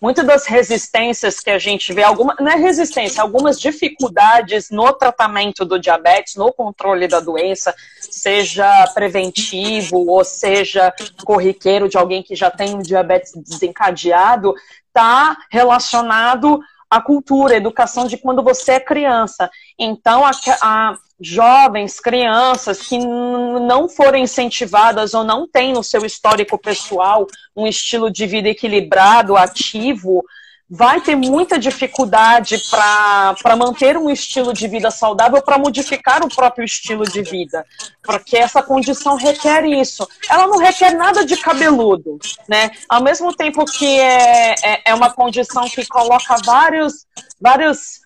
muitas 0.00 0.26
das 0.26 0.46
resistências 0.46 1.40
que 1.40 1.50
a 1.50 1.58
gente 1.58 1.92
vê, 1.92 2.02
alguma, 2.02 2.36
não 2.38 2.50
é 2.50 2.56
resistência, 2.56 3.22
algumas 3.22 3.58
dificuldades 3.58 4.70
no 4.70 4.92
tratamento 4.92 5.64
do 5.64 5.78
diabetes, 5.78 6.36
no 6.36 6.52
controle 6.52 7.08
da 7.08 7.20
doença, 7.20 7.74
seja 8.00 8.86
preventivo 8.94 10.06
ou 10.08 10.24
seja 10.24 10.92
corriqueiro 11.24 11.88
de 11.88 11.96
alguém 11.96 12.22
que 12.22 12.36
já 12.36 12.50
tem 12.50 12.74
um 12.74 12.82
diabetes 12.82 13.32
desencadeado, 13.34 14.54
está 14.88 15.36
relacionado 15.50 16.60
à 16.90 17.00
cultura, 17.00 17.54
à 17.54 17.56
educação 17.56 18.06
de 18.06 18.16
quando 18.16 18.42
você 18.42 18.72
é 18.72 18.80
criança. 18.80 19.50
Então, 19.78 20.24
a, 20.24 20.30
a 20.62 20.96
jovens, 21.20 21.98
crianças 21.98 22.82
que 22.82 22.98
não 22.98 23.88
forem 23.88 24.24
incentivadas 24.24 25.14
ou 25.14 25.24
não 25.24 25.48
têm 25.48 25.72
no 25.72 25.82
seu 25.82 26.04
histórico 26.04 26.58
pessoal 26.58 27.26
um 27.56 27.66
estilo 27.66 28.10
de 28.10 28.26
vida 28.26 28.48
equilibrado, 28.48 29.36
ativo, 29.36 30.22
vai 30.68 31.00
ter 31.00 31.14
muita 31.14 31.58
dificuldade 31.58 32.60
para 32.70 33.56
manter 33.56 33.96
um 33.96 34.10
estilo 34.10 34.52
de 34.52 34.66
vida 34.66 34.90
saudável, 34.90 35.40
para 35.40 35.58
modificar 35.58 36.24
o 36.24 36.28
próprio 36.28 36.64
estilo 36.64 37.04
de 37.04 37.22
vida. 37.22 37.64
Porque 38.02 38.36
essa 38.36 38.62
condição 38.62 39.16
requer 39.16 39.64
isso. 39.64 40.06
Ela 40.28 40.46
não 40.48 40.58
requer 40.58 40.92
nada 40.94 41.24
de 41.24 41.36
cabeludo, 41.36 42.18
né? 42.48 42.72
Ao 42.88 43.02
mesmo 43.02 43.34
tempo 43.34 43.64
que 43.64 43.86
é, 43.86 44.54
é, 44.62 44.82
é 44.86 44.94
uma 44.94 45.10
condição 45.10 45.68
que 45.68 45.86
coloca 45.86 46.36
vários, 46.44 47.06
vários 47.40 48.05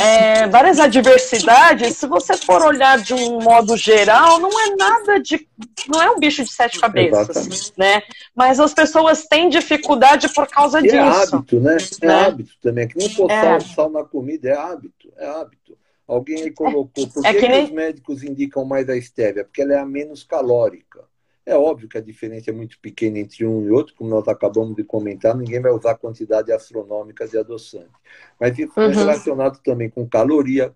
é, 0.00 0.46
várias 0.46 0.78
adversidades, 0.78 1.96
se 1.96 2.06
você 2.06 2.36
for 2.36 2.62
olhar 2.62 3.00
de 3.00 3.12
um 3.12 3.40
modo 3.40 3.76
geral, 3.76 4.38
não 4.38 4.50
é 4.60 4.76
nada 4.76 5.20
de. 5.20 5.46
não 5.88 6.00
é 6.00 6.10
um 6.10 6.18
bicho 6.18 6.44
de 6.44 6.52
sete 6.52 6.78
cabeças. 6.78 7.28
Exatamente. 7.28 7.72
né? 7.76 8.02
Mas 8.34 8.60
as 8.60 8.72
pessoas 8.72 9.24
têm 9.24 9.48
dificuldade 9.48 10.28
por 10.32 10.46
causa 10.46 10.78
é 10.78 10.82
disso. 10.82 10.96
É 10.96 11.00
hábito, 11.00 11.60
né? 11.60 11.76
É 12.00 12.06
né? 12.06 12.26
hábito 12.26 12.52
também. 12.62 12.84
É 12.84 12.86
que 12.86 12.98
nem 12.98 13.14
pôr 13.14 13.30
é. 13.30 13.60
sal 13.60 13.90
na 13.90 14.04
comida, 14.04 14.48
é 14.48 14.56
hábito, 14.56 15.12
é 15.16 15.26
hábito. 15.26 15.76
Alguém 16.06 16.42
aí 16.42 16.50
colocou. 16.50 17.08
Por 17.08 17.26
é 17.26 17.32
que, 17.32 17.40
que, 17.40 17.48
nem... 17.48 17.64
os 17.64 17.70
médicos 17.70 18.22
indicam 18.22 18.64
mais 18.64 18.88
a 18.88 18.96
estévia? 18.96 19.44
Porque 19.44 19.62
ela 19.62 19.74
é 19.74 19.78
a 19.78 19.86
menos 19.86 20.22
calórica. 20.22 21.02
É 21.46 21.56
óbvio 21.56 21.88
que 21.88 21.98
a 21.98 22.00
diferença 22.00 22.50
é 22.50 22.54
muito 22.54 22.78
pequena 22.80 23.18
entre 23.18 23.44
um 23.46 23.62
e 23.66 23.70
outro, 23.70 23.94
como 23.94 24.08
nós 24.08 24.26
acabamos 24.28 24.74
de 24.74 24.82
comentar, 24.82 25.36
ninguém 25.36 25.60
vai 25.60 25.72
usar 25.72 25.94
quantidade 25.96 26.50
astronômica 26.50 27.28
de 27.28 27.36
adoçante. 27.36 27.92
Mas 28.40 28.58
isso 28.58 28.72
uhum. 28.78 28.90
é 28.90 28.94
relacionado 28.94 29.60
também 29.62 29.90
com 29.90 30.08
caloria, 30.08 30.74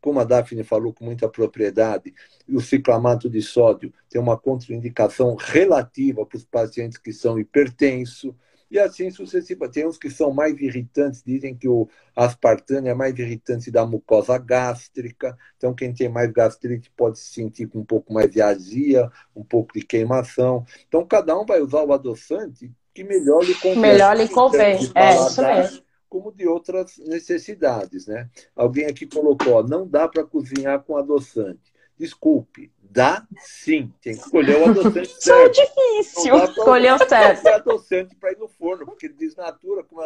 como 0.00 0.20
a 0.20 0.24
Daphne 0.24 0.62
falou 0.62 0.92
com 0.92 1.04
muita 1.04 1.28
propriedade, 1.28 2.14
e 2.46 2.54
o 2.54 2.60
ciclamato 2.60 3.30
de 3.30 3.40
sódio 3.40 3.92
tem 4.10 4.20
uma 4.20 4.36
contraindicação 4.36 5.34
relativa 5.34 6.24
para 6.26 6.36
os 6.36 6.44
pacientes 6.44 6.98
que 6.98 7.12
são 7.12 7.38
hipertensos, 7.38 8.34
e 8.70 8.78
assim 8.78 9.10
sucessivamente. 9.10 9.74
Tem 9.74 9.86
uns 9.86 9.98
que 9.98 10.08
são 10.08 10.32
mais 10.32 10.58
irritantes, 10.60 11.22
dizem 11.24 11.54
que 11.54 11.68
o 11.68 11.88
aspartame 12.14 12.88
é 12.88 12.94
mais 12.94 13.18
irritante 13.18 13.70
da 13.70 13.84
mucosa 13.84 14.38
gástrica. 14.38 15.36
Então, 15.56 15.74
quem 15.74 15.92
tem 15.92 16.08
mais 16.08 16.30
gastrite 16.30 16.90
pode 16.96 17.18
se 17.18 17.32
sentir 17.32 17.66
com 17.66 17.80
um 17.80 17.84
pouco 17.84 18.12
mais 18.12 18.30
de 18.30 18.40
azia, 18.40 19.10
um 19.34 19.42
pouco 19.42 19.74
de 19.74 19.84
queimação. 19.84 20.64
Então, 20.86 21.04
cada 21.04 21.38
um 21.38 21.44
vai 21.44 21.60
usar 21.60 21.82
o 21.82 21.92
adoçante 21.92 22.72
que 22.94 23.04
melhor 23.04 23.42
lhe 23.42 23.54
convém. 23.54 23.80
Melhor 23.80 24.16
lhe 24.16 24.28
convém, 24.28 24.78
é 24.94 25.14
isso 25.14 25.42
mesmo. 25.42 25.82
Como 26.08 26.32
de 26.32 26.46
outras 26.46 26.98
necessidades, 26.98 28.06
né? 28.08 28.28
Alguém 28.56 28.86
aqui 28.86 29.06
colocou, 29.06 29.54
ó, 29.54 29.62
não 29.62 29.86
dá 29.86 30.08
para 30.08 30.24
cozinhar 30.24 30.82
com 30.82 30.96
adoçante. 30.96 31.69
Desculpe, 32.00 32.72
Dá 32.92 33.22
sim, 33.36 33.92
tem 34.02 34.16
que 34.16 34.20
escolher 34.20 34.56
o 34.56 34.70
adoçante 34.70 35.06
certo. 35.20 35.20
Isso 35.20 35.32
é 35.32 35.48
difícil. 35.48 36.44
Escolher 36.44 36.94
o 36.94 36.98
certo. 36.98 37.46
adoçante 37.46 38.16
para 38.16 38.32
ir 38.32 38.38
no 38.38 38.48
forno, 38.48 38.86
porque 38.86 39.06
desnatura, 39.06 39.84
como 39.84 40.00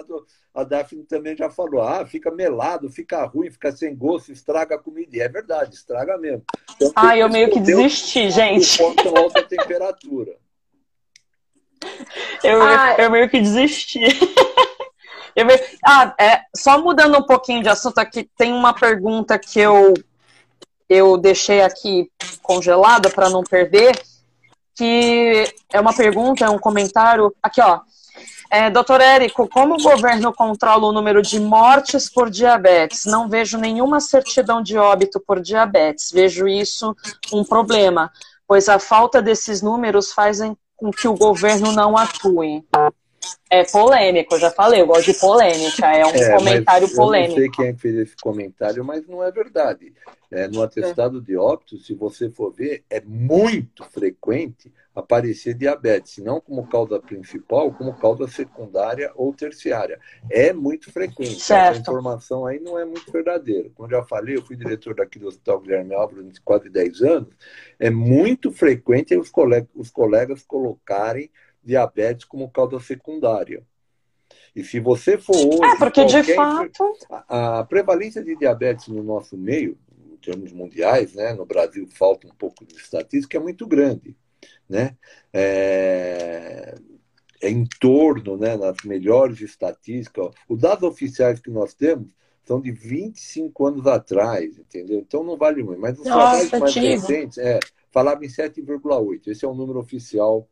a 0.52 0.64
Daphne 0.64 1.04
também 1.04 1.36
já 1.36 1.48
falou. 1.48 1.80
Ah, 1.80 2.04
fica 2.04 2.32
melado, 2.32 2.90
fica 2.90 3.24
ruim, 3.24 3.48
fica 3.48 3.70
sem 3.70 3.96
gosto, 3.96 4.32
estraga 4.32 4.74
a 4.74 4.78
comida. 4.78 5.16
E 5.16 5.20
é 5.20 5.28
verdade, 5.28 5.76
estraga 5.76 6.18
mesmo. 6.18 6.42
Então, 6.74 6.92
ah, 6.96 7.16
eu 7.16 7.30
meio 7.30 7.50
que 7.50 7.60
desisti, 7.60 8.28
gente. 8.28 8.76
Com 8.76 9.16
alta 9.16 9.42
temperatura. 9.42 10.36
Eu, 12.42 12.62
ah, 12.62 12.96
eu 12.98 13.10
meio 13.10 13.28
que 13.28 13.38
desisti. 13.40 14.00
Eu 15.36 15.44
meio... 15.44 15.60
Ah, 15.84 16.14
é, 16.18 16.40
só 16.56 16.80
mudando 16.80 17.18
um 17.18 17.26
pouquinho 17.26 17.62
de 17.62 17.68
assunto 17.68 17.98
aqui, 17.98 18.28
tem 18.36 18.52
uma 18.52 18.72
pergunta 18.72 19.38
que 19.38 19.60
eu 19.60 19.92
eu 20.88 21.16
deixei 21.16 21.62
aqui 21.62 22.10
congelada 22.42 23.10
para 23.10 23.30
não 23.30 23.42
perder, 23.42 24.00
que 24.76 25.46
é 25.72 25.80
uma 25.80 25.94
pergunta, 25.94 26.44
é 26.44 26.50
um 26.50 26.58
comentário. 26.58 27.34
Aqui, 27.42 27.60
ó. 27.60 27.80
É, 28.50 28.70
Doutor 28.70 29.00
Érico, 29.00 29.48
como 29.48 29.74
o 29.74 29.82
governo 29.82 30.32
controla 30.32 30.86
o 30.86 30.92
número 30.92 31.22
de 31.22 31.40
mortes 31.40 32.08
por 32.08 32.30
diabetes? 32.30 33.04
Não 33.04 33.28
vejo 33.28 33.58
nenhuma 33.58 34.00
certidão 34.00 34.62
de 34.62 34.78
óbito 34.78 35.18
por 35.18 35.40
diabetes. 35.40 36.10
Vejo 36.12 36.46
isso 36.46 36.94
um 37.32 37.42
problema, 37.42 38.12
pois 38.46 38.68
a 38.68 38.78
falta 38.78 39.20
desses 39.20 39.60
números 39.60 40.12
faz 40.12 40.38
com 40.76 40.90
que 40.90 41.08
o 41.08 41.14
governo 41.14 41.72
não 41.72 41.96
atue. 41.96 42.64
É 43.50 43.64
polêmico, 43.64 44.38
já 44.38 44.50
falei, 44.50 44.80
eu 44.80 44.86
gosto 44.86 45.12
de 45.12 45.18
polêmica, 45.18 45.86
é 45.86 46.04
um 46.04 46.10
é, 46.10 46.36
comentário 46.36 46.88
polêmico. 46.94 47.32
Eu 47.32 47.36
não 47.36 47.42
sei 47.42 47.50
quem 47.50 47.66
é 47.66 47.72
que 47.72 47.80
fez 47.80 47.94
esse 47.96 48.16
comentário, 48.16 48.84
mas 48.84 49.06
não 49.06 49.22
é 49.22 49.30
verdade. 49.30 49.92
É, 50.30 50.48
no 50.48 50.62
atestado 50.62 51.20
de 51.20 51.36
óbito, 51.36 51.78
se 51.78 51.94
você 51.94 52.28
for 52.28 52.52
ver, 52.52 52.82
é 52.90 53.00
muito 53.00 53.84
frequente 53.84 54.72
aparecer 54.94 55.54
diabetes, 55.54 56.18
não 56.18 56.40
como 56.40 56.66
causa 56.66 57.00
principal, 57.00 57.72
como 57.72 57.94
causa 57.94 58.28
secundária 58.28 59.12
ou 59.14 59.32
terciária. 59.32 59.98
É 60.30 60.52
muito 60.52 60.90
frequente. 60.90 61.40
Certo. 61.40 61.72
Essa 61.72 61.80
informação 61.80 62.46
aí 62.46 62.60
não 62.60 62.78
é 62.78 62.84
muito 62.84 63.10
verdadeira. 63.10 63.70
Como 63.74 63.90
já 63.90 64.02
falei, 64.04 64.36
eu 64.36 64.42
fui 64.42 64.56
diretor 64.56 64.94
daqui 64.94 65.18
do 65.18 65.26
Hospital 65.26 65.60
Guilherme 65.60 65.94
Álvaro 65.94 66.16
durante 66.16 66.40
quase 66.40 66.68
10 66.68 67.02
anos. 67.02 67.34
É 67.78 67.90
muito 67.90 68.52
frequente 68.52 69.16
os 69.16 69.30
colegas, 69.30 69.68
os 69.74 69.90
colegas 69.90 70.42
colocarem 70.42 71.30
diabetes 71.64 72.24
como 72.24 72.50
causa 72.50 72.78
secundária. 72.80 73.64
E 74.54 74.62
se 74.62 74.78
você 74.78 75.18
for 75.18 75.34
hoje. 75.34 75.64
É, 75.64 75.76
porque 75.76 76.04
de 76.04 76.34
fato. 76.34 76.92
A, 77.10 77.58
a, 77.58 77.64
prevalência 77.64 78.22
de 78.22 78.36
diabetes 78.36 78.88
no 78.88 79.02
nosso 79.02 79.36
meio, 79.36 79.76
em 80.12 80.16
termos 80.16 80.52
mundiais, 80.52 81.14
né, 81.14 81.32
no 81.32 81.44
Brasil 81.44 81.88
falta 81.90 82.26
um 82.26 82.34
pouco 82.34 82.64
de 82.64 82.76
estatística, 82.76 83.36
é 83.36 83.40
muito 83.40 83.66
grande. 83.66 84.16
Né? 84.68 84.96
É, 85.32 86.74
é 87.42 87.50
em 87.50 87.66
torno, 87.80 88.36
né, 88.36 88.56
nas 88.56 88.76
melhores 88.84 89.40
estatísticas, 89.40 90.30
os 90.48 90.60
dados 90.60 90.88
oficiais 90.88 91.40
que 91.40 91.50
nós 91.50 91.74
temos 91.74 92.08
são 92.44 92.60
de 92.60 92.70
25 92.70 93.66
anos 93.66 93.86
atrás, 93.86 94.58
entendeu? 94.58 94.98
Então 94.98 95.24
não 95.24 95.36
vale 95.36 95.62
muito. 95.62 95.80
Mas 95.80 95.98
os 95.98 96.04
Nossa, 96.04 96.48
trabalhos 96.48 96.74
mais 96.74 96.74
recentes, 96.74 97.38
é, 97.38 97.58
falava 97.90 98.24
em 98.24 98.28
7,8. 98.28 99.28
Esse 99.28 99.44
é 99.44 99.48
o 99.48 99.54
número 99.54 99.78
oficial 99.78 100.46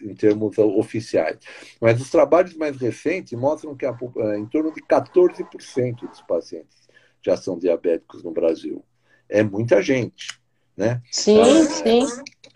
em 0.00 0.14
termos 0.14 0.58
oficiais. 0.58 1.38
Mas 1.80 2.00
os 2.00 2.10
trabalhos 2.10 2.54
mais 2.54 2.76
recentes 2.76 3.38
mostram 3.38 3.76
que 3.76 3.86
é 3.86 3.92
em 4.36 4.46
torno 4.46 4.72
de 4.72 4.82
14% 4.82 6.08
dos 6.08 6.22
pacientes 6.22 6.80
já 7.22 7.36
são 7.36 7.58
diabéticos 7.58 8.22
no 8.22 8.30
Brasil. 8.30 8.84
É 9.28 9.42
muita 9.42 9.80
gente, 9.82 10.40
né? 10.76 11.00
Sim, 11.10 11.40
então, 11.40 11.64
sim. 11.66 12.06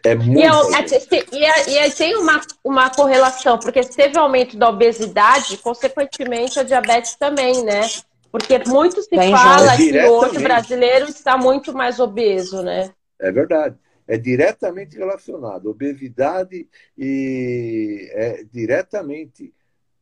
É 0.05 0.15
muito. 0.15 0.39
E, 0.41 1.45
é, 1.45 1.71
e, 1.71 1.87
e, 1.87 1.91
tem 1.93 2.17
uma, 2.17 2.41
uma 2.63 2.91
correlação, 2.91 3.59
porque 3.59 3.83
se 3.83 3.97
teve 3.97 4.19
aumento 4.19 4.57
da 4.57 4.69
obesidade, 4.69 5.57
consequentemente 5.59 6.59
a 6.59 6.63
diabetes 6.63 7.15
também, 7.15 7.65
né? 7.65 7.83
Porque 8.31 8.59
muito 8.67 9.01
se 9.01 9.09
tem 9.09 9.31
fala 9.31 9.77
que 9.77 9.97
hoje 10.07 10.39
o 10.39 10.43
brasileiro 10.43 11.07
está 11.09 11.39
muito 11.39 11.73
mais 11.73 12.01
obeso, 12.01 12.63
né? 12.63 12.91
É 13.21 13.31
verdade 13.31 13.77
é 14.07 14.17
diretamente 14.17 14.97
relacionado. 14.97 15.71
Obesidade 15.71 16.69
e 16.97 18.11
é 18.13 18.45
diretamente 18.53 19.53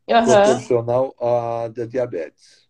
uhum. 0.09 0.24
proporcional 0.24 1.15
à 1.20 1.69
da 1.69 1.85
diabetes. 1.85 2.62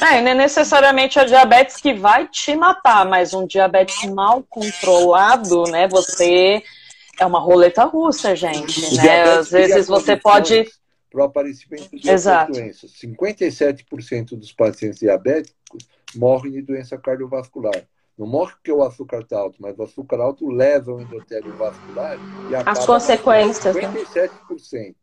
É, 0.00 0.22
não 0.22 0.30
é 0.30 0.34
necessariamente 0.34 1.18
a 1.18 1.24
diabetes 1.24 1.76
que 1.76 1.92
vai 1.92 2.28
te 2.28 2.54
matar, 2.54 3.04
mas 3.04 3.34
um 3.34 3.46
diabetes 3.46 4.08
mal 4.10 4.42
controlado, 4.48 5.64
né? 5.64 5.88
Você 5.88 6.62
é 7.18 7.26
uma 7.26 7.40
roleta 7.40 7.84
russa, 7.84 8.34
gente. 8.36 8.96
Né? 8.96 9.22
Às 9.22 9.50
vezes 9.50 9.86
você 9.86 10.16
pode. 10.16 10.70
Para 11.10 11.22
o 11.22 11.24
aparecimento 11.24 11.96
de 11.96 12.08
Exato. 12.08 12.52
doenças. 12.52 12.92
57% 12.92 14.36
dos 14.36 14.52
pacientes 14.52 15.00
diabéticos 15.00 15.88
morrem 16.14 16.52
de 16.52 16.62
doença 16.62 16.98
cardiovascular. 16.98 17.82
Não 18.18 18.26
morre 18.26 18.52
porque 18.52 18.72
o 18.72 18.82
açúcar 18.82 19.20
está 19.20 19.38
alto, 19.38 19.56
mas 19.60 19.78
o 19.78 19.82
açúcar 19.84 20.20
alto 20.20 20.48
leva 20.48 20.92
o 20.92 21.00
endotélio 21.00 21.54
vascular 21.54 22.18
e 22.50 22.54
acaba 22.54 22.72
As 22.72 22.84
consequências. 22.84 23.76
57%. 23.76 24.94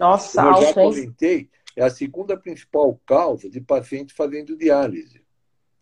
Nossa, 0.00 0.42
Como 0.42 0.54
alto, 0.54 0.62
eu 0.62 0.68
já 0.68 0.74
comentei, 0.74 1.50
é 1.76 1.84
a 1.84 1.90
segunda 1.90 2.36
principal 2.38 2.98
causa 3.04 3.50
de 3.50 3.60
paciente 3.60 4.14
fazendo 4.14 4.56
diálise. 4.56 5.22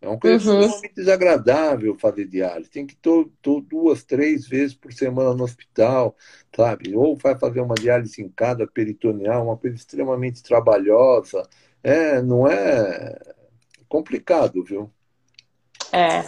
É 0.01 0.09
uma 0.09 0.19
coisa 0.19 0.51
uhum. 0.51 0.59
extremamente 0.59 0.95
desagradável 0.97 1.97
fazer 1.97 2.27
diálise. 2.27 2.69
Tem 2.69 2.85
que 2.85 2.95
ir 2.95 3.63
duas, 3.69 4.03
três 4.03 4.49
vezes 4.49 4.75
por 4.75 4.93
semana 4.93 5.33
no 5.33 5.45
hospital, 5.45 6.17
sabe? 6.55 6.97
Ou 6.97 7.15
vai 7.17 7.39
fazer 7.39 7.61
uma 7.61 7.77
diálise 7.77 8.21
em 8.21 8.29
cada 8.29 8.67
peritoneal, 8.67 9.45
uma 9.45 9.57
coisa 9.57 9.77
extremamente 9.77 10.43
trabalhosa. 10.43 11.49
É, 11.85 12.21
não 12.21 12.49
é 12.49 13.17
complicado, 13.89 14.65
viu? 14.65 14.91
É. 15.93 16.25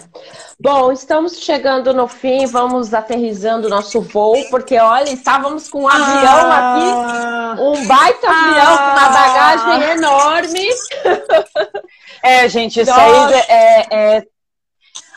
Bom, 0.61 0.93
estamos 0.93 1.39
chegando 1.39 1.95
no 1.95 2.07
fim, 2.07 2.45
vamos 2.45 2.93
aterrizando 2.93 3.67
o 3.67 3.71
nosso 3.71 4.03
voo, 4.03 4.37
porque 4.51 4.79
olha, 4.79 5.09
estávamos 5.11 5.71
com 5.71 5.85
um 5.85 5.89
avião 5.89 6.07
ah, 6.07 7.53
aqui, 7.53 7.63
um 7.63 7.87
baita 7.87 8.27
ah, 8.29 8.51
avião 8.51 8.77
com 8.77 8.93
uma 8.93 9.09
bagagem 9.09 9.91
enorme. 9.93 10.69
É, 12.23 12.49
gente, 12.49 12.81
isso 12.81 12.91
Nossa. 12.91 13.03
aí 13.03 13.35
é, 13.51 13.87
é... 13.91 14.23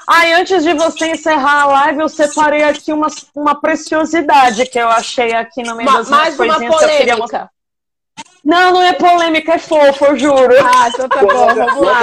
Ai, 0.09 0.33
antes 0.33 0.61
de 0.61 0.73
você 0.73 1.07
encerrar 1.11 1.61
a 1.61 1.65
live, 1.65 2.01
eu 2.01 2.09
separei 2.09 2.63
aqui 2.63 2.91
uma, 2.91 3.07
uma 3.33 3.61
preciosidade 3.61 4.65
que 4.65 4.77
eu 4.77 4.89
achei 4.89 5.33
aqui 5.33 5.63
no 5.63 5.77
meio 5.77 5.89
Ma 5.89 5.99
das 5.99 6.09
mais 6.09 6.37
uma 6.37 6.59
polêmica. 6.59 7.49
Não, 8.43 8.71
não 8.73 8.81
é 8.81 8.91
polêmica, 8.91 9.53
é 9.53 9.57
fofo, 9.57 10.03
eu 10.03 10.17
juro. 10.17 10.53
Ah, 10.65 10.89
então 10.89 11.07
tá 11.07 11.21
bom, 11.21 11.55
vamos 11.55 11.87
lá. 11.87 11.99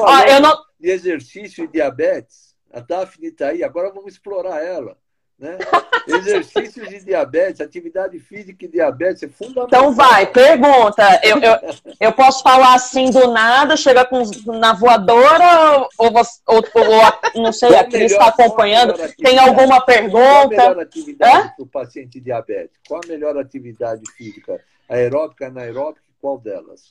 Ó, 0.00 0.18
eu 0.22 0.40
não 0.40 0.58
de 0.80 0.90
exercício 0.90 1.64
e 1.64 1.68
diabetes. 1.68 2.54
A 2.72 2.80
Daphne 2.80 3.28
está 3.28 3.48
aí, 3.48 3.62
agora 3.62 3.90
vamos 3.90 4.14
explorar 4.14 4.64
ela. 4.64 4.96
Né? 5.38 5.56
Exercícios 6.06 6.88
de 6.88 7.04
diabetes, 7.04 7.60
atividade 7.60 8.18
física 8.18 8.64
e 8.64 8.68
diabetes 8.68 9.22
é 9.22 9.28
fundamental. 9.28 9.66
Então 9.66 9.92
vai, 9.92 10.26
pergunta. 10.26 11.02
Eu, 11.22 11.38
eu, 11.38 11.58
eu 11.98 12.12
posso 12.12 12.42
falar 12.42 12.74
assim 12.74 13.10
do 13.10 13.32
nada, 13.32 13.76
chegar 13.76 14.04
com, 14.04 14.22
na 14.46 14.74
voadora, 14.74 15.88
ou, 15.98 16.12
ou, 16.46 16.64
ou 16.74 17.42
não 17.42 17.52
sei, 17.52 17.74
a 17.74 17.84
Cris 17.84 18.12
está 18.12 18.28
acompanhando. 18.28 18.94
Tem 19.16 19.38
alguma 19.38 19.80
pergunta? 19.80 20.20
Qual 20.20 20.44
a 20.44 20.48
melhor 20.48 20.78
atividade 20.80 21.54
para 21.56 21.64
o 21.64 21.66
paciente 21.66 22.20
diabético? 22.20 22.74
Qual 22.86 23.00
a 23.02 23.08
melhor 23.08 23.38
atividade 23.38 24.02
física? 24.16 24.62
Aeróbica, 24.88 25.46
anaeróbica, 25.46 26.04
qual 26.20 26.38
delas? 26.38 26.90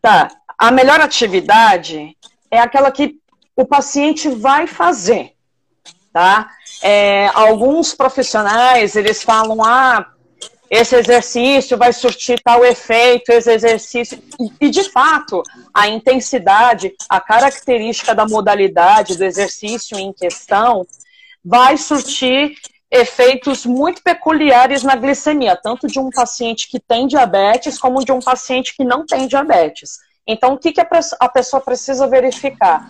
Tá. 0.00 0.28
A 0.56 0.70
melhor 0.70 1.00
atividade 1.00 2.16
é 2.50 2.58
aquela 2.58 2.90
que 2.90 3.18
o 3.54 3.64
paciente 3.64 4.28
vai 4.28 4.66
fazer, 4.66 5.32
tá? 6.12 6.50
É, 6.82 7.28
alguns 7.34 7.94
profissionais, 7.94 8.96
eles 8.96 9.22
falam, 9.22 9.64
ah, 9.64 10.06
esse 10.70 10.96
exercício 10.96 11.76
vai 11.76 11.92
surtir 11.92 12.40
tal 12.42 12.64
efeito, 12.64 13.30
esse 13.30 13.50
exercício. 13.52 14.22
E, 14.60 14.68
de 14.68 14.84
fato, 14.90 15.42
a 15.72 15.88
intensidade, 15.88 16.92
a 17.08 17.20
característica 17.20 18.14
da 18.14 18.26
modalidade 18.26 19.16
do 19.16 19.24
exercício 19.24 19.98
em 19.98 20.12
questão 20.12 20.86
vai 21.44 21.76
surtir 21.76 22.54
efeitos 22.90 23.64
muito 23.64 24.02
peculiares 24.02 24.82
na 24.82 24.96
glicemia, 24.96 25.56
tanto 25.56 25.86
de 25.86 25.98
um 25.98 26.10
paciente 26.10 26.68
que 26.68 26.80
tem 26.80 27.06
diabetes 27.06 27.78
como 27.78 28.04
de 28.04 28.12
um 28.12 28.20
paciente 28.20 28.74
que 28.76 28.84
não 28.84 29.04
tem 29.06 29.26
diabetes. 29.26 29.98
Então, 30.26 30.54
o 30.54 30.58
que, 30.58 30.72
que 30.72 30.80
a 30.80 31.28
pessoa 31.28 31.60
precisa 31.60 32.06
verificar? 32.06 32.88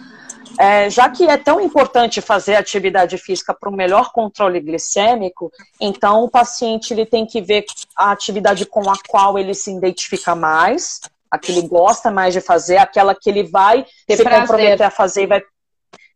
É, 0.58 0.88
já 0.88 1.10
que 1.10 1.28
é 1.28 1.36
tão 1.36 1.60
importante 1.60 2.20
fazer 2.20 2.54
atividade 2.54 3.18
física 3.18 3.52
para 3.52 3.68
o 3.68 3.72
melhor 3.72 4.10
controle 4.12 4.60
glicêmico, 4.60 5.52
então 5.80 6.24
o 6.24 6.30
paciente 6.30 6.94
ele 6.94 7.04
tem 7.04 7.26
que 7.26 7.42
ver 7.42 7.64
a 7.94 8.10
atividade 8.12 8.64
com 8.64 8.88
a 8.88 8.94
qual 9.06 9.38
ele 9.38 9.54
se 9.54 9.70
identifica 9.70 10.34
mais, 10.34 11.00
a 11.30 11.38
que 11.38 11.52
ele 11.52 11.68
gosta 11.68 12.10
mais 12.10 12.32
de 12.32 12.40
fazer, 12.40 12.78
aquela 12.78 13.14
que 13.14 13.28
ele 13.28 13.42
vai 13.42 13.84
Ter 14.06 14.16
se 14.16 14.22
prazer. 14.22 14.40
comprometer 14.40 14.86
a 14.86 14.90
fazer 14.90 15.24
e 15.24 15.26
vai, 15.26 15.42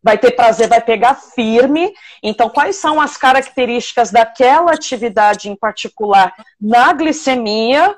vai 0.02 0.16
ter 0.16 0.30
prazer, 0.30 0.68
vai 0.68 0.80
pegar 0.80 1.14
firme. 1.14 1.92
Então, 2.22 2.48
quais 2.48 2.76
são 2.76 3.00
as 3.00 3.16
características 3.18 4.10
daquela 4.10 4.72
atividade 4.72 5.50
em 5.50 5.56
particular 5.56 6.32
na 6.58 6.92
glicemia 6.94 7.94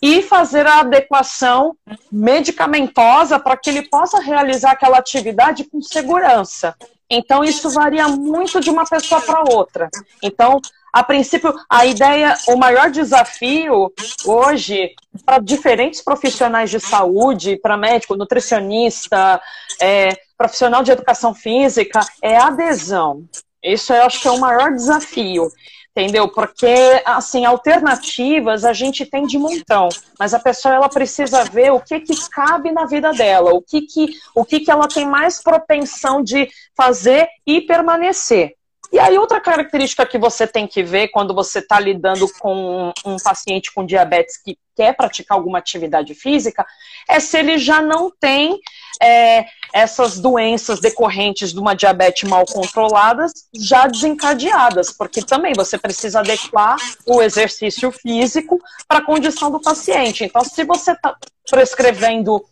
e 0.00 0.22
fazer 0.22 0.66
a 0.66 0.80
adequação 0.80 1.76
medicamentosa 2.10 3.38
para 3.38 3.56
que 3.56 3.70
ele 3.70 3.82
possa 3.82 4.20
realizar 4.20 4.72
aquela 4.72 4.98
atividade 4.98 5.64
com 5.64 5.80
segurança. 5.80 6.74
Então, 7.08 7.44
isso 7.44 7.68
varia 7.70 8.08
muito 8.08 8.60
de 8.60 8.70
uma 8.70 8.86
pessoa 8.86 9.20
para 9.20 9.44
outra. 9.54 9.90
Então, 10.22 10.60
a 10.92 11.02
princípio, 11.02 11.54
a 11.68 11.86
ideia, 11.86 12.36
o 12.48 12.56
maior 12.56 12.90
desafio 12.90 13.92
hoje 14.26 14.94
para 15.24 15.38
diferentes 15.38 16.02
profissionais 16.02 16.70
de 16.70 16.80
saúde, 16.80 17.56
para 17.56 17.76
médico, 17.76 18.16
nutricionista, 18.16 19.40
é, 19.80 20.10
profissional 20.36 20.82
de 20.82 20.90
educação 20.90 21.34
física, 21.34 22.00
é 22.20 22.36
adesão. 22.36 23.24
Isso 23.62 23.92
eu 23.92 24.02
acho 24.02 24.20
que 24.20 24.28
é 24.28 24.30
o 24.30 24.40
maior 24.40 24.72
desafio 24.72 25.50
entendeu? 25.94 26.26
Porque, 26.28 27.02
assim, 27.04 27.44
alternativas 27.44 28.64
a 28.64 28.72
gente 28.72 29.04
tem 29.04 29.26
de 29.26 29.38
montão, 29.38 29.88
mas 30.18 30.32
a 30.32 30.38
pessoa 30.38 30.74
ela 30.74 30.88
precisa 30.88 31.44
ver 31.44 31.70
o 31.72 31.80
que 31.80 32.00
que 32.00 32.14
cabe 32.30 32.72
na 32.72 32.86
vida 32.86 33.12
dela, 33.12 33.52
o 33.52 33.62
que 33.62 33.82
que, 33.82 34.06
o 34.34 34.44
que, 34.44 34.60
que 34.60 34.70
ela 34.70 34.88
tem 34.88 35.06
mais 35.06 35.42
propensão 35.42 36.22
de 36.22 36.48
fazer 36.74 37.28
e 37.46 37.60
permanecer. 37.60 38.56
E 38.92 38.98
aí, 38.98 39.16
outra 39.16 39.40
característica 39.40 40.04
que 40.04 40.18
você 40.18 40.46
tem 40.46 40.66
que 40.66 40.82
ver 40.82 41.08
quando 41.08 41.34
você 41.34 41.60
está 41.60 41.80
lidando 41.80 42.28
com 42.38 42.92
um 43.06 43.16
paciente 43.16 43.72
com 43.72 43.86
diabetes 43.86 44.36
que 44.36 44.58
quer 44.76 44.94
praticar 44.94 45.38
alguma 45.38 45.58
atividade 45.58 46.14
física 46.14 46.66
é 47.08 47.18
se 47.18 47.38
ele 47.38 47.56
já 47.56 47.80
não 47.80 48.10
tem 48.10 48.60
é, 49.02 49.46
essas 49.72 50.18
doenças 50.18 50.78
decorrentes 50.78 51.54
de 51.54 51.58
uma 51.58 51.74
diabetes 51.74 52.28
mal 52.28 52.44
controladas 52.44 53.32
já 53.54 53.86
desencadeadas, 53.86 54.92
porque 54.92 55.22
também 55.22 55.54
você 55.56 55.78
precisa 55.78 56.20
adequar 56.20 56.76
o 57.06 57.22
exercício 57.22 57.90
físico 57.90 58.60
para 58.86 58.98
a 58.98 59.04
condição 59.04 59.50
do 59.50 59.60
paciente. 59.60 60.24
Então, 60.24 60.44
se 60.44 60.64
você 60.64 60.92
está 60.92 61.16
prescrevendo 61.50 62.44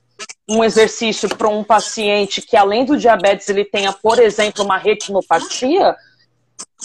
um 0.49 0.65
exercício 0.65 1.29
para 1.29 1.49
um 1.49 1.63
paciente 1.63 2.43
que, 2.43 2.57
além 2.57 2.85
do 2.85 2.97
diabetes, 2.97 3.49
ele 3.49 3.65
tenha, 3.65 3.93
por 3.93 4.19
exemplo, 4.19 4.65
uma 4.65 4.77
retinopatia, 4.77 5.95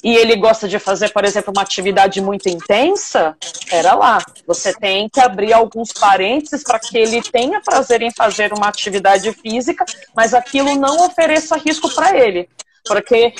e 0.03 0.15
ele 0.15 0.35
gosta 0.35 0.67
de 0.67 0.77
fazer, 0.77 1.09
por 1.09 1.23
exemplo, 1.25 1.53
uma 1.55 1.63
atividade 1.63 2.21
muito 2.21 2.47
intensa, 2.47 3.35
era 3.71 3.95
lá. 3.95 4.19
Você 4.45 4.73
tem 4.73 5.09
que 5.09 5.19
abrir 5.19 5.53
alguns 5.53 5.91
parênteses 5.91 6.63
para 6.63 6.79
que 6.79 6.97
ele 6.97 7.21
tenha 7.21 7.61
prazer 7.61 8.01
em 8.01 8.11
fazer 8.11 8.53
uma 8.53 8.67
atividade 8.67 9.31
física, 9.33 9.85
mas 10.15 10.33
aquilo 10.33 10.75
não 10.75 11.05
ofereça 11.05 11.57
risco 11.57 11.93
para 11.93 12.17
ele. 12.17 12.47
Porque 12.85 13.33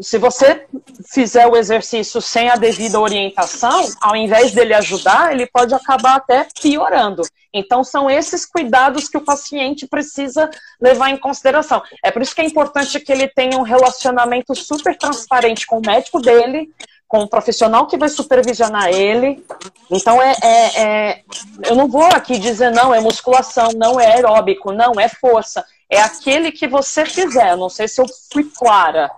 se 0.00 0.18
você 0.18 0.66
fizer 1.10 1.46
o 1.46 1.56
exercício 1.56 2.20
sem 2.20 2.50
a 2.50 2.56
devida 2.56 3.00
orientação, 3.00 3.88
ao 4.00 4.14
invés 4.14 4.52
dele 4.52 4.74
ajudar, 4.74 5.32
ele 5.32 5.46
pode 5.46 5.74
acabar 5.74 6.16
até 6.16 6.46
piorando. 6.60 7.22
Então, 7.52 7.82
são 7.82 8.08
esses 8.08 8.46
cuidados 8.46 9.08
que 9.08 9.16
o 9.16 9.24
paciente 9.24 9.86
precisa 9.86 10.48
levar 10.80 11.10
em 11.10 11.16
consideração. 11.16 11.82
É 12.04 12.10
por 12.10 12.22
isso 12.22 12.34
que 12.34 12.42
é 12.42 12.44
importante 12.44 13.00
que 13.00 13.10
ele 13.10 13.26
tenha 13.26 13.58
um 13.58 13.62
relacionamento 13.62 14.54
super 14.54 14.96
transparente 14.96 15.66
com 15.66 15.78
o 15.78 15.82
médico 15.84 16.20
dele, 16.20 16.70
com 17.08 17.22
o 17.22 17.28
profissional 17.28 17.88
que 17.88 17.96
vai 17.96 18.08
supervisionar 18.08 18.88
ele. 18.88 19.44
Então, 19.90 20.22
é, 20.22 20.32
é, 20.42 20.82
é, 20.82 21.22
eu 21.64 21.74
não 21.74 21.88
vou 21.88 22.04
aqui 22.04 22.38
dizer, 22.38 22.70
não, 22.70 22.94
é 22.94 23.00
musculação, 23.00 23.70
não 23.74 23.98
é 23.98 24.14
aeróbico, 24.14 24.72
não, 24.72 24.92
é 25.00 25.08
força 25.08 25.64
é 25.90 26.00
aquele 26.00 26.52
que 26.52 26.68
você 26.68 27.04
fizer. 27.04 27.56
Não 27.56 27.68
sei 27.68 27.88
se 27.88 28.00
eu 28.00 28.06
fui 28.32 28.44
clara, 28.44 29.10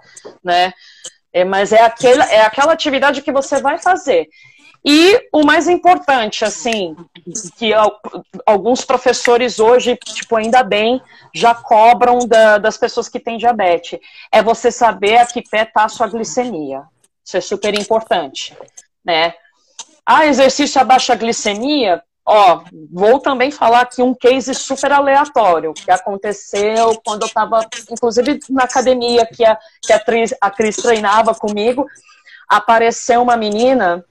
né? 0.42 0.72
É, 1.32 1.44
mas 1.44 1.72
é, 1.72 1.82
aquele, 1.82 2.22
é 2.22 2.42
aquela 2.42 2.72
atividade 2.72 3.22
que 3.22 3.32
você 3.32 3.60
vai 3.60 3.78
fazer. 3.78 4.28
E 4.84 5.28
o 5.32 5.44
mais 5.44 5.68
importante, 5.68 6.44
assim, 6.44 6.96
que 7.56 7.72
alguns 8.44 8.84
professores 8.84 9.60
hoje, 9.60 9.96
tipo, 9.96 10.34
ainda 10.34 10.64
bem, 10.64 11.00
já 11.32 11.54
cobram 11.54 12.18
da, 12.26 12.58
das 12.58 12.76
pessoas 12.76 13.08
que 13.08 13.20
têm 13.20 13.38
diabetes, 13.38 14.00
é 14.32 14.42
você 14.42 14.72
saber 14.72 15.18
a 15.18 15.26
que 15.26 15.48
pé 15.48 15.62
está 15.62 15.84
a 15.84 15.88
sua 15.88 16.08
glicemia. 16.08 16.82
Isso 17.24 17.36
é 17.36 17.40
super 17.40 17.78
importante, 17.78 18.56
né? 19.04 19.34
Ah, 20.04 20.26
exercício 20.26 20.80
abaixa 20.80 21.12
a 21.12 21.16
glicemia? 21.16 22.02
Ó, 22.24 22.62
vou 22.90 23.18
também 23.18 23.50
falar 23.50 23.80
aqui 23.80 24.00
um 24.00 24.14
case 24.14 24.54
super 24.54 24.92
aleatório 24.92 25.74
que 25.74 25.90
aconteceu 25.90 27.00
quando 27.04 27.22
eu 27.22 27.26
estava, 27.26 27.66
inclusive 27.90 28.38
na 28.48 28.62
academia 28.64 29.26
que 29.26 29.44
a, 29.44 29.58
que 29.82 29.92
a, 29.92 29.98
Cris, 29.98 30.32
a 30.40 30.50
Cris 30.50 30.76
treinava 30.76 31.34
comigo. 31.34 31.84
Apareceu 32.48 33.22
uma 33.22 33.36
menina 33.36 34.04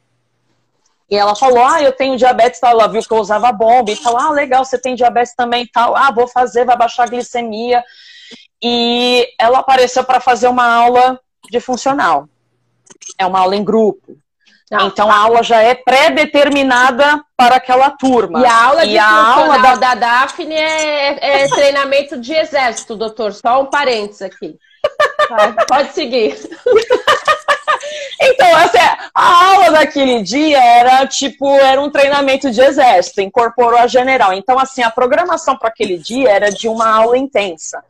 e 1.10 1.16
ela 1.16 1.36
falou: 1.36 1.66
Ah, 1.66 1.82
eu 1.82 1.92
tenho 1.92 2.18
diabetes, 2.18 2.60
tal. 2.60 2.72
ela 2.72 2.88
viu 2.88 3.02
que 3.02 3.12
eu 3.12 3.18
usava 3.18 3.52
bomba 3.52 3.92
e 3.92 3.98
tal. 3.98 4.18
Ah, 4.18 4.32
legal, 4.32 4.64
você 4.64 4.78
tem 4.78 4.96
diabetes 4.96 5.36
também 5.36 5.68
tal. 5.68 5.96
Ah, 5.96 6.10
vou 6.10 6.28
fazer, 6.28 6.66
vai 6.66 6.78
baixar 6.78 7.04
a 7.04 7.08
glicemia. 7.08 7.84
E 8.64 9.28
ela 9.40 9.60
apareceu 9.60 10.04
para 10.04 10.20
fazer 10.20 10.48
uma 10.48 10.66
aula 10.66 11.20
de 11.50 11.60
funcional. 11.60 12.30
É 13.18 13.26
uma 13.26 13.40
aula 13.40 13.56
em 13.56 13.64
grupo. 13.64 14.18
Não, 14.72 14.88
então 14.88 15.12
a 15.12 15.18
aula 15.18 15.44
já 15.44 15.62
é 15.62 15.76
pré-determinada 15.76 17.22
para 17.36 17.58
aquela 17.58 17.90
turma. 17.90 18.40
E 18.40 18.46
a 18.46 18.64
aula, 18.64 18.86
e 18.86 18.98
a 18.98 19.12
aula 19.12 19.60
da... 19.60 19.76
da 19.76 19.96
Daphne 19.96 20.56
é, 20.56 21.44
é 21.44 21.48
treinamento 21.50 22.18
de 22.18 22.34
exército, 22.34 22.96
doutor. 22.96 23.34
Só 23.34 23.62
um 23.62 23.66
parênteses 23.66 24.22
aqui. 24.22 24.58
Vai, 25.30 25.54
pode 25.68 25.94
seguir. 25.94 26.38
Então, 28.24 28.48
é, 28.48 28.98
a 29.16 29.46
aula 29.52 29.72
daquele 29.72 30.22
dia 30.22 30.64
era 30.64 31.08
tipo, 31.08 31.50
era 31.56 31.82
um 31.82 31.90
treinamento 31.90 32.52
de 32.52 32.62
exército, 32.62 33.20
incorporou 33.20 33.80
a 33.80 33.88
general. 33.88 34.32
Então, 34.32 34.60
assim, 34.60 34.84
a 34.84 34.92
programação 34.92 35.58
para 35.58 35.70
aquele 35.70 35.98
dia 35.98 36.30
era 36.30 36.52
de 36.52 36.68
uma 36.68 36.88
aula 36.88 37.18
intensa. 37.18 37.84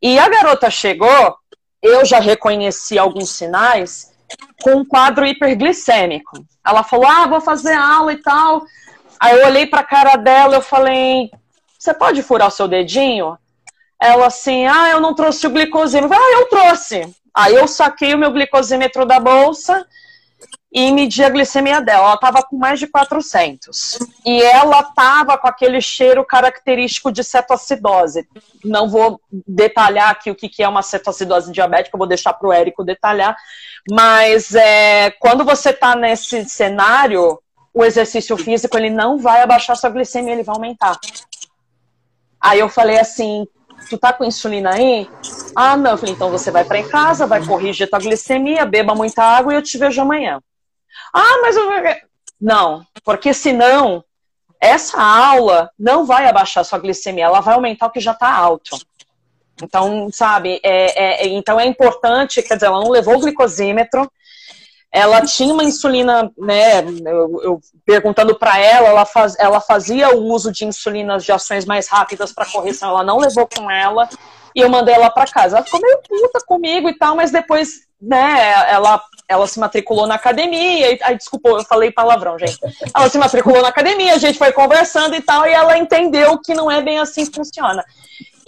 E 0.00 0.18
a 0.18 0.26
garota 0.26 0.70
chegou, 0.70 1.36
eu 1.82 2.02
já 2.04 2.18
reconheci 2.18 2.98
alguns 2.98 3.30
sinais, 3.30 4.10
com 4.62 4.76
um 4.76 4.84
quadro 4.84 5.26
hiperglicêmico. 5.26 6.44
Ela 6.64 6.82
falou: 6.82 7.06
Ah, 7.06 7.26
vou 7.26 7.40
fazer 7.40 7.74
aula 7.74 8.12
e 8.12 8.16
tal. 8.16 8.64
Aí 9.20 9.38
eu 9.38 9.46
olhei 9.46 9.66
para 9.66 9.80
a 9.80 9.84
cara 9.84 10.16
dela 10.16 10.56
eu 10.56 10.62
falei: 10.62 11.30
Você 11.78 11.92
pode 11.94 12.22
furar 12.22 12.48
o 12.48 12.52
seu 12.52 12.68
dedinho? 12.68 13.36
Ela 14.00 14.26
assim: 14.26 14.66
Ah, 14.66 14.90
eu 14.90 15.00
não 15.00 15.14
trouxe 15.14 15.46
o 15.46 15.50
glicosímetro. 15.50 16.16
Ah, 16.16 16.32
eu 16.32 16.48
trouxe. 16.48 17.14
Aí 17.34 17.54
eu 17.54 17.68
saquei 17.68 18.14
o 18.14 18.18
meu 18.18 18.32
glicosímetro 18.32 19.06
da 19.06 19.20
bolsa 19.20 19.86
e 20.72 20.92
medi 20.92 21.24
a 21.24 21.30
glicemia 21.30 21.80
dela. 21.80 22.04
Ela 22.04 22.14
estava 22.14 22.42
com 22.42 22.56
mais 22.56 22.78
de 22.78 22.86
400. 22.86 23.98
E 24.24 24.42
ela 24.42 24.80
estava 24.80 25.38
com 25.38 25.48
aquele 25.48 25.80
cheiro 25.80 26.24
característico 26.24 27.10
de 27.10 27.24
cetoacidose. 27.24 28.28
Não 28.64 28.88
vou 28.88 29.20
detalhar 29.46 30.10
aqui 30.10 30.30
o 30.30 30.34
que 30.34 30.62
é 30.62 30.68
uma 30.68 30.82
cetoacidose 30.82 31.52
diabética, 31.52 31.96
vou 31.96 32.06
deixar 32.06 32.32
para 32.34 32.48
o 32.48 32.52
Érico 32.52 32.84
detalhar. 32.84 33.36
Mas 33.90 34.54
é, 34.54 35.10
quando 35.12 35.44
você 35.44 35.70
está 35.70 35.96
nesse 35.96 36.44
cenário, 36.44 37.40
o 37.72 37.84
exercício 37.84 38.36
físico 38.36 38.76
ele 38.76 38.90
não 38.90 39.18
vai 39.18 39.40
abaixar 39.40 39.76
sua 39.76 39.90
glicemia, 39.90 40.32
ele 40.32 40.42
vai 40.42 40.54
aumentar. 40.54 40.98
Aí 42.40 42.58
eu 42.60 42.68
falei 42.68 42.98
assim, 42.98 43.46
tu 43.88 43.96
tá 43.96 44.12
com 44.12 44.24
insulina 44.24 44.74
aí? 44.74 45.08
Ah, 45.54 45.76
não. 45.76 45.92
Eu 45.92 45.98
falei, 45.98 46.14
então 46.14 46.30
você 46.30 46.50
vai 46.50 46.64
para 46.64 46.82
casa, 46.88 47.26
vai 47.26 47.44
corrigir 47.44 47.88
tua 47.88 47.98
glicemia, 47.98 48.66
beba 48.66 48.94
muita 48.94 49.22
água 49.22 49.52
e 49.52 49.56
eu 49.56 49.62
te 49.62 49.78
vejo 49.78 50.00
amanhã. 50.00 50.40
Ah, 51.12 51.38
mas 51.42 51.56
eu... 51.56 51.68
Não, 52.40 52.86
porque 53.04 53.32
senão 53.34 54.04
essa 54.60 55.00
aula 55.00 55.70
não 55.78 56.04
vai 56.04 56.26
abaixar 56.26 56.64
sua 56.64 56.78
glicemia, 56.78 57.24
ela 57.24 57.40
vai 57.40 57.54
aumentar 57.54 57.86
o 57.86 57.90
que 57.90 58.00
já 58.00 58.12
está 58.12 58.32
alto. 58.32 58.76
Então, 59.62 60.08
sabe, 60.12 60.60
é, 60.62 61.24
é, 61.24 61.28
então 61.28 61.58
é 61.58 61.66
importante, 61.66 62.42
quer 62.42 62.54
dizer, 62.54 62.66
ela 62.66 62.80
não 62.80 62.90
levou 62.90 63.16
o 63.16 63.20
glicosímetro, 63.20 64.10
ela 64.90 65.20
tinha 65.22 65.52
uma 65.52 65.64
insulina, 65.64 66.30
né, 66.38 66.80
eu, 66.80 67.40
eu 67.42 67.60
perguntando 67.84 68.38
para 68.38 68.58
ela, 68.58 68.88
ela, 68.88 69.04
faz, 69.04 69.36
ela 69.38 69.60
fazia 69.60 70.14
o 70.16 70.24
uso 70.32 70.50
de 70.50 70.64
insulinas 70.64 71.24
de 71.24 71.32
ações 71.32 71.64
mais 71.66 71.88
rápidas 71.88 72.32
para 72.32 72.46
correção, 72.46 72.90
ela 72.90 73.04
não 73.04 73.18
levou 73.18 73.46
com 73.46 73.70
ela, 73.70 74.08
e 74.54 74.60
eu 74.60 74.68
mandei 74.68 74.94
ela 74.94 75.10
para 75.10 75.30
casa. 75.30 75.56
Ela 75.56 75.64
ficou 75.64 75.80
meio 75.80 75.98
puta 75.98 76.40
comigo 76.46 76.88
e 76.88 76.98
tal, 76.98 77.14
mas 77.14 77.30
depois, 77.30 77.86
né, 78.00 78.66
ela, 78.68 79.00
ela 79.28 79.46
se 79.46 79.60
matriculou 79.60 80.06
na 80.06 80.14
academia, 80.14 80.92
e, 80.92 80.98
ai, 81.02 81.16
desculpa, 81.16 81.50
eu 81.50 81.64
falei 81.64 81.92
palavrão, 81.92 82.38
gente. 82.38 82.58
Ela 82.94 83.08
se 83.08 83.18
matriculou 83.18 83.62
na 83.62 83.68
academia, 83.68 84.14
a 84.14 84.18
gente 84.18 84.38
foi 84.38 84.52
conversando 84.52 85.14
e 85.14 85.20
tal, 85.20 85.46
e 85.46 85.52
ela 85.52 85.78
entendeu 85.78 86.38
que 86.38 86.54
não 86.54 86.70
é 86.70 86.82
bem 86.82 86.98
assim 86.98 87.26
que 87.26 87.36
funciona. 87.36 87.84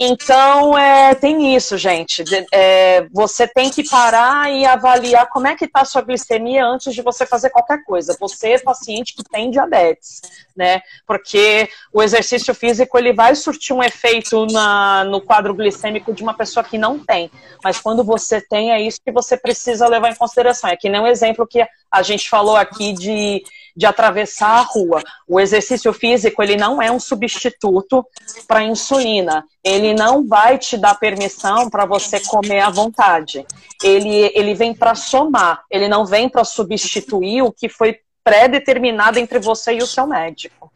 Então, 0.03 0.75
é, 0.75 1.13
tem 1.13 1.55
isso, 1.55 1.77
gente. 1.77 2.23
É, 2.51 3.07
você 3.11 3.47
tem 3.47 3.69
que 3.69 3.87
parar 3.87 4.51
e 4.51 4.65
avaliar 4.65 5.29
como 5.29 5.45
é 5.45 5.55
que 5.55 5.65
está 5.65 5.81
a 5.81 5.85
sua 5.85 6.01
glicemia 6.01 6.65
antes 6.65 6.91
de 6.95 7.03
você 7.03 7.23
fazer 7.23 7.51
qualquer 7.51 7.83
coisa. 7.83 8.17
Você 8.19 8.53
é 8.53 8.59
paciente 8.59 9.13
que 9.13 9.23
tem 9.23 9.51
diabetes, 9.51 10.19
né? 10.57 10.81
Porque 11.05 11.69
o 11.93 12.01
exercício 12.01 12.55
físico, 12.55 12.97
ele 12.97 13.13
vai 13.13 13.35
surtir 13.35 13.75
um 13.75 13.83
efeito 13.83 14.47
na, 14.47 15.03
no 15.03 15.21
quadro 15.21 15.53
glicêmico 15.53 16.11
de 16.11 16.23
uma 16.23 16.33
pessoa 16.33 16.63
que 16.63 16.79
não 16.79 16.97
tem. 16.97 17.29
Mas 17.63 17.79
quando 17.79 18.03
você 18.03 18.41
tem, 18.41 18.71
é 18.71 18.81
isso 18.81 18.99
que 19.05 19.11
você 19.11 19.37
precisa 19.37 19.87
levar 19.87 20.09
em 20.09 20.15
consideração. 20.15 20.71
É 20.71 20.75
que 20.75 20.89
nem 20.89 20.99
um 20.99 21.05
exemplo 21.05 21.45
que 21.45 21.63
a 21.91 22.01
gente 22.01 22.27
falou 22.27 22.55
aqui 22.55 22.93
de 22.93 23.43
de 23.75 23.85
atravessar 23.85 24.59
a 24.59 24.61
rua. 24.61 25.01
O 25.27 25.39
exercício 25.39 25.91
físico, 25.93 26.41
ele 26.41 26.55
não 26.55 26.81
é 26.81 26.91
um 26.91 26.99
substituto 26.99 28.05
para 28.47 28.63
insulina. 28.63 29.43
Ele 29.63 29.93
não 29.93 30.27
vai 30.27 30.57
te 30.57 30.77
dar 30.77 30.95
permissão 30.95 31.69
para 31.69 31.85
você 31.85 32.19
comer 32.19 32.61
à 32.61 32.69
vontade. 32.69 33.45
Ele, 33.83 34.31
ele 34.33 34.53
vem 34.53 34.73
para 34.73 34.95
somar, 34.95 35.63
ele 35.69 35.87
não 35.87 36.05
vem 36.05 36.29
para 36.29 36.43
substituir 36.43 37.41
o 37.41 37.51
que 37.51 37.69
foi 37.69 37.99
pré-determinado 38.23 39.19
entre 39.19 39.39
você 39.39 39.73
e 39.73 39.81
o 39.81 39.87
seu 39.87 40.05
médico. 40.07 40.71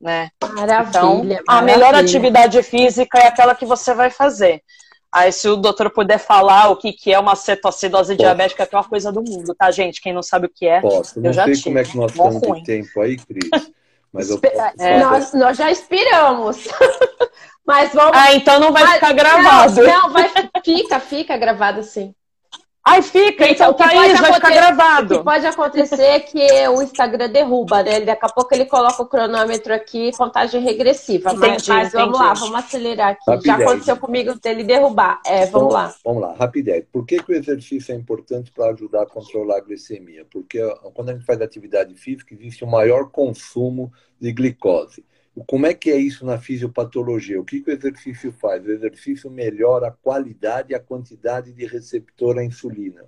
Né? 0.00 0.30
Maravilha, 0.42 0.88
então, 0.88 1.14
maravilha. 1.16 1.42
a 1.48 1.62
melhor 1.62 1.94
atividade 1.94 2.62
física 2.62 3.18
é 3.18 3.26
aquela 3.26 3.54
que 3.54 3.66
você 3.66 3.94
vai 3.94 4.10
fazer. 4.10 4.62
Aí, 5.18 5.32
se 5.32 5.48
o 5.48 5.56
doutor 5.56 5.90
puder 5.90 6.18
falar 6.18 6.70
o 6.70 6.76
que, 6.76 6.92
que 6.92 7.12
é 7.12 7.18
uma 7.18 7.34
cetoacidose 7.34 8.14
Posso. 8.14 8.18
diabética, 8.18 8.66
que 8.66 8.74
é 8.74 8.78
uma 8.78 8.88
coisa 8.88 9.10
do 9.10 9.20
mundo, 9.20 9.54
tá, 9.54 9.70
gente? 9.70 10.00
Quem 10.00 10.12
não 10.12 10.22
sabe 10.22 10.46
o 10.46 10.48
que 10.48 10.66
é, 10.66 10.80
Posso. 10.80 11.20
Não 11.20 11.30
eu 11.30 11.32
já 11.32 11.44
sei 11.44 11.54
tive. 11.54 11.64
como 11.64 11.78
é 11.78 11.84
que 11.84 11.96
nós 11.96 12.12
estamos 12.12 12.40
de 12.40 12.64
tempo 12.64 13.00
aí, 13.00 13.16
Cris. 13.16 13.50
Mas 14.12 14.30
eu 14.30 14.40
é, 14.78 15.00
nós, 15.00 15.34
nós 15.34 15.56
já 15.56 15.70
expiramos. 15.70 16.66
Mas 17.66 17.92
vamos. 17.92 18.16
Ah, 18.16 18.32
então 18.32 18.58
não 18.58 18.72
vai 18.72 18.82
Mas, 18.82 18.94
ficar 18.94 19.12
gravado. 19.12 19.82
Não, 19.82 20.02
não, 20.02 20.10
vai, 20.10 20.30
fica, 20.64 20.98
fica 21.00 21.36
gravado 21.36 21.82
sim. 21.82 22.14
Ai, 22.84 23.02
fica, 23.02 23.46
então, 23.46 23.72
então 23.72 23.74
Thaís, 23.74 24.18
vai 24.18 24.32
ficar 24.32 24.50
gravado. 24.50 25.14
O 25.14 25.18
que 25.18 25.24
pode 25.24 25.46
acontecer 25.46 26.02
é 26.02 26.20
que 26.20 26.68
o 26.68 26.80
Instagram 26.80 27.28
derruba, 27.28 27.82
né? 27.82 28.00
Daqui 28.00 28.24
a 28.24 28.28
pouco 28.28 28.54
ele 28.54 28.64
coloca 28.64 29.02
o 29.02 29.06
cronômetro 29.06 29.74
aqui, 29.74 30.10
contagem 30.16 30.62
regressiva. 30.62 31.32
Entendi, 31.32 31.68
mas, 31.68 31.68
mas 31.68 31.92
vamos 31.92 32.18
lá, 32.18 32.32
vamos 32.32 32.54
acelerar 32.54 33.10
aqui. 33.10 33.24
Rapidez. 33.28 33.56
Já 33.58 33.64
aconteceu 33.64 33.96
comigo 33.98 34.34
dele 34.40 34.64
derrubar. 34.64 35.20
É, 35.26 35.44
vamos 35.46 35.68
então, 35.68 35.68
lá. 35.68 35.94
Vamos 36.04 36.22
lá, 36.22 36.34
rapidez. 36.34 36.84
Por 36.90 37.04
que, 37.04 37.22
que 37.22 37.32
o 37.32 37.34
exercício 37.34 37.92
é 37.92 37.96
importante 37.96 38.50
para 38.50 38.70
ajudar 38.70 39.02
a 39.02 39.06
controlar 39.06 39.58
a 39.58 39.60
glicemia? 39.60 40.24
Porque 40.30 40.58
quando 40.94 41.10
a 41.10 41.12
gente 41.12 41.26
faz 41.26 41.42
atividade 41.42 41.94
física, 41.94 42.34
existe 42.34 42.64
um 42.64 42.68
maior 42.68 43.10
consumo 43.10 43.92
de 44.18 44.32
glicose. 44.32 45.04
Como 45.46 45.66
é 45.66 45.74
que 45.74 45.90
é 45.90 45.96
isso 45.96 46.24
na 46.24 46.38
fisiopatologia? 46.38 47.40
O 47.40 47.44
que, 47.44 47.60
que 47.60 47.70
o 47.70 47.74
exercício 47.74 48.32
faz? 48.32 48.64
O 48.64 48.70
exercício 48.70 49.30
melhora 49.30 49.88
a 49.88 49.92
qualidade 49.92 50.72
e 50.72 50.74
a 50.74 50.80
quantidade 50.80 51.52
de 51.52 51.66
receptor 51.66 52.38
à 52.38 52.44
insulina. 52.44 53.04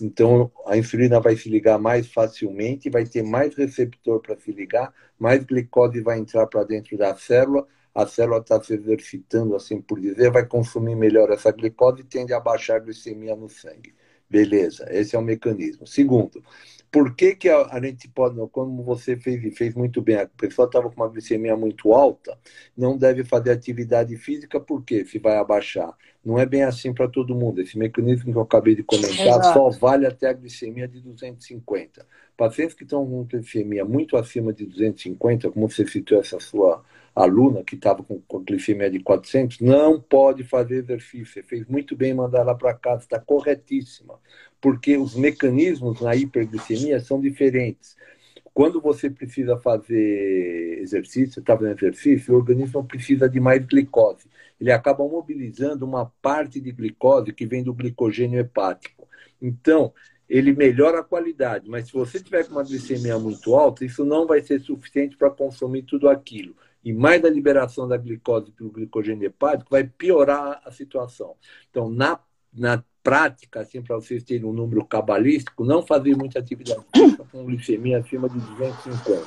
Então, 0.00 0.50
a 0.66 0.76
insulina 0.76 1.20
vai 1.20 1.36
se 1.36 1.48
ligar 1.48 1.78
mais 1.78 2.10
facilmente, 2.10 2.88
vai 2.88 3.04
ter 3.04 3.22
mais 3.22 3.54
receptor 3.56 4.20
para 4.20 4.38
se 4.38 4.52
ligar, 4.52 4.94
mais 5.18 5.44
glicose 5.44 6.00
vai 6.00 6.18
entrar 6.18 6.46
para 6.46 6.62
dentro 6.64 6.96
da 6.96 7.14
célula, 7.16 7.66
a 7.94 8.06
célula 8.06 8.38
está 8.38 8.62
se 8.62 8.74
exercitando, 8.74 9.56
assim 9.56 9.80
por 9.80 10.00
dizer, 10.00 10.30
vai 10.30 10.46
consumir 10.46 10.94
melhor 10.94 11.30
essa 11.30 11.50
glicose 11.50 12.02
e 12.02 12.04
tende 12.04 12.32
a 12.32 12.38
baixar 12.38 12.76
a 12.76 12.78
glicemia 12.78 13.34
no 13.34 13.48
sangue. 13.48 13.92
Beleza, 14.30 14.86
esse 14.90 15.16
é 15.16 15.18
o 15.18 15.22
mecanismo. 15.22 15.86
Segundo, 15.86 16.42
por 16.90 17.14
que, 17.14 17.34
que 17.34 17.48
a, 17.48 17.66
a, 17.66 17.80
gente 17.80 18.08
pode, 18.08 18.36
como 18.50 18.82
você 18.82 19.16
fez 19.16 19.44
e 19.44 19.50
fez 19.50 19.74
muito 19.74 20.00
bem, 20.00 20.16
a 20.16 20.26
pessoa 20.26 20.66
estava 20.66 20.88
com 20.88 20.96
uma 20.96 21.08
glicemia 21.08 21.56
muito 21.56 21.92
alta, 21.92 22.38
não 22.76 22.96
deve 22.96 23.24
fazer 23.24 23.50
atividade 23.50 24.16
física, 24.16 24.58
porque 24.58 25.04
se 25.04 25.18
vai 25.18 25.36
abaixar? 25.36 25.94
Não 26.24 26.38
é 26.38 26.46
bem 26.46 26.62
assim 26.62 26.92
para 26.92 27.08
todo 27.08 27.34
mundo. 27.34 27.60
Esse 27.60 27.78
mecanismo 27.78 28.32
que 28.32 28.38
eu 28.38 28.42
acabei 28.42 28.74
de 28.74 28.82
comentar 28.82 29.26
Exato. 29.26 29.52
só 29.52 29.70
vale 29.70 30.06
até 30.06 30.28
a 30.28 30.32
glicemia 30.32 30.88
de 30.88 31.00
250. 31.00 32.06
Pacientes 32.36 32.74
que 32.74 32.84
estão 32.84 33.04
com 33.06 33.24
glicemia 33.24 33.84
muito 33.84 34.16
acima 34.16 34.52
de 34.52 34.66
250, 34.66 35.50
como 35.50 35.70
você 35.70 35.86
citou 35.86 36.18
essa 36.18 36.40
sua 36.40 36.82
aluna 37.22 37.62
que 37.64 37.74
estava 37.74 38.02
com, 38.02 38.20
com 38.26 38.44
glicemia 38.44 38.90
de 38.90 39.00
400, 39.00 39.60
não 39.60 40.00
pode 40.00 40.44
fazer 40.44 40.76
exercício. 40.76 41.26
Você 41.26 41.42
fez 41.42 41.66
muito 41.66 41.96
bem 41.96 42.14
mandar 42.14 42.40
ela 42.40 42.54
para 42.54 42.74
casa, 42.74 43.02
está 43.02 43.18
corretíssima 43.18 44.18
porque 44.60 44.96
os 44.96 45.14
mecanismos 45.14 46.00
na 46.00 46.14
hiperglicemia 46.14 47.00
são 47.00 47.20
diferentes. 47.20 47.96
Quando 48.52 48.80
você 48.80 49.08
precisa 49.08 49.56
fazer 49.56 50.80
exercício, 50.80 51.38
está 51.38 51.56
fazendo 51.56 51.78
exercício, 51.78 52.34
o 52.34 52.36
organismo 52.36 52.84
precisa 52.84 53.28
de 53.28 53.38
mais 53.38 53.64
glicose. 53.64 54.26
Ele 54.60 54.72
acaba 54.72 55.06
mobilizando 55.06 55.86
uma 55.86 56.06
parte 56.20 56.60
de 56.60 56.72
glicose 56.72 57.32
que 57.32 57.46
vem 57.46 57.62
do 57.62 57.72
glicogênio 57.72 58.40
hepático. 58.40 59.06
Então, 59.40 59.92
ele 60.28 60.52
melhora 60.52 60.98
a 60.98 61.04
qualidade, 61.04 61.70
mas 61.70 61.86
se 61.86 61.92
você 61.92 62.20
tiver 62.20 62.44
com 62.44 62.52
uma 62.52 62.64
glicemia 62.64 63.18
muito 63.18 63.54
alta, 63.54 63.84
isso 63.84 64.04
não 64.04 64.26
vai 64.26 64.42
ser 64.42 64.60
suficiente 64.60 65.16
para 65.16 65.30
consumir 65.30 65.82
tudo 65.82 66.08
aquilo. 66.08 66.54
E 66.88 66.92
mais 66.94 67.20
da 67.20 67.28
liberação 67.28 67.86
da 67.86 67.98
glicose 67.98 68.50
pelo 68.50 68.70
glicogênio 68.70 69.26
hepático 69.26 69.70
vai 69.70 69.84
piorar 69.84 70.62
a 70.64 70.70
situação. 70.70 71.34
Então, 71.68 71.90
na, 71.90 72.18
na 72.50 72.82
prática, 73.02 73.60
assim, 73.60 73.82
para 73.82 73.96
vocês 73.96 74.22
terem 74.22 74.46
um 74.46 74.54
número 74.54 74.82
cabalístico, 74.86 75.66
não 75.66 75.86
fazer 75.86 76.16
muita 76.16 76.38
atividade 76.38 76.80
física 76.96 77.26
com 77.30 77.44
glicemia 77.44 77.98
acima 77.98 78.26
de 78.26 78.38
250. 78.38 79.22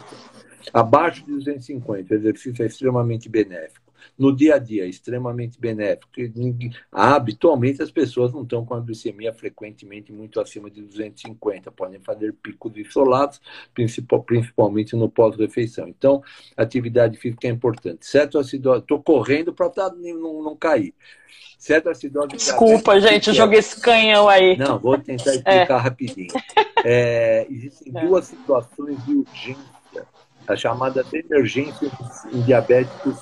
Abaixo 0.74 1.24
de 1.24 1.34
250, 1.34 2.12
o 2.12 2.18
exercício 2.18 2.64
é 2.64 2.66
extremamente 2.66 3.30
benéfico. 3.30 3.91
No 4.18 4.36
dia 4.36 4.56
a 4.56 4.60
dia, 4.60 4.86
é 4.86 4.88
extremamente 4.88 5.60
benéfico. 5.60 6.10
Habitualmente, 6.92 7.82
as 7.82 7.92
pessoas 7.92 8.32
não 8.34 8.44
estão 8.44 8.66
com 8.66 8.74
a 8.74 8.80
glicemia 8.80 9.34
frequentemente 9.34 10.12
muito 10.12 10.40
acima 10.40 10.70
de 10.70 10.82
250. 10.82 11.72
Podem 11.72 12.00
fazer 12.00 12.34
picos 12.34 12.76
isolados, 12.76 13.42
principalmente 13.74 14.96
no 14.96 15.10
pós-refeição. 15.10 15.88
Então, 15.88 16.24
atividade 16.56 17.18
física 17.18 17.48
é 17.48 17.52
importante. 17.52 18.06
Certo 18.06 18.38
acidose, 18.38 18.82
estou 18.82 19.02
correndo 19.02 19.54
para 19.54 19.72
não, 19.96 20.44
não 20.44 20.56
cair. 20.56 20.94
Cetoacidose 21.62 22.30
Desculpa, 22.30 23.00
gente, 23.00 23.28
eu 23.28 23.36
joguei 23.36 23.60
esse 23.60 23.80
canhão 23.80 24.28
aí. 24.28 24.58
Não, 24.58 24.80
vou 24.80 24.98
tentar 24.98 25.36
explicar 25.36 25.78
é. 25.78 25.78
rapidinho. 25.78 26.34
É, 26.84 27.46
existem 27.48 27.94
é. 27.96 28.04
duas 28.04 28.26
situações 28.26 29.06
de 29.06 29.14
urgência, 29.14 29.64
a 30.52 30.56
chamada 30.56 31.06
emergência 31.14 31.90
em 32.32 32.42
diabéticos 32.42 33.20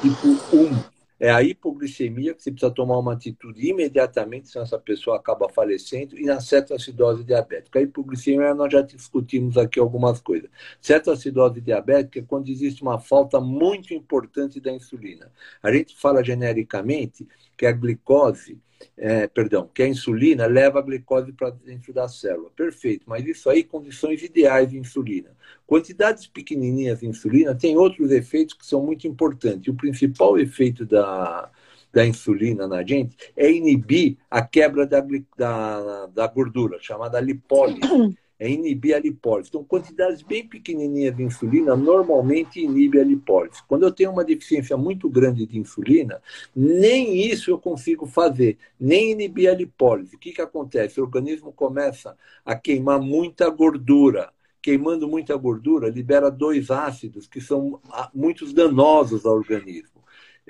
tipo 0.00 0.28
1 0.56 0.92
é 1.22 1.30
a 1.30 1.40
hipoglicemia, 1.40 2.34
que 2.34 2.42
você 2.42 2.50
precisa 2.50 2.72
tomar 2.72 2.98
uma 2.98 3.12
atitude 3.12 3.64
imediatamente, 3.64 4.48
senão 4.48 4.64
essa 4.64 4.76
pessoa 4.76 5.16
acaba 5.16 5.48
falecendo, 5.48 6.18
e 6.18 6.24
na 6.24 6.40
cetoacidose 6.40 7.22
diabética. 7.22 7.78
A 7.78 7.82
hipoglicemia, 7.82 8.52
nós 8.54 8.72
já 8.72 8.82
discutimos 8.82 9.56
aqui 9.56 9.78
algumas 9.78 10.20
coisas. 10.20 10.50
Cetoacidose 10.80 11.60
diabética 11.60 12.18
é 12.18 12.22
quando 12.22 12.48
existe 12.48 12.82
uma 12.82 12.98
falta 12.98 13.40
muito 13.40 13.94
importante 13.94 14.58
da 14.58 14.72
insulina. 14.72 15.30
A 15.62 15.72
gente 15.72 15.94
fala 15.96 16.24
genericamente 16.24 17.28
que 17.56 17.66
a 17.66 17.70
glicose 17.70 18.58
é, 18.96 19.26
perdão, 19.26 19.68
que 19.72 19.82
a 19.82 19.88
insulina 19.88 20.46
leva 20.46 20.78
a 20.78 20.82
glicose 20.82 21.32
para 21.32 21.50
dentro 21.50 21.92
da 21.92 22.08
célula. 22.08 22.50
Perfeito, 22.54 23.04
mas 23.06 23.26
isso 23.26 23.48
aí, 23.48 23.62
condições 23.62 24.22
ideais 24.22 24.70
de 24.70 24.78
insulina. 24.78 25.30
Quantidades 25.66 26.26
pequenininhas 26.26 27.00
de 27.00 27.06
insulina 27.06 27.54
têm 27.54 27.76
outros 27.76 28.10
efeitos 28.10 28.54
que 28.54 28.66
são 28.66 28.84
muito 28.84 29.06
importantes. 29.06 29.72
O 29.72 29.76
principal 29.76 30.38
efeito 30.38 30.84
da, 30.84 31.50
da 31.92 32.06
insulina 32.06 32.66
na 32.66 32.82
gente 32.82 33.16
é 33.36 33.50
inibir 33.50 34.16
a 34.30 34.42
quebra 34.42 34.86
da, 34.86 35.04
da, 35.36 36.06
da 36.06 36.26
gordura, 36.26 36.78
chamada 36.80 37.20
lipólise 37.20 38.16
é 38.42 38.50
inibir 38.50 38.96
a 38.96 38.98
lipólise. 38.98 39.50
Então, 39.50 39.62
quantidades 39.62 40.20
bem 40.20 40.44
pequenininhas 40.44 41.14
de 41.14 41.22
insulina 41.22 41.76
normalmente 41.76 42.60
inibe 42.60 42.98
a 42.98 43.04
lipólise. 43.04 43.62
Quando 43.68 43.84
eu 43.84 43.92
tenho 43.92 44.10
uma 44.10 44.24
deficiência 44.24 44.76
muito 44.76 45.08
grande 45.08 45.46
de 45.46 45.60
insulina, 45.60 46.20
nem 46.54 47.24
isso 47.24 47.52
eu 47.52 47.58
consigo 47.58 48.04
fazer, 48.04 48.58
nem 48.80 49.12
inibir 49.12 49.48
a 49.48 49.54
lipólise. 49.54 50.16
O 50.16 50.18
que, 50.18 50.32
que 50.32 50.42
acontece? 50.42 51.00
O 51.00 51.04
organismo 51.04 51.52
começa 51.52 52.16
a 52.44 52.56
queimar 52.56 53.00
muita 53.00 53.48
gordura. 53.48 54.32
Queimando 54.60 55.06
muita 55.06 55.36
gordura, 55.36 55.88
libera 55.88 56.28
dois 56.28 56.68
ácidos 56.68 57.28
que 57.28 57.40
são 57.40 57.80
ah, 57.90 58.10
muito 58.12 58.52
danosos 58.52 59.24
ao 59.24 59.34
organismo 59.34 60.02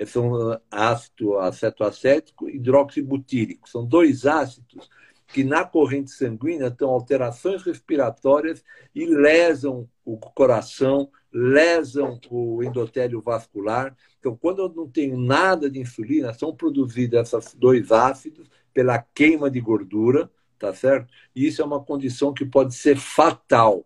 são 0.07 0.59
ácido 0.71 1.37
acetoacético 1.37 2.49
e 2.49 2.55
hidroxibutírico. 2.55 3.69
São 3.69 3.85
dois 3.85 4.25
ácidos 4.25 4.89
que 5.33 5.43
na 5.43 5.65
corrente 5.65 6.11
sanguínea 6.11 6.67
estão 6.67 6.91
alterações 6.91 7.63
respiratórias 7.63 8.63
e 8.93 9.03
lesam 9.07 9.89
o 10.05 10.15
coração, 10.15 11.09
lesam 11.31 12.19
o 12.29 12.61
endotélio 12.63 13.19
vascular. 13.19 13.97
Então, 14.19 14.37
quando 14.37 14.59
eu 14.61 14.69
não 14.69 14.87
tenho 14.87 15.17
nada 15.17 15.71
de 15.71 15.79
insulina, 15.79 16.33
são 16.35 16.55
produzidos 16.55 17.33
esses 17.33 17.55
dois 17.55 17.91
ácidos 17.91 18.47
pela 18.71 18.99
queima 18.99 19.49
de 19.49 19.59
gordura, 19.59 20.29
tá 20.59 20.71
certo? 20.71 21.11
E 21.35 21.47
isso 21.47 21.63
é 21.63 21.65
uma 21.65 21.83
condição 21.83 22.31
que 22.31 22.45
pode 22.45 22.75
ser 22.75 22.95
fatal, 22.95 23.83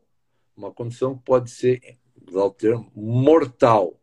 uma 0.55 0.71
condição 0.71 1.15
que 1.15 1.23
pode 1.23 1.49
ser, 1.49 1.97
usar 2.29 2.43
o 2.43 2.51
termo, 2.51 2.91
mortal. 2.93 3.97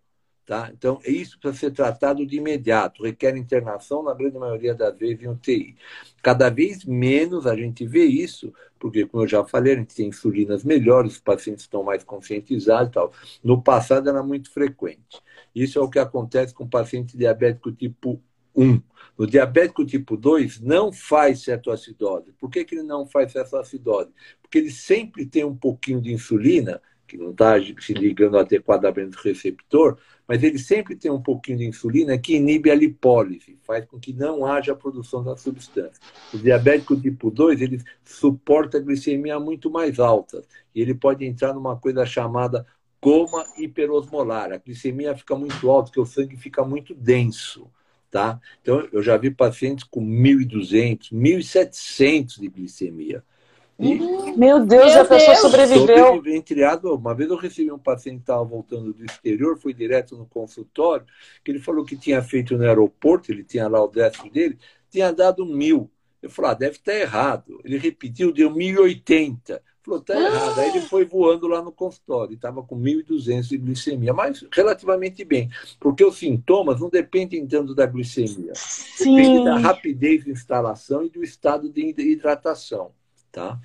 Tá? 0.46 0.70
Então, 0.76 1.00
isso 1.06 1.38
precisa 1.40 1.58
ser 1.58 1.70
tratado 1.70 2.26
de 2.26 2.36
imediato, 2.36 3.02
requer 3.02 3.34
internação, 3.34 4.02
na 4.02 4.12
grande 4.12 4.38
maioria 4.38 4.74
das 4.74 4.94
vezes, 4.94 5.22
em 5.22 5.28
UTI. 5.28 5.74
Cada 6.22 6.50
vez 6.50 6.84
menos 6.84 7.46
a 7.46 7.56
gente 7.56 7.86
vê 7.86 8.04
isso, 8.04 8.52
porque, 8.78 9.06
como 9.06 9.22
eu 9.22 9.28
já 9.28 9.42
falei, 9.42 9.72
a 9.72 9.76
gente 9.76 9.94
tem 9.94 10.08
insulinas 10.08 10.62
melhores, 10.62 11.12
os 11.12 11.20
pacientes 11.20 11.64
estão 11.64 11.82
mais 11.82 12.04
conscientizados 12.04 12.88
e 12.88 12.92
tal. 12.92 13.10
No 13.42 13.62
passado 13.62 14.06
era 14.06 14.22
muito 14.22 14.50
frequente. 14.50 15.22
Isso 15.54 15.78
é 15.78 15.82
o 15.82 15.88
que 15.88 15.98
acontece 15.98 16.52
com 16.52 16.68
paciente 16.68 17.16
diabético 17.16 17.72
tipo 17.72 18.20
1. 18.54 18.82
No 19.16 19.26
diabético 19.26 19.84
tipo 19.84 20.14
2, 20.14 20.60
não 20.60 20.92
faz 20.92 21.42
cetoacidose. 21.42 22.32
Por 22.32 22.50
que, 22.50 22.66
que 22.66 22.74
ele 22.74 22.82
não 22.82 23.06
faz 23.06 23.32
cetoacidose? 23.32 24.10
Porque 24.42 24.58
ele 24.58 24.70
sempre 24.70 25.24
tem 25.24 25.44
um 25.44 25.56
pouquinho 25.56 26.02
de 26.02 26.12
insulina, 26.12 26.82
que 27.06 27.16
não 27.16 27.30
está 27.30 27.54
se 27.80 27.94
ligando 27.94 28.36
adequadamente 28.36 29.16
ao 29.16 29.22
receptor, 29.22 29.98
mas 30.26 30.42
ele 30.42 30.58
sempre 30.58 30.96
tem 30.96 31.10
um 31.10 31.20
pouquinho 31.20 31.58
de 31.58 31.66
insulina 31.66 32.16
que 32.16 32.36
inibe 32.36 32.70
a 32.70 32.74
lipólise, 32.74 33.58
faz 33.62 33.84
com 33.84 33.98
que 33.98 34.12
não 34.12 34.46
haja 34.46 34.74
produção 34.74 35.22
da 35.22 35.36
substância. 35.36 36.00
O 36.32 36.38
diabético 36.38 36.98
tipo 36.98 37.30
2, 37.30 37.60
ele 37.60 37.82
suporta 38.04 38.80
glicemia 38.80 39.38
muito 39.38 39.70
mais 39.70 40.00
alta, 40.00 40.42
e 40.74 40.80
ele 40.80 40.94
pode 40.94 41.24
entrar 41.24 41.52
numa 41.52 41.76
coisa 41.76 42.06
chamada 42.06 42.66
coma 43.00 43.44
hiperosmolar. 43.58 44.50
A 44.50 44.56
glicemia 44.56 45.14
fica 45.14 45.36
muito 45.36 45.70
alta, 45.70 45.88
porque 45.88 46.00
o 46.00 46.06
sangue 46.06 46.38
fica 46.38 46.64
muito 46.64 46.94
denso. 46.94 47.70
Tá? 48.10 48.40
Então, 48.62 48.88
eu 48.92 49.02
já 49.02 49.16
vi 49.16 49.30
pacientes 49.30 49.84
com 49.84 50.00
1.200, 50.00 51.12
1.700 51.12 52.40
de 52.40 52.48
glicemia. 52.48 53.24
E, 53.78 53.98
Meu 54.36 54.64
Deus, 54.64 54.92
Meu 54.92 55.02
a 55.02 55.04
pessoa 55.04 55.30
Deus. 55.30 55.38
sobreviveu. 55.40 56.22
Ventriado, 56.22 56.94
uma 56.94 57.14
vez 57.14 57.28
eu 57.30 57.36
recebi 57.36 57.72
um 57.72 57.78
paciente 57.78 58.16
que 58.16 58.22
estava 58.22 58.44
voltando 58.44 58.92
do 58.92 59.04
exterior, 59.04 59.58
fui 59.58 59.74
direto 59.74 60.16
no 60.16 60.26
consultório, 60.26 61.06
que 61.42 61.50
ele 61.50 61.58
falou 61.58 61.84
que 61.84 61.96
tinha 61.96 62.22
feito 62.22 62.56
no 62.56 62.64
aeroporto, 62.64 63.32
ele 63.32 63.42
tinha 63.42 63.68
lá 63.68 63.82
o 63.82 63.88
décimo 63.88 64.30
dele, 64.30 64.58
tinha 64.90 65.12
dado 65.12 65.44
mil. 65.44 65.90
Eu 66.22 66.30
falei, 66.30 66.52
ah, 66.52 66.54
deve 66.54 66.76
estar 66.76 66.94
errado. 66.94 67.60
Ele 67.64 67.76
repetiu, 67.76 68.32
deu 68.32 68.50
1080. 68.50 69.60
Falou, 69.82 70.00
tá 70.00 70.18
errado. 70.18 70.58
Aí 70.58 70.70
ele 70.70 70.80
foi 70.80 71.04
voando 71.04 71.46
lá 71.46 71.60
no 71.60 71.70
consultório, 71.70 72.34
estava 72.34 72.62
com 72.62 72.80
1.200 72.80 73.48
de 73.48 73.58
glicemia, 73.58 74.14
mas 74.14 74.42
relativamente 74.50 75.22
bem, 75.22 75.50
porque 75.78 76.02
os 76.02 76.16
sintomas 76.16 76.80
não 76.80 76.88
dependem 76.88 77.46
tanto 77.46 77.74
da 77.74 77.84
glicemia, 77.84 78.52
Sim. 78.54 79.14
depende 79.14 79.44
da 79.44 79.58
rapidez 79.58 80.24
de 80.24 80.30
instalação 80.30 81.04
e 81.04 81.10
do 81.10 81.22
estado 81.22 81.68
de 81.68 81.82
hidratação, 81.98 82.92
tá? 83.34 83.58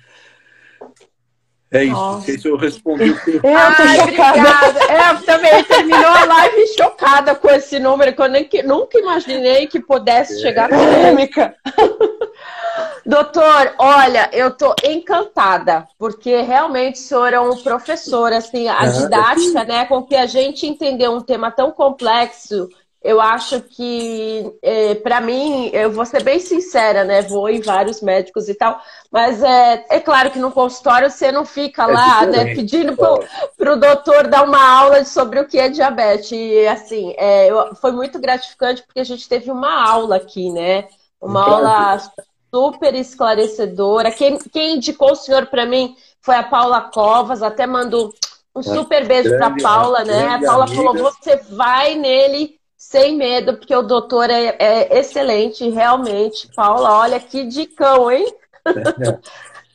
É 1.72 1.84
isso, 1.84 1.92
Nossa. 1.92 2.16
não 2.16 2.22
sei 2.22 2.38
se 2.38 2.48
eu 2.48 2.56
respondi 2.56 3.10
o 3.10 3.24
que 3.24 3.30
eu... 3.30 3.34
Eu 3.36 3.40
tô 3.76 4.10
chocada. 4.10 4.92
É, 4.92 5.10
eu 5.12 5.22
também 5.22 5.64
terminou 5.64 6.10
a 6.10 6.24
live 6.24 6.66
chocada 6.76 7.34
com 7.36 7.48
esse 7.48 7.78
número, 7.78 8.12
que 8.12 8.20
eu 8.20 8.28
nem, 8.28 8.48
nunca 8.64 8.98
imaginei 8.98 9.68
que 9.68 9.78
pudesse 9.78 10.36
é. 10.38 10.38
chegar 10.40 10.68
polêmica. 10.68 11.54
Doutor, 13.06 13.74
olha, 13.78 14.28
eu 14.32 14.50
tô 14.50 14.74
encantada, 14.84 15.86
porque 15.96 16.42
realmente 16.42 16.96
o 16.96 17.02
senhor 17.02 17.32
é 17.32 17.40
um 17.40 17.56
professor, 17.56 18.32
assim, 18.32 18.68
a 18.68 18.86
didática, 18.86 19.64
né, 19.64 19.84
com 19.86 20.02
que 20.02 20.14
a 20.14 20.26
gente 20.26 20.66
entendeu 20.66 21.12
um 21.12 21.20
tema 21.20 21.50
tão 21.50 21.70
complexo, 21.70 22.68
eu 23.02 23.20
acho 23.20 23.62
que, 23.62 24.52
é, 24.62 24.94
para 24.96 25.20
mim, 25.20 25.70
eu 25.72 25.90
vou 25.90 26.04
ser 26.04 26.22
bem 26.22 26.38
sincera, 26.38 27.02
né, 27.02 27.22
vou 27.22 27.48
em 27.48 27.60
vários 27.60 28.02
médicos 28.02 28.48
e 28.48 28.54
tal, 28.54 28.78
mas 29.10 29.42
é, 29.42 29.86
é 29.88 30.00
claro 30.00 30.30
que 30.30 30.38
no 30.38 30.50
consultório 30.52 31.10
você 31.10 31.32
não 31.32 31.46
fica 31.46 31.84
é 31.84 31.86
lá, 31.86 32.26
né, 32.26 32.54
pedindo 32.54 32.94
pro, 32.94 33.24
pro 33.56 33.80
doutor 33.80 34.26
dar 34.26 34.44
uma 34.44 34.62
aula 34.62 35.04
sobre 35.04 35.40
o 35.40 35.46
que 35.46 35.58
é 35.58 35.70
diabetes, 35.70 36.30
e 36.32 36.66
assim, 36.66 37.14
é, 37.16 37.50
eu, 37.50 37.74
foi 37.76 37.92
muito 37.92 38.18
gratificante 38.18 38.82
porque 38.82 39.00
a 39.00 39.04
gente 39.04 39.26
teve 39.28 39.50
uma 39.50 39.88
aula 39.88 40.16
aqui, 40.16 40.50
né, 40.50 40.86
uma 41.18 41.42
aula 41.42 42.00
super 42.52 42.94
esclarecedora. 42.94 44.10
Quem, 44.10 44.38
quem 44.38 44.76
indicou 44.76 45.12
o 45.12 45.16
senhor 45.16 45.46
para 45.46 45.64
mim 45.64 45.94
foi 46.20 46.34
a 46.34 46.42
Paula 46.42 46.80
Covas, 46.80 47.42
até 47.42 47.66
mandou 47.66 48.12
um 48.54 48.62
super 48.62 49.06
beijo 49.06 49.30
para 49.36 49.46
a 49.46 49.56
Paula, 49.62 50.04
né? 50.04 50.28
A 50.28 50.40
Paula 50.40 50.64
amiga. 50.64 50.82
falou: 50.82 50.94
você 50.94 51.36
vai 51.50 51.94
nele 51.94 52.59
sem 52.90 53.16
medo, 53.16 53.56
porque 53.56 53.74
o 53.74 53.82
doutor 53.82 54.28
é, 54.30 54.56
é 54.58 54.98
excelente, 54.98 55.68
realmente. 55.70 56.48
Paula, 56.56 56.90
olha 56.98 57.20
que 57.20 57.46
dicão, 57.46 58.10
hein? 58.10 58.26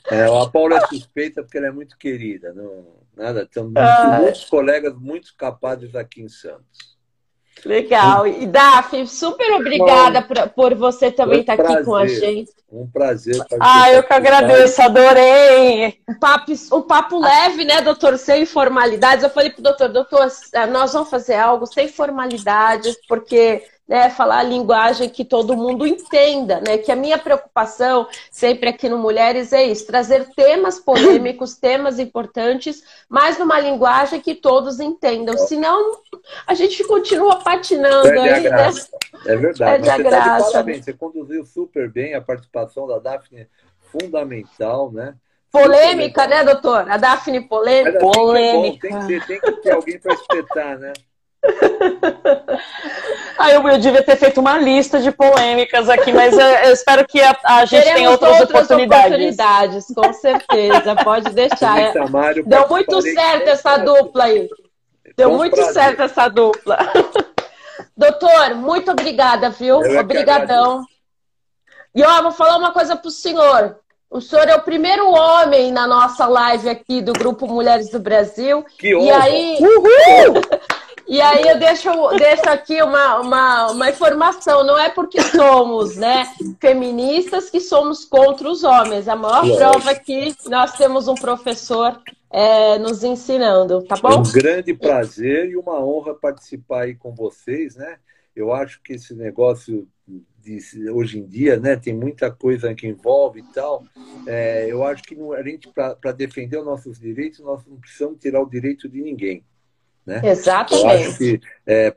É, 0.07 0.25
a 0.25 0.47
Paula 0.47 0.77
é 0.77 0.85
suspeita 0.85 1.41
porque 1.41 1.57
ela 1.57 1.65
é 1.65 1.71
muito 1.71 1.97
querida. 1.97 2.53
Não, 2.53 2.85
nada, 3.17 3.43
tem 3.43 3.63
ah. 3.75 4.19
muitos 4.21 4.45
colegas 4.45 4.93
muito 4.93 5.33
capazes 5.35 5.95
aqui 5.95 6.21
em 6.21 6.29
Santos. 6.29 6.94
Legal. 7.64 8.27
E 8.27 8.45
Daf, 8.45 9.07
super 9.07 9.52
obrigada 9.53 10.22
por, 10.22 10.49
por 10.49 10.76
você 10.76 11.11
também 11.11 11.41
estar 11.41 11.57
tá 11.57 11.64
aqui 11.64 11.84
com 11.84 11.95
a 11.95 12.07
gente. 12.07 12.52
Um 12.72 12.88
prazer. 12.88 13.38
Ah, 13.60 13.91
eu 13.91 14.03
que 14.03 14.14
agradeço, 14.14 14.82
adorei. 14.82 15.99
Um 16.10 16.19
papo, 16.19 16.52
um 16.73 16.82
papo 16.82 17.19
leve, 17.19 17.64
né, 17.64 17.82
doutor? 17.82 18.18
Sem 18.18 18.45
formalidades. 18.45 19.23
Eu 19.23 19.30
falei 19.30 19.49
pro 19.49 19.61
doutor, 19.61 19.90
doutor, 19.90 20.27
nós 20.69 20.94
vamos 20.94 21.10
fazer 21.10 21.36
algo 21.36 21.65
sem 21.65 21.88
formalidades, 21.88 22.98
porque 23.07 23.64
né, 23.87 24.09
falar 24.09 24.39
a 24.39 24.43
linguagem 24.43 25.07
que 25.07 25.23
todo 25.23 25.55
mundo 25.55 25.85
entenda, 25.85 26.59
né? 26.59 26.77
Que 26.77 26.91
a 26.91 26.95
minha 26.95 27.17
preocupação 27.17 28.07
sempre 28.31 28.69
aqui 28.69 28.89
no 28.89 28.97
Mulheres 28.97 29.53
é 29.53 29.63
isso, 29.63 29.85
trazer 29.85 30.27
temas 30.35 30.79
polêmicos, 30.79 31.53
temas 31.59 31.99
importantes, 31.99 32.83
mas 33.07 33.37
numa 33.37 33.59
linguagem 33.59 34.19
que 34.19 34.33
todos 34.33 34.79
entendam. 34.79 35.37
Senão 35.37 36.01
a 36.47 36.55
gente 36.55 36.83
continua 36.85 37.43
patinando 37.43 38.07
é 38.07 38.33
aí, 38.33 38.49
né? 38.49 38.69
É 39.27 39.35
verdade. 39.35 39.89
É 39.89 39.93
você 39.93 40.03
tá 40.03 40.37
de 40.39 40.51
parabéns. 40.51 40.85
Você 40.85 40.93
conduziu 40.93 41.45
super 41.45 41.89
bem 41.91 42.15
a 42.15 42.21
participação 42.21 42.87
da 42.87 42.97
Daphne, 42.97 43.47
fundamental, 43.91 44.91
né? 44.91 45.15
Polêmica, 45.51 46.27
né, 46.27 46.43
doutor? 46.43 46.89
A 46.89 46.97
Daphne 46.97 47.39
polêmica. 47.47 47.99
Polêmica. 47.99 48.89
Tem 48.89 48.99
que, 48.99 49.07
ter, 49.07 49.25
tem 49.25 49.39
que 49.39 49.61
ter 49.61 49.71
alguém 49.71 49.99
para 49.99 50.13
espetar, 50.13 50.77
né? 50.79 50.91
Ah, 53.38 53.51
eu, 53.51 53.67
eu, 53.67 53.77
devia 53.77 54.01
ter 54.01 54.15
feito 54.15 54.39
uma 54.39 54.57
lista 54.57 54.99
de 54.99 55.11
polêmicas 55.11 55.89
aqui, 55.89 56.13
mas 56.13 56.34
eu, 56.38 56.47
eu 56.47 56.73
espero 56.73 57.05
que 57.05 57.22
a, 57.22 57.38
a 57.43 57.65
gente 57.65 57.84
tenha 57.84 58.09
outras, 58.09 58.39
outras 58.39 58.63
oportunidades. 58.63 59.05
oportunidades. 59.05 59.85
Com 59.93 60.13
certeza, 60.13 60.95
pode 61.03 61.30
deixar. 61.31 61.80
É, 61.80 61.93
Deu 62.45 62.67
muito 62.69 63.01
certo 63.01 63.49
essa 63.49 63.77
dupla 63.77 64.23
aí. 64.26 64.49
Deu 65.17 65.31
muito 65.31 65.55
prazer. 65.55 65.73
certo 65.73 66.01
essa 66.01 66.27
dupla. 66.30 66.77
Doutor, 67.95 68.55
muito 68.55 68.91
obrigada, 68.91 69.49
viu? 69.49 69.80
Obrigadão. 69.99 70.84
E 71.93 72.03
ó, 72.03 72.22
vou 72.22 72.31
falar 72.31 72.57
uma 72.57 72.72
coisa 72.72 72.95
pro 72.95 73.11
senhor. 73.11 73.77
O 74.09 74.22
senhor 74.22 74.47
é 74.47 74.55
o 74.55 74.61
primeiro 74.61 75.09
homem 75.09 75.72
na 75.72 75.88
nossa 75.88 76.26
live 76.27 76.69
aqui 76.69 77.01
do 77.01 77.13
Grupo 77.13 77.47
Mulheres 77.47 77.89
do 77.89 77.99
Brasil. 77.99 78.65
Que 78.77 78.95
honra! 78.95 79.05
E 79.05 79.11
aí, 79.11 79.57
Uhul! 79.59 80.41
E 81.07 81.22
aí 81.22 81.48
eu 81.48 81.60
deixo, 81.60 81.90
deixo 82.18 82.49
aqui 82.49 82.82
uma, 82.82 83.19
uma, 83.19 83.72
uma 83.72 83.90
informação, 83.90 84.64
não 84.64 84.77
é 84.77 84.90
porque 84.90 85.22
somos 85.22 85.95
né, 85.95 86.26
feministas 86.60 87.49
que 87.49 87.60
somos 87.60 88.06
contra 88.06 88.49
os 88.49 88.64
homens. 88.64 89.07
A 89.07 89.15
maior 89.15 89.45
Lógico. 89.45 89.57
prova 89.57 89.91
é 89.91 89.95
que 89.95 90.36
nós 90.48 90.76
temos 90.77 91.07
um 91.07 91.15
professor 91.15 92.02
é, 92.32 92.77
nos 92.80 93.03
ensinando, 93.03 93.84
tá 93.84 93.95
bom? 93.95 94.10
É 94.10 94.18
um 94.18 94.32
grande 94.32 94.73
prazer 94.73 95.49
e 95.49 95.56
uma 95.56 95.80
honra 95.80 96.15
participar 96.15 96.84
aí 96.84 96.95
com 96.95 97.14
vocês, 97.14 97.76
né? 97.76 97.98
Eu 98.36 98.52
acho 98.52 98.82
que 98.84 98.94
esse 98.94 99.14
negócio 99.14 99.88
de, 100.45 100.90
hoje 100.90 101.19
em 101.19 101.26
dia, 101.26 101.57
né, 101.57 101.76
tem 101.76 101.94
muita 101.94 102.30
coisa 102.30 102.76
que 102.76 102.88
envolve 102.88 103.40
e 103.40 103.53
tal. 103.53 103.84
É, 104.27 104.68
eu 104.69 104.84
acho 104.84 105.03
que 105.03 105.18
a 105.34 105.44
gente, 105.44 105.69
para 105.72 106.11
defender 106.11 106.57
os 106.57 106.65
nossos 106.65 106.99
direitos, 106.99 107.40
nós 107.40 107.65
não 107.65 107.77
precisamos 107.77 108.19
tirar 108.19 108.41
o 108.41 108.49
direito 108.49 108.88
de 108.88 109.02
ninguém. 109.02 109.44
Né? 110.06 110.22
Exatamente. 110.23 110.86
Eu 110.86 111.10
acho 111.10 111.18
que 111.18 111.41
é, 111.65 111.95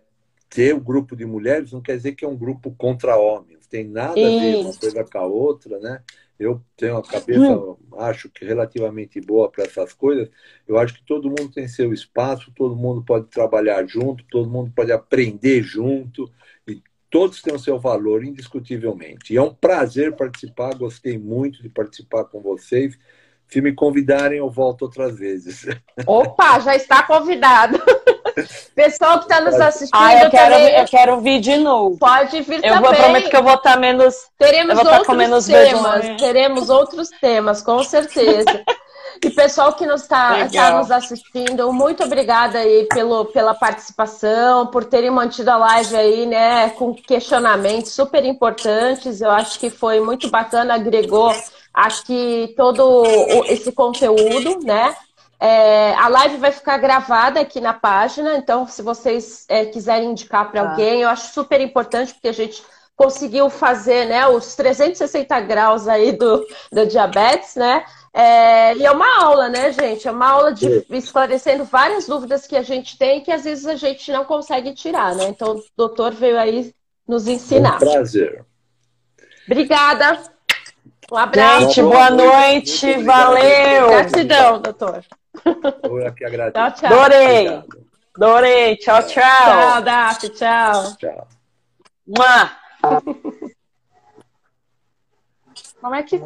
ter 0.48 0.74
um 0.74 0.80
grupo 0.80 1.14
de 1.14 1.24
mulheres 1.24 1.72
não 1.72 1.80
quer 1.80 1.96
dizer 1.96 2.14
que 2.14 2.24
é 2.24 2.28
um 2.28 2.36
grupo 2.36 2.74
contra 2.76 3.16
homens. 3.16 3.66
Tem 3.66 3.84
nada 3.84 4.12
a 4.12 4.14
ver 4.14 4.56
uma 4.56 4.74
coisa 4.74 5.04
com 5.04 5.18
a 5.18 5.26
outra, 5.26 5.78
né? 5.78 6.00
Eu 6.38 6.62
tenho 6.76 6.96
a 6.96 7.02
cabeça, 7.02 7.58
hum. 7.58 7.76
acho 7.98 8.30
que 8.30 8.44
relativamente 8.44 9.20
boa 9.20 9.50
para 9.50 9.64
essas 9.64 9.92
coisas. 9.92 10.30
Eu 10.66 10.78
acho 10.78 10.94
que 10.94 11.02
todo 11.04 11.28
mundo 11.28 11.50
tem 11.50 11.66
seu 11.66 11.92
espaço, 11.92 12.52
todo 12.54 12.76
mundo 12.76 13.02
pode 13.04 13.26
trabalhar 13.26 13.84
junto, 13.86 14.24
todo 14.30 14.48
mundo 14.48 14.72
pode 14.74 14.92
aprender 14.92 15.62
junto 15.62 16.30
e 16.66 16.80
todos 17.10 17.42
têm 17.42 17.54
o 17.54 17.58
seu 17.58 17.78
valor, 17.78 18.24
indiscutivelmente. 18.24 19.34
E 19.34 19.36
é 19.36 19.42
um 19.42 19.52
prazer 19.52 20.14
participar, 20.14 20.76
gostei 20.76 21.18
muito 21.18 21.60
de 21.60 21.68
participar 21.68 22.24
com 22.24 22.40
vocês. 22.40 22.96
Se 23.48 23.62
me 23.62 23.72
convidarem, 23.72 24.38
eu 24.38 24.50
volto 24.50 24.82
outras 24.82 25.18
vezes. 25.18 25.66
Opa, 26.06 26.60
já 26.60 26.76
está 26.76 27.02
convidado. 27.02 27.82
Pessoal 28.74 29.18
que 29.18 29.24
está 29.24 29.40
nos 29.40 29.54
assistindo. 29.54 29.98
Ah, 29.98 30.24
eu 30.24 30.30
quero, 30.30 30.54
também, 30.54 30.74
eu 30.78 30.84
quero 30.84 31.20
vir 31.20 31.40
de 31.40 31.56
novo. 31.56 31.98
Pode 31.98 32.42
vir 32.42 32.56
eu 32.62 32.74
também. 32.74 32.90
Eu 32.90 32.96
prometo 32.96 33.30
que 33.30 33.36
eu 33.36 33.42
vou 33.42 33.54
estar 33.54 33.72
tá 33.72 33.78
menos. 33.78 34.14
Teremos 34.38 34.78
outros 34.78 35.16
menos 35.16 35.46
temas. 35.46 36.06
Teremos 36.18 36.70
outros 36.70 37.08
temas, 37.20 37.62
com 37.62 37.82
certeza. 37.82 38.64
E 39.22 39.30
pessoal 39.30 39.72
que 39.72 39.84
nos 39.84 40.02
está 40.02 40.48
tá 40.48 40.78
nos 40.78 40.90
assistindo, 40.90 41.72
muito 41.72 42.04
obrigada 42.04 42.58
aí 42.58 42.86
pelo, 42.86 43.24
pela 43.26 43.54
participação, 43.54 44.66
por 44.66 44.84
terem 44.84 45.10
mantido 45.10 45.50
a 45.50 45.56
live 45.56 45.96
aí, 45.96 46.26
né, 46.26 46.70
com 46.70 46.94
questionamentos 46.94 47.92
super 47.92 48.24
importantes. 48.24 49.20
Eu 49.20 49.30
acho 49.30 49.58
que 49.58 49.70
foi 49.70 50.00
muito 50.00 50.30
bacana, 50.30 50.74
agregou 50.74 51.34
aqui 51.74 52.54
todo 52.56 53.04
esse 53.46 53.72
conteúdo, 53.72 54.60
né? 54.64 54.94
É, 55.40 55.94
a 55.94 56.08
live 56.08 56.36
vai 56.38 56.50
ficar 56.50 56.78
gravada 56.78 57.40
aqui 57.40 57.60
na 57.60 57.72
página, 57.72 58.36
então 58.36 58.66
se 58.66 58.82
vocês 58.82 59.44
é, 59.48 59.64
quiserem 59.66 60.10
indicar 60.10 60.50
para 60.50 60.64
tá. 60.64 60.70
alguém, 60.70 61.02
eu 61.02 61.08
acho 61.08 61.32
super 61.32 61.60
importante 61.60 62.12
porque 62.12 62.28
a 62.28 62.32
gente 62.32 62.60
conseguiu 62.96 63.48
fazer 63.48 64.06
né, 64.06 64.26
os 64.26 64.56
360 64.56 65.40
graus 65.42 65.86
aí 65.86 66.10
do, 66.10 66.44
do 66.72 66.84
diabetes, 66.84 67.54
né? 67.54 67.84
É, 68.20 68.76
e 68.76 68.84
é 68.84 68.90
uma 68.90 69.22
aula, 69.22 69.48
né, 69.48 69.72
gente? 69.72 70.08
É 70.08 70.10
uma 70.10 70.28
aula 70.28 70.52
de 70.52 70.84
esclarecendo 70.90 71.62
várias 71.62 72.08
dúvidas 72.08 72.48
que 72.48 72.56
a 72.56 72.62
gente 72.62 72.98
tem 72.98 73.20
que 73.20 73.30
às 73.30 73.44
vezes 73.44 73.64
a 73.64 73.76
gente 73.76 74.10
não 74.10 74.24
consegue 74.24 74.74
tirar, 74.74 75.14
né? 75.14 75.28
Então 75.28 75.54
o 75.54 75.64
doutor 75.76 76.12
veio 76.12 76.36
aí 76.36 76.74
nos 77.06 77.28
ensinar. 77.28 77.76
Um 77.76 77.78
prazer. 77.78 78.44
Obrigada. 79.46 80.20
Um 81.12 81.16
abraço. 81.16 81.60
Gente, 81.60 81.82
boa 81.82 82.10
noite. 82.10 82.86
Muito 82.86 83.04
valeu. 83.04 83.88
Gratidão, 83.88 84.62
doutor. 84.62 85.04
Eu 85.84 86.06
aqui 86.08 86.24
agradeço. 86.24 86.74
Tchau, 86.74 86.90
tchau. 86.90 86.98
Adorei. 86.98 87.62
Adorei. 88.16 88.76
Tchau, 88.78 89.02
tchau. 89.04 89.22
Tchau, 89.22 89.82
Daf. 89.82 90.28
Tchau. 90.30 90.96
Tchau. 90.96 91.28
Mua. 92.04 92.50
Como 95.80 95.94
é 95.94 96.02
que. 96.02 96.20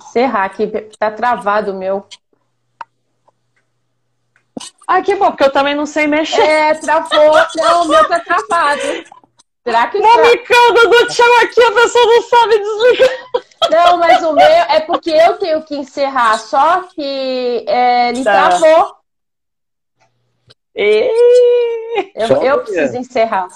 Encerrar 0.00 0.44
aqui. 0.44 0.66
Tá 0.98 1.10
travado 1.10 1.72
o 1.72 1.76
meu. 1.76 2.06
Ah, 4.86 5.02
que 5.02 5.14
bom, 5.14 5.30
porque 5.30 5.44
eu 5.44 5.52
também 5.52 5.74
não 5.74 5.86
sei 5.86 6.06
mexer. 6.06 6.40
É, 6.40 6.74
travou. 6.74 7.32
Não, 7.56 7.84
o 7.84 7.88
meu 7.88 8.08
tá 8.08 8.20
travado. 8.20 8.82
Será 9.62 9.88
que 9.88 9.98
Mamicando 9.98 10.88
do 10.88 11.06
tchau 11.08 11.26
aqui, 11.42 11.62
a 11.62 11.72
pessoa 11.72 12.06
não 12.06 12.22
sabe 12.22 12.58
desligar. 12.58 13.10
Não, 13.70 13.98
mas 13.98 14.22
o 14.22 14.32
meu 14.32 14.44
é 14.44 14.80
porque 14.80 15.10
eu 15.10 15.38
tenho 15.38 15.62
que 15.62 15.76
encerrar, 15.76 16.38
só 16.38 16.84
que 16.84 17.64
é, 17.68 18.08
ele 18.08 18.24
tá. 18.24 18.48
travou. 18.48 18.96
E... 20.74 21.12
Eu, 22.14 22.42
eu 22.42 22.62
preciso 22.62 22.96
encerrar. 22.96 23.48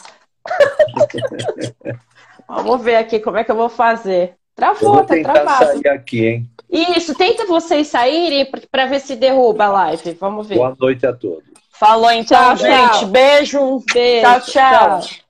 Vamos 2.47 2.83
ver 2.83 2.97
aqui 2.97 3.19
como 3.19 3.39
é 3.39 3.45
que 3.45 3.51
eu 3.51 3.57
vou 3.57 3.71
fazer. 3.71 4.37
Travou, 4.55 4.89
eu 4.89 4.95
vou 4.95 5.05
tá 5.05 5.33
travado. 5.33 5.67
sair 5.67 5.89
aqui, 5.89 6.27
hein? 6.27 6.51
Isso, 6.71 7.15
tenta 7.15 7.47
vocês 7.47 7.89
saírem 7.89 8.51
para 8.71 8.87
ver 8.87 9.01
se 9.01 9.17
derruba 9.17 9.65
a 9.65 9.69
live. 9.69 10.17
Vamos 10.21 10.47
ver. 10.47 10.57
Boa 10.57 10.77
noite 10.79 11.07
a 11.07 11.13
todos. 11.13 11.45
Falou 11.71 12.11
então, 12.11 12.57
tchau, 12.57 12.57
gente. 12.57 12.99
Tchau. 12.99 13.07
Beijo. 13.09 13.85
Beijo. 13.93 14.25
tchau. 14.27 14.41
tchau. 14.41 15.01
tchau. 15.01 15.24